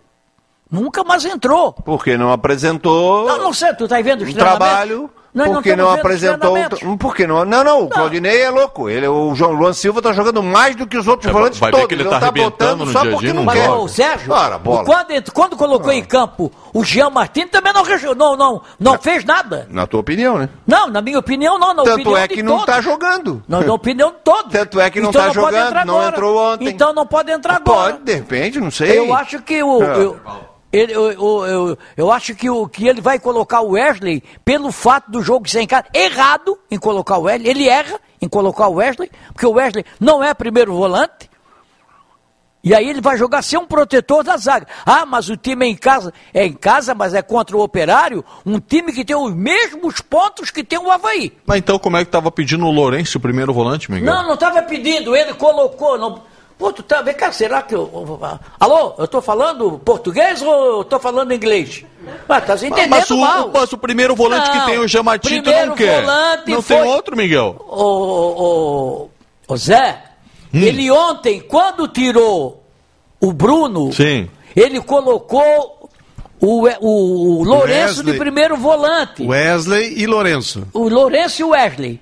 Nunca 0.69 1.03
mais 1.03 1.25
entrou. 1.25 1.73
Porque 1.73 2.17
não 2.17 2.31
apresentou 2.31 3.27
Não, 3.27 3.37
não 3.37 3.53
sei, 3.53 3.73
tu 3.75 3.87
tá 3.87 4.01
vendo 4.01 4.23
os 4.23 4.29
um 4.29 4.33
trabalho. 4.33 5.11
Nós 5.33 5.47
não 5.47 5.53
porque 5.55 5.75
não 5.77 5.87
os 5.93 5.99
apresentou. 5.99 6.57
um- 6.83 6.97
Porque 6.97 7.25
não. 7.25 7.45
Não, 7.45 7.63
não, 7.63 7.83
o 7.83 7.87
Claudinei 7.89 8.41
é 8.41 8.49
louco. 8.49 8.89
Ele, 8.89 9.07
o 9.07 9.33
João 9.33 9.53
Luan 9.53 9.71
Silva 9.71 10.01
tá 10.01 10.11
jogando 10.11 10.43
mais 10.43 10.75
do 10.75 10.85
que 10.85 10.97
os 10.97 11.07
outros 11.07 11.29
É, 11.29 11.31
volantes 11.31 11.57
vai 11.57 11.71
ver 11.71 11.77
todos. 11.77 11.87
que 11.87 11.93
ele 11.93 12.03
não 12.03 12.11
tá 12.11 12.19
tá 12.19 12.31
botando 12.31 12.85
no 12.85 12.91
só 12.91 12.99
dia 13.01 13.09
a 13.09 13.13
porque 13.13 13.25
dia, 13.27 13.33
não 13.33 13.43
não 13.45 13.53
quer. 13.53 13.69
Mas, 13.69 13.77
ô, 13.79 13.87
Sérgio, 13.87 14.33
Ora, 14.33 14.57
bola. 14.57 14.83
quando, 14.83 15.31
quando 15.31 15.55
colocou 15.55 15.91
em 15.93 16.03
campo 16.03 16.51
o 16.73 16.83
Jean 16.83 17.09
Martins, 17.09 17.49
também 17.49 17.71
não, 17.71 17.83
não, 18.15 18.35
não, 18.35 18.61
não 18.77 18.97
fez 18.99 19.23
nada. 19.23 19.67
Na 19.69 19.87
tua 19.87 20.01
opinião, 20.01 20.37
né? 20.37 20.49
Não, 20.67 20.89
na 20.89 21.01
minha 21.01 21.19
opinião, 21.19 21.57
não. 21.57 21.73
Na 21.73 21.83
Tanto 21.83 21.93
opinião 22.01 22.17
é 22.17 22.27
de 22.27 22.33
que 22.35 22.43
não 22.43 22.51
todos. 22.59 22.65
tá 22.65 22.81
jogando. 22.81 23.41
Não, 23.47 23.61
na 23.61 23.73
opinião 23.73 24.09
de 24.11 24.17
todos. 24.25 24.51
Tanto 24.51 24.81
é 24.81 24.89
que 24.89 24.99
não 24.99 25.09
Então 25.11 25.21
tá 25.21 25.27
não 25.27 25.33
pode 25.43 25.55
jogando, 25.57 25.85
não 25.85 26.07
entrou 26.09 26.37
ontem. 26.53 26.67
Então 26.67 26.93
não 26.93 27.05
pode 27.07 27.31
entrar 27.31 27.55
agora. 27.55 27.93
Pode, 27.93 28.03
de 28.03 28.13
repente, 28.15 28.59
não 28.59 28.69
sei. 28.71 28.99
Eu 28.99 29.13
acho 29.13 29.41
que 29.41 29.63
o. 29.63 29.81
É. 29.81 29.95
Eu, 29.95 30.19
ele- 30.71 30.93
eu, 30.93 31.11
eu, 31.11 31.45
eu, 31.45 31.77
eu 31.97 32.11
acho 32.11 32.33
que, 32.35 32.49
o, 32.49 32.67
que 32.67 32.87
ele 32.87 33.01
vai 33.01 33.19
colocar 33.19 33.61
o 33.61 33.71
Wesley 33.71 34.23
pelo 34.45 34.71
fato 34.71 35.09
do 35.11 35.21
jogo 35.21 35.49
ser 35.49 35.61
em 35.61 35.67
casa. 35.67 35.85
Errado 35.93 36.57
em 36.69 36.77
colocar 36.77 37.17
o 37.17 37.23
Wesley. 37.23 37.49
Ele 37.49 37.67
erra 37.67 37.99
em 38.21 38.27
colocar 38.29 38.67
o 38.67 38.75
Wesley, 38.75 39.09
porque 39.33 39.45
o 39.45 39.51
Wesley 39.53 39.83
não 39.99 40.23
é 40.23 40.33
primeiro 40.33 40.73
volante. 40.73 41.29
E 42.63 42.75
aí 42.75 42.87
ele 42.87 43.01
vai 43.01 43.17
jogar 43.17 43.41
ser 43.41 43.57
um 43.57 43.65
protetor 43.65 44.23
da 44.23 44.37
zaga. 44.37 44.67
Ah, 44.85 45.03
mas 45.03 45.29
o 45.29 45.35
time 45.35 45.65
é 45.65 45.69
em 45.69 45.75
casa. 45.75 46.13
É 46.31 46.45
em 46.45 46.53
casa, 46.53 46.93
mas 46.93 47.15
é 47.15 47.21
contra 47.23 47.57
o 47.57 47.59
operário. 47.61 48.23
Um 48.45 48.59
time 48.59 48.93
que 48.93 49.03
tem 49.03 49.15
os 49.15 49.33
mesmos 49.33 49.99
pontos 49.99 50.51
que 50.51 50.63
tem 50.63 50.77
o 50.77 50.91
Havaí. 50.91 51.35
Mas 51.43 51.57
então 51.57 51.79
como 51.79 51.97
é 51.97 52.05
que 52.05 52.11
tava 52.11 52.31
pedindo 52.31 52.63
o 52.67 52.71
Lourenço, 52.71 53.17
o 53.17 53.21
primeiro 53.21 53.51
volante, 53.51 53.91
Miguel? 53.91 54.05
Não, 54.13 54.23
não 54.27 54.33
estava 54.35 54.61
pedindo, 54.61 55.15
ele 55.15 55.33
colocou. 55.33 55.97
Não... 55.97 56.21
Pô, 56.61 56.71
tu 56.71 56.83
tá, 56.83 57.01
vem 57.01 57.15
cá, 57.15 57.31
será 57.31 57.63
que 57.63 57.73
eu. 57.73 57.89
Alô, 58.59 58.93
eu 58.99 59.05
estou 59.05 59.19
falando 59.19 59.79
português 59.83 60.43
ou 60.43 60.53
eu 60.65 60.81
estou 60.81 60.99
falando 60.99 61.33
inglês? 61.33 61.83
Mas 62.29 62.45
tá 62.45 62.55
se 62.55 62.67
entendendo 62.67 62.91
mas, 62.91 63.09
o, 63.09 63.17
mal. 63.17 63.49
mas 63.51 63.73
o 63.73 63.77
primeiro 63.79 64.15
volante 64.15 64.47
Não, 64.47 64.59
que 64.59 64.65
tem 64.67 64.77
o 64.77 64.87
Jean 64.87 65.01
Martins, 65.01 65.41
tu 65.41 65.49
não 65.65 65.75
quer. 65.75 66.01
volante 66.01 66.51
Não 66.51 66.61
foi- 66.61 66.75
tem 66.77 66.85
outro, 66.85 67.17
Miguel? 67.17 67.55
Ô, 67.67 67.83
ô, 67.83 69.09
ô, 69.47 69.57
Zé, 69.57 70.03
Hum. 70.53 70.59
ele 70.61 70.91
ontem, 70.91 71.39
quando 71.41 71.87
tirou 71.87 72.63
o 73.19 73.33
Bruno, 73.33 73.91
Sim. 73.91 74.29
ele 74.55 74.79
colocou 74.81 75.89
o, 76.39 76.67
o, 76.79 77.39
o 77.39 77.43
Lourenço 77.43 77.97
Wesley. 78.01 78.11
de 78.13 78.19
primeiro 78.19 78.55
volante. 78.55 79.23
Wesley 79.25 79.95
e 79.97 80.05
Lourenço. 80.05 80.67
O 80.75 80.87
Lourenço 80.87 81.41
e 81.41 81.43
o 81.43 81.49
Wesley. 81.49 81.99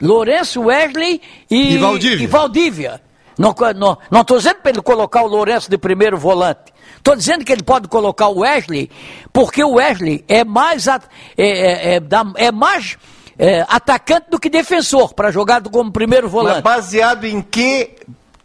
Lourenço, 0.00 0.60
Wesley 0.60 1.20
e, 1.50 1.74
E 1.74 1.78
Valdívia. 1.78 2.24
e 2.24 2.26
Valdívia. 2.28 3.00
Não 3.38 3.50
estou 3.50 3.72
não, 3.74 3.98
não 4.10 4.20
dizendo 4.38 4.56
para 4.62 4.70
ele 4.72 4.82
colocar 4.82 5.22
o 5.22 5.26
Lourenço 5.26 5.70
de 5.70 5.76
primeiro 5.78 6.16
volante. 6.18 6.72
Estou 6.96 7.14
dizendo 7.14 7.44
que 7.44 7.52
ele 7.52 7.62
pode 7.62 7.86
colocar 7.88 8.28
o 8.28 8.40
Wesley, 8.40 8.90
porque 9.32 9.62
o 9.62 9.74
Wesley 9.74 10.24
é 10.26 10.42
mais, 10.44 10.86
é, 10.88 10.98
é- 11.36 11.96
é 11.96 12.00
é 12.36 12.50
mais 12.50 12.96
é, 13.38 13.64
atacante 13.68 14.30
do 14.30 14.40
que 14.40 14.48
defensor 14.48 15.12
para 15.14 15.30
jogar 15.30 15.62
como 15.62 15.92
primeiro 15.92 16.24
Mas 16.26 16.32
volante. 16.32 16.62
baseado 16.62 17.24
em 17.24 17.42
que 17.42 17.90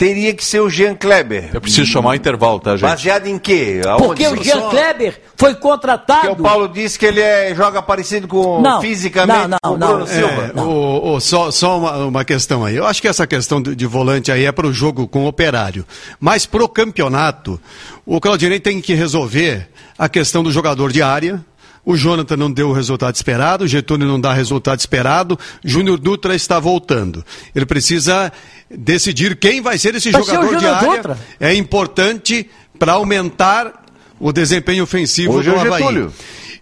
teria 0.01 0.33
que 0.33 0.43
ser 0.43 0.59
o 0.61 0.67
Jean 0.67 0.95
Kleber? 0.95 1.51
Eu 1.53 1.61
preciso 1.61 1.85
chamar 1.85 2.09
o 2.09 2.15
intervalo, 2.15 2.59
tá, 2.59 2.71
gente? 2.71 2.81
Baseado 2.89 3.27
em 3.27 3.37
quê? 3.37 3.81
Aonde? 3.85 4.03
Porque 4.07 4.27
o 4.27 4.43
Jean 4.43 4.59
Só- 4.61 4.69
Kleber 4.71 5.21
foi 5.37 5.53
contratado. 5.53 6.21
Porque 6.29 6.41
o 6.41 6.43
Paulo 6.43 6.67
disse 6.67 6.97
que 6.97 7.05
ele 7.05 7.21
é- 7.21 7.53
joga 7.53 7.83
parecido 7.83 8.27
com 8.27 8.59
Não, 8.59 8.81
fisicamente 8.81 9.47
não, 9.47 9.57
com 9.61 9.69
o 9.75 9.77
não, 9.77 9.87
Bruno 9.89 9.99
não. 9.99 10.07
Silva. 10.07 10.51
É, 10.55 10.59
o- 10.59 11.13
o- 11.13 11.19
só 11.19 11.51
só 11.51 11.77
uma, 11.77 11.97
uma 12.05 12.25
questão 12.25 12.65
aí. 12.65 12.75
Eu 12.77 12.87
acho 12.87 12.99
que 12.99 13.07
essa 13.07 13.27
questão 13.27 13.61
de, 13.61 13.75
de 13.75 13.85
volante 13.85 14.31
aí 14.31 14.43
é 14.45 14.51
para 14.51 14.65
o 14.65 14.73
jogo 14.73 15.07
com 15.07 15.25
o 15.25 15.27
operário. 15.27 15.85
Mas 16.19 16.47
para 16.47 16.63
o 16.63 16.67
campeonato, 16.67 17.61
o 18.03 18.19
Claudinei 18.19 18.59
tem 18.59 18.81
que 18.81 18.95
resolver 18.95 19.69
a 19.99 20.09
questão 20.09 20.41
do 20.41 20.51
jogador 20.51 20.91
de 20.91 21.03
área. 21.03 21.45
O 21.83 21.95
Jonathan 21.97 22.37
não 22.37 22.51
deu 22.51 22.69
o 22.69 22.73
resultado 22.73 23.15
esperado, 23.15 23.63
o 23.63 23.67
Getúlio 23.67 24.07
não 24.07 24.21
dá 24.21 24.29
o 24.29 24.33
resultado 24.33 24.79
esperado, 24.79 25.37
Júnior 25.63 25.97
Dutra 25.97 26.35
está 26.35 26.59
voltando. 26.59 27.25
Ele 27.55 27.65
precisa 27.65 28.31
decidir 28.77 29.35
quem 29.37 29.61
vai 29.61 29.77
ser 29.77 29.95
esse 29.95 30.11
Vai 30.11 30.23
ser 30.23 30.31
jogador 30.31 30.47
de 30.47 30.53
Júnior 30.55 30.75
área. 30.75 30.95
Dutra. 30.97 31.19
É 31.39 31.53
importante 31.53 32.49
para 32.77 32.93
aumentar 32.93 33.85
o 34.19 34.31
desempenho 34.31 34.83
ofensivo 34.83 35.33
Hoje 35.33 35.49
do 35.49 35.55
é 35.55 35.59
Havaí. 35.59 35.81
Getúlio. 35.81 36.13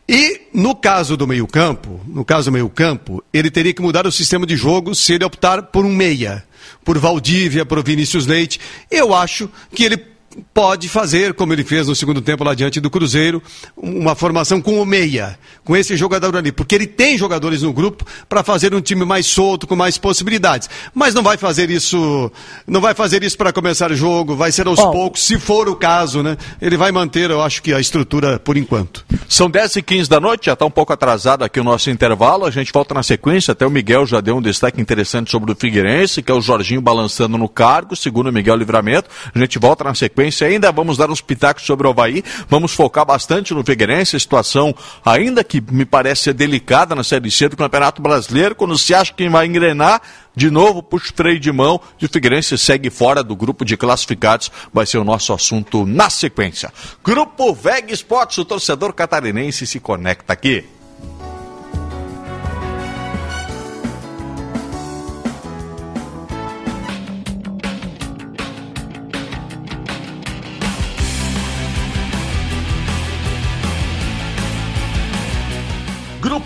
E 0.07 0.41
no 0.53 0.75
caso 0.75 1.15
do 1.15 1.27
meio-campo, 1.27 1.99
no 2.07 2.25
caso 2.25 2.49
do 2.49 2.53
meio-campo, 2.53 3.23
ele 3.31 3.51
teria 3.51 3.73
que 3.73 3.81
mudar 3.81 4.07
o 4.07 4.11
sistema 4.11 4.45
de 4.45 4.55
jogo 4.55 4.95
se 4.95 5.13
ele 5.13 5.23
optar 5.23 5.63
por 5.63 5.85
um 5.85 5.93
meia, 5.93 6.43
por 6.83 6.97
Valdívia, 6.97 7.63
por 7.63 7.83
Vinícius 7.83 8.25
Leite. 8.25 8.59
Eu 8.89 9.13
acho 9.13 9.49
que 9.73 9.83
ele 9.83 9.97
pode 10.39 10.89
fazer, 10.89 11.33
como 11.33 11.53
ele 11.53 11.63
fez 11.63 11.87
no 11.87 11.95
segundo 11.95 12.21
tempo 12.21 12.43
lá 12.43 12.53
diante 12.53 12.79
do 12.79 12.89
Cruzeiro, 12.89 13.41
uma 13.75 14.15
formação 14.15 14.61
com 14.61 14.81
o 14.81 14.85
meia, 14.85 15.37
com 15.63 15.75
esse 15.75 15.95
jogador 15.95 16.35
ali, 16.35 16.51
porque 16.51 16.75
ele 16.75 16.87
tem 16.87 17.17
jogadores 17.17 17.61
no 17.61 17.73
grupo 17.73 18.05
para 18.27 18.43
fazer 18.43 18.73
um 18.73 18.81
time 18.81 19.05
mais 19.05 19.25
solto, 19.25 19.67
com 19.67 19.75
mais 19.75 19.97
possibilidades. 19.97 20.69
Mas 20.93 21.13
não 21.13 21.23
vai 21.23 21.37
fazer 21.37 21.69
isso, 21.69 22.31
não 22.67 22.81
vai 22.81 22.93
fazer 22.93 23.23
isso 23.23 23.37
para 23.37 23.53
começar 23.53 23.91
o 23.91 23.95
jogo, 23.95 24.35
vai 24.35 24.51
ser 24.51 24.67
aos 24.67 24.79
Bom. 24.79 24.91
poucos, 24.91 25.23
se 25.23 25.39
for 25.39 25.67
o 25.69 25.75
caso, 25.75 26.23
né? 26.23 26.37
Ele 26.61 26.77
vai 26.77 26.91
manter, 26.91 27.29
eu 27.29 27.41
acho 27.41 27.61
que 27.61 27.73
a 27.73 27.79
estrutura 27.79 28.39
por 28.39 28.57
enquanto. 28.57 29.05
São 29.27 29.49
10 29.49 29.77
e 29.77 29.81
15 29.81 30.09
da 30.09 30.19
noite, 30.19 30.47
já 30.47 30.53
está 30.53 30.65
um 30.65 30.71
pouco 30.71 30.93
atrasado 30.93 31.43
aqui 31.43 31.59
o 31.59 31.63
nosso 31.63 31.89
intervalo. 31.89 32.45
A 32.45 32.51
gente 32.51 32.71
volta 32.71 32.93
na 32.93 33.03
sequência. 33.03 33.51
Até 33.51 33.65
o 33.65 33.69
Miguel 33.69 34.05
já 34.05 34.21
deu 34.21 34.37
um 34.37 34.41
destaque 34.41 34.81
interessante 34.81 35.31
sobre 35.31 35.51
o 35.51 35.55
Figueirense, 35.55 36.21
que 36.21 36.31
é 36.31 36.35
o 36.35 36.41
Jorginho 36.41 36.81
balançando 36.81 37.37
no 37.37 37.47
cargo, 37.47 37.95
segundo 37.95 38.27
o 38.27 38.33
Miguel 38.33 38.55
Livramento. 38.55 39.09
A 39.33 39.37
gente 39.37 39.59
volta 39.59 39.83
na 39.83 39.93
sequência 39.93 40.28
ainda. 40.43 40.71
Vamos 40.71 40.97
dar 40.97 41.09
uns 41.09 41.21
pitacos 41.21 41.65
sobre 41.65 41.87
o 41.87 41.89
Havaí. 41.89 42.23
Vamos 42.47 42.73
focar 42.73 43.05
bastante 43.05 43.53
no 43.53 43.63
Figueirense. 43.63 44.15
A 44.15 44.19
situação, 44.19 44.73
ainda 45.05 45.43
que 45.43 45.61
me 45.61 45.85
parece 45.85 46.23
ser 46.23 46.33
delicada 46.33 46.95
na 46.95 47.03
Série 47.03 47.31
C 47.31 47.49
do 47.49 47.57
Campeonato 47.57 48.01
Brasileiro, 48.01 48.55
quando 48.55 48.77
se 48.77 48.93
acha 48.93 49.13
que 49.13 49.27
vai 49.29 49.45
engrenar. 49.45 50.01
De 50.35 50.49
novo, 50.49 50.81
puxa 50.81 51.11
o 51.11 51.15
freio 51.15 51.39
de 51.39 51.51
mão 51.51 51.81
e 51.99 52.05
o 52.05 52.09
Figueirense 52.09 52.57
segue 52.57 52.89
fora 52.89 53.23
do 53.23 53.35
grupo 53.35 53.65
de 53.65 53.75
classificados. 53.75 54.51
Vai 54.73 54.85
ser 54.85 54.97
o 54.97 55.03
nosso 55.03 55.33
assunto 55.33 55.85
na 55.85 56.09
sequência. 56.09 56.71
Grupo 57.03 57.53
VEG 57.53 57.91
Esportes, 57.91 58.37
o 58.37 58.45
torcedor 58.45 58.93
catarinense 58.93 59.67
se 59.67 59.79
conecta 59.79 60.31
aqui. 60.31 60.78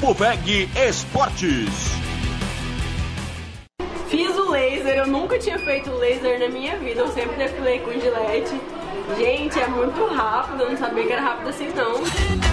Grupo 0.04 0.22
VEG 0.22 0.70
Esportes. 0.76 1.94
Fiz 4.10 4.38
o 4.38 4.52
laser, 4.52 4.98
eu 4.98 5.08
nunca 5.08 5.40
tinha 5.40 5.58
feito 5.58 5.90
laser 5.92 6.40
na 6.42 6.50
minha 6.50 6.78
vida, 6.78 7.00
eu 7.00 7.08
sempre 7.08 7.38
depilei 7.38 7.80
com 7.80 7.92
gilete. 7.94 8.60
Gente, 9.18 9.58
é 9.58 9.68
muito 9.70 10.06
rápido, 10.14 10.64
eu 10.64 10.72
não 10.72 10.78
sabia 10.78 11.06
que 11.08 11.14
era 11.14 11.22
rápido 11.22 11.48
assim 11.48 11.70
não. 11.70 12.53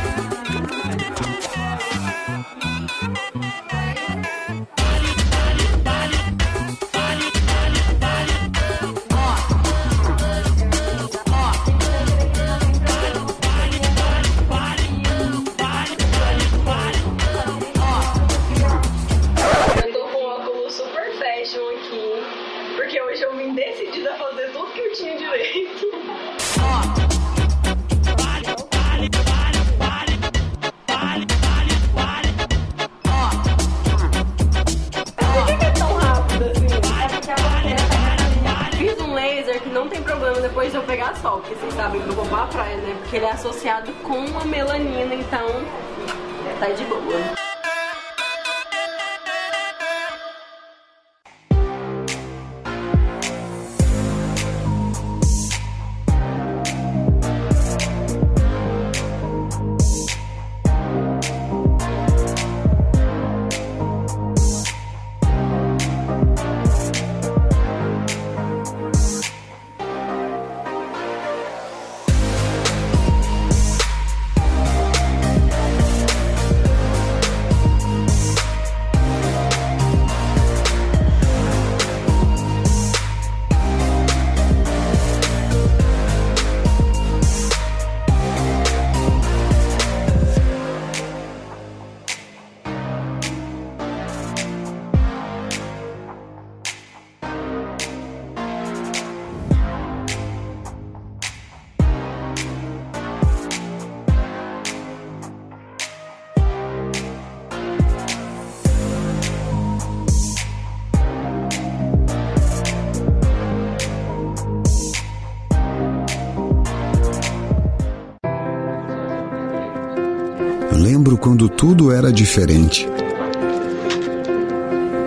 Quando 121.40 121.48
tudo 121.48 121.90
era 121.90 122.12
diferente. 122.12 122.86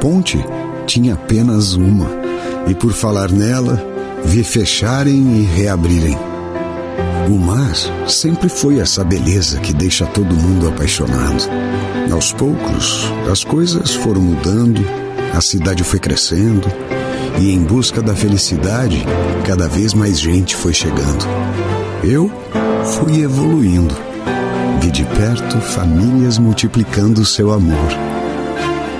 Ponte 0.02 0.44
tinha 0.88 1.14
apenas 1.14 1.74
uma, 1.74 2.10
e 2.68 2.74
por 2.74 2.92
falar 2.92 3.32
nela, 3.32 3.80
vi 4.26 4.44
fecharem 4.44 5.42
e 5.42 5.44
reabrirem. 5.44 6.18
O 7.30 7.38
mar 7.38 7.76
sempre 8.08 8.50
foi 8.50 8.80
essa 8.80 9.04
beleza 9.04 9.60
que 9.60 9.72
deixa 9.74 10.08
todo 10.08 10.34
mundo 10.34 10.68
apaixonado. 10.68 11.48
Aos 12.12 12.34
poucos, 12.34 13.06
as 13.32 13.44
coisas 13.44 13.94
foram 13.94 14.22
mudando, 14.22 14.82
a 15.36 15.42
cidade 15.42 15.84
foi 15.84 16.00
crescendo 16.00 16.68
e, 17.40 17.54
em 17.54 17.60
busca 17.60 18.02
da 18.02 18.16
felicidade, 18.16 19.06
cada 19.46 19.68
vez 19.68 19.94
mais 19.94 20.20
gente 20.20 20.56
foi 20.56 20.74
chegando. 20.74 21.26
Eu 22.04 22.32
fui 22.84 23.22
evoluindo. 23.22 24.13
Vi 24.84 24.92
de 24.92 25.06
perto 25.06 25.62
famílias 25.62 26.38
multiplicando 26.38 27.24
seu 27.24 27.54
amor, 27.54 27.88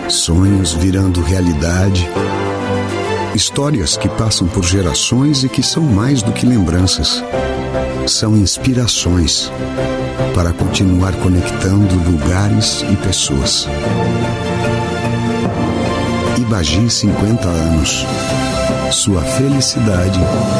sonhos 0.08 0.72
virando 0.72 1.22
realidade, 1.22 2.10
histórias 3.36 3.98
que 3.98 4.08
passam 4.08 4.48
por 4.48 4.64
gerações 4.64 5.44
e 5.44 5.50
que 5.50 5.62
são 5.62 5.84
mais 5.84 6.22
do 6.24 6.32
que 6.32 6.46
lembranças 6.46 7.22
são 8.08 8.38
inspirações 8.38 9.52
para 10.34 10.54
continuar 10.54 11.12
conectando 11.16 11.96
lugares 12.10 12.82
e 12.90 12.96
pessoas. 12.96 13.68
Ibagi 16.40 16.90
50 16.90 17.46
anos. 17.46 18.06
Sua 18.90 19.22
felicidade 19.22 20.20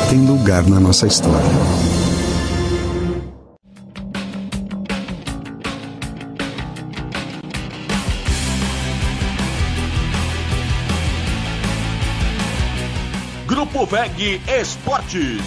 tem 0.10 0.20
lugar 0.26 0.68
na 0.68 0.82
nossa 0.82 1.08
história. 1.08 1.93
VEG 14.14 14.42
Esportes. 14.48 15.42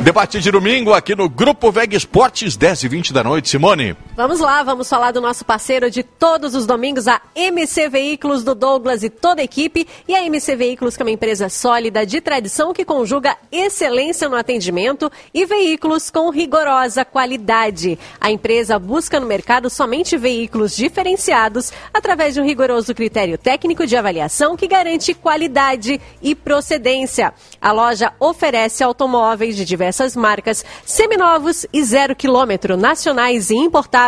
Debate 0.00 0.40
de 0.40 0.50
domingo 0.50 0.94
aqui 0.94 1.16
no 1.16 1.28
Grupo 1.28 1.72
VEG 1.72 1.96
Esportes, 1.96 2.56
10 2.56 2.84
e 2.84 2.88
20 2.88 3.12
da 3.12 3.24
noite. 3.24 3.48
Simone. 3.48 3.96
Vamos 4.18 4.40
lá, 4.40 4.64
vamos 4.64 4.88
falar 4.88 5.12
do 5.12 5.20
nosso 5.20 5.44
parceiro 5.44 5.88
de 5.88 6.02
todos 6.02 6.56
os 6.56 6.66
domingos, 6.66 7.06
a 7.06 7.22
MC 7.36 7.88
Veículos 7.88 8.42
do 8.42 8.52
Douglas 8.52 9.04
e 9.04 9.08
toda 9.08 9.40
a 9.40 9.44
equipe. 9.44 9.86
E 10.08 10.16
a 10.16 10.24
MC 10.24 10.56
Veículos, 10.56 10.96
que 10.96 11.02
é 11.04 11.06
uma 11.06 11.12
empresa 11.12 11.48
sólida 11.48 12.04
de 12.04 12.20
tradição 12.20 12.72
que 12.72 12.84
conjuga 12.84 13.36
excelência 13.52 14.28
no 14.28 14.34
atendimento 14.34 15.08
e 15.32 15.46
veículos 15.46 16.10
com 16.10 16.30
rigorosa 16.30 17.04
qualidade. 17.04 17.96
A 18.20 18.28
empresa 18.28 18.76
busca 18.76 19.20
no 19.20 19.26
mercado 19.26 19.70
somente 19.70 20.16
veículos 20.16 20.74
diferenciados 20.74 21.70
através 21.94 22.34
de 22.34 22.40
um 22.40 22.44
rigoroso 22.44 22.92
critério 22.96 23.38
técnico 23.38 23.86
de 23.86 23.96
avaliação 23.96 24.56
que 24.56 24.66
garante 24.66 25.14
qualidade 25.14 26.00
e 26.20 26.34
procedência. 26.34 27.32
A 27.60 27.70
loja 27.70 28.12
oferece 28.18 28.82
automóveis 28.82 29.56
de 29.56 29.64
diversas 29.64 30.16
marcas, 30.16 30.64
seminovos 30.84 31.64
e 31.72 31.84
zero 31.84 32.16
quilômetro, 32.16 32.76
nacionais 32.76 33.50
e 33.50 33.54
importados, 33.54 34.07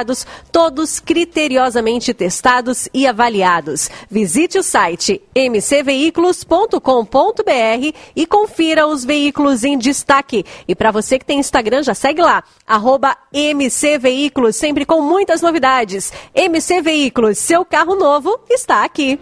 todos 0.52 1.00
criteriosamente 1.00 2.14
testados 2.14 2.88
e 2.92 3.06
avaliados. 3.06 3.88
Visite 4.10 4.58
o 4.58 4.62
site 4.62 5.22
mcveículos.com.br 5.34 7.96
e 8.14 8.26
confira 8.26 8.86
os 8.86 9.04
veículos 9.04 9.64
em 9.64 9.78
destaque. 9.78 10.44
E 10.66 10.74
para 10.74 10.90
você 10.90 11.18
que 11.18 11.24
tem 11.24 11.38
Instagram, 11.38 11.82
já 11.82 11.94
segue 11.94 12.22
lá, 12.22 12.42
arroba 12.66 13.16
mcveículos, 13.32 14.56
sempre 14.56 14.84
com 14.84 15.00
muitas 15.00 15.42
novidades. 15.42 16.12
MC 16.34 16.82
Veículos, 16.82 17.38
seu 17.38 17.64
carro 17.64 17.94
novo 17.94 18.40
está 18.48 18.84
aqui. 18.84 19.18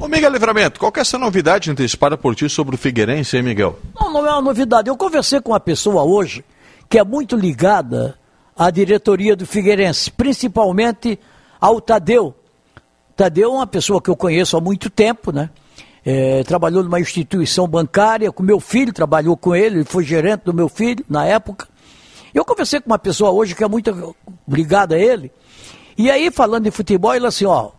Ô 0.00 0.06
Miguel 0.06 0.30
Livramento, 0.30 0.78
qual 0.78 0.92
que 0.92 1.00
é 1.00 1.02
essa 1.02 1.18
novidade 1.18 1.72
antecipada 1.72 2.16
por 2.16 2.34
ti 2.36 2.48
sobre 2.48 2.76
o 2.76 2.78
Figueirense, 2.78 3.36
hein, 3.36 3.42
Miguel? 3.42 3.76
Não, 3.98 4.12
não 4.12 4.24
é 4.24 4.30
uma 4.30 4.42
novidade. 4.42 4.88
Eu 4.88 4.96
conversei 4.96 5.40
com 5.40 5.50
uma 5.50 5.58
pessoa 5.58 6.04
hoje 6.04 6.44
que 6.88 6.98
é 6.98 7.04
muito 7.04 7.34
ligada 7.34 8.16
à 8.56 8.70
diretoria 8.70 9.34
do 9.34 9.44
Figueirense, 9.44 10.10
principalmente 10.12 11.18
ao 11.60 11.80
Tadeu. 11.80 12.32
Tadeu 13.16 13.50
é 13.50 13.54
uma 13.54 13.66
pessoa 13.66 14.00
que 14.00 14.08
eu 14.08 14.16
conheço 14.16 14.56
há 14.56 14.60
muito 14.60 14.88
tempo, 14.88 15.32
né? 15.32 15.50
É, 16.06 16.44
trabalhou 16.44 16.84
numa 16.84 17.00
instituição 17.00 17.66
bancária, 17.66 18.30
com 18.30 18.42
meu 18.42 18.60
filho, 18.60 18.92
trabalhou 18.92 19.36
com 19.36 19.54
ele, 19.54 19.78
ele 19.78 19.84
foi 19.84 20.04
gerente 20.04 20.44
do 20.44 20.54
meu 20.54 20.68
filho 20.68 21.04
na 21.08 21.26
época. 21.26 21.66
Eu 22.32 22.44
conversei 22.44 22.80
com 22.80 22.88
uma 22.88 22.98
pessoa 23.00 23.32
hoje 23.32 23.54
que 23.54 23.64
é 23.64 23.68
muito 23.68 24.14
ligada 24.48 24.94
a 24.94 24.98
ele, 24.98 25.32
e 25.98 26.08
aí, 26.08 26.30
falando 26.30 26.64
de 26.64 26.70
futebol, 26.70 27.12
ele 27.12 27.26
assim, 27.26 27.44
ó, 27.44 27.72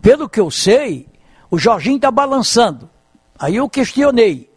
pelo 0.00 0.28
que 0.28 0.38
eu 0.38 0.48
sei, 0.48 1.08
o 1.50 1.58
Jorginho 1.58 1.96
está 1.96 2.10
balançando. 2.10 2.88
Aí 3.38 3.56
eu 3.56 3.68
questionei. 3.68 4.50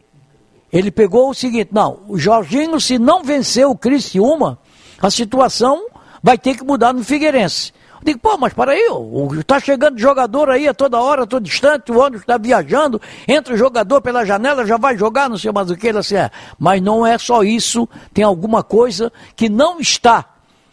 Ele 0.72 0.90
pegou 0.90 1.30
o 1.30 1.34
seguinte: 1.34 1.70
não, 1.72 2.00
o 2.08 2.18
Jorginho, 2.18 2.80
se 2.80 2.98
não 2.98 3.24
vencer 3.24 3.66
o 3.66 3.76
Criciúma, 3.76 4.58
a 5.02 5.10
situação 5.10 5.88
vai 6.24 6.38
ter 6.38 6.56
que 6.56 6.64
mudar 6.64 6.94
no 6.94 7.04
Figueirense. 7.04 7.74
Eu 8.02 8.06
digo, 8.06 8.20
pô, 8.20 8.36
mas 8.38 8.52
para 8.54 8.72
aí, 8.72 8.88
está 9.40 9.60
chegando 9.60 10.00
jogador 10.00 10.50
aí 10.50 10.68
a 10.68 10.74
toda 10.74 11.00
hora, 11.00 11.24
a 11.24 11.28
todo 11.28 11.46
instante, 11.46 11.92
o 11.92 12.00
ônibus 12.00 12.22
está 12.22 12.36
viajando, 12.36 13.00
entra 13.28 13.54
o 13.54 13.58
jogador 13.58 14.02
pela 14.02 14.26
janela, 14.26 14.66
já 14.66 14.76
vai 14.76 14.98
jogar, 14.98 15.30
não 15.30 15.38
sei 15.38 15.52
mais 15.52 15.70
o 15.70 15.76
que, 15.76 15.88
ele 15.88 16.00
assim, 16.00 16.16
é. 16.16 16.32
Mas 16.58 16.82
não 16.82 17.06
é 17.06 17.18
só 17.20 17.44
isso, 17.44 17.88
tem 18.12 18.24
alguma 18.24 18.64
coisa 18.64 19.14
que 19.36 19.50
não 19.50 19.80
está 19.80 20.26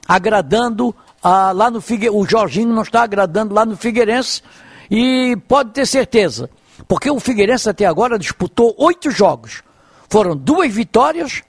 agradando 0.07 0.95
lá 1.23 1.71
no 1.71 1.83
Figueirense, 1.83 2.19
o 2.19 2.27
Jorginho 2.27 2.73
não 2.73 2.83
está 2.83 3.03
agradando 3.03 3.55
lá 3.55 3.67
no 3.67 3.77
Figueirense, 3.77 4.43
e 4.91 5.37
pode 5.49 5.71
ter 5.71 5.87
certeza, 5.87 6.49
porque 6.87 7.11
o 7.11 7.21
Figueirense 7.21 7.69
até 7.69 7.87
agora 7.87 8.19
disputou 8.19 8.75
oito 8.79 9.11
jogos. 9.11 9.63
Foram 10.09 10.37
duas 10.37 10.73
vitórias, 10.73 11.43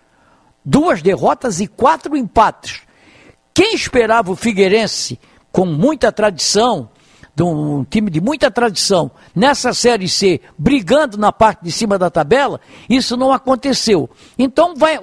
duas 0.63 1.01
derrotas 1.01 1.59
e 1.59 1.67
quatro 1.67 2.17
empates. 2.17 2.81
Quem 3.53 3.73
esperava 3.73 4.31
o 4.31 4.35
Figueirense 4.35 5.19
com 5.51 5.65
muita 5.65 6.11
tradição, 6.11 6.89
de 7.35 7.43
um 7.43 7.85
time 7.85 8.11
de 8.11 8.19
muita 8.19 8.51
tradição, 8.51 9.09
nessa 9.33 9.73
Série 9.73 10.09
C, 10.09 10.41
brigando 10.57 11.17
na 11.17 11.31
parte 11.31 11.63
de 11.63 11.71
cima 11.71 11.97
da 11.97 12.09
tabela, 12.09 12.59
isso 12.89 13.15
não 13.15 13.31
aconteceu. 13.31 14.09
Então 14.37 14.75
vai 14.75 14.99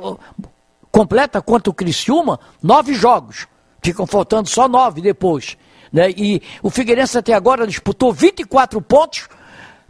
completa 0.90 1.40
contra 1.40 1.70
o 1.70 1.74
Criciúma 1.74 2.38
nove 2.62 2.94
jogos. 2.94 3.46
Ficam 3.82 4.06
faltando 4.06 4.48
só 4.48 4.68
nove 4.68 5.00
depois. 5.00 5.56
Né? 5.92 6.10
E 6.10 6.42
o 6.62 6.70
Figueirense 6.70 7.18
até 7.18 7.32
agora 7.32 7.66
disputou 7.66 8.12
24 8.12 8.80
pontos, 8.80 9.28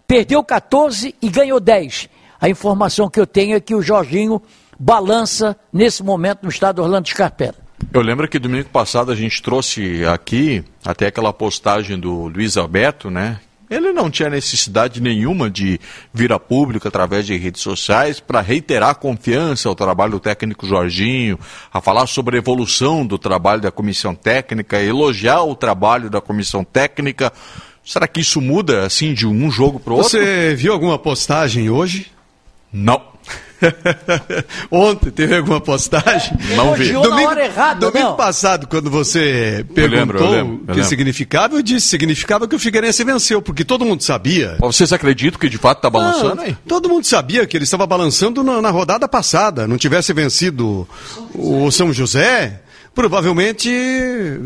perdeu 0.07 0.43
14 0.43 1.15
e 1.21 1.29
ganhou 1.29 1.61
10. 1.61 2.09
A 2.41 2.49
informação 2.49 3.09
que 3.09 3.19
eu 3.19 3.27
tenho 3.27 3.57
é 3.57 3.61
que 3.61 3.75
o 3.75 3.83
Jorginho 3.83 4.43
balança 4.79 5.57
nesse 5.73 6.03
momento 6.03 6.43
no 6.43 6.49
estado 6.49 6.83
Orlando 6.83 7.09
Scarpella. 7.09 7.67
Eu 7.93 8.03
lembro 8.03 8.29
que 8.29 8.39
domingo 8.39 8.69
passado 8.69 9.13
a 9.13 9.15
gente 9.15 9.43
trouxe 9.43 10.05
aqui 10.07 10.65
até 10.85 11.07
aquela 11.07 11.33
postagem 11.33 11.99
do 11.99 12.29
Luiz 12.29 12.57
Alberto, 12.57 13.11
né? 13.11 13.39
Ele 13.69 13.93
não 13.93 14.11
tinha 14.11 14.31
necessidade 14.31 15.01
nenhuma 15.01 15.51
de 15.51 15.81
vir 16.15 16.33
a 16.33 16.39
público 16.39 16.87
através 16.87 17.27
de 17.27 17.37
redes 17.37 17.63
sociais 17.63 18.21
para 18.21 18.41
reiterar 18.41 18.91
a 18.91 18.95
confiança 18.95 19.69
ao 19.69 19.75
trabalho 19.75 20.13
do 20.13 20.21
técnico 20.21 20.67
Jorginho, 20.67 21.39
a 21.73 21.81
falar 21.81 22.07
sobre 22.07 22.37
a 22.37 22.39
evolução 22.39 23.05
do 23.05 23.19
trabalho 23.19 23.61
da 23.61 23.73
comissão 23.73 24.15
técnica, 24.15 24.81
elogiar 24.81 25.43
o 25.43 25.55
trabalho 25.55 26.09
da 26.09 26.21
comissão 26.21 26.63
técnica. 26.63 27.33
Será 27.85 28.07
que 28.07 28.21
isso 28.21 28.41
muda 28.41 28.87
assim 28.87 29.13
de 29.13 29.27
um 29.27 29.51
jogo 29.51 29.81
para 29.81 29.93
o 29.93 29.97
outro? 29.97 30.11
Você 30.11 30.55
viu 30.55 30.73
alguma 30.73 30.99
postagem 30.99 31.69
hoje? 31.69 32.13
Não. 32.73 33.16
Ontem 34.71 35.11
teve 35.11 35.37
alguma 35.37 35.61
postagem? 35.61 36.37
Não 36.57 36.75
vi. 36.75 36.93
Domingo, 36.93 37.17
na 37.17 37.29
hora 37.29 37.45
errada, 37.45 37.81
domingo 37.81 38.11
não. 38.11 38.17
passado, 38.17 38.67
quando 38.67 38.91
você 38.91 39.65
perguntou 39.75 39.99
lembro, 39.99 40.19
eu 40.19 40.31
lembro, 40.31 40.53
eu 40.53 40.55
o 40.55 40.67
que 40.67 40.73
lembro. 40.73 40.85
significava, 40.85 41.57
eu 41.57 41.63
disse 41.63 41.89
significava 41.89 42.47
que 42.49 42.55
o 42.55 42.59
Figueirense 42.59 43.05
venceu, 43.05 43.41
porque 43.41 43.65
todo 43.65 43.85
mundo 43.85 44.03
sabia. 44.03 44.57
Vocês 44.61 44.93
acreditam 44.93 45.39
que 45.39 45.49
de 45.49 45.59
fato 45.59 45.79
está 45.79 45.91
balançando 45.91 46.37
Não, 46.37 46.57
todo 46.67 46.89
mundo 46.89 47.05
sabia 47.05 47.47
que 47.47 47.57
ele 47.57 47.65
estava 47.65 47.87
balançando 47.87 48.43
na, 48.43 48.61
na 48.61 48.71
rodada 48.71 49.09
passada. 49.09 49.67
Não 49.67 49.77
tivesse 49.77 50.13
vencido 50.13 50.87
o 51.35 51.71
São 51.71 51.93
José, 51.93 52.61
provavelmente 52.97 53.71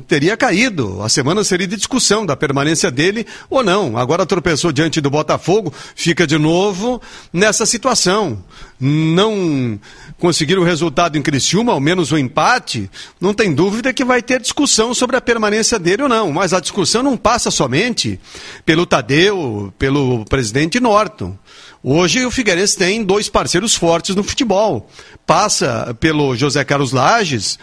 teria 0.08 0.36
caído. 0.36 1.00
A 1.02 1.08
semana 1.08 1.44
seria 1.44 1.68
de 1.68 1.76
discussão 1.76 2.26
da 2.26 2.34
permanência 2.34 2.90
dele 2.90 3.24
ou 3.48 3.62
não. 3.62 3.96
Agora 3.96 4.26
tropeçou 4.26 4.72
diante 4.72 5.00
do 5.00 5.08
Botafogo, 5.08 5.72
fica 5.94 6.26
de 6.26 6.36
novo 6.36 7.00
nessa 7.32 7.64
situação. 7.64 8.42
Não 8.80 9.78
conseguir 10.18 10.58
o 10.58 10.64
resultado 10.64 11.16
em 11.16 11.22
Criciúma, 11.22 11.72
ao 11.72 11.78
menos 11.78 12.10
o 12.10 12.18
empate, 12.18 12.90
não 13.20 13.32
tem 13.32 13.54
dúvida 13.54 13.92
que 13.92 14.04
vai 14.04 14.20
ter 14.20 14.40
discussão 14.40 14.92
sobre 14.92 15.16
a 15.16 15.20
permanência 15.20 15.78
dele 15.78 16.02
ou 16.02 16.08
não. 16.08 16.32
Mas 16.32 16.52
a 16.52 16.58
discussão 16.58 17.04
não 17.04 17.16
passa 17.16 17.52
somente 17.52 18.18
pelo 18.66 18.84
Tadeu, 18.84 19.72
pelo 19.78 20.24
presidente 20.24 20.80
Norton. 20.80 21.38
Hoje 21.84 22.26
o 22.26 22.32
Figueirense 22.32 22.76
tem 22.76 23.04
dois 23.04 23.28
parceiros 23.28 23.76
fortes 23.76 24.16
no 24.16 24.24
futebol. 24.24 24.90
Passa 25.24 25.96
pelo 26.00 26.34
José 26.34 26.64
Carlos 26.64 26.90
Lages 26.90 27.56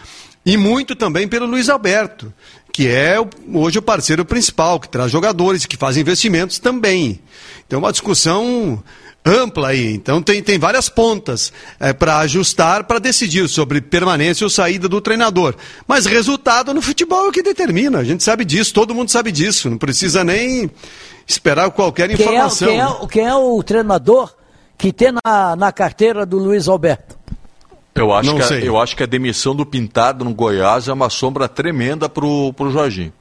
e 0.48 0.56
muito 0.56 0.96
também 0.96 1.28
pelo 1.28 1.44
Luiz 1.44 1.68
Alberto, 1.68 2.32
que 2.72 2.88
é 2.88 3.16
hoje 3.52 3.78
o 3.80 3.82
parceiro 3.82 4.24
principal, 4.24 4.80
que 4.80 4.88
traz 4.88 5.12
jogadores, 5.12 5.66
que 5.66 5.76
faz 5.76 5.98
investimentos 5.98 6.58
também. 6.58 7.20
Então, 7.66 7.80
uma 7.80 7.92
discussão 7.92 8.82
ampla 9.22 9.68
aí. 9.68 9.92
Então, 9.92 10.22
tem, 10.22 10.42
tem 10.42 10.58
várias 10.58 10.88
pontas 10.88 11.52
é, 11.78 11.92
para 11.92 12.16
ajustar, 12.20 12.84
para 12.84 12.98
decidir 12.98 13.46
sobre 13.46 13.82
permanência 13.82 14.42
ou 14.42 14.48
saída 14.48 14.88
do 14.88 15.02
treinador. 15.02 15.54
Mas 15.86 16.06
resultado 16.06 16.72
no 16.72 16.80
futebol 16.80 17.26
é 17.26 17.28
o 17.28 17.32
que 17.32 17.42
determina. 17.42 17.98
A 17.98 18.04
gente 18.04 18.24
sabe 18.24 18.42
disso, 18.42 18.72
todo 18.72 18.94
mundo 18.94 19.10
sabe 19.10 19.30
disso. 19.30 19.68
Não 19.68 19.76
precisa 19.76 20.24
nem 20.24 20.70
esperar 21.26 21.70
qualquer 21.72 22.10
informação. 22.10 22.68
Quem 22.68 22.80
é, 22.80 22.86
quem 22.86 22.94
é, 22.94 23.06
quem 23.08 23.26
é 23.26 23.34
o 23.34 23.62
treinador 23.62 24.34
que 24.78 24.94
tem 24.94 25.12
na, 25.12 25.54
na 25.54 25.70
carteira 25.72 26.24
do 26.24 26.38
Luiz 26.38 26.68
Alberto? 26.68 27.17
Eu 27.98 28.12
acho, 28.12 28.30
Não 28.30 28.36
que 28.38 28.54
a, 28.54 28.60
eu 28.60 28.80
acho 28.80 28.96
que 28.96 29.02
a 29.02 29.06
demissão 29.06 29.54
do 29.54 29.66
Pintado 29.66 30.24
no 30.24 30.32
Goiás 30.32 30.88
é 30.88 30.92
uma 30.92 31.10
sombra 31.10 31.48
tremenda 31.48 32.08
pro, 32.08 32.52
pro 32.52 32.70
Jorginho. 32.70 33.12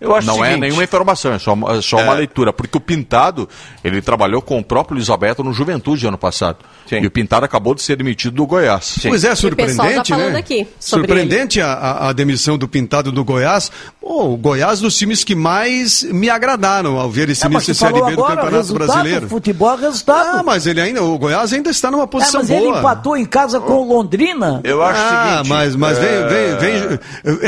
Eu 0.00 0.14
acho 0.14 0.26
Não 0.26 0.44
é 0.44 0.48
seguinte, 0.48 0.60
nenhuma 0.60 0.84
informação, 0.84 1.32
é 1.32 1.38
só, 1.38 1.54
é 1.68 1.80
só 1.80 1.96
uma 1.98 2.12
leitura. 2.14 2.52
Porque 2.52 2.76
o 2.76 2.80
Pintado, 2.80 3.48
ele 3.82 4.02
trabalhou 4.02 4.42
com 4.42 4.58
o 4.58 4.62
próprio 4.64 4.96
Luiz 4.96 5.08
Alberto 5.08 5.42
no 5.42 5.52
Juventude 5.52 6.06
ano 6.06 6.18
passado. 6.18 6.58
Sim. 6.86 7.00
E 7.00 7.06
o 7.06 7.10
Pintado 7.10 7.44
acabou 7.46 7.74
de 7.74 7.82
ser 7.82 7.96
demitido 7.96 8.34
do 8.36 8.46
Goiás. 8.46 8.98
Pois 9.02 9.24
é, 9.24 9.30
tá 9.30 9.36
surpreendente, 9.36 10.10
falando 10.10 10.32
né? 10.34 10.38
aqui 10.38 10.66
sobre 10.78 11.06
surpreendente 11.06 11.60
a, 11.60 11.72
a- 11.72 12.08
a 12.08 12.12
demissão 12.12 12.58
do 12.58 12.68
Pintado 12.68 13.10
do 13.10 13.24
Goiás. 13.24 13.72
Pô, 14.00 14.24
o 14.32 14.36
Goiás 14.36 14.80
dos 14.80 14.96
times 14.96 15.24
que 15.24 15.34
mais 15.34 16.02
me 16.04 16.28
agradaram 16.30 16.98
ao 17.00 17.10
ver 17.10 17.30
esse 17.30 17.44
É, 17.44 17.48
mas 17.48 17.66
início 17.66 17.72
de 17.72 17.78
Série 17.78 18.04
B 18.04 18.16
do 18.16 18.22
Campeonato 18.24 18.74
Brasileiro. 18.74 19.28
Futebol 19.28 19.78
é 19.78 19.80
resultado. 19.80 20.38
Ah, 20.38 20.42
mas 20.44 20.66
ele 20.66 20.80
ainda, 20.80 21.02
o 21.02 21.18
Goiás 21.18 21.52
ainda 21.52 21.70
está 21.70 21.90
numa 21.90 22.04
É, 22.04 22.06
posição 22.06 22.40
mas 22.40 22.48
boa. 22.50 22.60
ele 22.60 22.78
empatou 22.78 23.16
em 23.16 23.24
casa 23.24 23.58
com 23.60 23.72
o 23.72 23.88
Londrina. 23.88 24.60
Eu 24.62 24.82
acho 24.82 25.00
o 25.00 25.04
ah, 25.04 25.32
seguinte. 25.36 25.48
mas, 25.48 25.74
mas 25.74 25.98
é, 25.98 26.26
vem, 26.28 26.56
vem, 26.58 26.88
vem. 26.88 26.98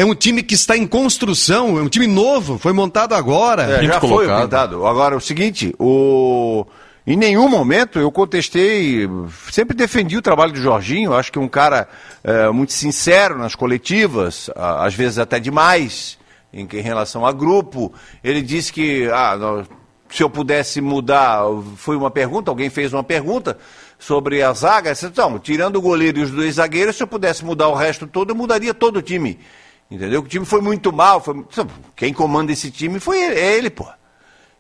É 0.01 0.05
um 0.05 0.15
time 0.15 0.43
que 0.43 0.55
está 0.55 0.77
em 0.77 0.87
construção, 0.87 1.79
é 1.79 1.83
um 1.83 1.89
time 1.89 2.07
novo, 2.07 2.48
foi 2.57 2.73
montado 2.73 3.15
agora. 3.15 3.65
É, 3.65 3.85
já 3.85 4.01
foi 4.01 4.09
o 4.09 4.12
colocado. 4.12 4.43
pintado. 4.43 4.87
Agora, 4.87 5.16
o 5.16 5.20
seguinte, 5.20 5.75
o... 5.79 6.65
em 7.07 7.16
nenhum 7.16 7.49
momento 7.49 7.99
eu 7.99 8.11
contestei, 8.12 9.09
sempre 9.51 9.77
defendi 9.77 10.16
o 10.16 10.23
trabalho 10.23 10.53
do 10.53 10.61
Jorginho, 10.62 11.12
acho 11.12 11.33
que 11.33 11.39
é 11.39 11.43
um 11.43 11.49
cara 11.49 11.89
é, 12.23 12.49
muito 12.51 12.73
sincero 12.73 13.37
nas 13.37 13.55
coletivas, 13.55 14.49
às 14.55 14.95
vezes 14.95 15.19
até 15.19 15.41
demais, 15.41 16.16
em, 16.53 16.66
em 16.73 16.81
relação 16.81 17.27
a 17.27 17.33
grupo. 17.33 17.93
Ele 18.23 18.41
disse 18.41 18.73
que, 18.73 19.11
ah, 19.12 19.65
se 20.09 20.23
eu 20.23 20.31
pudesse 20.31 20.81
mudar, 20.81 21.43
foi 21.77 21.97
uma 21.97 22.11
pergunta, 22.11 22.51
alguém 22.51 22.70
fez 22.70 22.93
uma 22.93 23.05
pergunta 23.05 23.59
sobre 23.99 24.43
a 24.43 24.53
zaga, 24.53 24.93
então, 25.03 25.39
tirando 25.41 25.77
o 25.77 25.83
goleiro 25.83 26.20
e 26.20 26.23
os 26.23 26.31
dois 26.31 26.55
zagueiros, 26.55 26.97
se 26.97 27.03
eu 27.03 27.07
pudesse 27.07 27.45
mudar 27.45 27.69
o 27.69 27.75
resto 27.75 28.07
todo, 28.07 28.31
eu 28.31 28.35
mudaria 28.37 28.73
todo 28.73 28.99
o 28.99 29.03
time. 29.03 29.39
Entendeu? 29.90 30.20
O 30.20 30.28
time 30.28 30.44
foi 30.44 30.60
muito 30.60 30.93
mal. 30.93 31.20
Foi... 31.20 31.44
Quem 31.97 32.12
comanda 32.12 32.52
esse 32.52 32.70
time 32.70 33.01
foi 33.01 33.23
ele, 33.23 33.40
é 33.40 33.56
ele, 33.56 33.70
pô. 33.70 33.86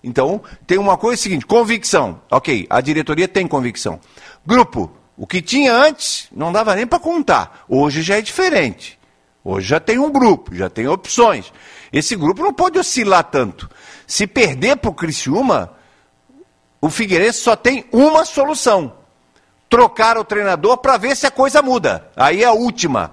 Então, 0.02 0.40
tem 0.66 0.78
uma 0.78 0.96
coisa 0.96 1.20
seguinte: 1.20 1.44
convicção. 1.44 2.20
Ok, 2.30 2.66
a 2.70 2.80
diretoria 2.80 3.28
tem 3.28 3.46
convicção. 3.46 4.00
Grupo, 4.46 4.90
o 5.16 5.26
que 5.26 5.42
tinha 5.42 5.74
antes 5.74 6.28
não 6.32 6.52
dava 6.52 6.74
nem 6.74 6.86
para 6.86 6.98
contar. 6.98 7.64
Hoje 7.68 8.02
já 8.02 8.16
é 8.16 8.22
diferente. 8.22 8.98
Hoje 9.44 9.68
já 9.68 9.80
tem 9.80 9.98
um 9.98 10.10
grupo, 10.10 10.54
já 10.54 10.70
tem 10.70 10.86
opções. 10.86 11.52
Esse 11.92 12.14
grupo 12.16 12.42
não 12.42 12.52
pode 12.52 12.78
oscilar 12.78 13.24
tanto. 13.24 13.68
Se 14.06 14.26
perder 14.26 14.76
para 14.76 14.90
o 14.90 14.94
Criciúma, 14.94 15.72
o 16.80 16.88
Figueirense 16.88 17.40
só 17.40 17.56
tem 17.56 17.84
uma 17.92 18.24
solução: 18.24 18.94
trocar 19.68 20.16
o 20.16 20.24
treinador 20.24 20.78
para 20.78 20.96
ver 20.96 21.16
se 21.16 21.26
a 21.26 21.30
coisa 21.30 21.60
muda. 21.60 22.10
Aí 22.16 22.42
é 22.42 22.46
a 22.46 22.52
última. 22.52 23.12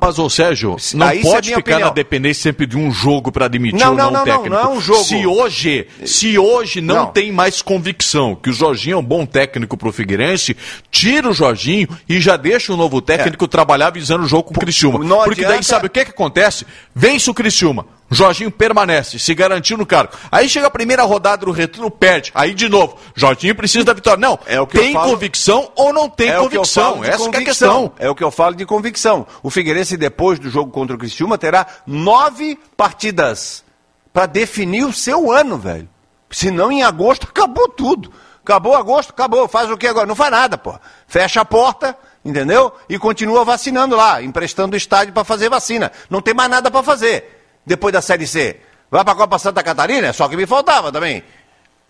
Mas, 0.00 0.18
ô 0.18 0.28
Sérgio, 0.28 0.76
não 0.94 1.06
Aí, 1.06 1.20
é 1.20 1.22
pode 1.22 1.48
minha 1.48 1.56
ficar 1.56 1.72
opinião. 1.72 1.88
na 1.88 1.94
dependência 1.94 2.42
sempre 2.42 2.66
de 2.66 2.76
um 2.76 2.90
jogo 2.92 3.32
para 3.32 3.46
admitir 3.46 3.80
Não, 3.80 3.90
ou 3.92 3.96
não, 3.96 4.04
não, 4.04 4.12
não, 4.12 4.18
não, 4.18 4.24
técnico. 4.24 4.48
não 4.54 4.60
é 4.60 4.68
um 4.76 4.80
jogo. 4.80 5.04
Se 5.04 5.26
hoje, 5.26 5.86
se 6.04 6.38
hoje 6.38 6.80
não, 6.80 6.94
Não. 6.94 7.06
tem 7.06 7.32
mais 7.32 7.62
convicção 7.62 8.34
que 8.34 8.50
o 8.50 8.52
Jorginho 8.52 8.94
é 8.94 8.98
um 8.98 9.02
bom 9.04 9.24
técnico 9.24 9.76
pro 9.76 9.90
Figueirense, 9.90 10.56
tira 10.90 11.28
o 11.30 11.32
Jorginho 11.32 11.88
e 12.08 12.20
já 12.20 12.36
deixa 12.36 12.72
o 12.72 12.76
novo 12.76 13.00
técnico 13.00 13.48
trabalhar 13.48 13.90
visando 13.90 14.24
o 14.24 14.28
jogo 14.28 14.44
com 14.44 14.54
o 14.54 14.58
Criciúma. 14.60 14.98
não 15.04 15.24
Porque 15.24 15.40
daí 15.42 15.52
adianta- 15.52 15.66
sabe 15.66 15.86
o 15.86 15.90
que 15.90 16.04
que 16.04 16.10
acontece? 16.10 16.66
Vence 16.94 17.30
o 17.30 17.34
Criciúma. 17.34 17.86
Jorginho 18.08 18.50
permanece, 18.52 19.18
se 19.18 19.34
garantiu 19.34 19.76
no 19.76 19.84
cargo. 19.84 20.12
Aí 20.30 20.48
chega 20.48 20.68
a 20.68 20.70
primeira 20.70 21.02
rodada 21.02 21.44
do 21.44 21.50
retorno, 21.50 21.90
perde. 21.90 22.30
Aí 22.34 22.54
de 22.54 22.68
novo, 22.68 22.96
Jorginho 23.16 23.54
precisa 23.54 23.84
da 23.84 23.92
vitória. 23.92 24.20
Não, 24.20 24.38
É 24.46 24.60
o 24.60 24.66
que 24.66 24.78
eu 24.78 24.82
tem 24.82 24.92
falo- 24.92 25.10
convicção 25.10 25.70
ou 25.74 25.92
não 25.92 26.08
tem 26.08 26.28
É 26.28 26.38
o 26.38 26.48
que 26.48 26.56
eu 26.56 26.60
convicção. 26.60 26.92
Essa 26.92 27.00
que 27.02 27.08
é 27.08 27.14
a 27.14 27.18
convicção. 27.18 27.42
questão. 27.88 27.92
É 27.98 28.08
o 28.08 28.14
que 28.14 28.22
eu 28.22 28.30
falo 28.30 28.54
de 28.54 28.64
convicção. 28.64 29.26
O 29.42 29.50
Figueirense, 29.50 29.96
depois 29.96 30.38
do 30.38 30.48
jogo 30.50 30.70
contra 30.70 30.94
o 30.94 30.98
Criciúma, 30.98 31.36
terá 31.36 31.66
nove 31.84 32.56
partidas 32.76 33.64
para 34.12 34.26
definir 34.26 34.84
o 34.84 34.92
seu 34.92 35.30
ano, 35.32 35.58
velho. 35.58 35.88
Senão, 36.30 36.70
em 36.70 36.82
agosto, 36.84 37.26
acabou 37.28 37.68
tudo. 37.68 38.12
Acabou 38.42 38.76
agosto, 38.76 39.10
acabou. 39.10 39.48
Faz 39.48 39.68
o 39.70 39.76
que 39.76 39.86
agora? 39.86 40.06
Não 40.06 40.14
faz 40.14 40.30
nada, 40.30 40.56
pô. 40.56 40.74
Fecha 41.08 41.40
a 41.40 41.44
porta, 41.44 41.96
entendeu? 42.24 42.72
E 42.88 42.98
continua 42.98 43.44
vacinando 43.44 43.96
lá, 43.96 44.22
emprestando 44.22 44.74
o 44.74 44.76
estádio 44.76 45.12
para 45.12 45.24
fazer 45.24 45.48
vacina. 45.50 45.90
Não 46.08 46.20
tem 46.22 46.32
mais 46.32 46.48
nada 46.48 46.70
para 46.70 46.82
fazer 46.84 47.35
depois 47.66 47.92
da 47.92 48.00
Série 48.00 48.26
C. 48.26 48.60
Vai 48.90 49.02
para 49.04 49.12
a 49.14 49.16
Copa 49.16 49.38
Santa 49.38 49.62
Catarina? 49.62 50.06
É 50.06 50.12
só 50.12 50.28
que 50.28 50.36
me 50.36 50.46
faltava 50.46 50.92
também. 50.92 51.22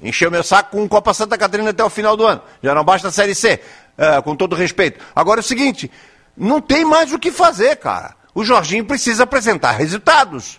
Encheu 0.01 0.31
meu 0.31 0.43
saco 0.43 0.71
com 0.77 0.89
Copa 0.89 1.13
Santa 1.15 1.37
Catarina 1.39 1.71
até 1.71 1.85
o 1.85 1.91
final 1.91 2.17
do 2.17 2.25
ano. 2.27 2.41
Já 2.63 2.75
não 2.75 2.85
basta 2.85 3.09
a 3.09 3.13
Série 3.13 3.35
C, 3.35 3.61
é, 3.97 4.21
com 4.23 4.35
todo 4.35 4.57
respeito. 4.57 5.03
Agora 5.15 5.41
é 5.41 5.43
o 5.43 5.45
seguinte, 5.45 5.91
não 6.37 6.61
tem 6.61 6.85
mais 6.85 7.13
o 7.13 7.19
que 7.19 7.31
fazer, 7.31 7.77
cara. 7.77 8.15
O 8.35 8.45
Jorginho 8.45 8.85
precisa 8.85 9.25
apresentar 9.25 9.73
resultados. 9.73 10.59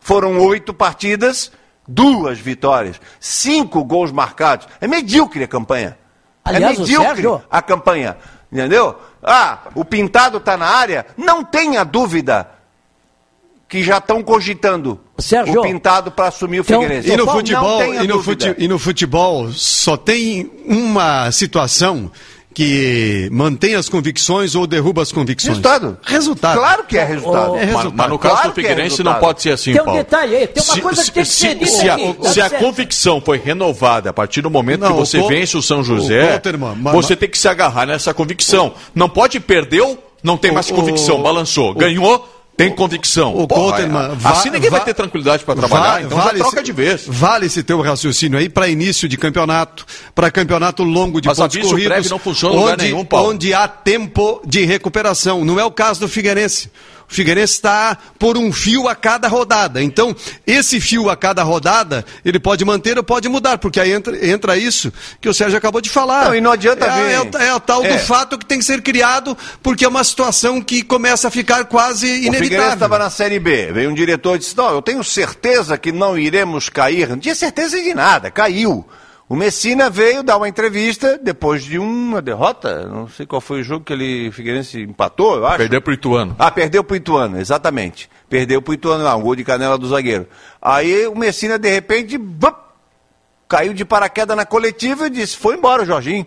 Foram 0.00 0.38
oito 0.40 0.74
partidas, 0.74 1.52
duas 1.86 2.38
vitórias, 2.38 3.00
cinco 3.20 3.84
gols 3.84 4.10
marcados. 4.12 4.66
É 4.80 4.86
medíocre 4.88 5.44
a 5.44 5.48
campanha. 5.48 5.96
Aliás, 6.44 6.76
é 6.76 6.80
medíocre 6.80 7.08
Sérgio- 7.08 7.42
a 7.50 7.62
campanha. 7.62 8.16
Entendeu? 8.52 8.96
Ah, 9.22 9.58
o 9.74 9.84
Pintado 9.84 10.38
está 10.38 10.56
na 10.56 10.66
área. 10.66 11.06
Não 11.16 11.42
tenha 11.42 11.84
dúvida 11.84 12.48
que 13.74 13.82
já 13.82 13.98
estão 13.98 14.22
cogitando 14.22 15.00
Sérgio, 15.18 15.58
o 15.58 15.62
Pintado 15.62 16.12
para 16.12 16.28
assumir 16.28 16.60
o 16.60 16.60
então, 16.60 16.80
Figueirense. 16.80 17.08
E 17.10 17.16
no, 17.16 17.26
Não 17.26 17.32
futebol, 17.32 17.82
e, 17.94 18.06
no 18.06 18.22
fute- 18.22 18.54
e 18.56 18.68
no 18.68 18.78
futebol 18.78 19.50
só 19.50 19.96
tem 19.96 20.48
uma 20.64 21.28
situação 21.32 22.08
que 22.54 23.28
mantém 23.32 23.74
as 23.74 23.88
convicções 23.88 24.54
ou 24.54 24.64
derruba 24.64 25.02
as 25.02 25.10
convicções. 25.10 25.56
Resultado. 25.56 25.98
Resultado. 26.04 26.56
Claro 26.56 26.84
que 26.84 26.96
é 26.96 27.04
resultado. 27.04 27.50
Ô, 27.50 27.56
É 27.56 27.58
Mas, 27.58 27.66
resultado. 27.66 27.94
mas 27.96 28.08
no 28.10 28.18
caso 28.18 28.34
Claro 28.34 28.48
do 28.48 28.52
é 28.52 28.54
Figueirense 28.54 29.02
não 29.02 29.10
resultado. 29.12 29.20
pode 29.20 29.42
ser 29.42 29.50
assim, 29.50 29.72
Tem 29.72 29.82
um 29.82 29.84
Paulo. 29.84 29.98
detalhe 30.00 30.36
aí, 30.36 30.46
tem 30.46 30.62
uma 30.62 30.80
coisa 30.80 31.04
que 31.04 31.10
tem 31.10 31.22
que 31.24 31.28
ser 31.28 31.54
dita 31.56 31.66
se, 31.66 31.88
a, 31.88 31.94
aqui. 31.94 32.16
se 32.28 32.40
a 32.40 32.50
convicção 32.50 33.20
foi 33.20 33.38
renovada 33.38 34.10
a 34.10 34.12
partir 34.12 34.40
do 34.40 34.50
momento 34.50 34.82
Não, 34.82 34.92
que 34.92 34.98
você 35.00 35.18
o 35.18 35.26
vence 35.26 35.56
o 35.56 35.62
São 35.62 35.80
o 35.80 35.82
José, 35.82 36.30
Colterman, 36.30 36.76
ma- 36.76 36.92
você 36.92 37.16
tem 37.16 37.28
que 37.28 37.36
se 37.36 37.48
agarrar 37.48 37.86
nessa 37.86 38.14
convicção. 38.14 38.72
Não 38.94 39.08
pode 39.08 39.40
perdeu, 39.40 39.98
não 40.22 40.36
tem 40.36 40.52
O- 40.52 40.54
mais 40.54 40.70
convicção, 40.70 41.18
o- 41.18 41.22
balançou. 41.24 41.72
o- 41.72 41.74
Ganhou, 41.74 42.28
tem 42.56 42.70
convicção. 42.74 43.36
O 43.36 43.46
Porra, 43.48 43.80
é- 43.82 44.28
assim 44.28 44.50
ninguém 44.50 44.70
vai 44.70 44.80
va- 44.80 44.86
ter 44.86 44.94
tranquilidade 44.94 45.44
para 45.44 45.54
trabalhar, 45.56 46.02
então 46.02 46.16
vale 46.18 46.38
troca 46.38 46.56
esse- 46.56 46.64
de 46.64 46.72
vez. 46.72 47.04
Vale 47.06 47.46
esse 47.46 47.62
teu 47.62 47.80
raciocínio 47.80 48.38
aí 48.38 48.48
para 48.48 48.68
início 48.68 49.08
de 49.08 49.16
campeonato, 49.16 49.84
para 50.14 50.30
campeonato 50.30 50.82
longo 50.84 51.20
de 51.20 51.28
Mas 51.28 51.38
pontos 51.38 51.56
aviso 51.56 51.70
corridos, 51.70 52.10
não 52.10 52.18
funciona 52.18 52.54
em 52.54 52.58
lugar 52.58 52.74
onde, 52.74 52.84
nenhum, 52.84 53.04
Paulo. 53.04 53.30
onde 53.30 53.52
há 53.52 53.66
tempo 53.66 54.40
de 54.46 54.64
recuperação. 54.64 55.44
Não 55.44 55.58
é 55.58 55.64
o 55.64 55.70
caso 55.70 56.00
do 56.00 56.08
Figueirense. 56.08 56.70
O 57.10 57.14
Figueirense 57.14 57.54
está 57.54 57.96
por 58.18 58.36
um 58.36 58.52
fio 58.52 58.88
a 58.88 58.94
cada 58.94 59.28
rodada. 59.28 59.82
Então, 59.82 60.14
esse 60.46 60.80
fio 60.80 61.08
a 61.10 61.16
cada 61.16 61.42
rodada, 61.42 62.04
ele 62.24 62.40
pode 62.40 62.64
manter 62.64 62.96
ou 62.96 63.04
pode 63.04 63.28
mudar, 63.28 63.58
porque 63.58 63.78
aí 63.78 63.92
entra, 63.92 64.26
entra 64.26 64.56
isso 64.56 64.92
que 65.20 65.28
o 65.28 65.34
Sérgio 65.34 65.56
acabou 65.58 65.80
de 65.80 65.90
falar. 65.90 66.26
Não, 66.26 66.34
e 66.34 66.40
não 66.40 66.50
adianta 66.52 66.86
é, 66.86 66.90
vir- 66.90 67.12
é, 67.12 67.20
o- 67.20 67.42
é 67.42 67.54
o 67.54 67.60
tal 67.60 67.84
É. 67.84 67.92
do 67.92 67.98
fato 68.00 68.38
que 68.38 68.46
tem 68.46 68.58
que 68.58 68.64
ser 68.64 68.82
criado, 68.82 69.36
porque 69.62 69.84
é 69.84 69.88
uma 69.88 70.02
situação 70.02 70.60
que 70.60 70.82
começa 70.82 71.28
a 71.28 71.30
ficar 71.30 71.64
quase 71.66 72.06
O 72.06 72.08
Figueirense 72.10 72.38
inevitável. 72.46 72.72
estava 72.74 72.98
na 72.98 73.10
Série 73.10 73.38
B. 73.38 73.70
Veio 73.72 73.90
um 73.90 73.94
diretor 73.94 74.36
e 74.36 74.38
disse: 74.38 74.56
Não, 74.56 74.70
eu 74.70 74.82
tenho 74.82 75.04
certeza 75.04 75.76
que 75.78 75.92
não 75.92 76.18
iremos 76.18 76.68
cair. 76.68 77.08
Não 77.08 77.18
tinha 77.18 77.34
certeza 77.34 77.80
de 77.80 77.94
nada, 77.94 78.30
caiu. 78.30 78.84
O 79.26 79.34
Messina 79.34 79.88
veio 79.88 80.22
dar 80.22 80.36
uma 80.36 80.48
entrevista 80.48 81.16
depois 81.16 81.64
de 81.64 81.78
uma 81.78 82.20
derrota, 82.20 82.86
não 82.86 83.08
sei 83.08 83.24
qual 83.24 83.40
foi 83.40 83.60
o 83.60 83.64
jogo 83.64 83.82
que 83.82 83.92
ele 83.92 84.30
Figueirense 84.30 84.82
empatou, 84.82 85.36
eu 85.36 85.46
acho. 85.46 85.56
Perdeu 85.56 85.80
pro 85.80 85.94
Ituano. 85.94 86.36
Ah, 86.38 86.50
perdeu 86.50 86.84
pro 86.84 86.94
Ituano, 86.94 87.40
exatamente. 87.40 88.10
Perdeu 88.28 88.60
pro 88.60 88.74
Ituano 88.74 89.02
lá, 89.02 89.16
um 89.16 89.22
gol 89.22 89.34
de 89.34 89.42
canela 89.42 89.78
do 89.78 89.88
zagueiro. 89.88 90.28
Aí 90.60 91.06
o 91.06 91.16
Messina, 91.16 91.58
de 91.58 91.70
repente, 91.70 92.18
vup, 92.18 92.54
caiu 93.48 93.72
de 93.72 93.82
paraquedas 93.82 94.36
na 94.36 94.44
coletiva 94.44 95.06
e 95.06 95.10
disse, 95.10 95.38
foi 95.38 95.56
embora 95.56 95.84
o 95.84 95.86
Jorginho. 95.86 96.26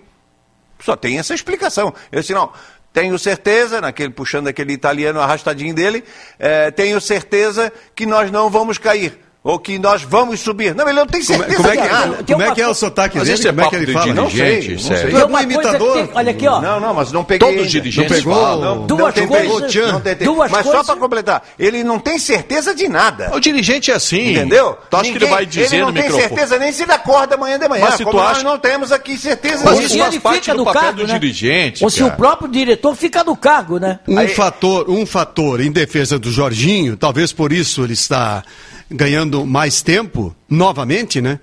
Só 0.80 0.96
tem 0.96 1.20
essa 1.20 1.36
explicação. 1.36 1.94
Eu 2.12 2.22
disse, 2.22 2.34
não, 2.34 2.52
tenho 2.92 3.18
certeza, 3.20 3.80
naquele, 3.80 4.10
puxando 4.10 4.48
aquele 4.48 4.74
italiano 4.74 5.22
arrastadinho 5.22 5.76
dele, 5.76 6.04
eh, 6.40 6.72
tenho 6.72 7.00
certeza 7.00 7.72
que 7.94 8.08
nós 8.08 8.32
não 8.32 8.50
vamos 8.50 8.80
cair. 8.80 9.27
Ou 9.50 9.58
que 9.58 9.80
nós 9.80 10.02
vamos 10.04 10.42
subir. 10.42 10.76
Não, 10.76 10.84
ele 10.90 11.00
não 11.00 11.08
tem 11.08 11.24
Como, 11.24 11.42
é- 11.42 11.48
certeza 11.48 11.58
como 11.58 11.70
é 11.70 11.78
que, 11.78 11.82
de 11.84 11.88
nada. 11.94 12.06
como, 12.08 12.26
como 12.28 12.42
é 12.42 12.52
que 12.54 12.62
é 12.62 12.68
o 12.68 12.74
sotaque 12.74 13.18
dele? 13.18 13.32
é 13.32 13.46
Como 13.48 13.62
é 13.62 13.70
que 13.70 13.76
ele 13.78 13.94
fala? 13.94 14.14
Não 14.14 14.30
sei, 14.30 14.40
não 14.40 14.62
sério. 14.62 14.80
sei. 14.80 14.96
É 14.98 15.26
Tem 15.26 15.36
que 15.38 15.44
imitador. 15.44 15.94
tem- 15.94 16.10
olha 16.14 16.32
aqui, 16.32 16.48
ó. 16.50 16.62
Não, 16.62 16.80
não, 16.82 16.94
mas 16.94 17.12
não 17.14 17.24
peguei. 17.24 17.48
Todos 17.48 17.66
os 17.66 17.72
dirigentes 17.72 18.12
Não 18.12 18.18
pegou? 18.18 18.34
falam. 18.36 18.76
Não, 18.76 18.86
Duas 18.88 19.16
não 19.16 19.28
coisas- 19.28 19.92
Não 19.94 20.02
tentei. 20.02 20.28
duas 20.28 20.52
Mas 20.52 20.64
coisas- 20.64 20.86
só 20.86 20.92
para 20.94 21.02
completar, 21.02 21.44
ele 21.58 21.82
não 21.82 21.98
tem 21.98 22.20
certeza 22.20 22.76
de 22.76 22.90
nada. 22.90 23.32
O 23.34 23.40
dirigente 23.40 23.90
é 23.90 23.94
assim. 23.96 24.32
Entendeu? 24.32 24.78
Tu 24.90 24.96
acha 24.98 25.04
que 25.04 25.10
ele 25.12 25.20
Ninguém- 25.20 25.30
vai 25.30 25.46
dizer 25.46 25.76
ele 25.76 25.82
não 25.86 25.94
tem 25.94 26.04
microfone? 26.04 26.28
certeza 26.30 26.60
nem 26.60 26.72
se 26.74 26.84
ele 26.84 26.92
acorda 26.92 27.36
amanhã 27.36 27.58
de 27.58 27.68
manhã. 27.70 27.86
Mas 27.86 27.94
se 27.96 28.04
tu 28.04 28.12
como 28.12 28.20
acha- 28.20 28.34
nós 28.34 28.44
não 28.44 28.58
temos 28.60 28.92
aqui 28.92 29.18
certeza 29.18 29.64
Mas 29.64 29.80
isso 29.80 29.90
se 29.94 29.98
faz 30.00 30.14
ele 30.14 30.22
parte 30.22 30.40
fica 30.42 30.52
do 30.52 30.58
no 30.58 30.66
papel 30.66 30.82
cargo, 30.82 30.98
do 31.02 31.08
né? 31.08 31.14
dirigente, 31.20 31.84
Ou 31.86 31.90
se 31.90 32.04
o 32.04 32.12
próprio 32.12 32.50
diretor 32.50 32.94
fica 32.96 33.24
no 33.24 33.38
cargo, 33.38 33.80
né? 33.80 34.00
Um 34.06 34.28
fator, 34.28 34.90
um 34.90 35.06
fator 35.06 35.62
em 35.62 35.72
defesa 35.72 36.20
do 36.20 36.30
Jorginho, 36.32 36.98
talvez 36.98 37.32
por 37.32 37.54
isso 37.54 37.84
ele 37.86 37.94
está 37.94 38.44
ganhando 38.90 39.46
mais 39.46 39.82
tempo, 39.82 40.36
novamente, 40.50 41.22
né? 41.22 41.40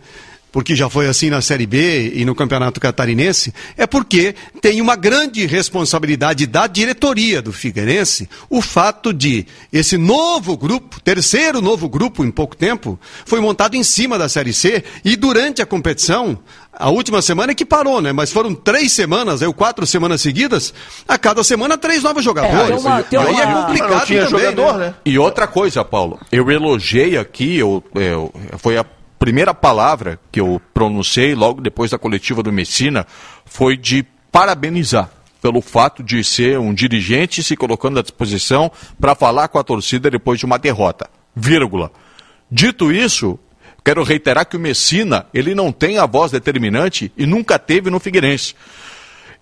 Porque 0.54 0.76
já 0.76 0.88
foi 0.88 1.08
assim 1.08 1.30
na 1.30 1.42
Série 1.42 1.66
B 1.66 2.12
e 2.14 2.24
no 2.24 2.32
Campeonato 2.32 2.78
Catarinense, 2.78 3.52
é 3.76 3.88
porque 3.88 4.36
tem 4.60 4.80
uma 4.80 4.94
grande 4.94 5.44
responsabilidade 5.46 6.46
da 6.46 6.68
diretoria 6.68 7.42
do 7.42 7.52
Figueirense 7.52 8.28
o 8.48 8.62
fato 8.62 9.12
de 9.12 9.46
esse 9.72 9.98
novo 9.98 10.56
grupo, 10.56 11.00
terceiro 11.00 11.60
novo 11.60 11.88
grupo 11.88 12.24
em 12.24 12.30
pouco 12.30 12.54
tempo, 12.56 12.96
foi 13.26 13.40
montado 13.40 13.74
em 13.74 13.82
cima 13.82 14.16
da 14.16 14.28
Série 14.28 14.52
C 14.52 14.84
e 15.04 15.16
durante 15.16 15.60
a 15.60 15.66
competição, 15.66 16.38
a 16.72 16.88
última 16.88 17.20
semana 17.20 17.50
é 17.50 17.54
que 17.56 17.64
parou, 17.64 18.00
né? 18.00 18.12
Mas 18.12 18.30
foram 18.30 18.54
três 18.54 18.92
semanas, 18.92 19.42
ou 19.42 19.52
quatro 19.52 19.84
semanas 19.84 20.20
seguidas, 20.20 20.72
a 21.08 21.18
cada 21.18 21.42
semana 21.42 21.76
três 21.76 22.00
novos 22.04 22.22
jogadores. 22.22 22.68
tem 22.68 22.76
uma- 22.78 23.02
tem 23.02 23.18
E 23.18 23.22
aí 23.26 23.40
é 23.40 23.44
uma- 23.44 23.64
complicado 23.66 24.06
também, 24.06 24.28
jogador, 24.30 24.78
né? 24.78 24.86
né? 24.86 24.94
E 25.04 25.18
outra 25.18 25.48
coisa, 25.48 25.84
Paulo, 25.84 26.16
eu 26.30 26.48
elogiei 26.48 27.18
aqui, 27.18 27.56
eu, 27.58 27.82
eu- 27.96 28.32
foi 28.58 28.76
a 28.76 28.84
primeira 29.24 29.54
palavra 29.54 30.20
que 30.30 30.38
eu 30.38 30.60
pronunciei 30.74 31.34
logo 31.34 31.62
depois 31.62 31.90
da 31.90 31.98
coletiva 31.98 32.42
do 32.42 32.52
Messina, 32.52 33.06
foi 33.46 33.74
de 33.74 34.04
parabenizar 34.30 35.08
pelo 35.40 35.62
fato 35.62 36.02
de 36.02 36.22
ser 36.22 36.58
um 36.58 36.74
dirigente 36.74 37.42
se 37.42 37.56
colocando 37.56 37.98
à 37.98 38.02
disposição 38.02 38.70
para 39.00 39.14
falar 39.14 39.48
com 39.48 39.58
a 39.58 39.64
torcida 39.64 40.10
depois 40.10 40.38
de 40.38 40.44
uma 40.44 40.58
derrota. 40.58 41.08
Vírgula. 41.34 41.90
Dito 42.50 42.92
isso, 42.92 43.38
quero 43.82 44.02
reiterar 44.02 44.44
que 44.44 44.58
o 44.58 44.60
Messina, 44.60 45.24
ele 45.32 45.54
não 45.54 45.72
tem 45.72 45.96
a 45.96 46.04
voz 46.04 46.30
determinante 46.30 47.10
e 47.16 47.24
nunca 47.24 47.58
teve 47.58 47.88
no 47.88 47.98
Figueirense. 47.98 48.54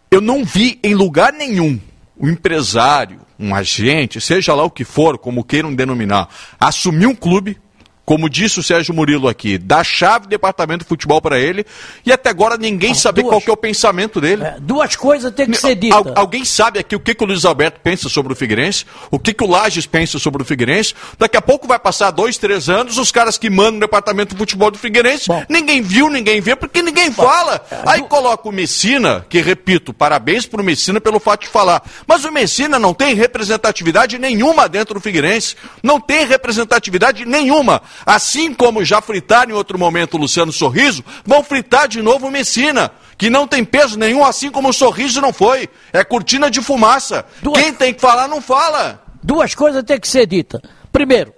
Eu 0.09 0.21
não 0.21 0.45
vi 0.45 0.79
em 0.85 0.95
lugar 0.95 1.33
nenhum 1.33 1.81
um 2.17 2.29
empresário, 2.29 3.19
um 3.37 3.53
agente, 3.53 4.21
seja 4.21 4.55
lá 4.55 4.63
o 4.63 4.71
que 4.71 4.85
for, 4.85 5.19
como 5.19 5.43
queiram 5.43 5.75
denominar, 5.75 6.29
assumir 6.61 7.07
um 7.07 7.17
clube, 7.17 7.59
como 8.05 8.29
disse 8.29 8.59
o 8.59 8.63
Sérgio 8.63 8.93
Murilo 8.93 9.29
aqui, 9.29 9.57
dar 9.57 9.85
chave 9.85 10.27
do 10.27 10.31
departamento 10.31 10.85
de 10.85 10.89
futebol 10.89 11.21
para 11.23 11.39
ele, 11.39 11.65
e 12.05 12.13
até 12.13 12.31
agora 12.31 12.57
ninguém 12.57 12.91
Ah, 12.91 12.95
sabe 12.97 13.23
qual 13.23 13.41
que 13.41 13.49
é 13.49 13.53
o 13.53 13.57
pensamento 13.57 14.21
dele. 14.21 14.43
É, 14.45 14.57
duas 14.61 14.97
coisas 14.97 15.33
têm 15.33 15.47
que 15.47 15.57
ser 15.57 15.69
Al- 15.93 16.03
ditas. 16.05 16.13
alguém 16.17 16.45
sabe 16.45 16.79
aqui 16.81 16.97
o 16.97 17.01
que, 17.01 17.15
que 17.15 17.23
o 17.23 17.27
Luiz 17.27 17.45
Alberto 17.45 17.81
pensa 17.81 18.09
sobre 18.09 18.33
o 18.33 18.37
Figueirense? 18.37 18.85
O 19.11 19.19
que, 19.19 19.33
que 19.33 19.45
o 19.45 19.47
Lages 19.49 19.87
pensa 19.87 20.19
sobre 20.19 20.43
o 20.43 20.45
Figueirense? 20.45 20.95
Daqui 21.19 21.37
a 21.37 21.43
pouco 21.43 21.69
vai 21.69 21.79
passar 21.79 22.11
dois, 22.11 22.37
três 22.39 22.69
anos, 22.69 22.99
os 22.99 23.13
caras 23.13 23.39
que 23.39 23.49
mandam 23.49 23.73
no 23.75 23.81
departamento 23.81 24.35
de 24.35 24.39
futebol 24.39 24.71
do 24.71 24.79
Figueirense, 24.79 25.29
Bom. 25.29 25.45
ninguém 25.49 25.81
viu, 25.81 26.11
ninguém 26.11 26.41
vê, 26.41 26.57
porque 26.57 26.83
ninguém 26.83 27.11
fala. 27.13 27.65
Aí 27.87 28.03
coloca 28.03 28.49
o 28.49 28.53
Messina, 28.53 29.25
que 29.29 29.41
repito, 29.41 29.93
parabéns 29.95 30.45
pro 30.45 30.63
Messina 30.63 31.01
pelo 31.01 31.21
fato 31.21 31.43
de 31.43 31.49
falar. 31.49 31.83
Mas 32.07 32.25
o 32.25 32.33
Messina 32.33 32.79
não 32.81 32.93
tem 32.93 33.15
representatividade 33.15 34.19
nenhuma 34.19 34.69
dentro 34.69 34.95
do 34.95 35.01
Figueirense. 35.01 35.55
Não 35.83 36.01
tem 36.01 36.27
representatividade 36.27 37.25
nenhuma. 37.25 37.81
Assim 38.07 38.53
como 38.55 38.85
já 38.85 39.01
fritaram 39.01 39.53
em 39.53 39.55
outro 39.55 39.79
momento 39.79 40.15
o 40.15 40.21
Luciano 40.21 40.53
Sorriso, 40.53 41.05
vão 41.25 41.43
fritar 41.45 41.87
de 41.89 42.03
novo 42.03 42.27
o 42.27 42.31
Messina, 42.31 42.91
que 43.17 43.31
não 43.31 43.47
tem 43.47 43.65
peso 43.65 43.99
nenhum, 43.99 44.25
assim 44.25 44.51
como 44.51 44.69
o 44.71 44.73
Sorriso 44.73 45.21
não 45.21 45.33
foi. 45.33 45.69
É 45.93 46.03
cortina 46.05 46.51
de 46.51 46.61
fumaça. 46.61 47.25
Duas- 47.43 47.61
Quem 47.63 47.73
tem 47.73 47.95
que 47.95 48.01
falar, 48.01 48.27
não 48.29 48.41
fala. 48.41 49.03
Duas 49.23 49.55
coisas 49.55 49.83
têm 49.85 50.01
que 50.01 50.09
ser 50.09 50.27
ditas. 50.27 50.61
Primeiro, 50.91 51.33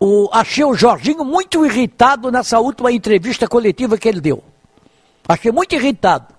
o, 0.00 0.28
achei 0.32 0.64
o 0.64 0.74
Jorginho 0.74 1.24
muito 1.24 1.64
irritado 1.66 2.30
nessa 2.30 2.60
última 2.60 2.92
entrevista 2.92 3.48
coletiva 3.48 3.98
que 3.98 4.08
ele 4.08 4.20
deu. 4.20 4.42
Achei 5.28 5.50
muito 5.50 5.74
irritado. 5.74 6.32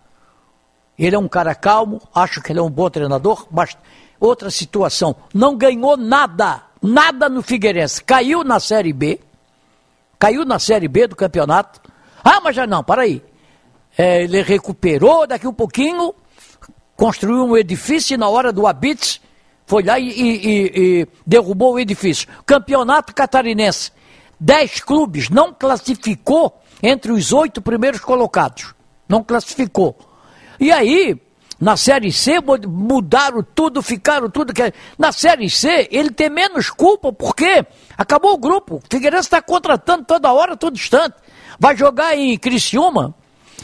Ele 0.97 1.15
é 1.15 1.19
um 1.19 1.27
cara 1.27 1.53
calmo, 1.55 2.01
acho 2.13 2.41
que 2.41 2.51
ele 2.51 2.59
é 2.59 2.61
um 2.61 2.69
bom 2.69 2.89
treinador, 2.89 3.47
mas 3.51 3.77
outra 4.19 4.49
situação, 4.49 5.15
não 5.33 5.55
ganhou 5.57 5.95
nada, 5.95 6.63
nada 6.81 7.27
no 7.29 7.41
Figueirense. 7.41 8.03
Caiu 8.03 8.43
na 8.43 8.59
Série 8.59 8.93
B, 8.93 9.19
caiu 10.17 10.45
na 10.45 10.59
Série 10.59 10.87
B 10.87 11.07
do 11.07 11.15
campeonato. 11.15 11.81
Ah, 12.23 12.39
mas 12.41 12.55
já 12.55 12.65
não, 12.67 12.83
para 12.83 13.03
aí. 13.03 13.21
É, 13.97 14.23
ele 14.23 14.41
recuperou 14.41 15.25
daqui 15.27 15.47
um 15.47 15.53
pouquinho, 15.53 16.13
construiu 16.95 17.43
um 17.45 17.57
edifício 17.57 18.13
e 18.13 18.17
na 18.17 18.29
hora 18.29 18.51
do 18.51 18.65
Abits 18.67 19.19
foi 19.65 19.83
lá 19.83 19.99
e- 19.99 20.09
e- 20.09 20.71
e 21.01 21.07
derrubou 21.25 21.73
o 21.75 21.79
edifício. 21.79 22.27
Campeonato 22.45 23.13
Catarinense. 23.13 23.91
Dez 24.39 24.79
clubes 24.79 25.29
não 25.29 25.53
classificou 25.53 26.61
entre 26.81 27.11
os 27.11 27.33
oito 27.33 27.61
primeiros 27.61 27.99
colocados. 27.99 28.73
Não 29.07 29.23
classificou. 29.23 29.97
E 30.59 30.71
aí, 30.71 31.19
na 31.59 31.75
Série 31.75 32.11
C, 32.11 32.39
mu- 32.39 32.57
mudaram 32.67 33.43
tudo, 33.43 33.81
ficaram 33.81 34.29
tudo. 34.29 34.53
Que... 34.53 34.73
Na 34.97 35.11
Série 35.11 35.49
C, 35.49 35.87
ele 35.91 36.09
tem 36.09 36.29
menos 36.29 36.69
culpa, 36.69 37.11
porque 37.11 37.65
acabou 37.97 38.33
o 38.33 38.37
grupo. 38.37 38.75
O 38.75 38.81
Figueirense 38.89 39.27
está 39.27 39.41
contratando 39.41 40.05
toda 40.05 40.31
hora, 40.31 40.55
todo 40.55 40.75
instante. 40.75 41.15
Vai 41.59 41.75
jogar 41.75 42.15
em 42.17 42.37
Criciúma, 42.37 43.13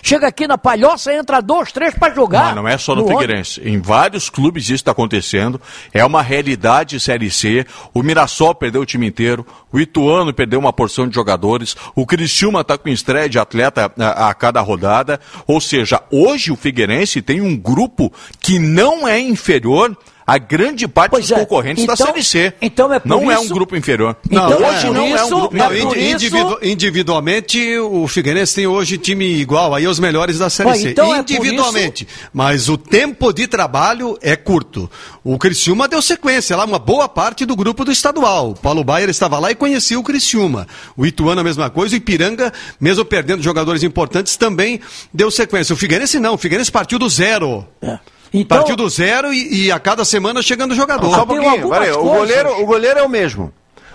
chega 0.01 0.27
aqui 0.27 0.47
na 0.47 0.57
Palhoça, 0.57 1.13
entra 1.13 1.41
dois, 1.41 1.72
três 1.72 1.93
para 1.93 2.13
jogar. 2.13 2.45
Mas 2.45 2.55
não 2.55 2.67
é 2.67 2.77
só 2.77 2.95
no, 2.95 3.01
ônibus. 3.01 3.22
Figueirense. 3.22 3.61
Em 3.63 3.80
vários 3.80 4.30
clubes 4.30 4.65
isso 4.65 4.76
está 4.76 4.91
acontecendo. 4.91 5.59
É 5.93 6.03
uma 6.05 6.22
realidade 6.22 6.99
Série 6.99 7.30
C. 7.31 7.65
O 7.93 8.03
Mirassol 8.03 8.55
perdeu 8.55 8.81
o 8.81 8.85
time 8.85 9.07
inteiro. 9.07 9.45
O 9.72 9.80
Ituano 9.80 10.34
perdeu 10.34 10.59
uma 10.59 10.73
porção 10.73 11.07
de 11.07 11.15
jogadores. 11.15 11.76
O 11.95 12.05
Criciúma 12.05 12.61
está 12.61 12.77
com 12.77 12.89
estreia 12.89 13.30
de 13.30 13.39
atleta 13.39 13.91
a, 13.97 14.30
a 14.30 14.34
cada 14.34 14.61
rodada. 14.61 15.19
Ou 15.47 15.59
seja, 15.59 16.01
hoje 16.11 16.51
o 16.51 16.55
Figueirense 16.55 17.22
tem 17.22 17.41
um 17.41 17.55
grupo 17.55 18.11
que 18.39 18.59
não 18.59 19.07
é 19.07 19.19
inferior 19.19 19.95
a 20.27 20.38
grande 20.38 20.88
parte 20.88 21.11
Pois 21.11 21.27
dos 21.27 21.31
é. 21.38 21.39
concorrentes 21.39 21.85
da 21.85 21.93
Então- 21.93 22.07
Série 22.07 22.23
C. 22.23 22.53
então 22.61 22.91
é 22.93 22.99
por 22.99 23.07
não 23.10 23.30
é 23.31 23.38
um 23.38 23.43
isso- 23.43 23.53
grupo 23.53 23.76
inferior. 23.76 24.15
Então 24.26 24.52
é 24.52 24.56
hoje 24.69 24.85
por 24.88 24.93
não 24.93 25.06
é 25.06 25.11
um 25.11 25.15
isso- 25.15 25.35
grupo 25.35 25.56
é 25.56 25.60
Não, 25.60 25.73
isso- 25.73 25.97
individu- 25.99 26.60
individualmente, 26.64 27.77
o 27.80 28.07
Figueirense 28.07 28.56
tem 28.56 28.68
hoje 28.68 28.97
time 28.97 29.26
igual 29.26 29.73
aí 29.76 29.85
aos 29.85 29.99
melhores 29.99 30.39
da 30.39 30.49
Série 30.49 30.73
C. 30.80 30.89
então 30.91 31.14
é 31.14 31.19
individualmente. 31.19 32.07
Mas 32.34 32.69
o 32.69 32.77
tempo 32.77 33.31
de 33.34 33.47
trabalho 33.47 34.18
é 34.22 34.35
curto. 34.35 34.89
O 35.23 35.38
Criciúma 35.38 35.88
deu 35.88 36.02
sequência 36.02 36.56
lá, 36.56 36.65
uma 36.65 36.80
boa 36.80 37.07
parte 37.10 37.45
do 37.45 37.56
grupo 37.56 37.84
do 37.85 37.91
estadual. 37.91 38.52
O 38.52 38.56
Paulo 38.56 38.84
Baier 38.84 39.10
estava 39.10 39.38
lá 39.39 39.52
e 39.52 39.56
conhecia 39.56 39.99
o 39.99 40.03
Criciúma. 40.03 40.68
O 40.97 41.06
Ituano 41.06 41.41
a 41.41 41.43
mesma 41.43 41.69
coisa. 41.69 41.93
O 41.93 41.97
Ipiranga, 41.97 42.52
mesmo 42.80 43.03
perdendo 43.06 43.43
jogadores 43.43 43.84
importantes, 43.84 44.35
também 44.38 44.80
deu 45.14 45.30
sequência. 45.30 45.73
O 45.73 45.77
Figueirense 45.77 46.19
não. 46.19 46.34
O 46.34 46.38
Figueirense 46.38 46.72
partiu 46.72 46.97
do 46.97 47.10
zero. 47.10 47.65
É. 47.81 47.99
Então, 48.40 48.57
Partiu 48.57 48.76
do 48.76 48.90
zero 48.90 49.34
e, 49.34 49.66
e 49.66 49.72
a 49.72 49.80
cada 49.80 50.03
semana 50.03 50.41
chegando 50.41 50.76
jogador. 50.76 51.10
Só 51.10 51.24
um 51.24 51.28
pouquinho, 51.28 51.70
peraí, 51.70 51.91
o 51.91 52.03
goleiro, 52.03 52.62
o 52.62 52.66
goleiro 52.66 52.99
é 52.99 53.03
o 53.03 53.10
mesmo. 53.10 53.53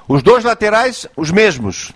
Os 0.09 0.23
dois 0.23 0.43
laterais, 0.45 1.07
os 1.17 1.31
mesmos. 1.31 1.93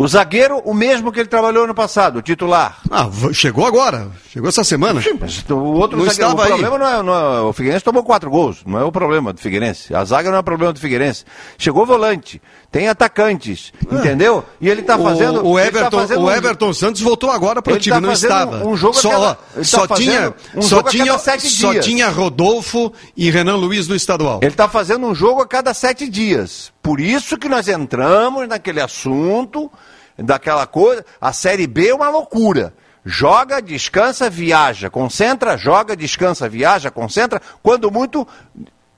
O 0.00 0.06
zagueiro, 0.06 0.58
o 0.64 0.72
mesmo 0.72 1.10
que 1.10 1.18
ele 1.18 1.28
trabalhou 1.28 1.66
no 1.66 1.74
passado, 1.74 2.20
o 2.20 2.22
titular. 2.22 2.78
Ah, 2.88 3.08
chegou 3.32 3.66
agora. 3.66 4.06
Chegou 4.32 4.48
essa 4.48 4.62
semana. 4.62 5.02
Mas 5.20 5.44
o 5.50 5.56
outro 5.56 5.98
Não 5.98 6.04
zagueiro, 6.06 6.30
o 6.30 6.34
estava 6.34 6.42
aí. 6.44 6.48
problema 6.50 6.78
não 6.78 6.86
é, 6.86 7.02
não 7.02 7.14
é- 7.14 7.40
O 7.40 7.52
Figueirense 7.52 7.84
tomou 7.84 8.04
quatro 8.04 8.30
gols, 8.30 8.58
não 8.64 8.78
é 8.78 8.84
o 8.84 8.92
problema 8.92 9.32
do 9.32 9.40
Figueirense. 9.40 9.92
A 9.92 10.04
zaga 10.04 10.30
não 10.30 10.36
é 10.36 10.40
o 10.40 10.44
problema 10.44 10.72
do 10.72 10.78
Figueirense. 10.78 11.24
Chegou 11.58 11.84
volante, 11.84 12.40
tem 12.70 12.86
atacantes, 12.88 13.72
entendeu? 13.90 14.44
E 14.60 14.68
ele 14.68 14.82
está 14.82 14.96
fazendo. 14.96 15.44
o, 15.44 15.54
o 15.54 15.56
tá 15.56 15.66
Everton, 15.66 15.98
fazendo 15.98 16.20
o 16.20 16.24
um- 16.26 16.30
Everton 16.30 16.72
Santos 16.72 17.00
voltou 17.00 17.32
agora 17.32 17.60
para 17.60 17.72
o 17.74 17.78
time, 17.80 17.96
tá 17.96 18.00
não 18.00 18.12
estava. 18.12 18.64
um 18.68 18.76
jogo 18.76 18.94
só 18.94 19.34
tá 19.34 19.38
só 19.64 19.88
fazendo 19.88 19.96
tinha, 19.96 20.34
um 20.54 20.62
só 20.62 20.80
tinha, 20.84 21.18
só 21.18 21.72
dias. 21.72 21.84
tinha 21.84 22.08
Rodolfo 22.08 22.92
e 23.16 23.30
Renan 23.32 23.56
Luiz 23.56 23.88
no 23.88 23.96
estadual. 23.96 24.38
Ele 24.42 24.52
está 24.52 24.68
fazendo 24.68 25.08
um 25.08 25.14
jogo 25.14 25.42
a 25.42 25.46
cada 25.48 25.74
sete 25.74 26.08
dias. 26.08 26.72
Por 26.88 27.00
isso 27.00 27.36
que 27.36 27.50
nós 27.50 27.68
entramos 27.68 28.48
naquele 28.48 28.80
assunto, 28.80 29.70
daquela 30.16 30.66
coisa. 30.66 31.04
A 31.20 31.34
Série 31.34 31.66
B 31.66 31.88
é 31.88 31.94
uma 31.94 32.08
loucura. 32.08 32.72
Joga, 33.04 33.60
descansa, 33.60 34.30
viaja, 34.30 34.88
concentra, 34.88 35.58
joga, 35.58 35.94
descansa, 35.94 36.48
viaja, 36.48 36.90
concentra. 36.90 37.42
Quando 37.62 37.90
muito, 37.90 38.26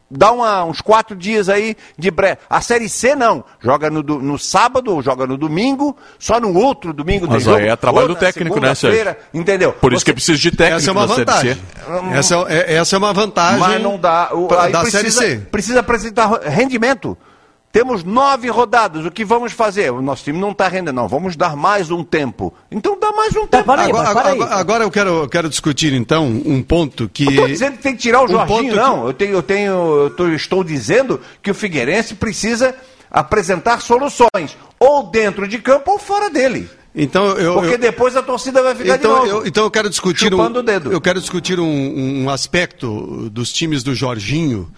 dá 0.09 0.31
uma, 0.31 0.65
uns 0.65 0.81
quatro 0.81 1.17
dias 1.17 1.49
aí 1.49 1.77
de 1.99 2.13
breve. 2.13 2.39
A 2.49 2.61
Série 2.61 2.89
C 2.89 3.17
não. 3.17 3.45
Joga 3.61 3.91
no, 3.91 4.03
no 4.05 4.39
sábado 4.39 4.95
ou 4.95 5.03
joga 5.03 5.27
no 5.27 5.37
domingo, 5.37 5.97
só 6.17 6.39
no 6.39 6.57
outro 6.57 6.93
domingo 6.93 7.27
Mas 7.29 7.49
aí 7.49 7.67
é 7.67 7.75
trabalho 7.77 8.07
do 8.07 8.15
técnico, 8.15 8.61
né, 8.61 8.73
Sérgio? 8.73 9.17
Entendeu? 9.35 9.73
Por 9.73 9.93
isso 9.93 10.01
Você- 10.01 10.05
que 10.07 10.13
precisa 10.13 10.39
de 10.39 10.51
técnico 10.53 10.77
Essa 10.81 10.91
é 10.91 10.93
uma 10.93 11.07
na 11.09 11.09
Série 11.09 11.25
vantagem. 11.27 11.55
C. 11.55 11.61
Essa 12.17 12.35
é, 12.49 12.75
essa 12.77 12.95
é 12.95 12.99
uma 12.99 13.13
vantagem 13.13 13.59
Mas 13.59 13.83
não 13.83 13.99
dá. 13.99 14.29
O, 14.33 14.47
pra- 14.47 14.63
aí 14.63 14.73
da 14.73 14.81
precisa, 14.83 15.11
Série 15.11 15.35
C. 15.35 15.39
precisa 15.51 15.81
apresentar 15.81 16.29
rendimento. 16.45 17.19
Temos 17.73 18.03
nove 18.03 18.49
rodadas. 18.49 19.07
O 19.07 19.11
que 19.13 19.25
vamos 19.25 19.53
fazer? 19.53 19.93
O 19.93 20.03
nosso 20.03 20.25
time 20.25 20.39
não 20.41 20.51
está 20.51 20.67
rendendo. 20.67 20.97
Não, 20.97 21.07
vamos 21.07 21.37
dar 21.37 21.55
mais 21.55 21.89
um 21.91 22.03
tempo. 22.03 22.53
Então 22.71 22.99
dá 22.99 23.13
mais 23.13 23.35
um 23.37 23.47
tempo. 23.47 23.65
para 23.65 23.83
aí, 23.83 23.91
Agora, 23.91 24.09
agora- 24.09 24.55
agora 24.57 24.85
eu 24.85 24.91
quero, 24.91 25.11
eu 25.23 25.29
quero 25.29 25.49
discutir, 25.49 25.93
então, 25.93 26.27
um 26.27 26.63
ponto 26.63 27.09
que. 27.09 27.25
Não 27.25 27.31
estou 27.33 27.47
dizendo 27.47 27.77
que 27.77 27.83
tem 27.85 27.95
que 27.95 28.03
tirar 28.03 28.23
o 28.23 28.25
um 28.25 28.29
Jorginho, 28.29 28.59
ponto 28.59 28.71
que- 28.71 28.77
não. 28.77 29.07
Eu, 29.07 29.13
tenho, 29.13 29.33
eu, 29.35 29.43
tenho, 29.43 29.73
eu 30.03 30.11
tô- 30.11 30.29
estou 30.31 30.65
dizendo 30.65 31.21
que 31.41 31.51
o 31.51 31.55
Figueirense 31.55 32.15
precisa 32.17 32.75
apresentar 33.09 33.81
soluções, 33.81 34.57
ou 34.79 35.05
dentro 35.05 35.47
de 35.47 35.59
campo 35.59 35.93
ou 35.93 35.99
fora 35.99 36.29
dele. 36.29 36.69
Então 36.93 37.25
eu. 37.39 37.55
Porque 37.55 37.75
eu- 37.75 37.79
depois 37.79 38.17
a 38.17 38.23
torcida 38.23 38.63
vai 38.65 38.75
ficar 38.75 38.97
então, 38.97 39.21
de 39.23 39.29
novo. 39.31 39.43
eu, 39.43 39.47
então 39.47 39.63
eu 39.63 39.71
quero 39.71 39.89
discutir 39.89 40.27
um, 40.35 40.39
Chupando 40.39 40.59
o 40.59 40.63
dedo. 40.63 40.93
eu 40.93 41.01
quero 41.01 41.21
discutir 41.21 41.61
um, 41.61 42.25
um 42.25 42.29
aspecto 42.31 43.31
dos 43.31 43.53
times 43.53 43.85
do 43.85 43.95
Jorginho 43.95 44.69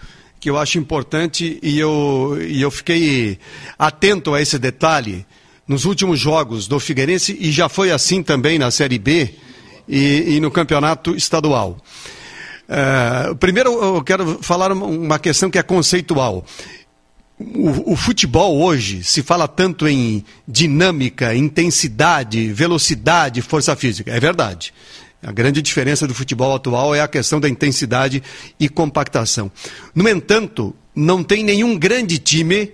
que 0.43 0.49
eu 0.49 0.57
acho 0.57 0.77
importante 0.77 1.57
e 1.63 1.79
eu, 1.79 2.37
e 2.45 2.61
eu 2.61 2.69
fiquei 2.69 3.39
atento 3.79 4.33
a 4.33 4.41
esse 4.41 4.59
detalhe 4.59 5.25
nos 5.65 5.85
últimos 5.85 6.19
jogos 6.19 6.67
do 6.67 6.81
Figueirense 6.81 7.37
e 7.39 7.49
já 7.49 7.69
foi 7.69 7.91
assim 7.91 8.21
também 8.21 8.59
na 8.59 8.69
Série 8.69 8.99
B 8.99 9.33
e, 9.87 10.35
e 10.35 10.39
no 10.41 10.51
campeonato 10.51 11.15
estadual. 11.15 11.77
Eh, 12.67 13.33
primeiro 13.39 13.71
eu 13.81 14.03
quero 14.03 14.39
falar 14.41 14.73
uma- 14.73 14.85
uma 14.85 15.17
questão 15.17 15.49
que 15.49 15.57
é 15.57 15.63
conceitual. 15.63 16.43
O, 17.39 17.93
o 17.93 17.95
futebol 17.95 18.61
hoje 18.61 19.01
se 19.01 19.23
fala 19.23 19.47
tanto 19.47 19.87
em 19.87 20.25
dinâmica, 20.45 21.33
intensidade, 21.33 22.51
velocidade, 22.51 23.41
força 23.41 23.73
física. 23.77 24.11
É 24.11 24.19
verdade. 24.19 24.73
A 25.25 25.31
grande 25.31 25.61
diferença 25.61 26.05
do 26.07 26.13
futebol 26.13 26.53
atual 26.55 26.93
é 26.93 27.01
a 27.01 27.07
questão 27.07 27.39
da 27.39 27.47
intensidade 27.47 28.21
e 28.59 28.67
compactação. 28.67 29.51
No 29.95 30.07
entanto, 30.09 30.75
não 30.95 31.23
tem 31.23 31.43
nenhum 31.43 31.77
grande 31.77 32.17
time 32.19 32.71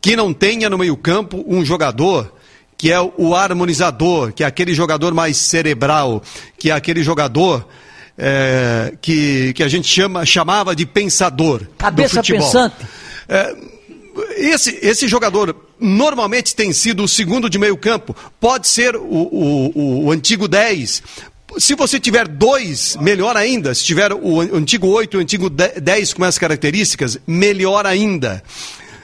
que 0.00 0.16
não 0.16 0.32
tenha 0.34 0.68
no 0.68 0.78
meio-campo 0.78 1.44
um 1.46 1.64
jogador 1.64 2.32
que 2.78 2.92
é 2.92 3.00
o 3.00 3.34
harmonizador, 3.34 4.32
que 4.32 4.44
é 4.44 4.46
aquele 4.46 4.74
jogador 4.74 5.14
mais 5.14 5.38
cerebral, 5.38 6.22
que 6.58 6.70
é 6.70 6.74
aquele 6.74 7.02
jogador 7.02 7.66
eh, 8.18 8.92
que, 9.00 9.52
que 9.54 9.62
a 9.62 9.68
gente 9.68 9.88
chama, 9.88 10.26
chamava 10.26 10.76
de 10.76 10.84
pensador 10.84 11.62
Cabeça 11.78 12.16
do 12.16 12.26
futebol. 12.26 12.40
pensante. 12.44 12.74
É, 13.28 13.56
esse, 14.36 14.78
esse 14.82 15.08
jogador 15.08 15.56
normalmente 15.80 16.54
tem 16.54 16.70
sido 16.72 17.02
o 17.04 17.08
segundo 17.08 17.48
de 17.48 17.58
meio 17.58 17.76
campo, 17.78 18.14
pode 18.38 18.68
ser 18.68 18.94
o, 18.96 19.00
o, 19.00 19.72
o- 19.74 20.04
o 20.04 20.10
antigo 20.12 20.46
10. 20.46 21.02
Se 21.58 21.74
você 21.74 21.98
tiver 22.00 22.26
dois, 22.28 22.96
melhor 23.00 23.36
ainda. 23.36 23.74
Se 23.74 23.84
tiver 23.84 24.12
o 24.12 24.40
an- 24.40 24.50
antigo 24.52 24.88
8 24.88 25.14
e 25.14 25.18
o 25.18 25.20
antigo 25.20 25.48
10 25.48 26.12
com 26.12 26.24
essas 26.24 26.38
características, 26.38 27.18
melhor 27.26 27.86
ainda. 27.86 28.42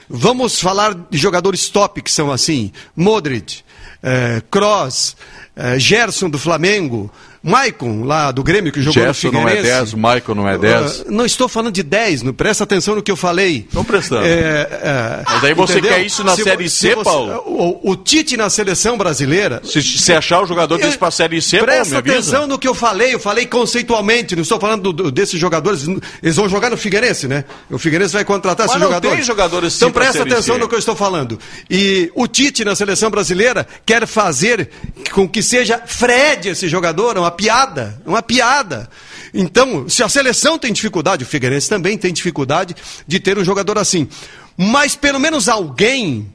Vamos 0.09 0.59
falar 0.59 0.93
de 1.09 1.17
jogadores 1.17 1.69
top 1.69 2.01
que 2.01 2.11
são 2.11 2.31
assim: 2.31 2.71
Modric, 2.95 3.61
eh, 4.03 4.41
Kroos, 4.51 5.15
eh, 5.55 5.77
Gerson 5.79 6.29
do 6.29 6.37
Flamengo, 6.39 7.11
Maicon 7.45 8.05
lá 8.05 8.31
do 8.31 8.41
Grêmio 8.41 8.71
que 8.71 8.81
jogou 8.81 9.03
Gerson 9.03 9.27
no 9.27 9.33
não 9.33 9.49
é 9.49 9.57
Figueirense. 9.57 9.91
10, 9.91 9.93
Michael 9.95 10.35
não 10.35 10.47
é 10.47 10.57
10. 10.57 11.01
Ah, 11.01 11.11
não 11.11 11.25
estou 11.25 11.49
falando 11.49 11.73
de 11.73 11.83
10, 11.83 12.21
não 12.23 12.33
presta 12.33 12.63
atenção 12.63 12.95
no 12.95 13.03
que 13.03 13.11
eu 13.11 13.17
falei. 13.17 13.67
Tô 13.71 13.83
prestando. 13.83 14.25
É, 14.25 14.61
é, 14.71 15.23
Mas 15.25 15.43
aí 15.43 15.53
você 15.53 15.81
quer 15.81 16.05
isso 16.05 16.23
na 16.23 16.35
Se 16.37 16.43
Série 16.43 16.69
C, 16.69 16.89
se 16.89 16.95
você- 16.95 17.03
Paulo? 17.03 17.33
O, 17.45 17.91
o 17.91 17.95
Tite 17.97 18.37
na 18.37 18.49
seleção 18.49 18.97
brasileira. 18.97 19.61
Se, 19.65 19.81
se 19.83 20.13
achar 20.13 20.41
o 20.41 20.45
jogador 20.47 20.77
desse 20.77 20.97
pra 20.97 21.11
Série 21.11 21.41
C, 21.41 21.59
Presta 21.59 21.97
avisa. 21.97 22.13
atenção 22.17 22.47
no 22.47 22.57
que 22.57 22.67
eu 22.67 22.73
falei, 22.73 23.13
eu 23.13 23.19
falei 23.19 23.45
conceitualmente, 23.45 24.35
não 24.37 24.43
estou 24.43 24.57
falando 24.59 24.93
do- 24.93 25.11
desses 25.11 25.37
jogadores, 25.37 25.85
eles 26.23 26.37
vão 26.37 26.47
jogar 26.47 26.69
no 26.69 26.77
Figueirense, 26.77 27.27
né? 27.27 27.43
O 27.69 27.77
Figueirense 27.77 28.13
vai 28.13 28.23
contratar 28.23 28.67
Mas 28.67 28.71
esses 28.71 28.79
não 28.81 28.87
jogadores. 28.87 29.17
tem 29.17 29.25
jogadores 29.25 29.75
Então 29.75 29.89
sim 29.89 29.93
pra 29.93 30.03
presta 30.03 30.23
atenção 30.23 30.57
no 30.57 30.69
que 30.69 30.75
eu 30.75 30.79
estou 30.79 30.95
falando. 30.95 31.37
E 31.69 32.09
o 32.15 32.25
Tite 32.25 32.63
na 32.63 32.73
seleção 32.73 33.09
brasileira 33.11 33.67
quer 33.85 34.07
fazer 34.07 34.69
com 35.11 35.27
que 35.27 35.42
seja 35.43 35.81
Fred 35.85 36.49
esse 36.49 36.67
jogador, 36.67 37.17
uma 37.17 37.31
piada, 37.31 38.01
uma 38.05 38.21
piada. 38.21 38.89
Então, 39.33 39.89
se 39.89 40.03
a 40.03 40.09
seleção 40.09 40.57
tem 40.57 40.71
dificuldade, 40.71 41.23
o 41.23 41.27
Figueirense 41.27 41.67
também 41.67 41.97
tem 41.97 42.13
dificuldade 42.13 42.75
de 43.07 43.19
ter 43.19 43.37
um 43.37 43.43
jogador 43.43 43.77
assim. 43.77 44.07
Mas 44.55 44.95
pelo 44.95 45.19
menos 45.19 45.49
alguém 45.49 46.31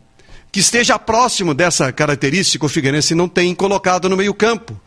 que 0.50 0.60
esteja 0.60 0.98
próximo 0.98 1.54
dessa 1.54 1.92
característica, 1.92 2.64
o 2.64 2.68
Figueirense 2.68 3.14
não 3.14 3.28
tem 3.28 3.54
colocado 3.54 4.08
no 4.08 4.16
meio-campo. 4.16 4.78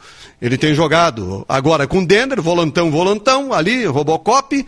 Ele 0.42 0.58
tem 0.58 0.74
jogado 0.74 1.46
agora 1.48 1.88
com 1.88 2.04
Dender, 2.04 2.42
volantão, 2.42 2.90
volantão, 2.90 3.54
ali, 3.54 3.86
Robocop. 3.86 4.66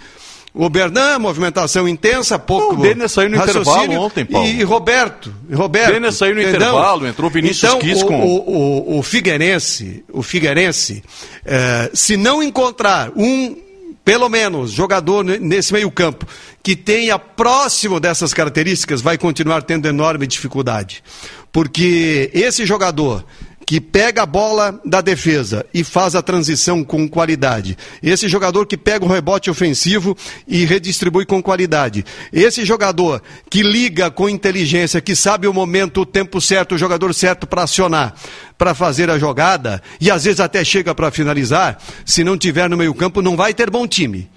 O 0.54 0.70
Bernan, 0.70 1.18
movimentação 1.18 1.88
intensa, 1.88 2.38
pouco. 2.38 2.76
O 2.76 2.78
Denner 2.82 3.10
saiu 3.10 3.28
no 3.30 3.38
intervalo 3.38 3.92
ontem, 3.94 4.24
Paulo. 4.24 4.48
E 4.48 4.62
Roberto. 4.64 5.34
Roberto 5.52 5.94
Denner 5.94 6.12
saiu 6.14 6.36
no 6.36 6.42
entendeu? 6.42 6.60
intervalo, 6.70 7.08
entrou 7.08 7.28
Vinícius 7.30 7.64
então, 7.64 7.80
Quis 7.80 8.04
o, 8.04 8.06
com- 8.06 8.22
o, 8.22 8.96
o, 8.96 9.00
o 9.00 9.04
Figueirense, 9.04 10.06
o 10.14 10.22
Figueirense, 10.22 11.04
eh, 11.44 11.90
se 11.94 12.16
não 12.18 12.44
encontrar 12.44 13.12
um, 13.16 13.58
pelo 14.06 14.30
menos, 14.30 14.72
jogador 14.72 15.24
ne- 15.24 15.40
nesse 15.40 15.74
meio-campo 15.74 16.28
que 16.62 16.76
tenha 16.76 17.18
próximo 17.18 18.00
dessas 18.00 18.32
características, 18.32 19.02
vai 19.02 19.18
continuar 19.18 19.64
tendo 19.64 19.88
enorme 19.88 20.28
dificuldade. 20.28 21.04
Porque 21.52 22.30
esse 22.34 22.64
jogador 22.66 23.26
que 23.66 23.80
pega 23.80 24.24
a 24.24 24.26
bola 24.26 24.80
da 24.84 25.02
defesa 25.02 25.66
e 25.74 25.84
faz 25.84 26.16
a 26.16 26.22
transição 26.22 26.84
com 26.84 27.08
qualidade. 27.08 27.78
Esse 28.02 28.28
jogador 28.28 28.66
que 28.66 28.78
pega 28.78 29.06
o 29.06 29.08
rebote 29.08 29.50
ofensivo 29.50 30.16
e 30.48 30.66
redistribui 30.66 31.26
com 31.26 31.42
qualidade. 31.42 32.06
Esse 32.32 32.66
jogador 32.66 33.22
que 33.50 33.62
liga 33.62 34.12
com 34.12 34.30
inteligência, 34.30 35.02
que 35.02 35.16
sabe 35.16 35.48
o 35.48 35.54
momento, 35.54 36.02
o 36.02 36.06
tempo 36.06 36.42
certo, 36.42 36.76
o 36.76 36.78
jogador 36.78 37.14
certo 37.14 37.48
para 37.48 37.64
acionar, 37.64 38.14
para 38.58 38.74
fazer 38.74 39.10
a 39.10 39.18
jogada 39.18 39.82
e 40.00 40.12
às 40.12 40.26
vezes 40.26 40.40
até 40.40 40.64
chega 40.64 40.94
para 40.94 41.12
finalizar, 41.12 41.78
se 42.06 42.24
não 42.24 42.38
tiver 42.38 42.70
no 42.70 42.78
meio-campo, 42.78 43.22
não 43.22 43.36
vai 43.36 43.54
ter 43.54 43.70
bom 43.70 43.88
time. 43.88 44.30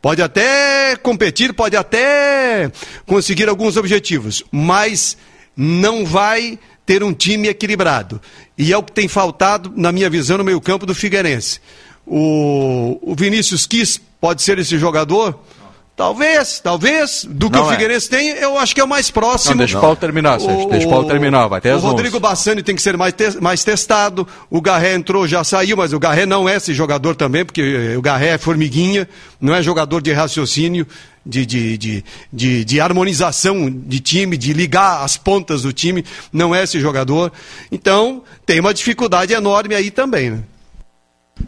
Pode 0.00 0.22
até 0.22 0.94
competir, 0.96 1.52
pode 1.52 1.76
até 1.76 2.70
conseguir 3.06 3.48
alguns 3.48 3.76
objetivos, 3.76 4.44
mas 4.52 5.16
não 5.56 6.04
vai 6.04 6.58
ter 6.86 7.02
um 7.02 7.12
time 7.12 7.48
equilibrado. 7.48 8.20
E 8.56 8.72
é 8.72 8.78
o 8.78 8.82
que 8.82 8.92
tem 8.92 9.08
faltado, 9.08 9.72
na 9.76 9.90
minha 9.92 10.08
visão, 10.08 10.38
no 10.38 10.44
meio-campo 10.44 10.86
do 10.86 10.94
Figueirense. 10.94 11.60
O, 12.06 12.98
o 13.02 13.14
Vinícius 13.16 13.66
Quis 13.66 14.00
pode 14.20 14.40
ser 14.42 14.58
esse 14.58 14.78
jogador? 14.78 15.38
Talvez, 15.96 16.60
talvez. 16.60 17.26
Do 17.28 17.50
que 17.50 17.56
Não 17.56 17.64
o 17.64 17.68
é. 17.68 17.72
Figueirense 17.72 18.08
tem, 18.08 18.28
eu 18.28 18.58
acho 18.58 18.74
que 18.74 18.80
é 18.82 18.84
o 18.84 18.88
mais 18.88 19.10
próximo. 19.10 19.52
Não, 19.54 19.58
deixa 19.60 19.78
o 19.78 19.80
Paulo 19.80 19.96
terminar, 19.96 20.38
Sérgio, 20.38 20.68
deixa 20.68 20.86
o 20.86 20.90
Paulo 20.90 21.08
terminar, 21.08 21.48
vai 21.48 21.58
até 21.58 21.74
O 21.74 21.78
Rodrigo 21.78 22.16
11. 22.18 22.20
Bassani 22.22 22.62
tem 22.62 22.76
que 22.76 22.82
ser 22.82 22.98
mais, 22.98 23.14
te- 23.14 23.40
mais 23.40 23.64
testado. 23.64 24.28
O 24.50 24.60
Garré 24.60 24.94
entrou, 24.94 25.26
já 25.26 25.42
saiu, 25.42 25.74
mas 25.76 25.94
o 25.94 25.98
Garré 25.98 26.26
não 26.26 26.46
é 26.46 26.56
esse 26.56 26.74
jogador 26.74 27.16
também, 27.16 27.46
porque 27.46 27.96
o 27.96 28.02
Garré 28.02 28.28
é 28.34 28.38
formiguinha, 28.38 29.08
não 29.40 29.54
é 29.54 29.62
jogador 29.62 30.02
de 30.02 30.12
raciocínio, 30.12 30.86
de, 31.26 31.44
de, 31.44 32.04
de, 32.32 32.64
de, 32.64 32.80
harmonização 32.80 33.68
de 33.68 33.98
time, 34.00 34.36
de 34.36 34.52
ligar 34.52 35.02
as 35.02 35.16
pontas 35.16 35.62
do 35.62 35.72
time, 35.72 36.04
não 36.32 36.54
é 36.54 36.62
esse 36.62 36.78
jogador. 36.78 37.32
Então, 37.70 38.22
tem 38.44 38.60
uma 38.60 38.72
dificuldade 38.72 39.32
enorme 39.32 39.74
aí 39.74 39.90
também, 39.90 40.30
né? 40.30 40.42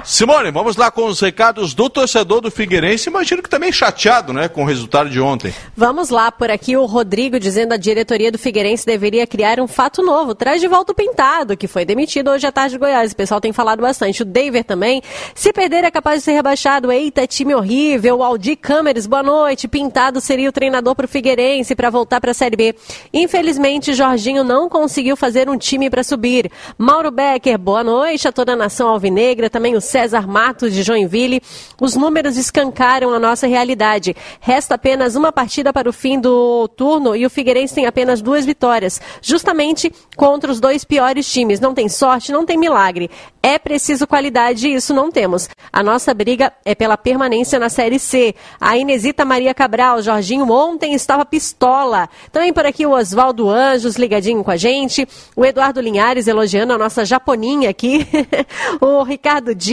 Simone, 0.05 0.51
vamos 0.51 0.77
lá 0.77 0.90
com 0.90 1.06
os 1.06 1.19
recados 1.20 1.74
do 1.74 1.90
torcedor 1.90 2.40
do 2.40 2.51
Figueirense. 2.51 3.09
Imagino 3.09 3.43
que 3.43 3.48
também 3.48 3.73
chateado, 3.73 4.32
né, 4.32 4.47
com 4.47 4.62
o 4.62 4.66
resultado 4.66 5.10
de 5.10 5.20
ontem. 5.20 5.52
Vamos 5.77 6.10
lá, 6.10 6.31
por 6.31 6.51
aqui 6.51 6.77
o 6.77 6.85
Rodrigo 6.85 7.40
dizendo 7.40 7.73
a 7.73 7.77
diretoria 7.77 8.31
do 8.31 8.39
Figueirense 8.39 8.86
deveria 8.86 9.27
criar 9.27 9.59
um 9.59 9.66
fato 9.66 10.02
novo. 10.02 10.35
Traz 10.35 10.60
de 10.60 10.69
volta 10.69 10.93
o 10.93 10.94
Pintado, 10.94 11.56
que 11.56 11.66
foi 11.66 11.85
demitido 11.85 12.31
hoje 12.31 12.47
à 12.47 12.52
tarde 12.52 12.74
de 12.74 12.78
Goiás. 12.78 13.12
O 13.12 13.16
pessoal 13.16 13.40
tem 13.40 13.52
falado 13.52 13.81
bastante. 13.81 14.23
O 14.23 14.24
Daver 14.27 14.62
também. 14.62 15.02
Se 15.35 15.52
perder 15.52 15.85
é 15.85 15.90
capaz 15.90 16.19
de 16.19 16.24
ser 16.24 16.32
rebaixado. 16.32 16.93
Eita, 16.93 17.27
time 17.27 17.55
horrível. 17.55 18.19
O 18.19 18.23
Aldi 18.23 18.56
Câmeres, 18.56 19.06
boa 19.06 19.23
noite. 19.23 19.66
Pintado 19.66 20.20
seria 20.20 20.48
o 20.48 20.52
treinador 20.52 20.94
para 20.94 21.06
o 21.06 21.09
Figueirense 21.09 21.74
para 21.74 21.90
voltar 21.90 22.20
para 22.20 22.32
a 22.32 22.35
Série 22.35 22.56
B. 22.56 22.74
Infelizmente, 23.12 23.94
Jorginho 23.94 24.44
não 24.44 24.69
conseguiu 24.69 25.16
fazer 25.16 25.48
um 25.48 25.56
time 25.56 25.89
para 25.89 26.05
subir. 26.05 26.51
Mauro 26.77 27.10
Becker, 27.10 27.59
boa 27.59 27.82
noite 27.82 28.28
a 28.28 28.32
toda 28.32 28.52
a 28.52 28.56
nação 28.56 28.89
alvinegra. 28.89 29.48
Também 29.48 29.78
César 29.81 30.27
Matos 30.27 30.73
de 30.73 30.83
Joinville. 30.83 31.43
Os 31.81 31.97
números 31.97 32.37
escancaram 32.37 33.13
a 33.13 33.19
nossa 33.19 33.47
realidade. 33.47 34.15
Resta 34.41 34.75
apenas 34.75 35.17
uma 35.17 35.33
partida 35.33 35.73
para 35.73 35.89
o 35.89 35.93
fim 35.93 36.21
do 36.21 36.69
turno 36.69 37.15
e 37.15 37.25
o 37.25 37.31
Figueirense 37.31 37.75
tem 37.75 37.87
apenas 37.87 38.21
duas 38.21 38.45
vitórias, 38.45 39.01
justamente 39.23 39.93
contra 40.17 40.51
os 40.51 40.61
dois 40.61 40.85
piores 40.85 41.31
times. 41.31 41.61
Não 41.61 41.75
tem 41.75 41.89
sorte, 41.89 42.33
não 42.33 42.45
tem 42.45 42.57
milagre. 42.57 43.11
É 43.43 43.59
preciso 43.59 44.07
qualidade 44.07 44.69
e 44.69 44.75
isso 44.75 44.93
não 44.93 45.11
temos. 45.11 45.49
A 45.73 45.83
nossa 45.83 46.13
briga 46.13 46.53
é 46.65 46.75
pela 46.75 46.97
permanência 46.97 47.59
na 47.59 47.69
Série 47.69 47.99
C. 47.99 48.35
A 48.61 48.77
Inesita 48.77 49.25
Maria 49.25 49.55
Cabral, 49.55 50.03
Jorginho 50.03 50.51
ontem 50.51 50.95
estava 50.95 51.25
pistola. 51.25 52.09
Também 52.33 52.53
por 52.53 52.67
aqui 52.67 52.85
o 52.85 52.91
Oswaldo 52.91 53.49
Anjos 53.49 53.97
ligadinho 53.97 54.43
com 54.43 54.51
a 54.51 54.57
gente. 54.57 55.07
O 55.37 55.45
Eduardo 55.45 55.81
Linhares 55.81 56.27
elogiando 56.27 56.73
a 56.73 56.79
nossa 56.79 57.05
japoninha 57.05 57.71
aqui. 57.71 58.07
o 58.81 59.03
Ricardo 59.03 59.55
Dias, 59.55 59.68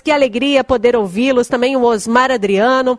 que 0.00 0.10
alegria 0.10 0.64
poder 0.64 0.96
ouvi-los. 0.96 1.48
Também 1.48 1.76
o 1.76 1.82
Osmar 1.82 2.30
Adriano. 2.30 2.98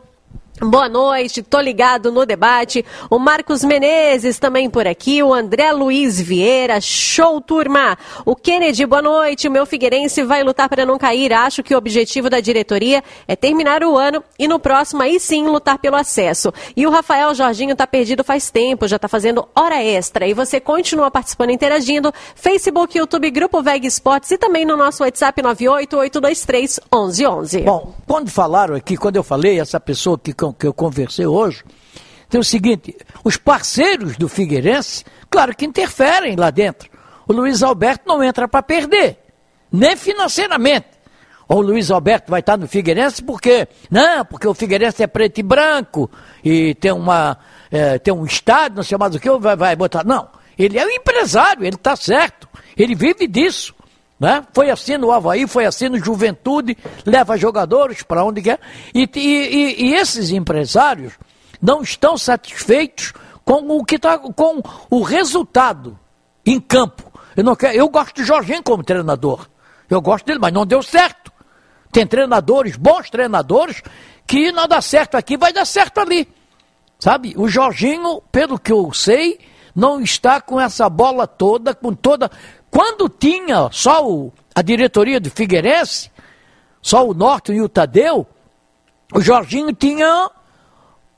Boa 0.61 0.88
noite, 0.88 1.44
tô 1.44 1.60
ligado 1.60 2.14
no 2.14 2.26
debate. 2.26 2.86
O 3.10 3.19
Marcos 3.19 3.61
Menezes 3.61 4.40
também 4.40 4.69
por 4.69 4.88
aqui, 4.88 5.22
o 5.22 5.34
André 5.34 5.73
Luiz 5.73 6.19
Vieira, 6.19 6.80
show 6.80 7.41
turma. 7.41 7.98
O 8.26 8.38
Kennedy, 8.38 8.86
boa 8.86 9.02
noite. 9.02 9.49
O 9.49 9.52
meu 9.52 9.65
Figueirense 9.65 10.23
vai 10.23 10.44
lutar 10.44 10.69
para 10.69 10.86
não 10.86 10.98
cair. 10.98 11.34
Acho 11.34 11.61
que 11.61 11.76
o 11.76 11.77
objetivo 11.77 12.30
da 12.30 12.40
diretoria 12.40 13.03
é 13.27 13.36
terminar 13.36 13.84
o 13.84 13.98
ano 13.98 14.23
e 14.40 14.48
no 14.48 14.57
próximo 14.57 15.02
aí 15.02 15.19
sim 15.19 15.45
lutar 15.45 15.77
pelo 15.77 15.98
acesso. 15.98 16.53
E 16.73 16.88
o 16.88 16.90
Rafael 16.90 17.36
Jorginho 17.36 17.76
tá 17.76 17.86
perdido 17.86 18.23
faz 18.23 18.49
tempo, 18.49 18.88
já 18.88 18.98
tá 18.98 19.10
fazendo 19.10 19.45
hora 19.53 19.84
extra. 19.84 20.26
E 20.26 20.34
você 20.34 20.61
continua 20.61 21.11
participando, 21.11 21.49
interagindo. 21.49 22.14
Facebook, 22.34 22.98
YouTube, 22.98 23.30
Grupo 23.30 23.61
Veg 23.61 23.86
Esportes 23.86 24.32
e 24.32 24.38
também 24.38 24.64
no 24.64 24.77
nosso 24.77 25.03
WhatsApp 25.03 25.41
98823 25.41 26.80
1111. 26.94 27.61
Bom, 27.64 27.94
quando 28.07 28.30
falaram 28.30 28.73
aqui, 28.73 28.95
quando 28.95 29.18
eu 29.18 29.23
falei, 29.23 29.60
essa 29.60 29.82
pessoa 29.82 30.18
que 30.18 30.34
com 30.51 30.59
que 30.59 30.67
eu 30.67 30.73
conversei 30.73 31.26
hoje, 31.26 31.63
tem 32.30 32.39
o 32.39 32.43
seguinte: 32.43 32.95
os 33.23 33.38
parceiros 33.38 34.17
do 34.17 34.27
Figueirense, 34.27 35.03
claro 35.30 35.55
que 35.55 35.65
interferem 35.65 36.35
lá 36.35 36.49
dentro. 36.49 36.89
O 37.27 37.34
Luiz 37.34 37.63
Alberto 37.63 38.03
não 38.07 38.23
entra 38.23 38.47
para 38.47 38.61
perder, 38.61 39.17
nem 39.72 39.95
financeiramente. 39.95 40.88
Ou 41.47 41.59
o 41.59 41.61
Luiz 41.61 41.91
Alberto 41.91 42.31
vai 42.31 42.39
estar 42.39 42.57
no 42.57 42.67
Figueirense 42.67 43.22
porque 43.22 43.67
não, 43.89 44.26
porque 44.26 44.47
o 44.47 44.53
Figueirense 44.53 45.03
é 45.03 45.07
preto 45.07 45.38
e 45.39 45.43
branco 45.43 46.09
e 46.43 46.73
tem 46.76 46.91
uma 46.91 47.38
é, 47.72 47.99
tem 47.99 48.13
um 48.13 48.26
estádio, 48.26 48.77
não 48.77 48.84
sei 48.84 48.97
mais 48.97 49.13
o 49.15 49.19
que, 49.19 49.30
vai, 49.38 49.55
vai 49.55 49.76
botar. 49.76 50.03
Não, 50.03 50.27
ele 50.57 50.77
é 50.77 50.85
um 50.85 50.89
empresário, 50.89 51.63
ele 51.63 51.76
está 51.76 51.95
certo, 51.95 52.47
ele 52.76 52.95
vive 52.95 53.27
disso. 53.27 53.76
Né? 54.19 54.45
Foi 54.53 54.69
assim 54.69 54.97
no 54.97 55.11
Havaí, 55.11 55.45
foi 55.45 55.65
assim 55.65 55.89
no 55.89 55.99
Juventude, 55.99 56.77
leva 57.05 57.37
jogadores 57.37 58.01
para 58.01 58.23
onde 58.23 58.41
quer. 58.41 58.59
E, 58.93 59.09
e, 59.13 59.85
e, 59.87 59.93
esses 59.93 60.29
empresários 60.29 61.13
não 61.61 61.81
estão 61.81 62.17
satisfeitos 62.17 63.13
com 63.43 63.77
o 63.77 63.83
que 63.83 63.99
tá, 63.99 64.17
com 64.17 64.61
o 64.89 65.01
resultado 65.01 65.99
em 66.45 66.59
campo. 66.59 67.11
Eu, 67.35 67.43
não 67.43 67.55
quero, 67.55 67.75
eu 67.75 67.89
gosto 67.89 68.15
de 68.15 68.23
Jorginho 68.23 68.63
como 68.63 68.83
treinador. 68.83 69.47
Eu 69.89 70.01
gosto 70.01 70.25
dele, 70.25 70.39
mas 70.39 70.53
não 70.53 70.65
deu 70.65 70.81
certo. 70.81 71.31
Tem 71.91 72.07
treinadores, 72.07 72.75
bons 72.75 73.09
treinadores, 73.09 73.83
que 74.25 74.51
não 74.51 74.67
dá 74.67 74.81
certo 74.81 75.15
aqui, 75.15 75.37
vai 75.37 75.51
dar 75.51 75.65
certo 75.65 75.99
ali. 75.99 76.27
Sabe? 76.97 77.33
O 77.37 77.47
Jorginho, 77.47 78.21
pelo 78.31 78.57
que 78.57 78.71
eu 78.71 78.91
sei, 78.93 79.39
não 79.75 80.01
está 80.01 80.39
com 80.39 80.59
essa 80.59 80.89
bola 80.89 81.27
toda, 81.27 81.75
com 81.75 81.93
toda 81.93 82.31
quando 82.69 83.09
tinha 83.09 83.69
só 83.71 84.07
o, 84.07 84.33
a 84.53 84.61
diretoria 84.61 85.19
do 85.19 85.29
Figueirense, 85.29 86.11
só 86.81 87.07
o 87.07 87.13
Norton 87.13 87.53
e 87.53 87.61
o 87.61 87.69
Tadeu, 87.69 88.27
o 89.13 89.21
Jorginho 89.21 89.73
tinha 89.73 90.29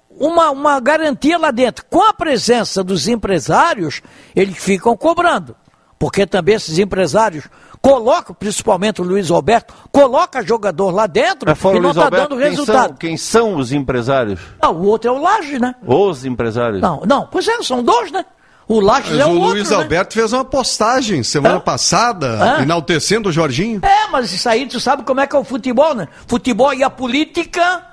uma, 0.10 0.50
uma 0.52 0.80
garantia 0.80 1.38
lá 1.38 1.52
dentro. 1.52 1.86
Com 1.90 2.04
a 2.04 2.14
presença 2.14 2.84
dos 2.84 3.08
empresários, 3.08 4.02
eles 4.36 4.58
ficam 4.58 4.96
cobrando. 4.96 5.56
Porque 6.00 6.28
também 6.28 6.56
esses 6.56 6.78
empresários 6.78 7.50
colocam, 7.82 8.36
principalmente 8.36 9.02
o 9.02 9.04
Luiz 9.04 9.32
Alberto, 9.32 9.74
coloca 9.92 10.46
jogador 10.46 10.92
lá 10.92 11.08
dentro 11.08 11.50
e 11.50 11.80
não 11.80 11.90
está 11.90 12.10
dando 12.10 12.36
resultado. 12.36 12.98
Quem 12.98 13.18
são, 13.18 13.42
quem 13.42 13.54
são 13.54 13.60
os 13.60 13.72
empresários? 13.72 14.40
Não, 14.62 14.76
o 14.76 14.86
outro 14.86 15.10
é 15.10 15.12
o 15.12 15.20
Laje, 15.20 15.58
né? 15.60 15.76
Os 15.86 16.24
empresários? 16.24 16.82
Não, 16.82 17.02
não, 17.06 17.26
pois 17.28 17.48
é, 17.48 17.64
são 17.64 17.84
dois, 17.84 18.12
né? 18.12 18.26
O 18.68 18.82
Lages 18.82 19.12
mas 19.12 19.20
é 19.22 19.26
o, 19.26 19.30
o 19.30 19.34
Luiz 19.34 19.60
outro, 19.60 19.78
né? 19.78 19.84
Alberto 19.84 20.16
né? 20.16 20.22
fez 20.22 20.34
uma 20.34 20.44
postagem 20.44 21.24
semana 21.24 21.60
passada, 21.60 22.60
enaltecendo 22.62 23.30
o 23.30 23.32
Jorginho. 23.32 23.80
É, 23.84 24.08
mas 24.12 24.34
isso 24.34 24.48
aí 24.50 24.66
tu 24.66 24.80
sabe 24.80 25.04
como 25.04 25.22
é 25.22 25.28
que 25.28 25.36
é 25.36 25.40
o 25.40 25.44
futebol, 25.44 25.96
né? 25.96 26.08
Futebol 26.28 26.74
e 26.74 26.84
a 26.84 26.90
política 26.90 27.86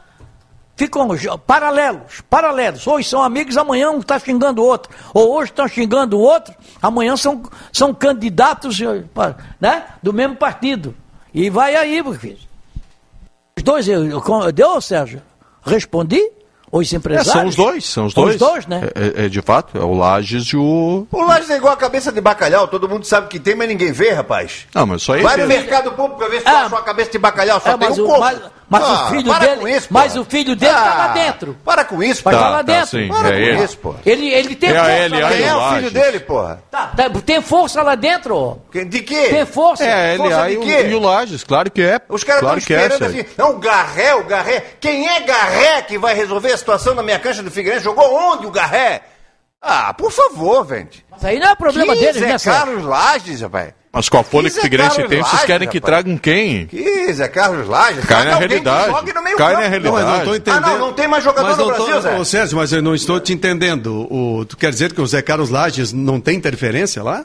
ficam 0.76 1.08
paralelos, 1.46 2.20
paralelos. 2.28 2.86
Hoje 2.86 3.08
são 3.08 3.22
amigos, 3.22 3.56
amanhã 3.56 3.90
um 3.90 4.00
está 4.00 4.18
xingando 4.18 4.62
o 4.62 4.66
outro. 4.66 4.92
Ou 5.12 5.36
hoje 5.36 5.52
estão 5.52 5.68
xingando 5.68 6.18
o 6.18 6.20
outro, 6.20 6.52
amanhã 6.82 7.16
são, 7.16 7.42
são 7.72 7.94
candidatos 7.94 8.76
né, 9.60 9.84
do 10.02 10.12
mesmo 10.12 10.34
partido. 10.36 10.94
E 11.32 11.50
vai 11.50 11.76
aí, 11.76 12.02
meu 12.02 12.14
filho. 12.14 12.38
Os 13.56 13.62
dois, 13.62 13.88
eu, 13.88 14.04
eu, 14.06 14.52
deu, 14.52 14.80
Sérgio? 14.80 15.22
Respondi? 15.62 16.20
Os 16.78 16.92
empresários? 16.92 17.28
É, 17.28 17.32
são 17.32 17.46
os 17.46 17.56
dois, 17.56 17.84
são 17.84 18.06
os 18.06 18.14
dois. 18.14 18.34
Os 18.34 18.40
dois, 18.40 18.66
né? 18.66 18.90
É, 18.94 19.22
é, 19.22 19.26
é, 19.26 19.28
de 19.28 19.40
fato, 19.40 19.78
é 19.78 19.84
o 19.84 19.94
Lages 19.94 20.46
e 20.46 20.56
o. 20.56 21.06
O 21.10 21.22
Lages 21.24 21.48
é 21.50 21.56
igual 21.56 21.72
a 21.72 21.76
cabeça 21.76 22.10
de 22.10 22.20
bacalhau, 22.20 22.66
todo 22.66 22.88
mundo 22.88 23.04
sabe 23.06 23.28
que 23.28 23.38
tem, 23.38 23.54
mas 23.54 23.68
ninguém 23.68 23.92
vê, 23.92 24.10
rapaz. 24.10 24.66
Não, 24.74 24.84
mas 24.84 25.02
só 25.02 25.14
aí. 25.14 25.22
Vai 25.22 25.36
no 25.36 25.46
mercado 25.46 25.92
público 25.92 26.18
pra 26.18 26.28
ver 26.28 26.40
se 26.40 26.48
é. 26.48 26.50
acha 26.50 26.74
uma 26.74 26.82
cabeça 26.82 27.12
de 27.12 27.18
bacalhau, 27.18 27.60
só 27.60 27.78
tem 27.78 27.88
um 27.90 28.04
o, 28.04 28.20
Mas, 28.20 28.40
mas 28.68 28.82
ah, 28.82 28.92
o 28.92 29.08
filho 29.10 29.38
dele. 29.38 29.76
Isso, 29.76 29.88
mas 29.90 30.16
o 30.16 30.24
filho 30.24 30.56
dele 30.56 30.72
ah, 30.72 30.82
tá 30.82 30.94
lá 30.94 31.08
dentro. 31.08 31.56
Para 31.64 31.84
com 31.84 32.02
isso, 32.02 32.22
pô. 32.22 32.30
Tá, 32.30 32.38
tá 32.38 32.48
lá 32.48 32.62
dentro. 32.62 32.80
Tá, 32.80 32.86
sim, 32.86 33.08
para 33.08 33.28
é 33.28 33.56
com 33.56 33.64
isso, 33.64 33.78
pô. 33.78 33.94
Ele, 34.04 34.28
ele 34.28 34.54
tem 34.54 34.70
é 34.70 34.74
força. 34.74 34.92
Ele, 34.92 35.16
Quem 35.16 35.46
é 35.46 35.54
o 35.54 35.74
filho 35.74 35.90
dele, 35.90 36.20
porra? 36.20 36.62
Tá, 36.70 36.86
tá, 36.88 37.10
tem 37.24 37.42
força 37.42 37.82
lá 37.82 37.94
dentro. 37.94 38.60
De 38.72 39.00
quê? 39.00 39.28
Tem 39.28 39.46
força. 39.46 39.84
É, 39.84 40.14
ele 40.14 40.18
força 40.18 40.48
de 40.48 40.56
quê? 40.58 40.86
E 40.88 40.94
o 40.94 41.00
Lages, 41.00 41.44
claro 41.44 41.70
que 41.70 41.82
é. 41.82 42.00
Os 42.08 42.24
caras 42.24 42.40
claro 42.40 42.58
estão 42.58 42.76
esperando 42.76 43.04
assim. 43.04 43.24
Não, 43.36 43.50
o 43.50 43.58
Garré, 43.58 44.14
o 44.14 44.24
Garré. 44.24 44.64
Quem 44.80 45.08
é 45.08 45.20
Garré 45.20 45.82
que 45.82 45.98
vai 45.98 46.14
resolver 46.14 46.52
a 46.52 46.56
situação 46.56 46.94
na 46.94 47.02
minha 47.02 47.18
cancha 47.18 47.42
do 47.42 47.50
Figueirense? 47.50 47.84
Jogou 47.84 48.12
onde 48.14 48.46
o 48.46 48.50
Garré? 48.50 49.02
Ah, 49.60 49.94
por 49.94 50.10
favor, 50.10 50.66
gente. 50.68 51.04
Mas 51.10 51.24
aí 51.24 51.38
não 51.38 51.48
é 51.48 51.54
problema 51.54 51.94
deles, 51.94 52.20
né, 52.20 52.36
Carlos 52.38 52.84
Lages, 52.84 53.40
rapaz. 53.40 53.72
Mas 53.94 54.08
com 54.08 54.18
a 54.18 54.24
folha 54.24 54.50
que 54.50 54.58
o 54.58 54.60
Figueirense 54.60 55.04
tem, 55.04 55.22
vocês 55.22 55.44
querem 55.44 55.68
que 55.68 55.80
tragam 55.80 56.18
quem? 56.18 56.66
Que 56.66 57.12
Zé 57.12 57.28
Carlos 57.28 57.68
Lages? 57.68 58.04
Cai 58.04 58.24
na 58.24 58.38
realidade. 58.38 58.92
Cai 59.36 59.52
na 59.54 59.68
realidade. 59.68 59.84
Não, 59.84 59.92
mas 59.92 60.04
não 60.04 60.18
estou 60.18 60.36
entendendo. 60.36 60.64
Ah, 60.64 60.68
não, 60.70 60.78
não 60.78 60.92
tem 60.92 61.06
mais 61.06 61.22
jogador 61.22 61.48
mas 61.48 61.58
no 61.58 61.66
Brasil, 61.66 61.94
tô, 61.94 62.00
Zé. 62.00 62.18
Ô, 62.18 62.24
Sérgio, 62.24 62.58
mas 62.58 62.72
eu 62.72 62.82
não 62.82 62.92
estou 62.92 63.20
te 63.20 63.32
entendendo. 63.32 64.08
O, 64.10 64.44
tu 64.44 64.56
quer 64.56 64.70
dizer 64.70 64.92
que 64.92 65.00
o 65.00 65.06
Zé 65.06 65.22
Carlos 65.22 65.48
Lages 65.48 65.92
não 65.92 66.20
tem 66.20 66.36
interferência 66.36 67.04
lá? 67.04 67.24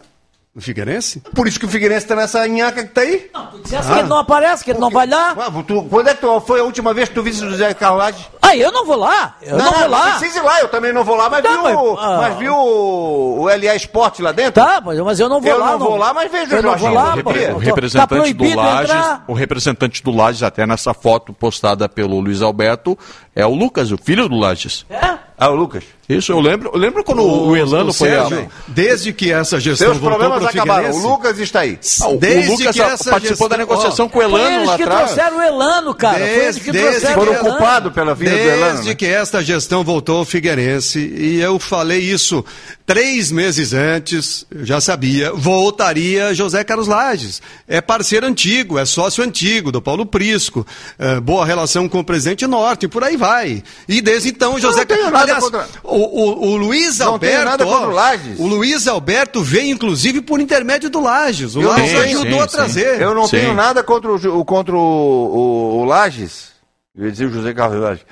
O 0.55 0.61
Figueirense? 0.61 1.21
Por 1.33 1.47
isso 1.47 1.59
que 1.59 1.65
o 1.65 1.69
Figueirense 1.69 2.05
tá 2.05 2.15
nessa 2.15 2.47
nhaca 2.47 2.83
que 2.83 2.89
tá 2.89 3.01
aí. 3.01 3.29
Não, 3.33 3.47
tu 3.47 3.59
disseste 3.61 3.87
ah. 3.87 3.93
que 3.93 3.99
ele 3.99 4.09
não 4.09 4.17
aparece, 4.17 4.63
que 4.63 4.71
ele 4.71 4.79
não 4.79 4.89
vai 4.89 5.07
lá. 5.07 5.35
Ah, 5.39 5.63
tu, 5.65 5.83
quando 5.83 6.07
é 6.07 6.13
que 6.13 6.21
tu, 6.21 6.39
foi 6.41 6.59
a 6.59 6.63
última 6.63 6.93
vez 6.93 7.09
que 7.09 7.15
tu 7.15 7.23
viste 7.23 7.43
o 7.43 7.49
José 7.49 7.73
Carlage? 7.73 8.27
Ah, 8.41 8.55
eu 8.55 8.71
não 8.71 8.85
vou 8.85 8.95
lá. 8.95 9.35
Eu 9.41 9.57
não, 9.57 9.65
não 9.65 9.73
vou 9.73 9.89
lá. 9.89 10.05
Não 10.05 10.19
precisa 10.19 10.39
ir 10.39 10.43
lá, 10.43 10.61
eu 10.61 10.69
também 10.69 10.93
não 10.93 11.03
vou 11.03 11.15
lá, 11.15 11.29
mas, 11.29 11.43
tá, 11.43 11.49
viu, 11.49 11.61
mas, 11.61 11.77
ah. 11.99 12.17
mas 12.21 12.37
viu 12.37 12.53
o, 12.55 13.41
o 13.41 13.45
LA 13.45 13.75
Esporte 13.75 14.21
lá 14.21 14.31
dentro? 14.31 14.53
Tá, 14.53 14.81
mas, 14.83 14.97
eu 15.19 15.29
não 15.29 15.41
vou 15.41 15.51
eu 15.51 15.59
lá. 15.59 15.71
Eu 15.73 15.79
não, 15.79 15.85
vou 15.85 15.97
lá, 15.97 16.13
mas 16.13 16.31
vejo 16.31 16.55
eu 16.55 16.63
não 16.63 16.77
vou 16.77 16.93
lá, 16.93 17.15
o, 17.15 17.55
o 17.55 17.57
representante 17.57 18.33
tá 18.33 18.43
do 18.43 18.55
Lages, 18.55 19.21
o 19.27 19.33
representante 19.33 20.03
do 20.03 20.11
Lages, 20.11 20.43
até 20.43 20.65
nessa 20.65 20.93
foto 20.93 21.33
postada 21.33 21.87
pelo 21.89 22.19
Luiz 22.19 22.41
Alberto, 22.41 22.97
é 23.35 23.45
o 23.45 23.53
Lucas, 23.53 23.91
o 23.91 23.97
filho 23.97 24.27
do 24.27 24.35
Lages. 24.35 24.85
É? 24.89 25.29
Ah, 25.41 25.49
o 25.49 25.55
Lucas. 25.55 25.85
Isso, 26.09 26.33
eu 26.33 26.39
lembro, 26.41 26.71
eu 26.73 26.77
lembro 26.77 27.01
quando 27.01 27.21
o, 27.21 27.49
o 27.49 27.55
Elano 27.55 27.91
o 27.91 27.93
foi 27.93 28.09
Sérgio, 28.09 28.39
a... 28.39 28.61
Desde 28.67 29.13
que 29.13 29.31
essa 29.31 29.57
gestão 29.57 29.87
Seus 29.87 29.99
problemas 29.99 30.43
acabaram. 30.43 30.91
O 30.91 30.97
Lucas 30.97 31.39
está 31.39 31.61
aí. 31.61 31.79
Ah, 32.01 32.09
o, 32.09 32.17
desde 32.17 32.49
o 32.49 32.51
Lucas 32.57 32.75
que 32.75 32.81
essa 32.81 33.09
participou 33.09 33.47
gestão... 33.47 33.47
da 33.47 33.57
negociação 33.57 34.05
oh, 34.07 34.09
com 34.09 34.19
o 34.19 34.21
Elano 34.21 34.65
lá 34.65 34.73
atrás. 34.73 34.75
Foi 34.75 34.75
eles 34.75 34.75
que 34.75 34.83
trouxeram 34.83 35.37
o 35.37 35.41
Elano, 35.41 35.95
cara. 35.95 36.17
Desde, 36.17 36.33
foi 36.33 36.43
eles 36.43 36.57
que 36.57 36.71
trouxeram 36.71 37.13
Foram 37.13 37.35
culpados 37.35 37.93
pela 37.93 38.13
vida 38.13 38.28
desde 38.29 38.89
né? 38.89 38.95
que 38.95 39.05
esta 39.05 39.43
gestão 39.43 39.83
voltou 39.83 40.17
ao 40.17 40.25
Figueirense, 40.25 40.99
e 40.99 41.39
eu 41.39 41.59
falei 41.59 41.99
isso 41.99 42.43
três 42.85 43.31
meses 43.31 43.73
antes, 43.73 44.45
eu 44.49 44.65
já 44.65 44.81
sabia, 44.81 45.31
voltaria 45.31 46.33
José 46.33 46.63
Carlos 46.63 46.87
Lages. 46.87 47.41
É 47.67 47.79
parceiro 47.79 48.25
antigo, 48.25 48.79
é 48.79 48.85
sócio 48.85 49.23
antigo 49.23 49.71
do 49.71 49.81
Paulo 49.81 50.05
Prisco, 50.05 50.65
é, 50.97 51.19
boa 51.19 51.45
relação 51.45 51.87
com 51.87 51.99
o 51.99 52.03
presidente 52.03 52.47
Norte, 52.47 52.87
por 52.87 53.03
aí 53.03 53.15
vai. 53.15 53.63
E 53.87 54.01
desde 54.01 54.29
então, 54.29 54.59
José 54.59 54.85
Carlos... 54.85 55.13
Aliás, 55.13 55.43
contra... 55.43 55.67
o, 55.83 55.97
o, 55.97 56.49
o 56.49 56.57
Luiz 56.57 56.99
não 56.99 57.09
Alberto... 57.09 57.45
nada 57.45 57.65
contra 57.65 57.87
o 57.87 57.91
Lages. 57.91 58.39
O 58.39 58.47
Luiz 58.47 58.87
Alberto 58.87 59.43
veio, 59.43 59.71
inclusive, 59.71 60.21
por 60.21 60.39
intermédio 60.39 60.89
do 60.89 60.99
Lages. 60.99 61.55
O 61.55 61.61
Lages 61.61 61.95
ajudou 61.95 62.39
sim, 62.39 62.39
a 62.39 62.47
trazer. 62.47 63.01
Eu 63.01 63.13
não 63.13 63.27
sim. 63.27 63.37
tenho 63.37 63.53
nada 63.53 63.83
contra 63.83 64.11
o, 64.11 64.45
contra 64.45 64.75
o, 64.75 64.79
o, 64.79 65.81
o 65.81 65.85
Lages. 65.85 66.49
Eu 66.95 67.05
ia 67.05 67.11
dizer 67.11 67.25
o 67.25 67.31
José 67.31 67.53
Carlos 67.53 67.79
Lages. 67.79 68.05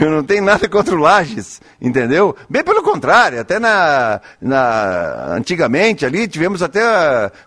Eu 0.00 0.10
não 0.10 0.22
tenho 0.22 0.44
nada 0.44 0.68
contra 0.68 0.94
o 0.94 0.98
Lages, 0.98 1.60
entendeu? 1.80 2.36
Bem 2.48 2.62
pelo 2.62 2.84
contrário, 2.84 3.40
até 3.40 3.58
na, 3.58 4.20
na 4.40 5.34
antigamente 5.34 6.06
ali 6.06 6.28
tivemos 6.28 6.62
até 6.62 6.80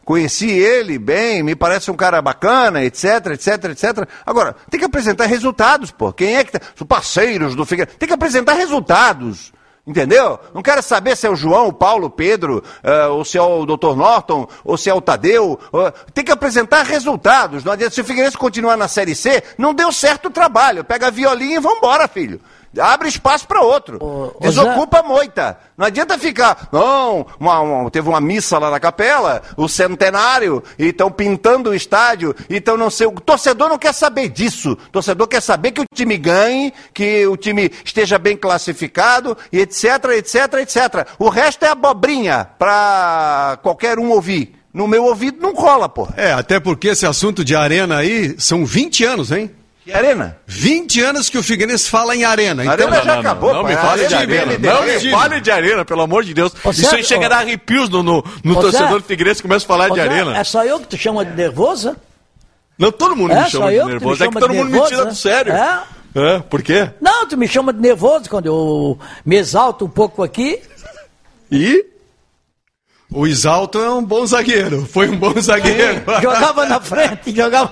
conheci 0.03 0.49
ele 0.49 0.99
bem, 0.99 1.41
me 1.41 1.55
parece 1.55 1.89
um 1.89 1.95
cara 1.95 2.21
bacana, 2.21 2.83
etc, 2.83 3.27
etc, 3.27 3.63
etc. 3.71 4.07
Agora, 4.25 4.53
tem 4.69 4.79
que 4.79 4.85
apresentar 4.85 5.27
resultados, 5.27 5.91
pô. 5.91 6.11
Quem 6.11 6.35
é 6.35 6.43
que 6.43 6.51
tá, 6.51 6.59
os 6.75 6.85
parceiros 6.85 7.55
do 7.55 7.65
Figueiredo, 7.65 7.97
tem 7.97 8.07
que 8.07 8.13
apresentar 8.13 8.53
resultados. 8.53 9.53
Entendeu? 9.85 10.39
Não 10.53 10.61
quero 10.61 10.81
saber 10.81 11.17
se 11.17 11.27
é 11.27 11.29
o 11.29 11.35
João, 11.35 11.67
o 11.67 11.73
Paulo, 11.73 12.07
o 12.07 12.09
Pedro, 12.09 12.63
uh, 12.83 13.11
ou 13.11 13.25
se 13.25 13.37
é 13.37 13.41
o 13.41 13.65
Dr. 13.65 13.95
Norton, 13.95 14.47
ou 14.63 14.77
se 14.77 14.89
é 14.89 14.93
o 14.93 15.01
Tadeu. 15.01 15.59
Uh, 15.73 15.91
tem 16.13 16.23
que 16.23 16.31
apresentar 16.31 16.83
resultados. 16.83 17.65
Não 17.65 17.73
adianta. 17.73 17.93
Se 17.93 17.99
o 17.99 18.05
Figueirense 18.05 18.37
continuar 18.37 18.77
na 18.77 18.87
Série 18.87 19.13
C, 19.13 19.43
não 19.57 19.73
deu 19.73 19.91
certo 19.91 20.27
o 20.27 20.31
trabalho. 20.31 20.85
Pega 20.85 21.07
a 21.07 21.11
violinha 21.11 21.57
e 21.57 21.59
vambora, 21.59 22.07
filho. 22.07 22.39
Abre 22.79 23.07
espaço 23.07 23.47
para 23.47 23.61
outro. 23.61 23.97
Ô, 24.01 24.33
Desocupa 24.39 24.99
a 24.99 25.03
moita. 25.03 25.57
Não 25.77 25.85
adianta 25.85 26.17
ficar. 26.17 26.69
Não, 26.71 27.25
uma- 27.39 27.59
uma- 27.61 27.91
teve 27.91 28.09
uma 28.09 28.19
missa 28.21 28.57
lá 28.57 28.71
na 28.71 28.79
capela, 28.79 29.41
o 29.55 29.67
centenário, 29.67 30.63
e 30.79 30.87
estão 30.87 31.11
pintando 31.11 31.69
o 31.69 31.75
estádio, 31.75 32.35
então 32.49 32.75
não 32.75 32.89
sei. 32.89 33.07
O 33.07 33.11
torcedor 33.11 33.69
não 33.69 33.77
quer 33.77 33.93
saber 33.93 34.29
disso. 34.29 34.71
O 34.73 34.89
torcedor 34.91 35.27
quer 35.27 35.41
saber 35.41 35.71
que 35.71 35.81
o 35.81 35.85
time 35.93 36.17
ganhe, 36.17 36.73
que 36.93 37.25
o 37.27 37.37
time 37.37 37.71
esteja 37.85 38.17
bem 38.17 38.35
classificado, 38.35 39.37
e 39.51 39.59
etc, 39.59 39.83
etc, 40.17 40.53
etc. 40.61 41.07
O 41.19 41.29
resto 41.29 41.63
é 41.65 41.69
abobrinha 41.69 42.47
para 42.57 43.57
qualquer 43.61 43.99
um 43.99 44.09
ouvir. 44.09 44.55
No 44.73 44.87
meu 44.87 45.03
ouvido 45.05 45.37
não 45.39 45.53
cola, 45.53 45.87
porra. 45.87 46.15
É, 46.17 46.33
até 46.33 46.59
porque 46.59 46.87
esse 46.87 47.05
assunto 47.05 47.45
de 47.45 47.55
arena 47.55 47.97
aí 47.97 48.35
são 48.39 48.65
20 48.65 49.03
anos, 49.05 49.31
hein? 49.31 49.51
Que 49.83 49.91
arena? 49.91 50.37
20 50.47 51.01
anos 51.01 51.29
que 51.29 51.37
o 51.37 51.43
Figueirense 51.43 51.89
fala 51.89 52.15
em 52.15 52.23
arena. 52.23 52.63
Então, 52.63 52.73
Arena 52.73 53.03
já 53.03 53.19
acabou, 53.19 53.53
não 53.53 53.61
pô. 53.63 53.67
me 53.67 53.73
É 53.73 53.77
fale 53.77 54.07
de 54.07 54.15
arena 54.15 54.41
arena. 54.53 54.73
Não 54.73 54.83
me 54.85 55.11
fale 55.11 55.41
de 55.41 55.51
arena, 55.51 55.83
pelo 55.85 56.01
amor 56.01 56.23
de 56.23 56.33
Deus. 56.33 56.53
Ô, 56.63 56.69
Isso 56.71 56.95
aí 56.95 57.03
chega 57.03 57.25
a 57.25 57.29
dar 57.29 57.37
arrepios 57.39 57.89
no, 57.89 58.01
no, 58.01 58.23
no 58.43 58.57
Ô, 58.57 58.61
torcedor 58.61 59.01
do 59.01 59.05
Figueirense 59.05 59.41
que 59.41 59.47
começa 59.47 59.65
a 59.65 59.67
falar 59.67 59.91
Ô, 59.91 59.95
de 59.95 60.01
Zé, 60.01 60.07
arena. 60.07 60.37
É 60.37 60.43
só 60.45 60.63
eu 60.63 60.79
que 60.79 60.87
te 60.87 60.97
chama 60.97 61.25
de 61.25 61.35
nervosa? 61.35 61.97
Não, 62.77 62.91
todo 62.93 63.13
mundo 63.15 63.33
É, 63.33 63.43
me 63.43 63.49
chama 63.49 63.71
de 63.71 63.75
que 63.75 63.79
tu 63.81 63.85
me 63.85 63.91
nervoso. 63.91 64.23
É 64.23 64.27
que 64.27 64.33
chama 64.33 64.39
todo 64.39 64.53
mundo 64.53 64.65
me 64.67 64.71
nervoso, 64.71 64.89
tira 64.91 65.03
né? 65.03 65.09
do 65.09 65.15
sério. 65.17 65.53
É? 65.53 65.83
É, 66.15 66.39
por 66.39 66.61
quê? 66.61 66.89
Não, 67.01 67.27
tu 67.27 67.35
me 67.37 67.47
chama 67.47 67.73
de 67.73 67.81
nervoso 67.81 68.29
quando 68.29 68.45
eu 68.45 68.97
me 69.25 69.35
exalto 69.35 69.83
um 69.85 69.89
pouco 69.89 70.23
aqui. 70.23 70.61
E? 71.51 71.85
O 73.13 73.27
Isalto 73.27 73.79
é 73.79 73.89
um 73.91 74.03
bom 74.03 74.25
zagueiro. 74.25 74.85
Foi 74.85 75.07
um 75.09 75.17
bom 75.17 75.33
zagueiro. 75.39 76.01
Jogava 76.21 76.65
na 76.65 76.79
frente, 76.81 77.35
jogava. 77.35 77.71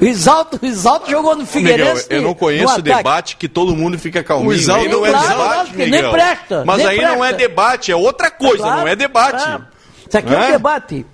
O 0.00 0.04
Exalto, 0.04 0.58
o 0.62 0.66
Exalto 0.66 1.10
jogou 1.10 1.32
no 1.36 1.40
Miguel, 1.42 1.52
Figueirense. 1.52 2.06
eu 2.10 2.22
não 2.22 2.34
conheço 2.34 2.80
debate 2.80 3.36
que 3.36 3.48
todo 3.48 3.76
mundo 3.76 3.98
fica 3.98 4.22
calminho. 4.22 4.50
O 4.50 4.52
Exalto 4.52 4.84
Aí 4.84 4.88
não 4.90 5.04
é 5.06 5.10
Claro, 5.10 5.28
debate, 5.28 5.70
que 5.72 5.76
nem 5.76 5.90
Miguel. 5.90 6.10
presta, 6.12 6.64
Mas 6.64 6.76
nem 6.78 6.86
aí 6.86 7.00
não 7.00 7.24
é 7.24 7.28
presta. 7.32 7.36
debate, 7.36 7.92
é 7.92 7.96
outra 7.96 8.30
coisa, 8.30 8.62
Claro, 8.62 8.80
não 8.80 8.88
é 8.88 8.96
debate. 8.96 9.48
é. 9.48 9.60
Isso 10.08 10.18
aqui 10.18 10.34
é, 10.34 10.36
É? 10.36 10.48
um 10.48 10.52
debate. 10.52 11.06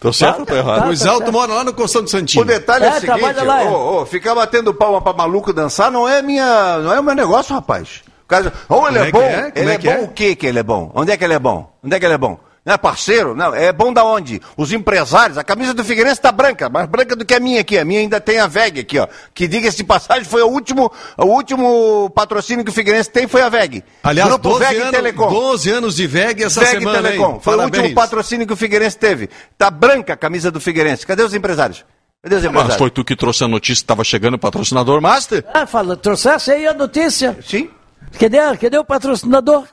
Tô 0.00 0.12
certo 0.12 0.40
ou 0.40 0.46
tô 0.46 0.54
errado? 0.54 0.82
Tá, 0.82 0.88
O 0.88 0.92
Isalto 0.92 1.18
certo. 1.20 1.32
mora 1.32 1.52
lá 1.54 1.64
no 1.64 1.72
Costão 1.72 2.02
do 2.02 2.08
Santinho. 2.10 2.44
O 2.44 2.46
detalhe 2.46 2.84
é, 2.84 2.88
É, 2.88 2.90
o 2.90 3.00
seguinte, 3.00 3.44
lá, 3.44 3.62
é. 3.62 3.66
ô, 3.66 4.02
ô, 4.02 4.06
ficar 4.06 4.32
batendo 4.34 4.72
palma 4.72 5.00
pra 5.02 5.12
maluco 5.12 5.52
dançar 5.52 5.90
não 5.90 6.08
é 6.08 6.22
minha, 6.22 6.78
não 6.78 6.92
é 6.92 7.00
o 7.00 7.02
meu 7.02 7.14
negócio, 7.16 7.52
rapaz. 7.54 8.02
O 8.24 8.28
cara, 8.28 8.52
ou 8.68 8.86
ele 8.88 8.98
é, 8.98 9.08
é 9.08 9.10
bom, 9.10 9.20
é? 9.22 9.52
Ele 9.56 9.70
é 9.70 9.74
é, 9.74 9.78
bom 9.78 9.90
é? 9.90 9.98
o 10.02 10.08
que 10.08 10.36
que 10.36 10.46
ele 10.46 10.58
é 10.58 10.62
bom? 10.62 10.92
Onde 10.94 11.10
é 11.10 11.16
que 11.16 11.24
ele 11.24 11.34
é 11.34 11.38
bom? 11.38 11.72
Onde 11.82 11.96
é 11.96 11.98
que 11.98 12.04
ele 12.04 12.14
é 12.14 12.18
bom? 12.18 12.38
Não 12.64 12.74
é 12.74 12.76
parceiro? 12.76 13.34
Não, 13.34 13.54
é 13.54 13.72
bom 13.72 13.92
da 13.92 14.04
onde? 14.04 14.42
Os 14.56 14.72
empresários, 14.72 15.38
a 15.38 15.44
camisa 15.44 15.72
do 15.72 15.82
Figueirense 15.82 16.20
tá 16.20 16.30
branca, 16.30 16.68
mais 16.68 16.86
branca 16.86 17.16
do 17.16 17.24
que 17.24 17.32
a 17.34 17.40
minha 17.40 17.60
aqui. 17.62 17.78
A 17.78 17.84
minha 17.84 18.00
ainda 18.00 18.20
tem 18.20 18.38
a 18.38 18.46
VEG 18.46 18.80
aqui, 18.80 18.98
ó. 18.98 19.08
Que 19.32 19.48
diga-se 19.48 19.78
de 19.78 19.84
passagem, 19.84 20.24
foi 20.24 20.42
o 20.42 20.48
último, 20.48 20.92
o 21.16 21.24
último 21.26 22.10
patrocínio 22.14 22.64
que 22.64 22.70
o 22.70 22.74
Figueirense 22.74 23.10
tem 23.10 23.26
foi 23.26 23.40
a 23.40 23.48
VEG. 23.48 23.82
Aliás, 24.02 24.28
Grupo 24.28 24.50
12 24.50 24.64
VEG 24.64 24.80
anos, 24.80 24.90
Telecom. 24.90 25.28
12 25.30 25.70
anos 25.70 25.96
de 25.96 26.06
VEG 26.06 26.44
essa 26.44 26.60
VEG 26.60 26.78
semana, 26.78 27.02
Telecom. 27.02 27.32
hein? 27.34 27.40
Foi 27.42 27.54
o 27.54 27.56
Parabéns. 27.56 27.82
último 27.82 27.94
patrocínio 27.94 28.46
que 28.46 28.52
o 28.52 28.56
Figueirense 28.56 28.98
teve. 28.98 29.30
Tá 29.56 29.70
branca 29.70 30.12
a 30.12 30.16
camisa 30.16 30.50
do 30.50 30.60
Figueirense. 30.60 31.06
Cadê 31.06 31.22
os 31.22 31.32
empresários? 31.32 31.84
Cadê 32.22 32.34
os 32.34 32.44
empresários? 32.44 32.68
Mas 32.74 32.78
foi 32.78 32.90
tu 32.90 33.02
que 33.04 33.16
trouxe 33.16 33.44
a 33.44 33.48
notícia 33.48 33.80
que 33.80 33.84
estava 33.84 34.04
chegando 34.04 34.34
o 34.34 34.38
patrocinador 34.38 35.00
Master? 35.00 35.44
Ah, 35.54 35.66
fala, 35.66 35.96
trouxesse 35.96 36.50
aí 36.50 36.66
a 36.66 36.74
notícia. 36.74 37.38
Sim? 37.42 37.70
Cadê, 38.18 38.38
cadê 38.60 38.76
o 38.76 38.84
patrocinador? 38.84 39.64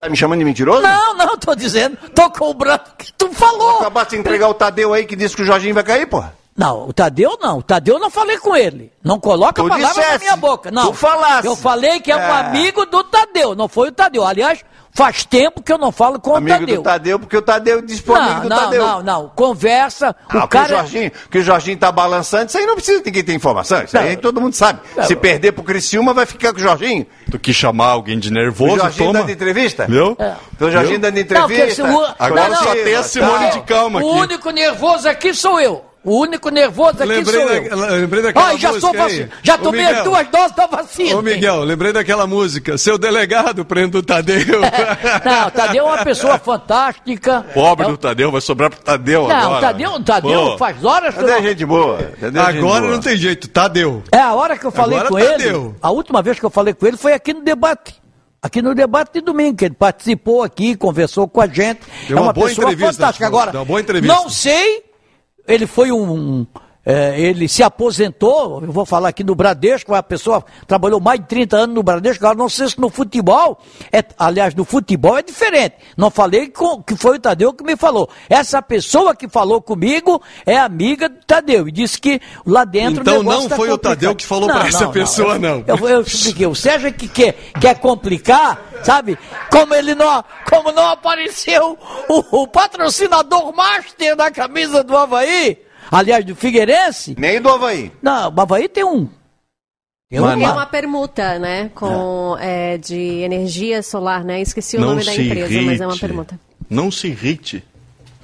Tá 0.00 0.08
me 0.08 0.16
chamando 0.16 0.38
de 0.38 0.46
mentiroso? 0.46 0.80
Não, 0.80 1.14
não, 1.14 1.36
tô 1.36 1.54
dizendo. 1.54 1.94
Tô 2.14 2.30
cobrando 2.30 2.80
o 2.90 2.96
que 2.96 3.12
tu 3.12 3.30
falou. 3.34 3.80
Acabaste 3.80 4.14
de 4.14 4.20
entregar 4.20 4.48
o 4.48 4.54
Tadeu 4.54 4.94
aí 4.94 5.04
que 5.04 5.14
disse 5.14 5.36
que 5.36 5.42
o 5.42 5.44
Jorginho 5.44 5.74
vai 5.74 5.82
cair, 5.84 6.06
porra. 6.06 6.32
Não, 6.56 6.88
o 6.88 6.92
Tadeu 6.92 7.36
não. 7.38 7.58
O 7.58 7.62
Tadeu 7.62 7.96
eu 7.96 8.00
não 8.00 8.08
falei 8.10 8.38
com 8.38 8.56
ele. 8.56 8.90
Não 9.04 9.20
coloca 9.20 9.62
Tu 9.62 9.68
palavras 9.68 9.96
na 9.96 10.02
dissesse. 10.02 10.24
minha 10.24 10.36
boca. 10.36 10.70
Não. 10.70 10.86
Tu 10.86 10.94
falasse. 10.94 11.46
Eu 11.46 11.54
falei 11.54 12.00
que 12.00 12.10
é 12.10 12.16
um 12.16 12.18
É. 12.20 12.30
amigo 12.40 12.86
do 12.86 13.04
Tadeu, 13.04 13.54
não 13.54 13.68
foi 13.68 13.88
o 13.88 13.92
Tadeu. 13.92 14.24
Aliás, 14.26 14.64
faz 14.92 15.24
tempo 15.24 15.62
que 15.62 15.72
eu 15.72 15.78
não 15.78 15.90
falo 15.92 16.18
com 16.20 16.34
Amigo 16.36 16.56
o 16.56 16.58
Tadeu. 16.60 16.76
do 16.76 16.82
Tadeu, 16.82 17.18
porque 17.18 17.36
o 17.36 17.42
Tadeu 17.42 17.82
disse 17.82 18.02
pro 18.02 18.14
não, 18.14 18.22
amigo 18.22 18.40
do 18.42 18.48
não, 18.48 18.56
Tadeu. 18.58 18.86
não, 18.86 19.02
não. 19.02 19.28
Conversa. 19.34 20.14
Ah, 20.28 20.44
o 20.44 20.48
cara. 20.48 20.66
que, 20.68 20.72
o 20.72 20.76
Jorginho, 20.76 21.12
que 21.30 21.38
o 21.38 21.42
Jorginho 21.42 21.78
tá 21.78 21.90
balançando, 21.92 22.46
isso 22.46 22.58
aí 22.58 22.66
não 22.66 22.74
precisa 22.74 23.02
ninguém 23.04 23.22
ter 23.24 23.32
informação. 23.34 23.82
Isso 23.82 23.96
aí 23.96 24.14
Não. 24.16 24.22
todo 24.22 24.40
mundo 24.40 24.54
sabe. 24.54 24.80
Não. 24.96 25.04
Se 25.04 25.14
perder 25.16 25.52
pro 25.52 25.62
Criciúma, 25.62 26.12
vai 26.12 26.26
ficar 26.26 26.52
com 26.52 26.58
o 26.58 26.62
Jorginho. 26.62 27.06
Tu 27.30 27.38
quis 27.38 27.54
chamar 27.56 27.86
alguém 27.88 28.18
de 28.18 28.28
O 28.28 28.32
nervoso, 28.32 28.76
Jorginho 28.76 29.06
toma. 29.06 29.18
dando 29.20 29.30
entrevista? 29.30 29.86
Viu? 29.88 30.16
É. 30.18 30.34
Então 30.54 30.68
o 30.68 30.70
Jorginho 30.70 30.98
dando 30.98 31.18
entrevista. 31.18 31.38
Não, 31.40 31.48
porque 31.48 31.74
se 31.74 31.82
o- 32.10 32.14
Agora 32.18 32.48
Não, 32.48 32.56
só 32.56 32.74
não. 32.74 32.84
tem 32.84 32.94
a 32.94 33.02
Simone 33.02 33.44
Tá. 33.46 33.50
de 33.50 33.60
calma 33.62 34.02
O 34.02 34.10
aqui. 34.10 34.20
único 34.20 34.50
nervoso 34.50 35.08
aqui 35.08 35.32
sou 35.34 35.60
eu. 35.60 35.84
O 36.02 36.18
único 36.18 36.48
nervoso 36.48 36.96
aqui 37.02 37.04
Lembrei, 37.06 37.40
sou 37.40 37.48
da, 37.48 37.54
eu. 37.56 38.00
lembrei 38.00 38.22
daquela 38.22 38.46
Ai, 38.46 38.58
já 38.58 38.72
música 38.72 39.04
aí. 39.04 39.28
Já 39.42 39.54
Ô, 39.56 39.58
tomei 39.58 39.82
Miguel, 39.84 39.98
as 39.98 40.04
duas 40.04 40.28
doses 40.28 40.56
da 40.56 40.66
vacina. 40.66 41.16
Ô, 41.18 41.22
Miguel, 41.22 41.60
lembrei 41.62 41.92
daquela 41.92 42.26
música. 42.26 42.78
Seu 42.78 42.96
delegado 42.96 43.64
prende 43.66 43.98
o 43.98 44.02
Tadeu. 44.02 44.60
Não, 45.24 45.48
o 45.48 45.50
Tadeu 45.50 45.84
é 45.86 45.88
uma 45.92 46.02
pessoa 46.02 46.38
fantástica. 46.38 47.44
Pobre 47.52 47.86
É 47.86 47.90
do 47.90 47.98
Tadeu, 47.98 48.30
vai 48.32 48.40
sobrar 48.40 48.70
pro 48.70 48.80
Tadeu 48.80 49.28
Não, 49.28 49.36
agora. 49.36 49.58
o 49.58 49.60
Tadeu, 49.60 49.90
o 49.92 50.02
Tadeu 50.02 50.44
Pô. 50.52 50.58
faz 50.58 50.82
horas 50.84 51.14
que 51.14 51.20
eu 51.20 51.26
Cadê 51.26 51.32
a 51.32 51.40
não... 51.42 51.48
gente 51.48 51.64
boa? 51.66 51.96
A 51.98 52.24
gente 52.26 52.38
Agora 52.38 52.80
boa? 52.80 52.80
não 52.80 53.00
tem 53.00 53.16
jeito, 53.18 53.48
Tadeu. 53.48 54.02
É, 54.10 54.18
a 54.20 54.32
hora 54.32 54.56
que 54.56 54.64
eu 54.64 54.70
falei 54.70 54.98
Agora 54.98 55.10
com 55.10 55.18
Tadeu. 55.32 55.64
ele, 55.66 55.74
a 55.82 55.90
última 55.90 56.22
vez 56.22 56.38
que 56.38 56.46
eu 56.46 56.50
falei 56.50 56.72
com 56.72 56.86
ele 56.86 56.96
foi 56.96 57.12
aqui 57.12 57.34
no 57.34 57.42
debate. 57.42 58.00
Aqui 58.42 58.62
no 58.62 58.74
debate 58.74 59.12
de 59.12 59.20
domingo, 59.20 59.54
que 59.58 59.66
ele 59.66 59.74
participou 59.74 60.42
aqui, 60.42 60.74
conversou 60.74 61.28
com 61.28 61.42
a 61.42 61.46
gente. 61.46 61.80
Deu 62.08 62.16
é 62.16 62.20
uma 62.20 62.28
uma 62.28 62.32
boa 62.32 62.48
pessoa 62.48 62.64
entrevista, 62.72 62.94
fantástica. 62.94 63.26
Agora, 63.26 63.50
deu 63.52 63.60
uma 63.60 63.66
boa 63.66 63.80
entrevista. 63.82 64.14
não 64.16 64.30
sei, 64.30 64.82
ele 65.46 65.66
foi 65.66 65.90
um. 65.92 66.46
É, 66.84 67.20
ele 67.20 67.46
se 67.46 67.62
aposentou, 67.62 68.62
eu 68.62 68.72
vou 68.72 68.86
falar 68.86 69.10
aqui 69.10 69.22
no 69.22 69.34
Bradesco, 69.34 69.94
a 69.94 70.02
pessoa 70.02 70.42
trabalhou 70.66 70.98
mais 70.98 71.20
de 71.20 71.26
30 71.26 71.56
anos 71.56 71.74
no 71.74 71.82
Bradesco, 71.82 72.24
agora 72.24 72.38
não 72.38 72.48
sei 72.48 72.68
se 72.68 72.80
no 72.80 72.88
futebol, 72.88 73.58
é, 73.92 74.02
aliás, 74.18 74.54
no 74.54 74.64
futebol 74.64 75.18
é 75.18 75.22
diferente. 75.22 75.76
Não 75.96 76.10
falei 76.10 76.48
com, 76.48 76.82
que 76.82 76.96
foi 76.96 77.16
o 77.16 77.20
Tadeu 77.20 77.52
que 77.52 77.62
me 77.62 77.76
falou. 77.76 78.08
Essa 78.28 78.62
pessoa 78.62 79.14
que 79.14 79.28
falou 79.28 79.60
comigo 79.60 80.22
é 80.46 80.58
amiga 80.58 81.08
do 81.08 81.18
Tadeu 81.26 81.68
e 81.68 81.72
disse 81.72 82.00
que 82.00 82.20
lá 82.46 82.64
dentro 82.64 83.02
Então 83.02 83.20
o 83.20 83.22
não 83.22 83.46
tá 83.46 83.56
foi 83.56 83.68
o 83.68 83.72
complicado. 83.72 83.94
Tadeu 83.94 84.14
que 84.14 84.26
falou 84.26 84.48
pra 84.48 84.66
essa 84.66 84.88
pessoa, 84.88 85.38
não. 85.38 85.62
Eu, 85.66 85.88
eu 85.88 86.00
expliquei, 86.00 86.46
o 86.46 86.54
Sérgio 86.54 86.92
que 86.94 87.08
quer, 87.08 87.34
quer 87.60 87.78
complicar, 87.78 88.58
sabe? 88.82 89.18
Como 89.50 89.74
ele 89.74 89.94
não, 89.94 90.24
como 90.48 90.72
não 90.72 90.86
apareceu 90.88 91.78
o, 92.08 92.42
o 92.42 92.48
patrocinador 92.48 93.54
master 93.54 94.16
da 94.16 94.30
camisa 94.30 94.82
do 94.82 94.96
Havaí, 94.96 95.58
aliás, 95.90 96.24
do 96.24 96.34
Figueirense, 96.36 97.14
Nem 97.18 97.40
do 97.40 97.48
Havaí. 97.48 97.90
não, 98.02 98.32
o 98.34 98.40
Havaí 98.40 98.68
tem 98.68 98.84
um. 98.84 99.06
Tem. 100.08 100.18
É 100.18 100.20
uma. 100.20 100.34
uma 100.34 100.66
permuta, 100.66 101.38
né? 101.38 101.70
Com, 101.74 102.36
é, 102.40 102.76
de 102.78 102.98
energia 103.22 103.80
solar, 103.82 104.24
né? 104.24 104.40
Esqueci 104.40 104.76
o 104.76 104.80
Não 104.80 104.88
nome 104.90 105.04
da 105.04 105.14
empresa, 105.14 105.46
irrite. 105.52 105.66
mas 105.66 105.80
é 105.80 105.86
uma 105.86 105.96
permuta. 105.96 106.40
Não 106.68 106.90
se 106.90 107.06
irrite. 107.08 107.64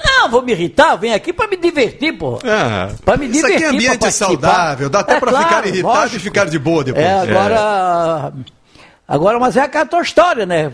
Não, 0.04 0.28
vou 0.28 0.42
me 0.42 0.52
irritar, 0.52 0.90
eu 0.92 0.98
venho 0.98 1.14
aqui 1.14 1.32
pra 1.32 1.46
me 1.46 1.56
divertir, 1.56 2.12
pô. 2.18 2.38
Ah, 2.44 2.90
Pra 3.04 3.16
me 3.16 3.26
Isso 3.26 3.34
divertir. 3.36 3.56
aqui 3.56 3.64
é 3.64 3.68
ambiente 3.90 4.12
saudável, 4.12 4.90
dá 4.90 5.00
até 5.00 5.14
É 5.14 5.20
pra 5.20 5.30
claro, 5.30 5.46
ficar 5.48 5.66
irritado 5.66 5.94
lógico. 5.94 6.16
e 6.16 6.20
ficar 6.20 6.44
de 6.46 6.58
boa 6.58 6.84
depois. 6.84 7.04
É, 7.06 7.12
agora. 7.20 8.32
Agora, 9.08 9.38
mas 9.38 9.56
é 9.56 9.60
aquela 9.62 9.86
tua 9.86 10.02
história, 10.02 10.44
né? 10.44 10.72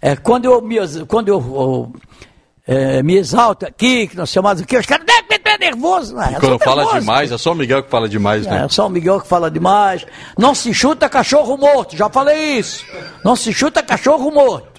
É, 0.00 0.14
quando 0.14 0.44
eu 0.44 0.60
me, 0.62 0.76
quando 1.08 1.28
eu, 1.28 1.38
eu, 1.38 1.92
é, 2.66 3.02
me 3.02 3.16
exalto 3.16 3.66
aqui, 3.66 4.06
que 4.06 4.16
nós 4.16 4.28
chamamos 4.28 4.60
aqui, 4.62 4.76
os 4.76 4.84
caras 4.86 5.06
é 5.56 5.58
nervoso, 5.58 6.14
né? 6.14 6.36
Quando 6.38 6.58
fala 6.58 6.82
nervoso. 6.82 7.00
demais, 7.00 7.32
é 7.32 7.38
só 7.38 7.52
o 7.52 7.54
Miguel 7.54 7.82
que 7.82 7.90
fala 7.90 8.08
demais, 8.08 8.46
né? 8.46 8.64
É, 8.64 8.68
só 8.68 8.86
o 8.86 8.90
Miguel 8.90 9.20
que 9.20 9.28
fala 9.28 9.50
demais. 9.50 10.06
Não 10.38 10.54
se 10.54 10.72
chuta 10.72 11.08
cachorro 11.08 11.56
morto, 11.56 11.96
já 11.96 12.08
falei 12.08 12.58
isso. 12.58 12.84
Não 13.24 13.34
se 13.34 13.52
chuta 13.52 13.82
cachorro 13.82 14.30
morto. 14.30 14.76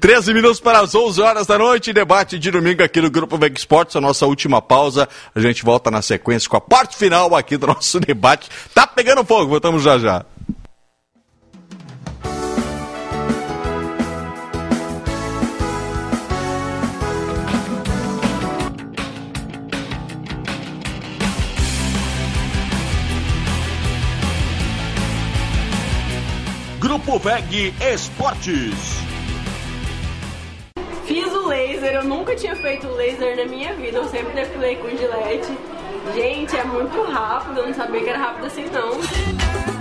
13 0.00 0.34
minutos 0.34 0.60
para 0.60 0.80
as 0.80 0.94
11 0.94 1.20
horas 1.22 1.46
da 1.46 1.58
noite, 1.58 1.92
debate 1.92 2.38
de 2.38 2.50
domingo 2.50 2.82
aqui 2.82 3.00
no 3.00 3.10
Grupo 3.10 3.38
Veg 3.38 3.56
Esportes, 3.56 3.96
a 3.96 4.00
nossa 4.00 4.26
última 4.26 4.60
pausa. 4.60 5.08
A 5.34 5.40
gente 5.40 5.64
volta 5.64 5.90
na 5.90 6.02
sequência 6.02 6.48
com 6.48 6.56
a 6.56 6.60
parte 6.60 6.96
final 6.96 7.34
aqui 7.34 7.56
do 7.56 7.66
nosso 7.66 7.98
debate. 7.98 8.50
Tá 8.74 8.86
pegando 8.86 9.24
fogo, 9.24 9.48
voltamos 9.48 9.82
já 9.82 9.98
já. 9.98 10.24
Grupo 26.96 27.18
VEG 27.18 27.74
Esportes. 27.78 28.72
Fiz 31.04 31.30
o 31.30 31.46
laser, 31.46 31.96
eu 31.96 32.04
nunca 32.04 32.34
tinha 32.34 32.56
feito 32.56 32.88
laser 32.88 33.36
na 33.36 33.44
minha 33.44 33.74
vida, 33.74 33.98
eu 33.98 34.08
sempre 34.08 34.32
depilei 34.32 34.76
com 34.76 34.88
gilete. 34.88 35.52
Gente, 36.14 36.56
é 36.56 36.64
muito 36.64 37.02
rápido, 37.02 37.58
eu 37.58 37.66
não 37.66 37.74
sabia 37.74 38.02
que 38.02 38.08
era 38.08 38.18
rápido 38.18 38.46
assim 38.46 38.64
não. 38.72 39.75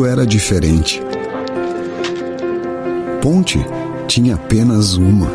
Tudo 0.00 0.06
era 0.06 0.26
diferente. 0.26 1.02
Ponte 3.20 3.58
tinha 4.06 4.34
apenas 4.34 4.94
uma, 4.94 5.28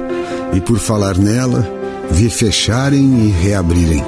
e 0.53 0.59
por 0.59 0.79
falar 0.79 1.17
nela, 1.17 1.67
vi 2.09 2.29
fecharem 2.29 3.25
e 3.25 3.29
reabrirem. 3.29 4.03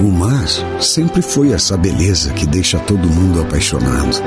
O 0.00 0.10
mar 0.10 0.46
sempre 0.80 1.22
foi 1.22 1.52
essa 1.52 1.76
beleza 1.76 2.32
que 2.32 2.46
deixa 2.46 2.78
todo 2.78 3.08
mundo 3.08 3.40
apaixonado. 3.42 4.22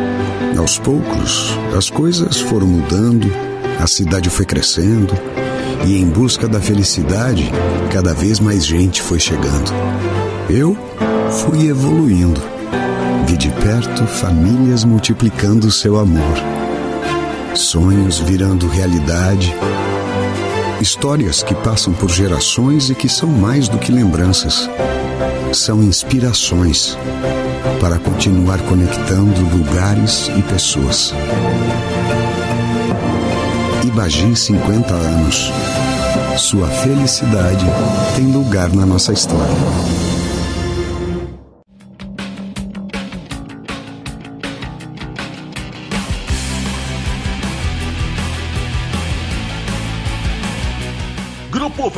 Aos 0.57 0.77
poucos, 0.77 1.57
as 1.75 1.89
coisas 1.89 2.39
foram 2.39 2.67
mudando, 2.67 3.27
a 3.79 3.87
cidade 3.87 4.29
foi 4.29 4.45
crescendo, 4.45 5.13
e 5.85 5.99
em 5.99 6.05
busca 6.05 6.47
da 6.47 6.61
felicidade, 6.61 7.51
cada 7.91 8.13
vez 8.13 8.39
mais 8.39 8.65
gente 8.65 9.01
foi 9.01 9.19
chegando. 9.19 9.71
Eu 10.49 10.77
fui 11.29 11.67
evoluindo. 11.67 12.54
Vi 13.27 13.37
de 13.37 13.49
perto 13.49 14.05
famílias 14.05 14.83
multiplicando 14.83 15.71
seu 15.71 15.97
amor, 15.97 16.37
sonhos 17.55 18.19
virando 18.19 18.67
realidade, 18.67 19.53
histórias 20.79 21.41
que 21.41 21.55
passam 21.55 21.93
por 21.93 22.09
gerações 22.09 22.89
e 22.89 22.95
que 22.95 23.09
são 23.09 23.27
mais 23.27 23.67
do 23.67 23.79
que 23.79 23.91
lembranças. 23.91 24.69
São 25.53 25.81
inspirações 25.81 26.97
para 27.79 27.97
continuar 27.97 28.59
conectando 28.61 29.41
lugares 29.55 30.29
e 30.37 30.41
pessoas. 30.43 31.13
Ibagi 33.83 34.35
50 34.35 34.93
anos. 34.93 35.51
Sua 36.37 36.67
felicidade 36.67 37.65
tem 38.15 38.31
lugar 38.31 38.69
na 38.73 38.85
nossa 38.85 39.13
história. 39.13 40.14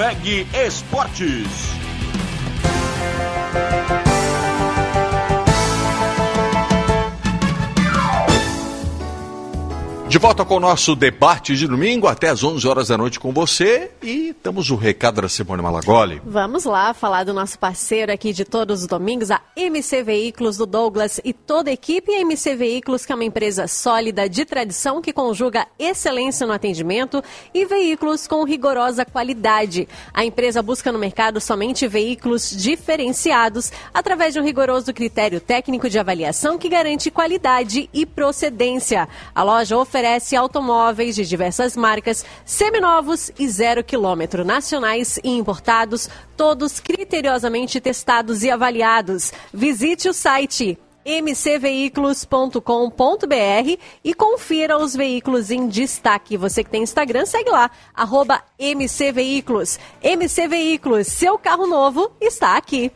VEG 0.07 0.47
Esportes. 0.53 1.77
De 10.07 10.17
volta 10.17 10.45
com 10.45 10.55
o 10.55 10.59
nosso 10.61 10.95
debate 10.95 11.57
de 11.57 11.67
domingo, 11.67 12.07
até 12.07 12.29
às 12.29 12.41
11 12.41 12.65
horas 12.65 12.87
da 12.87 12.97
noite 12.97 13.19
com 13.19 13.33
você. 13.33 13.91
E 14.01 14.26
temos 14.47 14.69
o 14.69 14.77
recado 14.77 15.21
da 15.21 15.27
Simone 15.27 15.61
Malagoli. 15.61 16.21
Vamos 16.25 16.63
lá 16.63 16.93
falar 16.93 17.25
do 17.25 17.33
nosso 17.33 17.59
parceiro 17.59 18.13
aqui 18.13 18.31
de 18.31 18.45
todos 18.45 18.83
os 18.83 18.87
domingos, 18.87 19.29
a 19.29 19.41
MC 19.57 20.01
Veículos 20.03 20.55
do 20.55 20.65
Douglas 20.65 21.19
e 21.25 21.33
toda 21.33 21.69
a 21.69 21.73
equipe. 21.73 22.13
A 22.13 22.21
MC 22.21 22.55
Veículos, 22.55 23.05
que 23.05 23.11
é 23.11 23.15
uma 23.15 23.25
empresa 23.25 23.67
sólida 23.67 24.29
de 24.29 24.45
tradição 24.45 25.01
que 25.01 25.11
conjuga 25.11 25.67
excelência 25.77 26.47
no 26.47 26.53
atendimento 26.53 27.21
e 27.53 27.65
veículos 27.65 28.25
com 28.25 28.41
rigorosa 28.45 29.03
qualidade. 29.03 29.85
A 30.13 30.23
empresa 30.23 30.61
busca 30.61 30.93
no 30.93 30.97
mercado 30.97 31.41
somente 31.41 31.85
veículos 31.85 32.49
diferenciados 32.49 33.69
através 33.93 34.33
de 34.33 34.39
um 34.39 34.45
rigoroso 34.45 34.93
critério 34.93 35.41
técnico 35.41 35.89
de 35.89 35.99
avaliação 35.99 36.57
que 36.57 36.69
garante 36.69 37.11
qualidade 37.11 37.89
e 37.93 38.05
procedência. 38.05 39.09
A 39.35 39.43
loja 39.43 39.77
oferece 39.77 40.37
automóveis 40.37 41.17
de 41.17 41.25
diversas 41.25 41.75
marcas, 41.75 42.23
seminovos 42.45 43.29
e 43.37 43.49
zero 43.49 43.83
quilômetro, 43.83 44.36
nacionais 44.43 45.19
e 45.23 45.29
importados, 45.29 46.09
todos 46.35 46.79
criteriosamente 46.79 47.79
testados 47.79 48.43
e 48.43 48.49
avaliados. 48.49 49.31
Visite 49.53 50.09
o 50.09 50.13
site 50.13 50.79
mcveículos.com.br 51.07 53.79
e 54.03 54.13
confira 54.13 54.77
os 54.77 54.93
veículos 54.93 55.49
em 55.49 55.67
destaque. 55.67 56.35
Você 56.35 56.63
que 56.63 56.69
tem 56.69 56.83
Instagram, 56.83 57.25
segue 57.25 57.49
lá, 57.49 57.71
arroba 57.95 58.43
mcveículos. 58.59 59.79
MC 60.01 60.47
Veículos, 60.49 61.07
seu 61.07 61.39
carro 61.39 61.65
novo 61.65 62.11
está 62.19 62.57
aqui. 62.57 62.91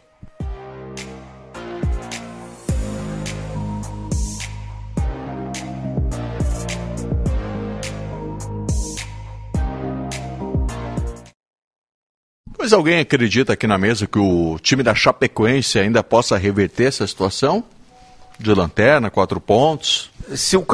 Mas 12.61 12.73
alguém 12.73 12.99
acredita 12.99 13.53
aqui 13.53 13.65
na 13.65 13.75
mesa 13.75 14.05
que 14.05 14.19
o 14.19 14.59
time 14.61 14.83
da 14.83 14.93
Chapecoense 14.93 15.79
ainda 15.79 16.03
possa 16.03 16.37
reverter 16.37 16.89
essa 16.89 17.07
situação? 17.07 17.63
De 18.37 18.53
lanterna, 18.53 19.09
quatro 19.09 19.41
pontos. 19.41 20.11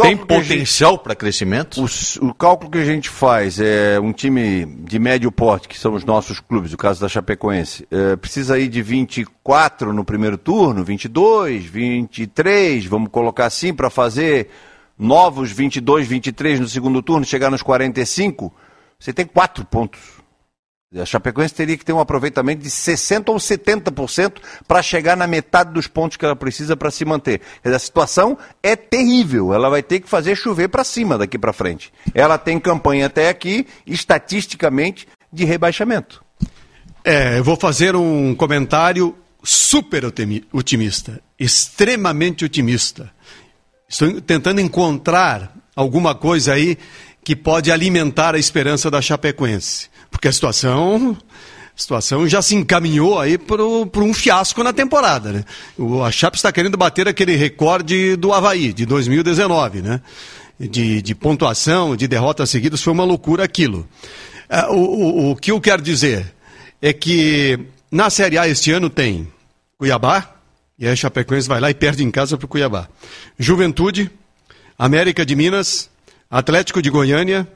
Tem 0.02 0.18
potencial 0.18 0.98
para 0.98 1.16
crescimento? 1.16 1.82
O, 1.82 2.28
o 2.28 2.34
cálculo 2.34 2.70
que 2.70 2.78
a 2.78 2.84
gente 2.84 3.10
faz 3.10 3.58
é 3.58 3.98
um 4.02 4.12
time 4.12 4.66
de 4.66 5.00
médio 5.00 5.32
porte, 5.32 5.70
que 5.70 5.80
são 5.80 5.94
os 5.94 6.04
nossos 6.04 6.42
clubes, 6.42 6.74
o 6.74 6.78
caso 6.78 7.00
da 7.00 7.08
Chapecoense, 7.08 7.88
é, 7.90 8.18
precisa 8.18 8.60
ir 8.60 8.68
de 8.68 8.82
24 8.82 9.94
no 9.94 10.04
primeiro 10.04 10.38
turno, 10.38 10.84
22, 10.84 11.64
23, 11.64 12.86
vamos 12.86 13.08
colocar 13.10 13.46
assim, 13.46 13.74
para 13.74 13.90
fazer 13.90 14.50
novos 15.00 15.54
22, 15.54 16.06
23 16.06 16.60
no 16.60 16.68
segundo 16.68 17.02
turno, 17.02 17.24
chegar 17.24 17.50
nos 17.50 17.62
45, 17.62 18.54
você 19.00 19.14
tem 19.14 19.26
quatro 19.26 19.64
pontos. 19.64 20.17
A 20.96 21.06
Chapecoense 21.06 21.54
teria 21.54 21.76
que 21.78 21.84
ter 21.84 21.92
um 21.92 22.00
aproveitamento 22.00 22.64
de 22.64 22.70
60% 22.70 23.28
ou 23.28 23.36
70% 23.36 24.38
para 24.66 24.82
chegar 24.82 25.18
na 25.18 25.28
metade 25.28 25.74
dos 25.74 25.86
pontos 25.86 26.16
que 26.16 26.24
ela 26.24 26.36
precisa 26.36 26.78
para 26.78 26.90
se 26.90 27.04
manter. 27.04 27.42
A 27.62 27.78
situação 27.78 28.38
é 28.64 28.74
terrível. 28.74 29.54
Ela 29.54 29.70
vai 29.70 29.84
ter 29.84 30.00
que 30.00 30.08
fazer 30.08 30.38
chover 30.38 30.70
para 30.70 30.86
cima 30.86 31.18
daqui 31.18 31.38
para 31.38 31.52
frente. 31.52 31.92
Ela 32.14 32.38
tem 32.38 32.58
campanha 32.58 33.08
até 33.08 33.28
aqui, 33.28 33.68
estatisticamente, 33.86 35.10
de 35.32 35.44
rebaixamento. 35.44 36.24
É, 37.04 37.38
eu 37.38 37.44
vou 37.44 37.58
fazer 37.58 37.94
um 37.94 38.34
comentário 38.34 39.14
super 39.44 40.06
otimista, 40.54 41.22
extremamente 41.38 42.46
otimista. 42.46 43.12
Estou 43.90 44.22
tentando 44.22 44.62
encontrar 44.62 45.54
alguma 45.76 46.16
coisa 46.16 46.54
aí 46.54 46.78
que 47.26 47.36
pode 47.36 47.74
alimentar 47.74 48.36
a 48.36 48.40
esperança 48.40 48.90
da 48.90 49.02
Chapecoense. 49.02 49.90
Porque 50.10 50.28
a 50.28 50.32
situação, 50.32 51.18
a 51.76 51.80
situação 51.80 52.28
já 52.28 52.42
se 52.42 52.56
encaminhou 52.56 53.20
aí 53.20 53.38
para 53.38 53.64
um 53.64 54.14
fiasco 54.14 54.64
na 54.64 54.74
temporada. 54.74 55.32
Né? 55.32 55.46
O, 55.78 56.04
a 56.04 56.12
Chape 56.12 56.38
está 56.38 56.52
querendo 56.52 56.78
bater 56.78 57.08
aquele 57.08 57.36
recorde 57.36 58.16
do 58.16 58.34
Havaí, 58.34 58.74
de 58.74 58.86
2019, 58.86 59.82
né? 59.82 60.02
De, 60.60 61.04
de 61.04 61.14
pontuação, 61.14 61.96
de 61.96 62.08
derrotas 62.08 62.50
seguidas, 62.50 62.82
foi 62.82 62.92
uma 62.92 63.04
loucura 63.04 63.44
aquilo. 63.44 63.88
É, 64.50 64.66
o, 64.68 64.76
o, 64.76 65.32
o 65.32 65.36
que 65.36 65.52
eu 65.52 65.62
quero 65.62 65.84
dizer 65.84 66.34
é 66.82 66.92
que 66.92 67.60
na 67.92 68.10
Série 68.10 68.38
A 68.38 68.48
este 68.48 68.72
ano 68.72 68.90
tem 68.90 69.28
Cuiabá, 69.78 70.36
e 70.80 70.86
aí 70.86 70.94
a 70.94 70.96
Chapecoense 70.96 71.48
vai 71.48 71.60
lá 71.60 71.70
e 71.70 71.74
perde 71.74 72.04
em 72.04 72.10
casa 72.12 72.38
para 72.38 72.46
o 72.46 72.48
Cuiabá. 72.48 72.88
Juventude, 73.38 74.10
América 74.78 75.26
de 75.26 75.36
Minas, 75.36 75.90
Atlético 76.30 76.82
de 76.82 76.90
Goiânia, 76.90 77.48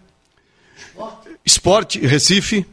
Esporte 1.46 2.00
Recife. 2.00 2.66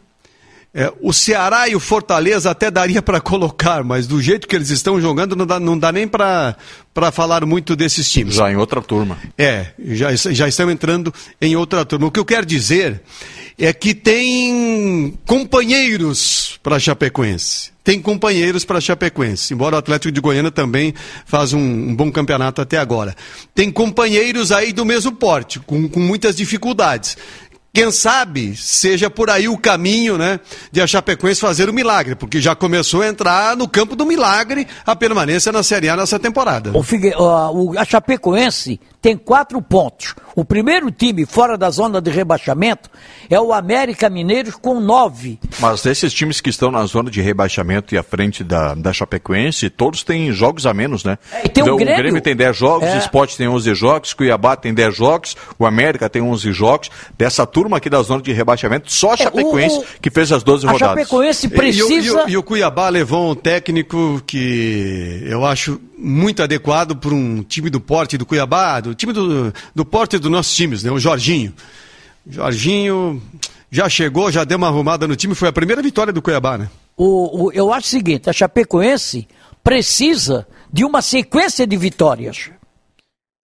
É, 0.74 0.92
o 1.00 1.14
Ceará 1.14 1.66
e 1.66 1.74
o 1.74 1.80
Fortaleza 1.80 2.50
até 2.50 2.70
daria 2.70 3.00
para 3.00 3.20
colocar, 3.20 3.82
mas 3.82 4.06
do 4.06 4.20
jeito 4.20 4.46
que 4.46 4.54
eles 4.54 4.68
estão 4.68 5.00
jogando, 5.00 5.34
não 5.34 5.46
dá, 5.46 5.58
não 5.58 5.78
dá 5.78 5.90
nem 5.90 6.06
para 6.06 6.54
falar 7.10 7.44
muito 7.46 7.74
desses 7.74 8.10
times. 8.10 8.34
Já 8.34 8.52
em 8.52 8.56
outra 8.56 8.82
turma. 8.82 9.18
É, 9.36 9.68
já, 9.78 10.14
já 10.14 10.46
estão 10.46 10.70
entrando 10.70 11.12
em 11.40 11.56
outra 11.56 11.84
turma. 11.86 12.06
O 12.06 12.10
que 12.10 12.20
eu 12.20 12.24
quero 12.24 12.44
dizer 12.44 13.02
é 13.58 13.72
que 13.72 13.92
tem 13.92 15.18
companheiros 15.26 16.60
para 16.62 16.78
Chapecoense. 16.78 17.72
Tem 17.82 18.00
companheiros 18.00 18.66
para 18.66 18.80
Chapecoense, 18.80 19.54
embora 19.54 19.74
o 19.74 19.78
Atlético 19.78 20.12
de 20.12 20.20
Goiânia 20.20 20.50
também 20.50 20.94
faz 21.24 21.54
um, 21.54 21.58
um, 21.58 21.96
bom 21.96 22.12
campeonato 22.12 22.60
até 22.60 22.76
agora. 22.76 23.16
Tem 23.54 23.70
companheiros 23.70 24.52
aí 24.52 24.74
do 24.74 24.84
mesmo 24.84 25.10
porte, 25.12 25.58
com, 25.58 25.88
com 25.88 25.98
muitas 25.98 26.36
dificuldades. 26.36 27.16
Quem 27.72 27.92
sabe 27.92 28.56
seja 28.56 29.10
por 29.10 29.30
aí 29.30 29.48
o 29.48 29.56
caminho 29.56 30.16
né, 30.16 30.40
de 30.72 30.80
a 30.80 30.86
Chapecoense 30.86 31.40
fazer 31.40 31.68
o 31.68 31.72
milagre, 31.72 32.14
porque 32.14 32.40
já 32.40 32.54
começou 32.54 33.02
a 33.02 33.08
entrar 33.08 33.56
no 33.56 33.68
campo 33.68 33.94
do 33.94 34.06
milagre 34.06 34.66
a 34.86 34.96
permanência 34.96 35.52
na 35.52 35.62
Série 35.62 35.88
A 35.88 35.96
nessa 35.96 36.18
temporada. 36.18 36.76
O, 36.76 36.82
Figue, 36.82 37.12
a 37.76 37.84
Chapecoense 37.84 38.80
tem 39.00 39.16
quatro 39.16 39.60
pontos. 39.62 40.14
O 40.34 40.44
primeiro 40.44 40.90
time 40.90 41.24
fora 41.24 41.56
da 41.56 41.70
zona 41.70 42.00
de 42.00 42.10
rebaixamento 42.10 42.90
é 43.30 43.40
o 43.40 43.52
América 43.52 44.08
Mineiros 44.08 44.54
com 44.56 44.80
nove. 44.80 45.38
Mas 45.60 45.84
esses 45.86 46.12
times 46.12 46.40
que 46.40 46.50
estão 46.50 46.70
na 46.70 46.84
zona 46.86 47.10
de 47.10 47.20
rebaixamento 47.20 47.94
e 47.94 47.98
à 47.98 48.02
frente 48.02 48.42
da, 48.42 48.74
da 48.74 48.92
Chapecoense, 48.92 49.70
todos 49.70 50.02
têm 50.02 50.32
jogos 50.32 50.66
a 50.66 50.74
menos, 50.74 51.04
né? 51.04 51.18
É, 51.32 51.48
tem 51.48 51.62
então, 51.62 51.74
o, 51.74 51.76
Grêmio, 51.76 51.94
o 51.94 51.98
Grêmio 51.98 52.20
tem 52.20 52.36
10 52.36 52.56
jogos, 52.56 52.88
é... 52.88 52.96
o 52.96 52.98
Sport 52.98 53.36
tem 53.36 53.48
11 53.48 53.74
jogos, 53.74 54.14
Cuiabá 54.14 54.56
tem 54.56 54.74
10 54.74 54.96
jogos, 54.96 55.36
o 55.58 55.66
América 55.66 56.08
tem 56.08 56.22
11 56.22 56.52
jogos. 56.52 56.90
Dessa 57.16 57.46
turma 57.46 57.76
aqui 57.76 57.90
da 57.90 58.02
zona 58.02 58.22
de 58.22 58.32
rebaixamento, 58.32 58.92
só 58.92 59.12
a 59.12 59.16
Chapecoense 59.16 59.76
é, 59.76 59.80
o, 59.80 59.84
que 60.00 60.10
fez 60.10 60.32
as 60.32 60.42
12 60.42 60.66
rodadas. 60.66 60.98
A 60.98 61.00
Chapecoense 61.00 61.48
precisa... 61.48 62.24
E, 62.26 62.26
e, 62.26 62.30
e, 62.30 62.32
e 62.32 62.36
o 62.36 62.42
Cuiabá 62.42 62.88
levou 62.88 63.30
um 63.30 63.34
técnico 63.34 64.22
que 64.26 65.22
eu 65.26 65.44
acho 65.44 65.80
muito 65.98 66.42
adequado 66.42 66.96
para 66.96 67.12
um 67.12 67.42
time 67.42 67.68
do 67.68 67.80
porte 67.80 68.16
do 68.16 68.24
Cuiabá, 68.24 68.80
do 68.80 68.94
time 68.94 69.12
do, 69.12 69.52
do 69.74 69.84
porte 69.84 70.18
dos 70.18 70.30
nossos 70.30 70.54
times, 70.54 70.82
né? 70.82 70.90
O 70.90 70.98
Jorginho. 70.98 71.52
Jorginho 72.26 73.20
já 73.70 73.88
chegou, 73.88 74.30
já 74.30 74.44
deu 74.44 74.56
uma 74.56 74.68
arrumada 74.68 75.08
no 75.08 75.16
time, 75.16 75.34
foi 75.34 75.48
a 75.48 75.52
primeira 75.52 75.82
vitória 75.82 76.12
do 76.12 76.22
Cuiabá, 76.22 76.56
né? 76.56 76.70
O, 76.96 77.46
o, 77.46 77.52
eu 77.52 77.72
acho 77.72 77.86
o 77.86 77.90
seguinte, 77.90 78.30
a 78.30 78.32
Chapecoense 78.32 79.26
precisa 79.62 80.46
de 80.72 80.84
uma 80.84 81.02
sequência 81.02 81.66
de 81.66 81.76
vitórias. 81.76 82.50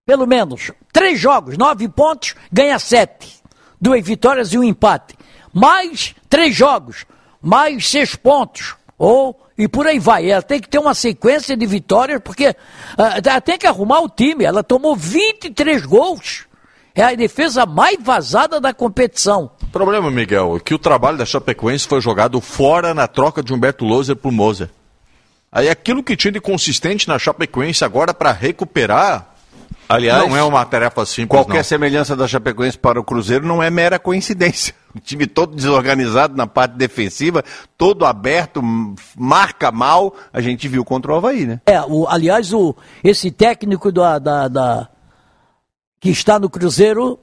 Pelo 0.07 0.27
menos 0.27 0.71
três 0.93 1.19
jogos, 1.19 1.57
nove 1.57 1.89
pontos, 1.89 2.35
ganha 2.53 2.79
sete. 2.79 3.43
Duas 3.81 4.05
vitórias 4.05 4.53
e 4.53 4.59
um 4.59 4.65
empate. 4.65 5.15
Mais 5.53 6.15
três 6.29 6.55
jogos, 6.55 7.05
mais 7.43 7.89
seis 7.89 8.15
pontos. 8.15 8.77
Ou 8.99 9.41
e 9.57 9.69
por 9.69 9.87
aí 9.87 9.99
vai. 9.99 10.31
Ela 10.31 10.43
tem 10.43 10.61
que 10.61 10.69
ter 10.69 10.79
uma 10.79 10.95
sequência 10.95 11.57
de 11.57 11.67
vitórias, 11.67 12.21
porque 12.23 12.49
uh, 12.49 12.55
ela 13.25 13.41
tem 13.41 13.59
que 13.59 13.67
arrumar 13.67 14.01
o 14.01 14.09
time. 14.09 14.45
Ela 14.45 14.63
tomou 14.63 14.97
23 14.97 15.85
gols. 15.87 16.47
É 16.95 17.03
a 17.03 17.15
defesa 17.15 17.67
mais 17.67 17.99
vazada 18.01 18.61
da 18.61 18.73
competição. 18.73 19.51
O 19.63 19.67
problema, 19.67 20.11
Miguel, 20.11 20.57
é 20.57 20.61
que 20.61 20.75
o 20.75 20.79
trabalho 20.79 21.19
da 21.19 21.27
Chapecoense 21.27 21.89
foi 21.89 22.01
jogado 22.01 22.41
fora 22.41 22.95
na 22.95 23.09
troca 23.09 23.43
de 23.43 23.53
Humberto 23.53 23.85
Loser 23.85 24.15
por 24.15 24.31
Moser. 24.31 24.71
Aí 25.51 25.69
aquilo 25.69 26.05
que 26.05 26.17
tinha 26.17 26.33
de 26.33 26.41
consistente 26.41 27.09
na 27.09 27.19
Chapecoense 27.19 27.85
agora 27.85 28.15
para 28.15 28.31
recuperar, 28.31 29.35
Aliás, 29.89 30.21
não 30.21 30.37
é 30.37 30.43
uma 30.43 30.65
tarefa 30.65 31.05
simples. 31.05 31.29
Qualquer 31.29 31.59
não. 31.59 31.65
semelhança 31.65 32.17
da 32.17 32.27
Chapecoense 32.27 32.79
para 32.79 33.01
o 33.01 33.05
Cruzeiro 33.05 33.47
não 33.47 33.63
é 33.63 33.71
mera 33.71 33.99
coincidência. 33.99 34.75
O 34.95 35.01
time 35.03 35.27
todo 35.27 35.55
desorganizado 35.55 36.37
na 36.37 36.47
parte 36.47 36.73
defensiva, 36.73 37.45
todo 37.77 38.05
aberto, 38.05 38.63
marca 39.17 39.73
mal, 39.73 40.15
a 40.33 40.41
gente 40.41 40.69
viu 40.69 40.85
contra 40.85 41.13
o 41.13 41.17
Havaí, 41.17 41.47
né? 41.47 41.61
É, 41.67 41.81
o, 41.83 42.07
aliás, 42.09 42.53
o, 42.53 42.75
esse 43.03 43.31
técnico 43.31 43.91
da, 43.91 44.19
da, 44.19 44.49
da 44.49 44.89
que 46.01 46.11
está 46.11 46.39
no 46.39 46.51
Cruzeiro 46.51 47.19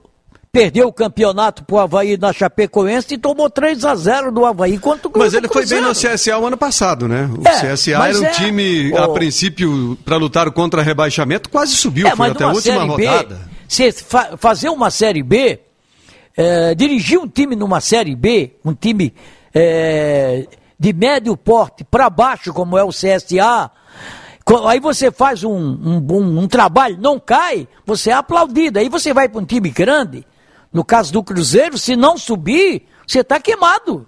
perdeu 0.52 0.88
o 0.88 0.94
campeonato 0.94 1.64
pro 1.64 1.80
Havaí 1.80 2.18
na 2.18 2.34
Chapecoense 2.34 3.14
e 3.14 3.18
tomou 3.18 3.50
3 3.50 3.86
a 3.86 3.96
0 3.96 4.32
do 4.32 4.46
Havaí 4.46 4.78
contra 4.78 5.08
o 5.08 5.12
Mas 5.18 5.34
ele 5.34 5.48
foi 5.48 5.66
bem 5.66 5.82
no 5.82 5.92
CSA 5.92 6.38
o 6.38 6.46
ano 6.46 6.58
passado, 6.58 7.08
né? 7.08 7.30
O 7.38 7.48
é, 7.48 7.74
CSA 7.74 7.92
era 7.92 8.20
um 8.20 8.26
é... 8.26 8.32
time, 8.32 8.96
a 8.98 9.08
princípio, 9.08 9.98
para 10.04 10.18
lutar 10.18 10.52
contra 10.52 10.82
rebaixamento, 10.82 11.50
quase 11.50 11.76
subiu, 11.76 12.08
é, 12.08 12.16
foi 12.16 12.30
até 12.30 12.44
a 12.44 12.50
última 12.50 12.84
rodada. 12.84 13.36
B, 13.36 13.52
se 13.68 13.92
fa 13.94 14.36
fazer 14.38 14.70
uma 14.70 14.92
Série 14.92 15.24
B, 15.24 15.60
é, 16.36 16.76
dirigir 16.76 17.20
um 17.20 17.28
time 17.28 17.56
numa 17.56 17.82
Série 17.82 18.16
B, 18.16 18.56
um 18.64 18.74
time 18.74 19.14
é, 19.54 20.48
de 20.80 20.94
médio 20.94 21.36
porte 21.38 21.84
para 21.84 22.10
baixo, 22.10 22.54
como 22.54 22.78
é 22.78 22.84
o 22.84 22.90
CSA, 22.90 23.72
Aí 24.68 24.80
você 24.80 25.12
faz 25.12 25.44
um, 25.44 25.54
um, 25.54 25.98
um, 25.98 26.40
um, 26.40 26.48
trabalho, 26.48 26.98
não 27.00 27.20
cai, 27.20 27.68
você 27.86 28.10
é 28.10 28.14
aplaudido. 28.14 28.80
Aí 28.80 28.90
você 28.90 29.14
vai 29.14 29.30
para 29.30 29.40
um 29.40 29.46
time 29.46 29.70
grande, 29.70 30.26
no 30.74 30.84
caso 30.84 31.14
do 31.14 31.24
Cruzeiro, 31.24 31.78
se 31.78 31.96
não 31.96 32.18
subir, 32.18 32.88
você 33.08 33.20
está 33.20 33.40
queimado. 33.40 34.06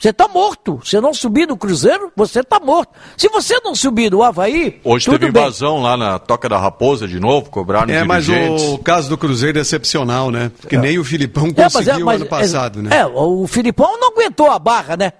Você 0.00 0.10
está 0.10 0.28
morto. 0.28 0.80
Se 0.84 1.00
não 1.00 1.12
subir 1.12 1.48
no 1.48 1.56
Cruzeiro, 1.56 2.12
você 2.14 2.38
está 2.38 2.60
morto. 2.60 2.92
Se 3.16 3.28
você 3.28 3.58
não 3.64 3.74
subir 3.74 4.12
no 4.12 4.22
Havaí. 4.22 4.80
Hoje 4.84 5.10
teve 5.10 5.26
invasão 5.26 5.74
bem. 5.74 5.82
lá 5.82 5.96
na 5.96 6.18
Toca 6.20 6.48
da 6.48 6.56
Raposa 6.56 7.08
de 7.08 7.18
novo, 7.18 7.50
cobraram 7.50 7.92
É, 7.92 8.04
mas 8.04 8.28
o 8.28 8.78
caso 8.78 9.08
do 9.08 9.18
Cruzeiro 9.18 9.58
é 9.58 9.60
excepcional, 9.60 10.30
né? 10.30 10.52
Porque 10.60 10.76
é. 10.76 10.78
nem 10.78 11.00
o 11.00 11.04
Filipão 11.04 11.52
conseguiu 11.52 11.64
é, 11.64 11.84
mas 11.84 11.88
é, 11.88 12.04
mas, 12.04 12.20
ano 12.20 12.30
passado, 12.30 12.80
né? 12.80 12.96
É, 12.96 13.06
o 13.06 13.44
Filipão 13.48 13.98
não 13.98 14.12
aguentou 14.12 14.48
a 14.48 14.58
barra, 14.60 14.96
né? 14.96 15.12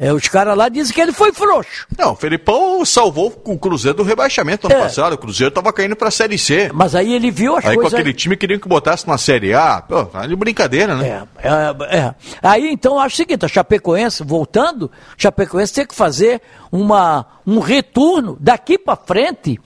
É, 0.00 0.12
os 0.12 0.28
caras 0.28 0.56
lá 0.56 0.68
dizem 0.68 0.94
que 0.94 1.00
ele 1.00 1.10
foi 1.10 1.32
frouxo. 1.32 1.84
Não, 1.98 2.12
o 2.12 2.16
Felipão 2.16 2.84
salvou 2.84 3.42
o 3.44 3.58
Cruzeiro 3.58 3.96
do 3.96 4.04
rebaixamento 4.04 4.68
ano 4.68 4.76
é. 4.76 4.82
passado. 4.82 5.14
O 5.14 5.18
Cruzeiro 5.18 5.48
estava 5.48 5.72
caindo 5.72 5.96
para 5.96 6.06
a 6.06 6.10
Série 6.12 6.38
C. 6.38 6.70
Mas 6.72 6.94
aí 6.94 7.12
ele 7.12 7.32
viu 7.32 7.56
as 7.56 7.66
aí, 7.66 7.74
coisas... 7.74 7.92
Aí 7.92 7.96
com 7.96 7.96
aquele 7.96 8.14
time 8.14 8.36
queriam 8.36 8.60
que 8.60 8.68
botasse 8.68 9.08
na 9.08 9.18
Série 9.18 9.52
A. 9.52 9.82
Pô, 9.82 10.04
tá 10.06 10.24
de 10.24 10.36
brincadeira, 10.36 10.94
né? 10.94 11.26
É, 11.36 11.48
é, 11.48 11.98
é. 11.98 12.14
Aí 12.40 12.70
então 12.70 13.00
acho 13.00 13.14
o 13.14 13.16
seguinte, 13.16 13.44
a 13.44 13.48
Chapecoense, 13.48 14.22
voltando, 14.22 14.88
a 15.10 15.14
Chapecoense 15.20 15.74
tem 15.74 15.84
que 15.84 15.94
fazer 15.96 16.40
uma, 16.70 17.26
um 17.44 17.58
retorno 17.58 18.36
daqui 18.38 18.78
para 18.78 18.94
frente, 18.94 19.58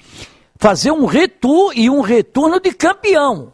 fazer 0.57 0.93
um 0.93 1.05
retorno 1.05 1.75
e 1.75 1.91
um 1.91 2.01
retorno 2.01 2.59
de 2.59 2.73
campeão 2.73 3.53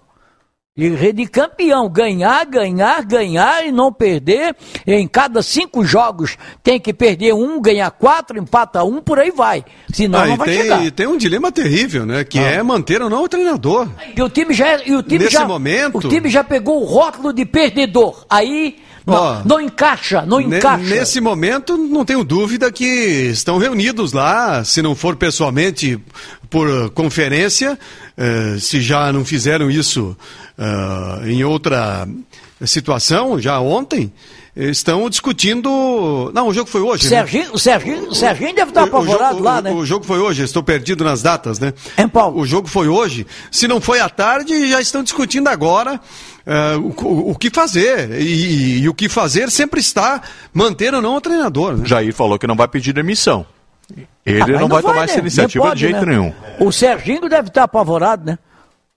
de 0.79 1.27
campeão, 1.27 1.89
ganhar, 1.89 2.47
ganhar, 2.47 3.05
ganhar 3.05 3.67
e 3.67 3.73
não 3.73 3.93
perder. 3.93 4.55
Em 4.87 5.09
cada 5.09 5.43
cinco 5.43 5.85
jogos 5.85 6.37
tem 6.63 6.79
que 6.79 6.93
perder 6.93 7.35
um, 7.35 7.61
ganhar 7.61 7.91
quatro, 7.91 8.39
empata 8.39 8.85
um, 8.85 9.01
por 9.01 9.19
aí 9.19 9.33
vai. 9.33 9.65
Senão 9.93 10.21
ah, 10.21 10.27
não 10.27 10.37
vai 10.37 10.49
tem, 10.49 10.63
chegar. 10.63 10.91
tem 10.93 11.07
um 11.09 11.17
dilema 11.17 11.51
terrível, 11.51 12.07
né? 12.07 12.23
Que 12.23 12.39
ah. 12.39 12.51
é 12.51 12.63
manter 12.63 13.03
ou 13.03 13.11
não 13.11 13.25
o 13.25 13.29
treinador. 13.29 13.89
E 14.17 14.23
o 14.23 14.29
time 14.29 14.55
já, 14.55 14.81
e 14.85 14.95
o 14.95 15.03
time 15.03 15.25
Nesse 15.25 15.33
já, 15.33 15.45
momento... 15.45 15.99
o 15.99 16.09
time 16.09 16.29
já 16.29 16.45
pegou 16.45 16.81
o 16.81 16.85
rótulo 16.85 17.33
de 17.33 17.45
perdedor. 17.45 18.25
Aí 18.31 18.77
Não, 19.09 19.15
Ó, 19.17 19.43
não 19.45 19.61
encaixa, 19.61 20.23
não 20.27 20.41
encaixa. 20.41 20.85
Nesse 20.85 21.21
momento, 21.21 21.77
não 21.77 22.05
tenho 22.05 22.23
dúvida 22.23 22.71
que 22.71 22.85
estão 22.85 23.59
reunidos 23.59 24.13
lá, 24.13 24.63
se 24.65 24.81
não 24.83 24.95
for 24.95 25.17
pessoalmente, 25.17 25.99
por 26.51 26.91
conferência, 26.91 27.79
eh, 28.17 28.57
se 28.61 28.81
já 28.81 29.13
não 29.13 29.25
fizeram 29.25 29.71
isso 29.71 30.17
ah, 30.59 31.21
em 31.25 31.43
outra 31.45 32.07
situação, 32.65 33.39
já 33.41 33.61
ontem, 33.61 34.13
estão 34.57 35.09
discutindo. 35.09 36.31
Não, 36.35 36.49
o 36.49 36.55
jogo 36.55 36.69
foi 36.69 36.81
hoje. 36.81 37.05
né? 37.05 37.11
Serginho, 37.11 37.51
o 37.53 37.59
Serginho, 37.59 38.09
o 38.09 38.15
Serginho 38.15 38.55
deve 38.55 38.71
estar 38.71 38.81
O- 38.83 38.85
o 38.85 38.89
apavorado 38.89 39.43
lá, 39.43 39.63
né? 39.63 39.71
O 39.73 39.85
jogo 39.87 40.05
foi 40.05 40.19
hoje, 40.19 40.43
estou 40.43 40.63
perdido 40.63 41.05
nas 41.05 41.23
datas, 41.23 41.59
né? 41.61 41.73
Hein, 41.97 42.09
Paulo? 42.09 42.41
O 42.41 42.47
jogo 42.47 42.67
foi 42.67 42.89
hoje. 42.89 43.27
Se 43.51 43.69
não 43.69 43.81
foi 43.81 44.01
à 44.01 44.09
tarde, 44.09 44.69
já 44.69 44.81
estão 44.81 45.03
discutindo 45.03 45.47
agora 45.49 46.01
eh, 46.49 46.77
o, 46.77 47.31
o- 47.33 47.35
que 47.37 47.51
fazer. 47.51 48.11
E, 48.21 48.79
e 48.81 48.89
o 48.89 48.95
que 48.95 49.09
fazer 49.09 49.51
sempre 49.51 49.79
está 49.81 50.21
manter 50.53 50.95
ou 50.95 51.03
não 51.03 51.15
o 51.17 51.21
treinador. 51.21 51.77
Né? 51.77 51.87
Jair 51.87 52.13
falou 52.15 52.39
que 52.39 52.47
não 52.47 52.57
vai 52.57 52.67
pedir 52.67 52.93
demissão. 52.93 53.45
Ele 54.27 54.43
Ah, 54.43 54.47
mas 54.49 54.61
não, 54.61 54.69
vai 54.69 54.83
tomar 54.83 54.95
né? 54.97 55.05
essa 55.05 55.19
iniciativa 55.19 55.65
pode, 55.69 55.81
de 55.81 55.87
jeito 55.89 56.05
né? 56.07 56.13
nenhum. 56.17 56.33
O 56.61 56.73
Serginho 56.73 57.29
deve 57.29 57.49
estar 57.49 57.63
apavorado, 57.65 58.25
né? 58.27 58.39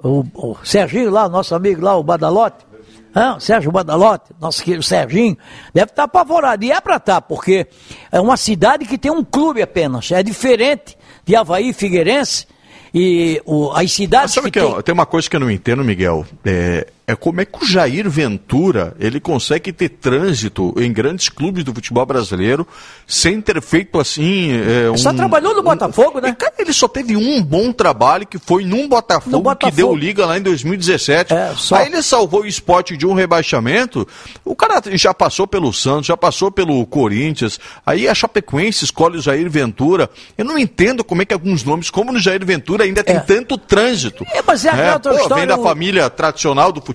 O, 0.04 0.26
o 0.34 0.58
Serginho 0.64 1.12
lá, 1.12 1.30
nosso 1.30 1.54
amigo 1.54 1.82
lá, 1.84 1.96
o 1.96 2.04
Badalote. 2.04 2.66
O 3.14 3.40
Sérgio 3.42 3.74
Badalote, 3.74 4.32
nosso 4.40 4.64
querido 4.64 4.82
Serginho, 4.84 5.38
deve 5.74 5.92
estar 5.92 6.04
apavorado. 6.04 6.64
E 6.64 6.72
é 6.72 6.80
para 6.80 6.96
estar, 6.96 7.20
porque 7.22 7.68
é 8.10 8.22
uma 8.22 8.38
cidade 8.38 8.86
que 8.86 8.98
tem 8.98 9.12
um 9.12 9.22
clube 9.22 9.62
apenas. 9.62 10.10
É 10.14 10.24
diferente 10.24 10.98
de 11.26 11.36
Havaí 11.36 11.70
e 11.70 11.74
Figueirense. 11.74 12.48
E 12.94 13.42
o, 13.46 13.70
as 13.72 13.76
Mas 13.84 13.92
cidades 13.92 14.34
sabe 14.34 14.50
que 14.50 14.60
que 14.60 14.66
tem... 14.66 14.76
eu- 14.76 14.82
tem 14.82 14.94
uma 14.94 15.06
coisa 15.06 15.30
que 15.30 15.36
eu 15.36 15.42
não 15.42 15.52
entendo, 15.52 15.84
Miguel? 15.84 16.26
É, 16.46 16.88
é 17.08 17.16
como 17.16 17.42
é 17.42 17.46
que 17.46 17.64
o 17.64 17.66
Jair 17.68 18.10
Ventura 18.10 18.96
ele 19.00 19.20
consegue 19.20 19.74
ter 19.74 19.90
trânsito 19.90 20.74
em 20.78 20.92
grandes 20.94 21.30
clubes 21.30 21.64
do 21.64 21.74
futebol 21.74 22.06
brasileiro 22.06 22.66
sem 23.08 23.42
ter 23.42 23.62
feito 23.62 24.00
assim. 24.00 24.52
É, 24.52 24.96
Só 24.98 25.10
um- 25.10 25.16
trabalhou 25.16 25.54
no 25.56 25.64
Botafogo, 25.64 26.22
né? 26.22 26.30
E, 26.30 26.36
cara, 26.36 26.54
ele 26.60 26.72
só 26.72 26.88
teve 26.88 27.16
um 27.18 27.42
bom 27.42 27.72
trabalho 27.74 28.26
que 28.26 28.38
foi 28.38 28.64
num 28.64 28.88
Botafogo, 28.88 29.36
No 29.36 29.42
Botafogo. 29.42 29.72
que 29.72 29.76
deu 29.76 29.94
liga 29.96 30.26
lá 30.26 30.38
em 30.38 30.42
2017. 30.42 31.34
É, 31.34 31.54
só. 31.58 31.76
Aí 31.76 31.88
ele 31.88 32.02
salvou 32.02 32.42
o 32.42 32.46
esporte 32.46 32.96
de 32.96 33.06
um 33.06 33.14
rebaixamento. 33.14 34.08
O 34.46 34.56
cara 34.56 34.82
já 34.94 35.14
passou 35.14 35.46
pelo 35.48 35.74
Santos, 35.74 36.06
já 36.08 36.16
passou 36.16 36.52
pelo 36.52 36.86
Corinthians. 36.86 37.60
Aí 37.86 38.08
a 38.08 38.14
Chapecoense 38.14 38.86
escolhe 38.86 39.18
o 39.18 39.22
Jair 39.22 39.50
Ventura. 39.50 40.10
Eu 40.38 40.46
não 40.46 40.58
entendo 40.58 41.04
como 41.04 41.22
é 41.22 41.26
que 41.26 41.34
alguns 41.34 41.64
nomes, 41.64 41.90
como 41.90 42.12
no 42.12 42.20
Jair 42.20 42.46
Ventura, 42.46 42.84
ainda 42.86 43.04
tem 43.04 43.16
É. 43.16 43.20
tanto 43.20 43.58
trânsito. 43.58 44.24
É, 44.34 44.42
mas 44.46 44.64
é 44.66 44.70
aquela 44.70 44.94
outra 44.94 45.12
pô, 45.14 45.20
história, 45.20 45.46
Vem 45.46 45.58
da 45.58 45.62
família 45.64 46.10
tradicional 46.10 46.72
do 46.72 46.80
futebol, 46.82 46.91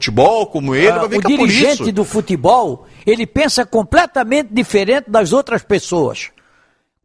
como 0.51 0.75
ele, 0.75 0.89
Ah, 0.91 0.99
vai 0.99 1.07
o 1.07 1.11
ficar 1.11 1.29
por 1.29 1.37
dirigente 1.49 1.83
isso. 1.85 1.93
do 1.93 2.05
futebol, 2.05 2.87
ele 3.07 3.27
pensa 3.27 3.65
completamente 3.67 4.49
diferente 4.53 5.11
das 5.11 5.33
outras 5.33 5.63
pessoas. 5.63 6.31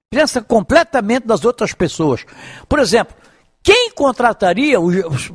Pensa 0.09 0.41
completamente 0.41 1.25
das 1.25 1.45
outras 1.45 1.73
pessoas. 1.73 2.25
Por 2.67 2.79
exemplo, 2.79 3.15
quem 3.63 3.91
contrataria 3.91 4.79
o, 4.79 4.89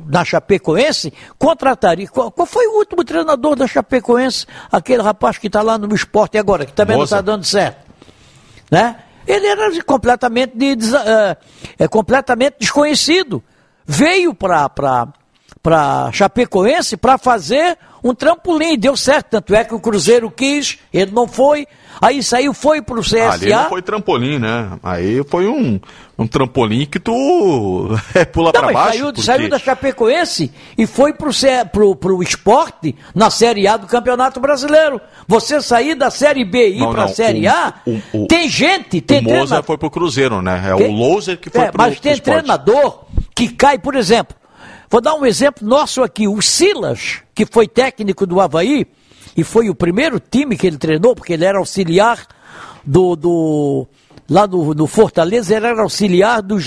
na 0.07 0.23
Chapecoense, 0.25 1.11
contrataria. 1.39 2.07
Qual, 2.09 2.29
qual 2.31 2.45
foi 2.45 2.67
o 2.67 2.77
último 2.77 3.03
treinador 3.03 3.55
da 3.55 3.65
Chapecoense? 3.65 4.45
Aquele 4.71 5.01
rapaz 5.01 5.37
que 5.37 5.47
está 5.47 5.61
lá 5.61 5.77
no 5.77 5.95
esporte 5.95 6.37
agora, 6.37 6.65
que 6.65 6.73
também 6.73 6.97
Moza. 6.97 7.15
não 7.15 7.19
está 7.19 7.31
dando 7.31 7.43
certo. 7.45 7.87
Né? 8.69 8.97
Ele 9.25 9.47
era 9.47 9.83
completamente, 9.83 10.57
de- 10.57 10.75
desa- 10.75 11.03
é, 11.79 11.83
é, 11.85 11.87
completamente 11.87 12.57
desconhecido. 12.59 13.41
Veio 13.85 14.33
para 14.33 15.07
para 15.67 16.09
Chapecoense 16.13 16.95
para 16.95 17.17
fazer 17.17 17.77
um 18.01 18.13
trampolim, 18.15 18.77
deu 18.79 18.95
certo, 18.95 19.31
tanto 19.31 19.53
é 19.53 19.65
que 19.65 19.75
o 19.75 19.81
Cruzeiro 19.81 20.31
quis, 20.31 20.77
ele 20.93 21.11
não 21.11 21.27
foi, 21.27 21.67
aí 22.01 22.23
saiu, 22.23 22.53
foi 22.53 22.81
para 22.81 22.97
o 22.97 23.01
CSA. 23.01 23.31
Ali 23.33 23.49
não 23.51 23.67
foi 23.67 23.81
trampolim, 23.81 24.39
né? 24.39 24.69
Aí 24.81 25.21
foi 25.27 25.45
um, 25.45 25.77
um 26.17 26.25
trampolim 26.25 26.85
que 26.85 27.01
tu 27.01 27.89
é, 28.15 28.23
pula 28.23 28.53
pra 28.53 28.61
mas 28.61 28.73
baixo. 28.73 28.91
saiu, 28.93 29.05
porque- 29.07 29.21
saiu 29.23 29.49
da 29.49 29.59
Chapecoense 29.59 30.53
e 30.77 30.87
foi 30.87 31.11
pro, 31.11 31.31
pro, 31.73 31.95
pro 31.97 32.23
esporte 32.23 32.95
na 33.13 33.29
Série 33.29 33.67
A 33.67 33.75
do 33.75 33.87
Campeonato 33.87 34.39
Brasileiro. 34.39 35.01
Você 35.27 35.59
sair 35.59 35.95
da 35.95 36.09
Série 36.09 36.45
B 36.45 36.69
e 36.69 36.77
ir 36.77 36.79
Não, 36.79 36.91
para 36.93 37.03
a 37.03 37.07
não, 37.07 37.13
Série 37.13 37.45
o- 37.45 37.51
A, 37.51 37.73
o- 37.85 38.01
o- 38.23 38.27
tem 38.27 38.47
gente, 38.47 39.01
tem 39.01 39.19
o 39.19 39.23
Moza 39.23 39.61
foi 39.61 39.77
pro 39.77 39.91
Cruzeiro, 39.91 40.41
né? 40.41 40.63
É 40.69 40.73
o 40.73 40.89
Loser 40.93 41.37
que 41.37 41.49
foi 41.49 41.61
É, 41.65 41.71
pro, 41.71 41.77
Mas 41.81 41.95
pro 41.95 42.03
tem 42.03 42.13
esporte. 42.13 42.37
treinador 42.37 43.03
que 43.35 43.49
cai, 43.49 43.77
por 43.77 43.95
exemplo. 43.95 44.33
Vou 44.89 45.01
dar 45.01 45.15
um 45.15 45.25
exemplo 45.25 45.67
nosso 45.67 46.01
aqui. 46.01 46.27
O 46.27 46.41
Silas, 46.41 47.21
que 47.35 47.45
foi 47.45 47.67
técnico 47.67 48.25
do 48.25 48.39
Havaí, 48.39 48.87
e 49.35 49.43
foi 49.43 49.69
o 49.69 49.75
primeiro 49.75 50.19
time 50.19 50.57
que 50.57 50.65
ele 50.65 50.77
treinou, 50.77 51.15
porque 51.15 51.33
ele 51.33 51.45
era 51.45 51.57
auxiliar 51.57 52.25
do. 52.83 53.15
do 53.15 53.87
lá 54.29 54.45
do, 54.45 54.73
do 54.73 54.87
Fortaleza, 54.87 55.55
ele 55.55 55.67
era 55.67 55.81
auxiliar 55.81 56.41
do 56.41 56.57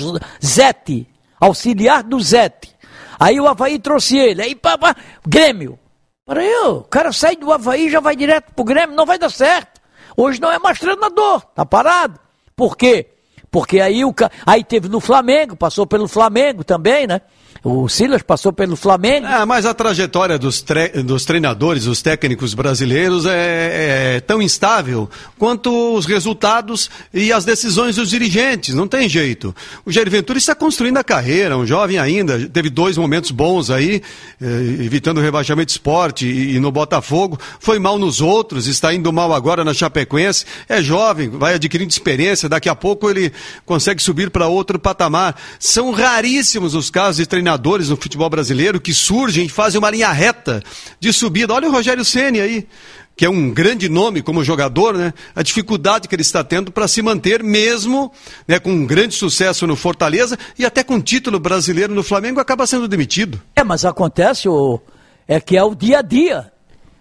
Zete. 0.44 1.06
Auxiliar 1.40 2.02
do 2.02 2.20
Zete. 2.20 2.74
Aí 3.18 3.40
o 3.40 3.48
Havaí 3.48 3.78
trouxe 3.78 4.16
ele. 4.16 4.42
Aí, 4.42 4.54
pá, 4.54 4.78
pá, 4.78 4.94
Grêmio. 5.26 5.78
Peraí, 6.26 6.54
o 6.66 6.82
cara 6.82 7.12
sai 7.12 7.34
do 7.34 7.52
Havaí 7.52 7.90
já 7.90 7.98
vai 7.98 8.14
direto 8.14 8.52
pro 8.54 8.64
Grêmio, 8.64 8.94
não 8.94 9.04
vai 9.04 9.18
dar 9.18 9.30
certo. 9.30 9.80
Hoje 10.16 10.40
não 10.40 10.52
é 10.52 10.58
mais 10.58 10.78
treinador, 10.78 11.40
tá 11.54 11.66
parado. 11.66 12.20
Por 12.54 12.76
quê? 12.76 13.08
Porque 13.50 13.80
aí 13.80 14.04
o 14.04 14.14
aí 14.46 14.62
teve 14.62 14.88
no 14.88 15.00
Flamengo, 15.00 15.56
passou 15.56 15.86
pelo 15.86 16.06
Flamengo 16.06 16.62
também, 16.62 17.06
né? 17.06 17.20
O 17.62 17.90
Silas 17.90 18.22
passou 18.22 18.54
pelo 18.54 18.74
Flamengo. 18.74 19.26
É, 19.26 19.44
mas 19.44 19.66
a 19.66 19.74
trajetória 19.74 20.38
dos, 20.38 20.62
tre- 20.62 21.02
dos 21.02 21.26
treinadores, 21.26 21.84
os 21.86 22.00
técnicos 22.00 22.54
brasileiros 22.54 23.26
é, 23.26 24.14
é 24.16 24.20
tão 24.20 24.40
instável 24.40 25.10
quanto 25.38 25.94
os 25.94 26.06
resultados 26.06 26.88
e 27.12 27.30
as 27.30 27.44
decisões 27.44 27.96
dos 27.96 28.08
dirigentes. 28.08 28.74
Não 28.74 28.88
tem 28.88 29.06
jeito. 29.10 29.54
O 29.84 29.92
Jair 29.92 30.08
Ventura 30.08 30.38
está 30.38 30.54
construindo 30.54 30.96
a 30.96 31.04
carreira, 31.04 31.54
um 31.58 31.66
jovem 31.66 31.98
ainda, 31.98 32.48
teve 32.48 32.70
dois 32.70 32.96
momentos 32.96 33.30
bons 33.30 33.68
aí, 33.70 34.00
eh, 34.40 34.46
evitando 34.80 35.18
o 35.18 35.20
rebaixamento 35.20 35.70
esporte 35.70 36.26
e, 36.26 36.56
e 36.56 36.60
no 36.60 36.72
Botafogo. 36.72 37.38
Foi 37.58 37.78
mal 37.78 37.98
nos 37.98 38.22
outros, 38.22 38.68
está 38.68 38.94
indo 38.94 39.12
mal 39.12 39.34
agora 39.34 39.62
na 39.64 39.74
Chapecoense. 39.74 40.46
É 40.66 40.80
jovem, 40.80 41.28
vai 41.28 41.54
adquirindo 41.56 41.90
experiência, 41.90 42.48
daqui 42.48 42.70
a 42.70 42.74
pouco 42.74 43.10
ele 43.10 43.30
consegue 43.66 44.02
subir 44.02 44.30
para 44.30 44.48
outro 44.48 44.78
patamar. 44.78 45.36
São 45.58 45.90
raríssimos 45.90 46.74
os 46.74 46.88
casos 46.88 47.16
de 47.18 47.26
treinadores 47.26 47.49
no 47.88 47.96
futebol 47.96 48.28
brasileiro 48.28 48.80
que 48.80 48.92
surgem 48.92 49.46
e 49.46 49.48
fazem 49.48 49.78
uma 49.78 49.90
linha 49.90 50.10
reta 50.10 50.62
de 50.98 51.12
subida. 51.12 51.54
Olha 51.54 51.68
o 51.68 51.72
Rogério 51.72 52.04
Ceni 52.04 52.40
aí, 52.40 52.68
que 53.16 53.24
é 53.24 53.30
um 53.30 53.50
grande 53.50 53.88
nome 53.88 54.22
como 54.22 54.42
jogador, 54.42 54.96
né? 54.96 55.12
A 55.34 55.42
dificuldade 55.42 56.08
que 56.08 56.14
ele 56.14 56.22
está 56.22 56.42
tendo 56.42 56.72
para 56.72 56.88
se 56.88 57.02
manter 57.02 57.42
mesmo, 57.42 58.12
né, 58.46 58.58
com 58.58 58.70
um 58.70 58.86
grande 58.86 59.14
sucesso 59.14 59.66
no 59.66 59.76
Fortaleza 59.76 60.38
e 60.58 60.64
até 60.64 60.82
com 60.82 61.00
título 61.00 61.38
brasileiro 61.38 61.94
no 61.94 62.02
Flamengo 62.02 62.40
acaba 62.40 62.66
sendo 62.66 62.88
demitido. 62.88 63.40
É, 63.56 63.62
mas 63.62 63.84
acontece 63.84 64.48
o 64.48 64.80
é 65.28 65.40
que 65.40 65.56
é 65.56 65.62
o 65.62 65.74
dia 65.74 65.98
a 65.98 66.02
dia. 66.02 66.50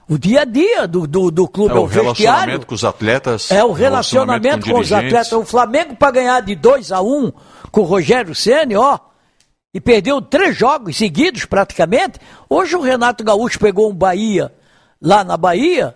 O 0.08 0.18
dia 0.18 0.42
a 0.42 0.46
dia 0.46 0.88
do, 0.88 1.06
do, 1.06 1.30
do 1.30 1.48
clube 1.48 1.74
É 1.74 1.78
é 1.78 1.80
o 1.80 1.84
o 1.84 1.88
vestiário. 1.88 2.16
relacionamento 2.16 2.66
com 2.66 2.76
os 2.76 2.84
atletas. 2.84 3.52
É 3.52 3.64
o 3.64 3.72
relacionamento 3.72 4.66
com 4.70 4.80
os 4.80 4.88
dirigentes. 4.88 5.14
atletas. 5.14 5.32
O 5.34 5.46
Flamengo 5.46 5.96
para 5.96 6.12
ganhar 6.12 6.42
de 6.42 6.56
2 6.56 6.92
a 6.92 7.02
1 7.02 7.06
um, 7.06 7.32
com 7.72 7.82
o 7.82 7.84
Rogério 7.84 8.34
Ceni, 8.34 8.76
ó, 8.76 8.98
e 9.74 9.80
perdeu 9.80 10.22
três 10.22 10.56
jogos 10.56 10.98
seguidos 10.98 11.46
praticamente. 11.46 12.20
Hoje 12.50 12.76
o 12.76 12.82
Renato 12.82 13.24
Gaúcho 13.24 13.60
pegou 13.60 13.90
um 13.90 13.96
Bahia 13.96 14.54
lá 15.02 15.24
na 15.24 15.38
Bahia 15.38 15.96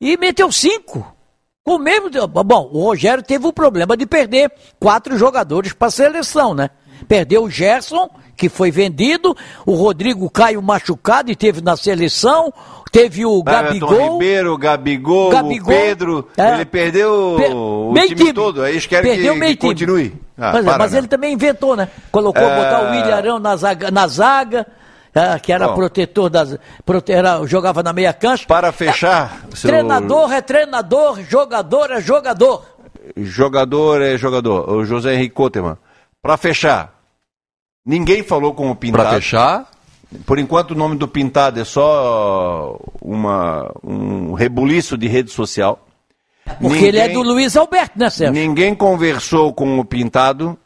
e 0.00 0.16
meteu 0.16 0.50
cinco. 0.50 1.16
Com 1.62 1.76
o 1.76 1.78
mesmo. 1.78 2.08
Bom, 2.26 2.70
o 2.72 2.84
Rogério 2.84 3.22
teve 3.22 3.46
o 3.46 3.52
problema 3.52 3.96
de 3.96 4.06
perder 4.06 4.50
quatro 4.78 5.16
jogadores 5.18 5.72
para 5.72 5.88
a 5.88 5.90
seleção, 5.90 6.54
né? 6.54 6.70
Perdeu 7.06 7.44
o 7.44 7.50
Gerson, 7.50 8.08
que 8.40 8.48
foi 8.48 8.70
vendido, 8.70 9.36
o 9.66 9.74
Rodrigo 9.74 10.30
Caio 10.30 10.62
machucado 10.62 11.30
e 11.30 11.36
teve 11.36 11.60
na 11.60 11.76
seleção, 11.76 12.50
teve 12.90 13.26
o 13.26 13.40
Everton 13.40 13.52
Gabigol. 13.62 14.12
Ribeiro, 14.14 14.56
Gabigol, 14.56 15.30
Gabigol, 15.30 15.74
o 15.74 15.76
Pedro, 15.76 16.28
é. 16.38 16.54
ele 16.54 16.64
perdeu 16.64 17.36
Pe- 17.36 17.52
o 17.52 17.92
meio 17.92 18.08
time, 18.16 18.32
todo. 18.32 18.62
Aí 18.62 18.72
eles 18.72 18.86
querem 18.86 19.12
Perdeu 19.12 19.34
que, 19.34 19.40
que 19.40 19.46
time. 19.56 19.56
continue. 19.74 20.14
Ah, 20.38 20.52
Pois 20.52 20.64
é, 20.64 20.68
para, 20.70 20.78
mas 20.78 20.92
né? 20.92 20.98
ele 20.98 21.06
também 21.06 21.34
inventou, 21.34 21.76
né? 21.76 21.86
Colocou 22.10 22.42
É. 22.42 22.56
botar 22.56 22.80
o 22.84 22.90
William 22.92 23.14
Arão 23.14 23.38
na 23.38 23.54
zaga, 23.56 23.90
na 23.90 24.06
zaga 24.06 24.66
ah, 25.14 25.38
que 25.38 25.52
era 25.52 25.68
Bom. 25.68 25.74
protetor 25.74 26.30
das. 26.30 26.56
prote- 26.86 27.12
era- 27.12 27.44
jogava 27.44 27.82
na 27.82 27.92
meia 27.92 28.14
cancha. 28.14 28.46
Para 28.48 28.72
fechar, 28.72 29.42
seu- 29.54 29.68
Treinador 29.68 30.32
é 30.32 30.40
treinador, 30.40 31.20
jogador 31.28 31.90
é 31.90 32.00
jogador. 32.00 32.64
jogador 33.16 34.00
é 34.00 34.16
jogador. 34.16 34.70
O 34.70 34.82
José 34.84 35.12
Henrique 35.14 35.34
Coteman. 35.34 35.76
Para 36.22 36.36
fechar, 36.38 36.99
ninguém 37.84 38.22
falou 38.22 38.54
com 38.54 38.70
o 38.70 38.76
Pintado. 38.76 39.02
Pra 39.04 39.14
fechar, 39.14 39.70
Por 40.26 40.38
enquanto, 40.38 40.72
o 40.72 40.74
nome 40.74 40.96
do 40.96 41.06
Pintado 41.06 41.60
é 41.60 41.64
só 41.64 42.76
uma, 43.00 43.72
um 43.84 44.32
rebuliço 44.32 44.96
de 44.98 45.06
rede 45.06 45.30
social. 45.30 45.86
Porque 46.60 46.84
ele 46.84 46.98
é 46.98 47.08
do 47.08 47.22
Luiz 47.22 47.56
Alberto, 47.56 47.96
né, 47.98 48.10
Sérgio? 48.10 48.34
Ninguém 48.34 48.74
conversou 48.74 49.52
com 49.54 49.78
o 49.78 49.84
Pintado. 49.84 50.58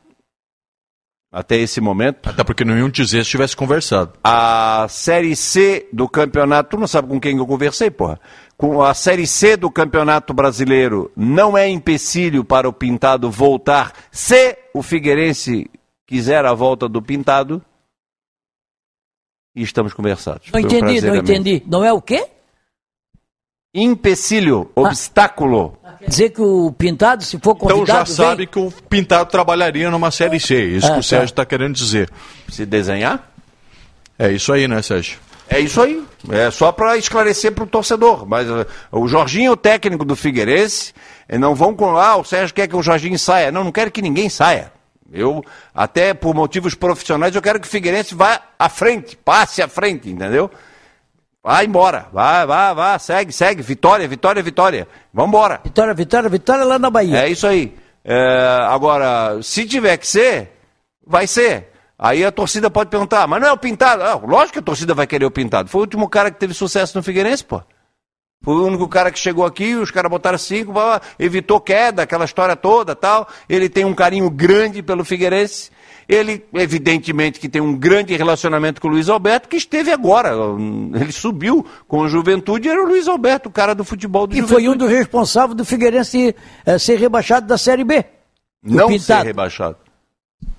até 1.31 1.57
esse 1.57 1.81
momento. 1.81 2.28
Até 2.31 2.45
porque 2.45 2.65
nenhum 2.65 2.89
dizer 2.89 3.24
se 3.24 3.31
tivesse 3.31 3.57
conversado. 3.57 4.12
A 4.23 4.86
Série 4.89 5.35
C 5.36 5.89
do 5.93 6.09
campeonato, 6.09 6.70
tu 6.70 6.81
não 6.81 6.86
sabe 6.86 7.09
com 7.09 7.20
quem 7.20 7.36
eu 7.36 7.47
conversei, 7.47 7.91
porra. 7.91 8.20
Com 8.57 8.81
a 8.81 8.95
Série 8.95 9.27
C 9.27 9.57
do 9.57 9.69
campeonato 9.70 10.32
brasileiro 10.32 11.11
não 11.16 11.59
é 11.59 11.69
empecilho 11.69 12.45
para 12.45 12.69
o 12.69 12.73
Pintado 12.73 13.31
voltar 13.31 13.93
se 14.12 14.57
o 14.73 14.81
Figueirense 14.81 15.69
quiser 16.15 16.45
a 16.45 16.55
volta 16.55 16.89
do 16.89 17.03
Pintado. 17.03 17.61
E 19.57 19.62
estamos 19.62 19.93
conversados. 19.93 20.47
Não 20.47 20.53
Foi 20.53 20.62
um 20.62 20.66
entendi, 20.66 20.81
prazer, 20.85 21.03
não 21.03 21.19
amigo. 21.19 21.32
entendi. 21.32 21.62
Não 21.66 21.85
é 21.85 21.93
o 21.93 22.01
quê? 22.01 22.28
Empecilho, 23.74 24.70
obstáculo. 24.77 25.77
Quer 25.99 26.09
dizer 26.09 26.31
que 26.31 26.41
o 26.41 26.73
Pintado, 26.73 27.24
se 27.24 27.36
for 27.41 27.57
convidado... 27.57 27.82
Então 27.82 27.97
já 27.97 28.05
vem? 28.05 28.15
sabe 28.15 28.47
que 28.47 28.59
o 28.61 28.70
Pintado 28.89 29.28
trabalharia 29.28 29.91
numa 29.91 30.12
Série 30.12 30.39
C. 30.39 30.55
Isso 30.77 30.86
É, 30.86 30.91
que 30.91 30.95
o 30.95 31.03
tá. 31.03 31.03
Sérgio 31.03 31.24
está 31.32 31.45
querendo 31.45 31.74
dizer. 31.74 32.09
Se 32.49 32.65
desenhar? 32.65 33.28
É 34.16 34.31
isso 34.31 34.53
aí, 34.53 34.69
né, 34.69 34.81
Sérgio? 34.82 35.19
É 35.49 35.59
isso 35.59 35.81
aí. 35.82 36.01
É 36.31 36.49
só 36.53 36.70
para 36.70 36.97
esclarecer 36.97 37.51
para 37.53 37.65
o 37.65 37.66
torcedor. 37.66 38.24
Mas 38.24 38.49
uh, 38.49 38.65
o 38.93 39.09
Jorginho, 39.09 39.53
o 39.53 39.57
técnico 39.57 40.05
do 40.05 40.15
Figueirense, 40.15 40.95
eh, 41.28 41.39
não 41.39 41.57
vão 41.57 41.74
com. 41.74 41.97
Ah, 41.97 42.16
o 42.16 42.24
Sérgio 42.24 42.55
quer 42.55 42.69
que 42.69 42.77
o 42.77 42.82
Jorginho 42.82 43.19
saia. 43.19 43.51
Não, 43.51 43.65
não 43.65 43.73
quero 43.73 43.91
que 43.91 44.01
ninguém 44.01 44.28
saia. 44.28 44.73
Eu, 45.13 45.45
até 45.75 46.15
por 46.15 46.35
motivos 46.35 46.75
profissionais, 46.75 47.35
eu 47.35 47.43
quero 47.43 47.61
que 47.61 47.67
o 47.67 47.71
Figueirense 47.71 48.15
vá 48.15 48.41
à 48.59 48.69
frente, 48.69 49.17
passe 49.17 49.63
à 49.63 49.69
frente, 49.69 50.11
entendeu? 50.11 50.51
Vai 51.43 51.67
embora. 51.67 52.09
Vai, 52.11 52.47
vai, 52.47 52.75
vai, 52.75 52.99
segue, 52.99 53.33
segue. 53.33 53.63
Vitória, 53.63 54.09
vitória, 54.09 54.43
vitória. 54.43 54.89
Vamos 55.13 55.29
embora. 55.29 55.61
Vitória, 55.63 55.93
vitória, 55.93 56.29
vitória 56.31 56.65
lá 56.65 56.79
na 56.79 56.89
Bahia. 56.89 57.27
É 57.27 57.29
isso 57.29 57.47
aí. 57.47 57.77
É, 58.03 58.67
agora, 58.69 59.43
se 59.43 59.67
tiver 59.67 59.97
que 59.99 60.07
ser, 60.07 60.53
vai 61.07 61.27
ser. 61.27 61.71
Aí 61.99 62.25
a 62.25 62.33
torcida 62.33 62.71
pode 62.71 62.91
perguntar, 62.91 63.27
mas 63.29 63.41
não 63.41 63.49
é 63.49 63.53
o 63.53 63.59
pintado. 63.59 64.03
Ah, 64.03 64.15
lógico 64.15 64.55
que 64.55 64.59
a 64.59 64.63
torcida 64.63 64.95
vai 64.95 65.07
querer 65.07 65.27
o 65.27 65.31
pintado. 65.31 65.69
Foi 65.69 65.81
o 65.81 65.85
último 65.85 66.09
cara 66.09 66.31
que 66.31 66.41
teve 66.41 66.55
sucesso 66.55 66.97
no 66.97 67.03
Figueirense, 67.03 67.45
pô. 67.45 67.63
Foi 68.45 68.55
o 68.55 68.66
único 68.66 68.87
cara 68.87 69.11
que 69.11 69.19
chegou 69.19 69.47
aqui, 69.47 69.75
os 69.75 69.91
caras 69.91 70.11
botaram 70.11 70.37
cinco, 70.37 70.73
evitou 71.19 71.59
queda, 71.59 72.03
aquela 72.03 72.27
história 72.27 72.55
toda 72.55 72.95
tal. 72.95 73.27
Ele 73.49 73.71
tem 73.71 73.87
um 73.87 73.95
carinho 73.95 74.29
grande 74.31 74.83
pelo 74.83 75.03
Figueirense. 75.05 75.71
Ele, 76.07 76.45
evidentemente, 76.53 77.41
que 77.41 77.49
tem 77.49 77.62
um 77.62 77.75
grande 77.75 78.15
relacionamento 78.15 78.79
com 78.79 78.89
o 78.89 78.91
Luiz 78.91 79.09
Alberto, 79.09 79.49
que 79.49 79.57
esteve 79.57 79.91
agora. 79.91 80.33
Ele 80.95 81.11
subiu 81.11 81.65
com 81.89 82.05
a 82.05 82.09
juventude, 82.09 82.69
era 82.69 82.83
o 82.83 82.87
Luiz 82.87 83.09
Alberto, 83.09 83.49
o 83.49 83.53
cara 83.53 83.75
do 83.75 83.85
futebol 83.85 84.27
do 84.27 84.35
E 84.35 84.41
juventude. 84.41 84.66
foi 84.66 84.73
um 84.75 84.77
dos 84.77 84.91
responsáveis 84.91 85.57
do 85.57 85.65
Figueirense 85.65 86.37
eh, 86.66 86.79
ser 86.79 86.99
rebaixado 86.99 87.47
da 87.47 87.57
Série 87.57 87.85
B. 87.85 88.05
Não 88.62 88.99
ser 88.99 89.23
rebaixado. 89.25 89.79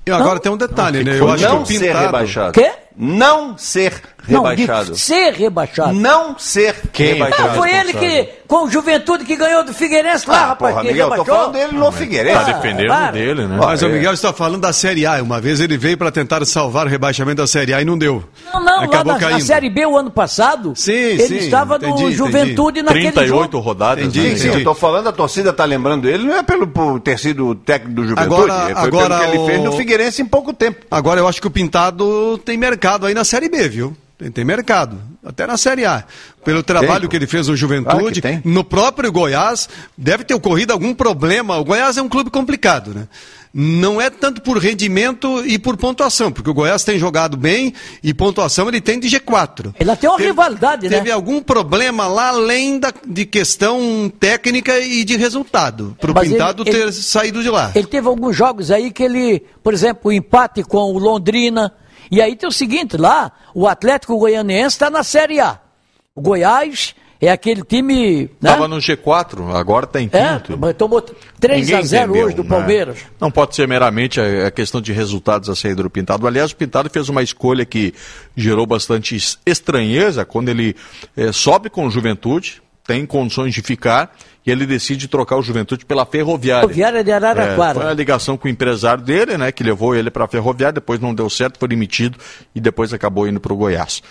E 0.08 0.12
agora 0.12 0.40
tem 0.40 0.52
um 0.52 0.58
detalhe, 0.58 1.04
né? 1.04 1.20
Eu 1.20 1.32
acho 1.32 1.44
não 1.44 1.64
que 1.64 1.74
o 1.74 1.78
ser 1.80 1.86
Pintado... 1.88 2.06
rebaixado. 2.06 2.52
Quê? 2.54 2.72
Não 2.98 3.58
ser 3.58 3.92
Não, 4.26 4.42
rebaixado. 4.44 4.94
de 4.94 5.00
ser 5.00 5.34
rebaixado. 5.34 5.92
Não 5.94 6.40
ser 6.40 6.76
Quem? 6.94 7.08
rebaixado. 7.16 7.50
Ah, 7.50 7.54
foi 7.56 7.70
ele 7.76 7.92
que, 7.92 8.30
com 8.48 8.64
o 8.64 8.72
Juventude, 8.72 9.26
que 9.26 9.36
ganhou 9.36 9.66
do 9.66 9.74
Figueirense 9.74 10.30
lá, 10.30 10.38
Ah, 10.38 10.46
rapaz, 10.48 10.74
porra, 10.76 10.84
Miguel, 10.88 11.08
tô 11.08 11.12
rebaixou. 11.16 11.36
falando 11.36 11.52
dele 11.54 11.72
no 11.74 11.92
Figueirense. 11.92 12.38
Tá 12.38 12.44
defendendo 12.54 12.88
para. 12.88 13.12
dele, 13.12 13.48
né? 13.48 13.58
Mas 13.60 13.82
o 13.82 13.90
Miguel 13.90 14.14
está 14.14 14.32
falando 14.32 14.62
da 14.62 14.72
Série 14.72 15.06
A. 15.06 15.22
Uma 15.22 15.42
vez 15.42 15.60
ele 15.60 15.78
veio 15.78 15.98
para 15.98 16.10
tentar 16.10 16.46
salvar 16.46 16.86
o 16.86 16.90
rebaixamento 16.90 17.42
da 17.42 17.48
Série 17.48 17.74
A 17.74 17.82
e 17.82 17.86
não 17.86 17.98
deu. 17.98 18.24
Não, 18.54 18.64
não, 18.64 18.78
lá 18.78 18.84
Acabou 18.86 19.14
na, 19.14 19.20
na 19.20 19.28
caindo. 19.30 19.42
Série 19.46 19.70
B 19.70 19.86
o 19.86 19.98
ano 19.98 20.10
passado, 20.10 20.72
Sim, 20.74 20.94
ele 20.94 21.28
sim, 21.28 21.36
estava 21.38 21.76
entendi, 21.76 21.92
no 21.92 22.00
entendi. 22.00 22.16
Juventude 22.16 22.82
naquele 22.82 23.12
38 23.12 23.52
jogo. 23.52 23.60
rodadas, 23.60 24.06
Entendi, 24.06 24.22
né? 24.22 24.30
Sim, 24.30 24.36
sim, 24.38 24.48
entendi. 24.48 24.64
eu 24.64 24.70
tô 24.70 24.74
falando, 24.74 25.10
a 25.10 25.12
torcida 25.12 25.52
tá 25.52 25.66
lembrando 25.66 26.08
ele, 26.08 26.24
não 26.24 26.34
é 26.38 26.44
pelo 26.44 26.66
por 26.66 26.98
ter 27.02 27.20
sido 27.20 27.48
o 27.48 27.56
técnico 27.56 27.94
do 27.96 28.08
Juventude, 28.08 28.34
Agora- 28.52 28.64
foi 28.76 28.88
agora 28.88 29.18
pelo 29.20 29.20
que 29.20 29.36
ele 29.36 29.38
o- 29.44 29.46
fez 29.48 29.62
no 29.62 29.72
Figueirense 29.74 29.95
em 30.22 30.26
pouco 30.26 30.54
tempo. 30.54 30.86
Agora 30.90 31.20
eu 31.20 31.28
acho 31.28 31.42
que 31.42 31.48
o 31.48 31.52
Pintado 31.52 32.38
tem 32.40 32.58
mercado 32.58 33.06
aí 33.06 33.14
na 33.14 33.24
Série 33.24 33.50
B, 33.50 33.68
viu? 33.70 33.98
Tem, 34.18 34.32
tem 34.32 34.46
mercado. 34.46 34.98
Até 35.24 35.46
na 35.46 35.58
Série 35.58 35.86
A. 35.86 36.04
Pelo 36.44 36.64
trabalho 36.64 37.02
Tem. 37.02 37.10
que 37.10 37.16
ele 37.16 37.28
fez 37.28 37.48
no 37.48 37.58
Claro 37.58 37.58
Juventude, 37.58 38.22
tem. 38.22 38.42
no 38.46 38.64
próprio 38.64 39.12
Goiás, 39.12 39.68
deve 39.98 40.24
ter 40.24 40.34
ocorrido 40.34 40.72
algum 40.72 40.94
problema. 40.94 41.58
O 41.58 41.66
Goiás 41.66 41.98
é 41.98 42.02
um 42.02 42.08
clube 42.08 42.30
complicado, 42.30 42.94
né? 42.94 43.08
Não 43.58 44.02
é 44.02 44.10
tanto 44.10 44.42
por 44.42 44.58
rendimento 44.58 45.42
e 45.46 45.58
por 45.58 45.78
pontuação, 45.78 46.30
porque 46.30 46.50
o 46.50 46.54
Goiás 46.54 46.84
tem 46.84 47.00
jogado 47.00 47.38
bem 47.38 47.74
e 48.04 48.14
pontuação 48.14 48.68
ele 48.68 48.82
tem 48.82 49.00
de 49.00 49.08
G4. 49.08 49.74
Ele 49.80 49.96
tem 49.96 50.10
uma 50.10 50.20
rivalidade, 50.20 50.90
né? 50.90 50.98
Teve 50.98 51.10
algum 51.10 51.42
problema 51.42 52.06
lá 52.06 52.28
além 52.28 52.78
da, 52.78 52.92
de 53.08 53.26
questão 53.26 54.12
técnica 54.20 54.78
e 54.80 55.06
de 55.06 55.16
resultado, 55.16 55.96
para 56.02 56.12
o 56.12 56.20
ele- 56.22 56.32
Pintado 56.32 56.64
ele- 56.64 56.72
ter 56.72 56.92
saído 56.92 57.42
de 57.42 57.50
lá. 57.50 57.72
Ele 57.74 57.88
teve 57.88 58.06
alguns 58.10 58.36
jogos 58.36 58.72
aí 58.72 58.92
que 58.92 59.04
ele, 59.04 59.42
por 59.64 59.74
exemplo, 59.74 60.10
o 60.10 60.12
empate 60.12 60.62
com 60.62 60.92
o 60.94 60.98
Londrina. 61.00 61.74
E 62.12 62.22
aí 62.22 62.36
tem 62.36 62.50
o 62.50 62.52
seguinte, 62.52 62.98
lá, 62.98 63.32
o 63.54 63.66
Atlético 63.70 64.18
Goianiense 64.18 64.76
está 64.76 64.90
na 64.90 65.02
Série 65.02 65.40
A. 65.40 65.62
O 66.14 66.20
Goiás 66.20 66.94
é 67.28 67.32
aquele 67.32 67.64
time. 67.64 68.30
Né? 68.42 68.50
Tava 68.52 68.68
no 68.68 68.78
G4, 68.78 69.54
agora 69.56 69.86
tá 69.88 70.02
em 70.02 70.10
É, 70.12 70.34
quinto. 70.40 70.58
mas 70.58 70.74
tomou 70.76 71.02
3 71.02 71.14
a 71.44 71.72
Ninguém 71.78 71.84
0 71.86 72.04
entendeu, 72.06 72.26
hoje 72.28 72.36
do 72.36 72.44
né? 72.44 72.50
Palmeiras. 72.50 72.98
Não 73.20 73.32
pode 73.32 73.56
ser 73.56 73.68
meramente 73.68 74.20
a, 74.20 74.48
a 74.48 74.52
questão 74.52 74.80
de 74.82 74.92
resultados 74.92 75.50
a 75.50 75.56
saída 75.56 75.84
do 75.84 75.90
Pintado. 75.90 76.26
Aliás, 76.28 76.52
o 76.52 76.56
Pintado 76.56 76.90
fez 76.90 77.10
uma 77.10 77.22
escolha 77.24 77.66
que 77.66 77.94
gerou 78.36 78.66
bastante 78.66 79.16
es- 79.16 79.38
estranheza 79.46 80.26
quando 80.26 80.50
ele 80.50 80.76
eh, 81.16 81.32
sobe 81.32 81.70
com 81.70 81.86
o 81.86 81.90
Juventude, 81.92 82.62
tem 82.88 83.06
condições 83.06 83.54
de 83.54 83.62
ficar, 83.64 84.16
e 84.46 84.52
ele 84.52 84.66
decide 84.68 85.08
trocar 85.08 85.38
o 85.38 85.42
Juventude 85.42 85.84
pela 85.86 86.06
Ferroviária. 86.06 86.62
Ferroviária 86.68 87.04
de 87.04 87.12
Araraquara. 87.12 87.80
É, 87.80 87.82
foi 87.82 87.92
a 87.92 87.94
ligação 87.96 88.38
com 88.38 88.48
o 88.48 88.52
empresário 88.52 89.04
dele, 89.04 89.40
né, 89.40 89.52
que 89.52 89.64
levou 89.64 89.96
ele 89.96 90.12
para 90.12 90.26
a 90.26 90.28
Ferroviária, 90.28 90.74
depois 90.74 91.00
não 91.00 91.12
deu 91.16 91.28
certo, 91.28 91.58
foi 91.58 91.68
demitido 91.68 92.20
e 92.54 92.62
depois 92.62 92.94
acabou 92.94 93.28
indo 93.28 93.40
para 93.40 93.52
o 93.52 93.56
Goiás. 93.58 94.04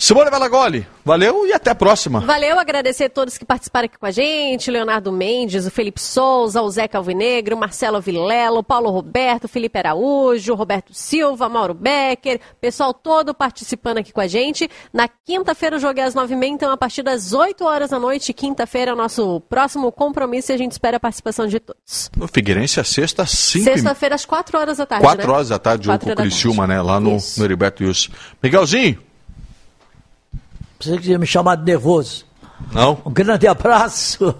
Simone 0.00 0.30
Valagoli, 0.30 0.86
valeu 1.04 1.44
e 1.44 1.52
até 1.52 1.72
a 1.72 1.74
próxima. 1.74 2.20
Valeu, 2.20 2.56
agradecer 2.56 3.06
a 3.06 3.10
todos 3.10 3.36
que 3.36 3.44
participaram 3.44 3.86
aqui 3.86 3.98
com 3.98 4.06
a 4.06 4.12
gente, 4.12 4.70
Leonardo 4.70 5.10
Mendes, 5.10 5.66
o 5.66 5.72
Felipe 5.72 6.00
Souza, 6.00 6.62
o 6.62 6.70
Zé 6.70 6.86
Calvinegro, 6.86 7.56
o 7.56 7.58
Marcelo 7.58 8.00
Vilela, 8.00 8.60
o 8.60 8.62
Paulo 8.62 8.90
Roberto, 8.90 9.44
o 9.44 9.48
Felipe 9.48 9.76
Araújo, 9.76 10.52
o 10.52 10.56
Roberto 10.56 10.94
Silva, 10.94 11.48
Mauro 11.48 11.74
Becker, 11.74 12.40
pessoal 12.60 12.94
todo 12.94 13.34
participando 13.34 13.98
aqui 13.98 14.12
com 14.12 14.20
a 14.20 14.28
gente. 14.28 14.70
Na 14.92 15.08
quinta-feira 15.08 15.74
o 15.74 15.80
jogo 15.80 15.98
é 15.98 16.04
às 16.04 16.14
nove 16.14 16.32
e 16.32 16.36
meia, 16.36 16.52
então 16.52 16.70
a 16.70 16.76
partir 16.76 17.02
das 17.02 17.32
8 17.32 17.64
horas 17.64 17.90
da 17.90 17.98
noite, 17.98 18.32
quinta-feira 18.32 18.92
é 18.92 18.94
o 18.94 18.96
nosso 18.96 19.40
próximo 19.48 19.90
compromisso 19.90 20.52
e 20.52 20.54
a 20.54 20.58
gente 20.58 20.70
espera 20.70 20.98
a 20.98 21.00
participação 21.00 21.48
de 21.48 21.58
todos. 21.58 22.08
No 22.16 22.28
Figueirense, 22.28 22.78
a 22.78 22.84
sexta, 22.84 23.26
cinco 23.26 23.68
e 23.68 23.72
Sexta-feira 23.72 24.14
às 24.14 24.24
4 24.24 24.58
horas 24.58 24.78
da 24.78 24.86
tarde, 24.86 25.04
Quatro 25.04 25.26
né? 25.26 25.34
horas 25.34 25.48
da 25.48 25.58
tarde, 25.58 25.88
Quatro 25.88 26.06
com 26.06 26.12
o. 26.12 26.16
Criciúma, 26.16 26.68
né? 26.68 26.80
Lá 26.80 27.00
no, 27.00 27.16
Isso. 27.16 27.40
no 27.40 27.44
Heriberto 27.44 27.82
Wilson. 27.82 28.12
Miguelzinho? 28.40 29.07
Você 30.80 30.96
que 30.98 31.10
ia 31.10 31.18
me 31.18 31.26
chamar 31.26 31.56
de 31.56 31.64
nervoso. 31.64 32.24
Não? 32.72 32.98
Um 33.04 33.10
grande 33.10 33.46
abraço. 33.48 34.34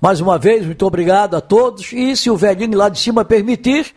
Mais 0.00 0.20
uma 0.20 0.38
vez, 0.38 0.66
muito 0.66 0.84
obrigado 0.84 1.36
a 1.36 1.40
todos. 1.40 1.92
E 1.92 2.16
se 2.16 2.30
o 2.30 2.36
velhinho 2.36 2.76
lá 2.76 2.88
de 2.88 2.98
cima 2.98 3.24
permitir, 3.24 3.94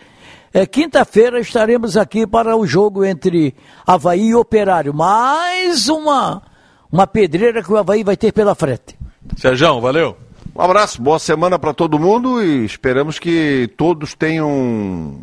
é, 0.54 0.66
quinta-feira 0.66 1.40
estaremos 1.40 1.98
aqui 1.98 2.26
para 2.26 2.56
o 2.56 2.66
jogo 2.66 3.04
entre 3.04 3.56
Havaí 3.86 4.28
e 4.28 4.36
Operário. 4.36 4.94
Mais 4.94 5.90
uma, 5.90 6.42
uma 6.92 7.06
pedreira 7.06 7.62
que 7.62 7.72
o 7.72 7.78
Havaí 7.78 8.04
vai 8.04 8.16
ter 8.16 8.32
pela 8.32 8.56
frente. 8.56 8.98
Sérgio, 9.36 9.82
valeu. 9.82 10.16
Um 10.56 10.62
abraço, 10.62 11.02
boa 11.02 11.20
semana 11.20 11.60
para 11.60 11.74
todo 11.74 12.00
mundo 12.00 12.42
e 12.42 12.64
esperamos 12.64 13.20
que 13.20 13.70
todos 13.76 14.14
tenham 14.14 15.20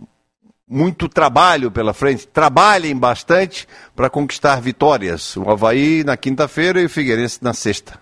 muito 0.68 1.08
trabalho 1.08 1.70
pela 1.70 1.92
frente. 1.92 2.26
Trabalhem 2.26 2.96
bastante 2.96 3.66
para 3.94 4.08
conquistar 4.08 4.60
vitórias. 4.60 5.36
O 5.36 5.50
Havaí 5.50 6.02
na 6.04 6.16
quinta-feira 6.16 6.80
e 6.80 6.86
o 6.86 6.90
Figueirense 6.90 7.38
na 7.42 7.52
sexta. 7.52 8.00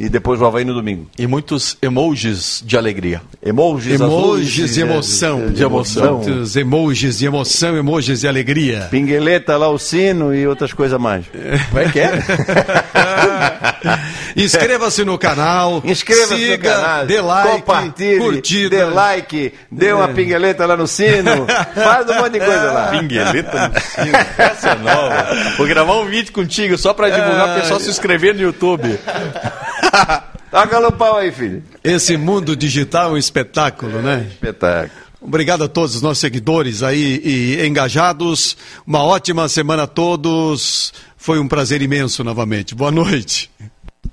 E 0.00 0.08
depois 0.08 0.40
o 0.40 0.46
Havaí 0.46 0.64
no 0.64 0.74
domingo. 0.74 1.10
E 1.18 1.26
muitos 1.26 1.76
emojis 1.82 2.62
de 2.64 2.76
alegria. 2.76 3.20
Emojis, 3.44 4.00
Emojis 4.00 4.62
azuis, 4.62 4.74
de 4.74 4.80
emoção. 4.80 5.50
de 5.50 5.62
emoção. 5.64 6.18
Muitos 6.18 6.54
emojis 6.54 7.18
de 7.18 7.26
emoção, 7.26 7.76
emojis 7.76 8.20
de 8.20 8.28
alegria. 8.28 8.86
Pingueleta 8.92 9.56
lá, 9.56 9.68
o 9.68 9.76
sino 9.76 10.32
e 10.32 10.46
outras 10.46 10.72
coisas 10.72 11.00
mais. 11.00 11.24
Como 11.70 11.80
é 11.80 11.90
que 11.90 11.98
é? 11.98 12.12
Inscreva-se 14.36 15.04
no 15.04 15.18
canal. 15.18 15.82
Inscreva-se 15.84 16.32
no 16.32 16.38
siga, 16.38 16.74
canal, 16.74 17.06
dê 17.06 17.20
like, 17.20 17.48
compartilhe, 17.48 18.18
curtida. 18.18 18.76
dê 18.76 18.84
like, 18.84 19.54
dê 19.70 19.92
uma 19.92 20.08
pingueleta 20.08 20.66
lá 20.66 20.76
no 20.76 20.86
sino, 20.86 21.46
faz 21.74 22.08
um 22.08 22.14
monte 22.14 22.32
de 22.32 22.40
coisa 22.40 22.72
lá. 22.72 22.88
Pingueleta 22.98 23.68
no 23.68 23.80
sino. 23.80 24.16
Essa 24.38 24.68
é 24.70 24.74
nova. 24.76 25.26
Vou 25.56 25.66
gravar 25.66 25.96
um 25.96 26.06
vídeo 26.06 26.32
contigo 26.32 26.76
só 26.76 26.92
pra 26.92 27.08
divulgar 27.08 27.50
o 27.50 27.60
pessoal 27.60 27.80
se 27.80 27.90
inscrever 27.90 28.34
no 28.34 28.42
YouTube. 28.42 28.98
Toca 30.50 30.80
no 30.80 30.90
pau 30.92 31.18
aí, 31.18 31.30
filho. 31.30 31.62
Esse 31.84 32.16
mundo 32.16 32.56
digital 32.56 33.10
é 33.10 33.12
um 33.14 33.16
espetáculo, 33.18 34.00
né? 34.00 34.26
Espetáculo. 34.30 35.08
Obrigado 35.20 35.64
a 35.64 35.68
todos 35.68 35.96
os 35.96 36.02
nossos 36.02 36.20
seguidores 36.20 36.82
aí 36.82 37.20
e 37.24 37.66
engajados. 37.66 38.56
Uma 38.86 39.02
ótima 39.02 39.48
semana 39.48 39.82
a 39.82 39.86
todos. 39.86 40.92
Foi 41.16 41.38
um 41.38 41.48
prazer 41.48 41.82
imenso 41.82 42.22
novamente. 42.22 42.74
Boa 42.74 42.90
noite. 42.90 43.50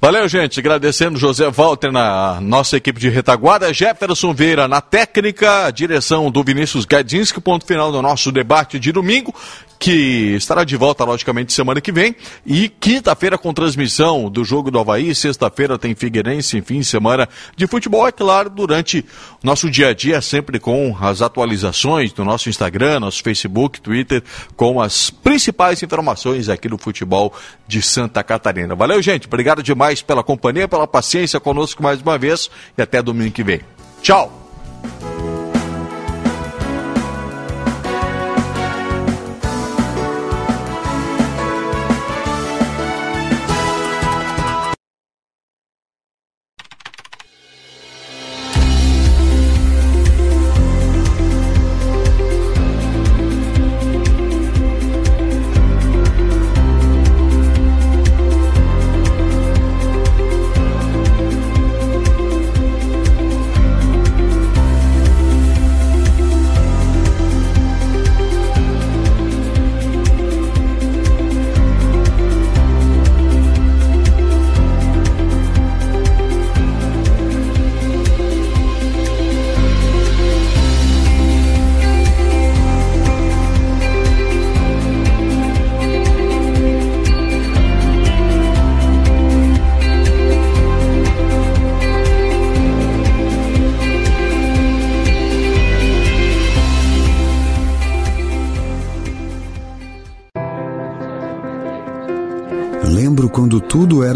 Valeu, 0.06 0.30
gente. 0.30 0.60
Agradecendo 0.60 1.18
José 1.18 1.50
Walter 1.50 1.92
na 1.92 2.40
nossa 2.40 2.78
equipe 2.78 3.00
de 3.00 3.10
retaguarda, 3.10 3.74
Jefferson 3.74 4.36
Veira 4.36 4.68
na 4.68 4.80
técnica, 4.80 5.72
direção 5.72 6.30
do 6.30 6.44
Vinícius 6.44 6.86
Gadinski, 6.86 7.42
ponto 7.42 7.66
final 7.66 7.92
do 7.92 8.00
nosso 8.04 8.32
debate 8.32 8.78
de 8.78 8.92
domingo 8.92 9.34
que 9.80 10.36
estará 10.36 10.64
de 10.64 10.76
volta, 10.78 11.04
logicamente, 11.04 11.54
semana 11.54 11.82
que 11.82 11.92
vem. 11.92 12.16
E 12.46 12.70
quinta-feira 12.70 13.38
com 13.38 13.54
transmissão 13.54 14.30
do 14.30 14.44
jogo 14.44 14.72
do 14.72 14.80
Havaí, 14.80 15.14
sexta-feira 15.14 15.78
tem 15.78 15.96
Figueirense, 15.96 16.58
enfim, 16.58 16.84
semana 16.84 17.28
de 17.56 17.68
futebol, 17.68 18.08
é 18.08 18.12
claro, 18.12 18.50
durante 18.50 19.06
nosso 19.44 19.70
dia 19.70 19.90
a 19.90 19.94
dia, 19.94 20.22
sempre 20.22 20.60
com 20.60 20.96
as 21.00 21.22
atualizações 21.22 22.12
do 22.12 22.24
nosso 22.24 22.50
Instagram, 22.50 23.00
nosso 23.00 23.22
Facebook, 23.22 23.82
Twitter, 23.82 24.24
com 24.56 24.82
as 24.82 25.10
principais 25.10 25.82
informações 25.84 26.50
aqui 26.50 26.68
do 26.68 26.78
futebol 26.78 27.34
de 27.68 27.82
Santa 27.82 28.24
Catarina. 28.24 28.76
Valeu, 28.76 29.02
gente. 29.02 29.28
Obrigado 29.28 29.62
demais 29.62 30.02
pela 30.02 30.24
companhia, 30.24 30.68
pela 30.68 30.88
paciência 30.88 31.40
conosco 31.40 31.84
mais 31.84 32.02
uma 32.02 32.18
vez 32.18 32.50
e 32.78 32.82
até 32.82 33.02
domingo 33.02 33.32
que 33.32 33.44
vem. 33.44 33.62
Tchau! 34.02 35.15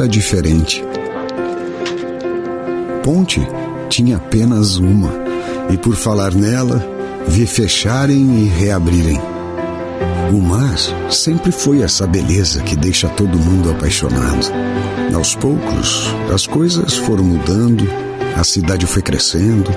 Diferente. 0.10 0.84
Ponte 3.03 3.40
tinha 3.90 4.18
apenas 4.18 4.77
uma, 4.77 5.10
e 5.69 5.77
por 5.77 5.95
falar 5.95 6.34
nela, 6.34 6.86
vi 7.27 7.45
fecharem 7.45 8.44
e 8.44 8.48
reabrirem. 8.48 9.19
O 10.31 10.41
mar 10.41 10.77
sempre 11.10 11.52
foi 11.52 11.81
essa 11.81 12.06
beleza 12.06 12.61
que 12.61 12.76
deixa 12.76 13.10
todo 13.10 13.40
mundo 13.40 13.72
apaixonado. 13.72 14.52
Aos 15.14 15.36
poucos, 15.36 16.14
as 16.34 16.45
coisas 16.45 16.95
foram 16.98 17.23
mudando, 17.23 17.88
a 18.36 18.44
cidade 18.44 18.86
foi 18.86 19.02
crescendo, 19.02 19.72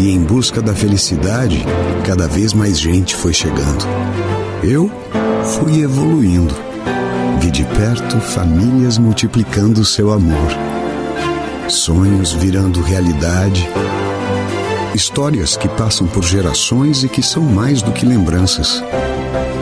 e 0.00 0.10
em 0.10 0.20
busca 0.20 0.60
da 0.60 0.74
felicidade, 0.74 1.64
cada 2.04 2.26
vez 2.26 2.52
mais 2.52 2.78
gente 2.78 3.14
foi 3.14 3.32
chegando. 3.32 3.84
Eu 4.62 4.90
fui 5.44 5.82
evoluindo 5.82 6.65
Vi 7.46 7.52
de 7.52 7.64
perto 7.64 8.18
famílias 8.18 8.98
multiplicando 8.98 9.84
seu 9.84 10.12
amor, 10.12 10.50
sonhos 11.68 12.32
virando 12.32 12.82
realidade, 12.82 13.68
histórias 14.92 15.56
que 15.56 15.68
passam 15.68 16.08
por 16.08 16.24
gerações 16.24 17.04
e 17.04 17.08
que 17.08 17.22
são 17.22 17.44
mais 17.44 17.82
do 17.82 17.92
que 17.92 18.04
lembranças. 18.04 18.82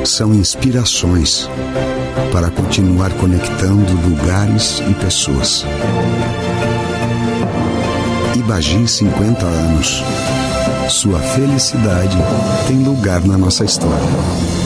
São 0.02 0.32
inspirações 0.32 1.46
para 2.32 2.48
continuar 2.48 3.10
conectando 3.18 3.92
lugares 4.08 4.82
e 4.88 4.94
pessoas. 4.94 5.66
Ibagi 8.34 8.88
50 8.88 9.44
anos. 9.44 10.02
Sua 10.88 11.18
felicidade 11.20 12.16
tem 12.66 12.82
lugar 12.82 13.22
na 13.26 13.36
nossa 13.36 13.62
história. 13.62 14.63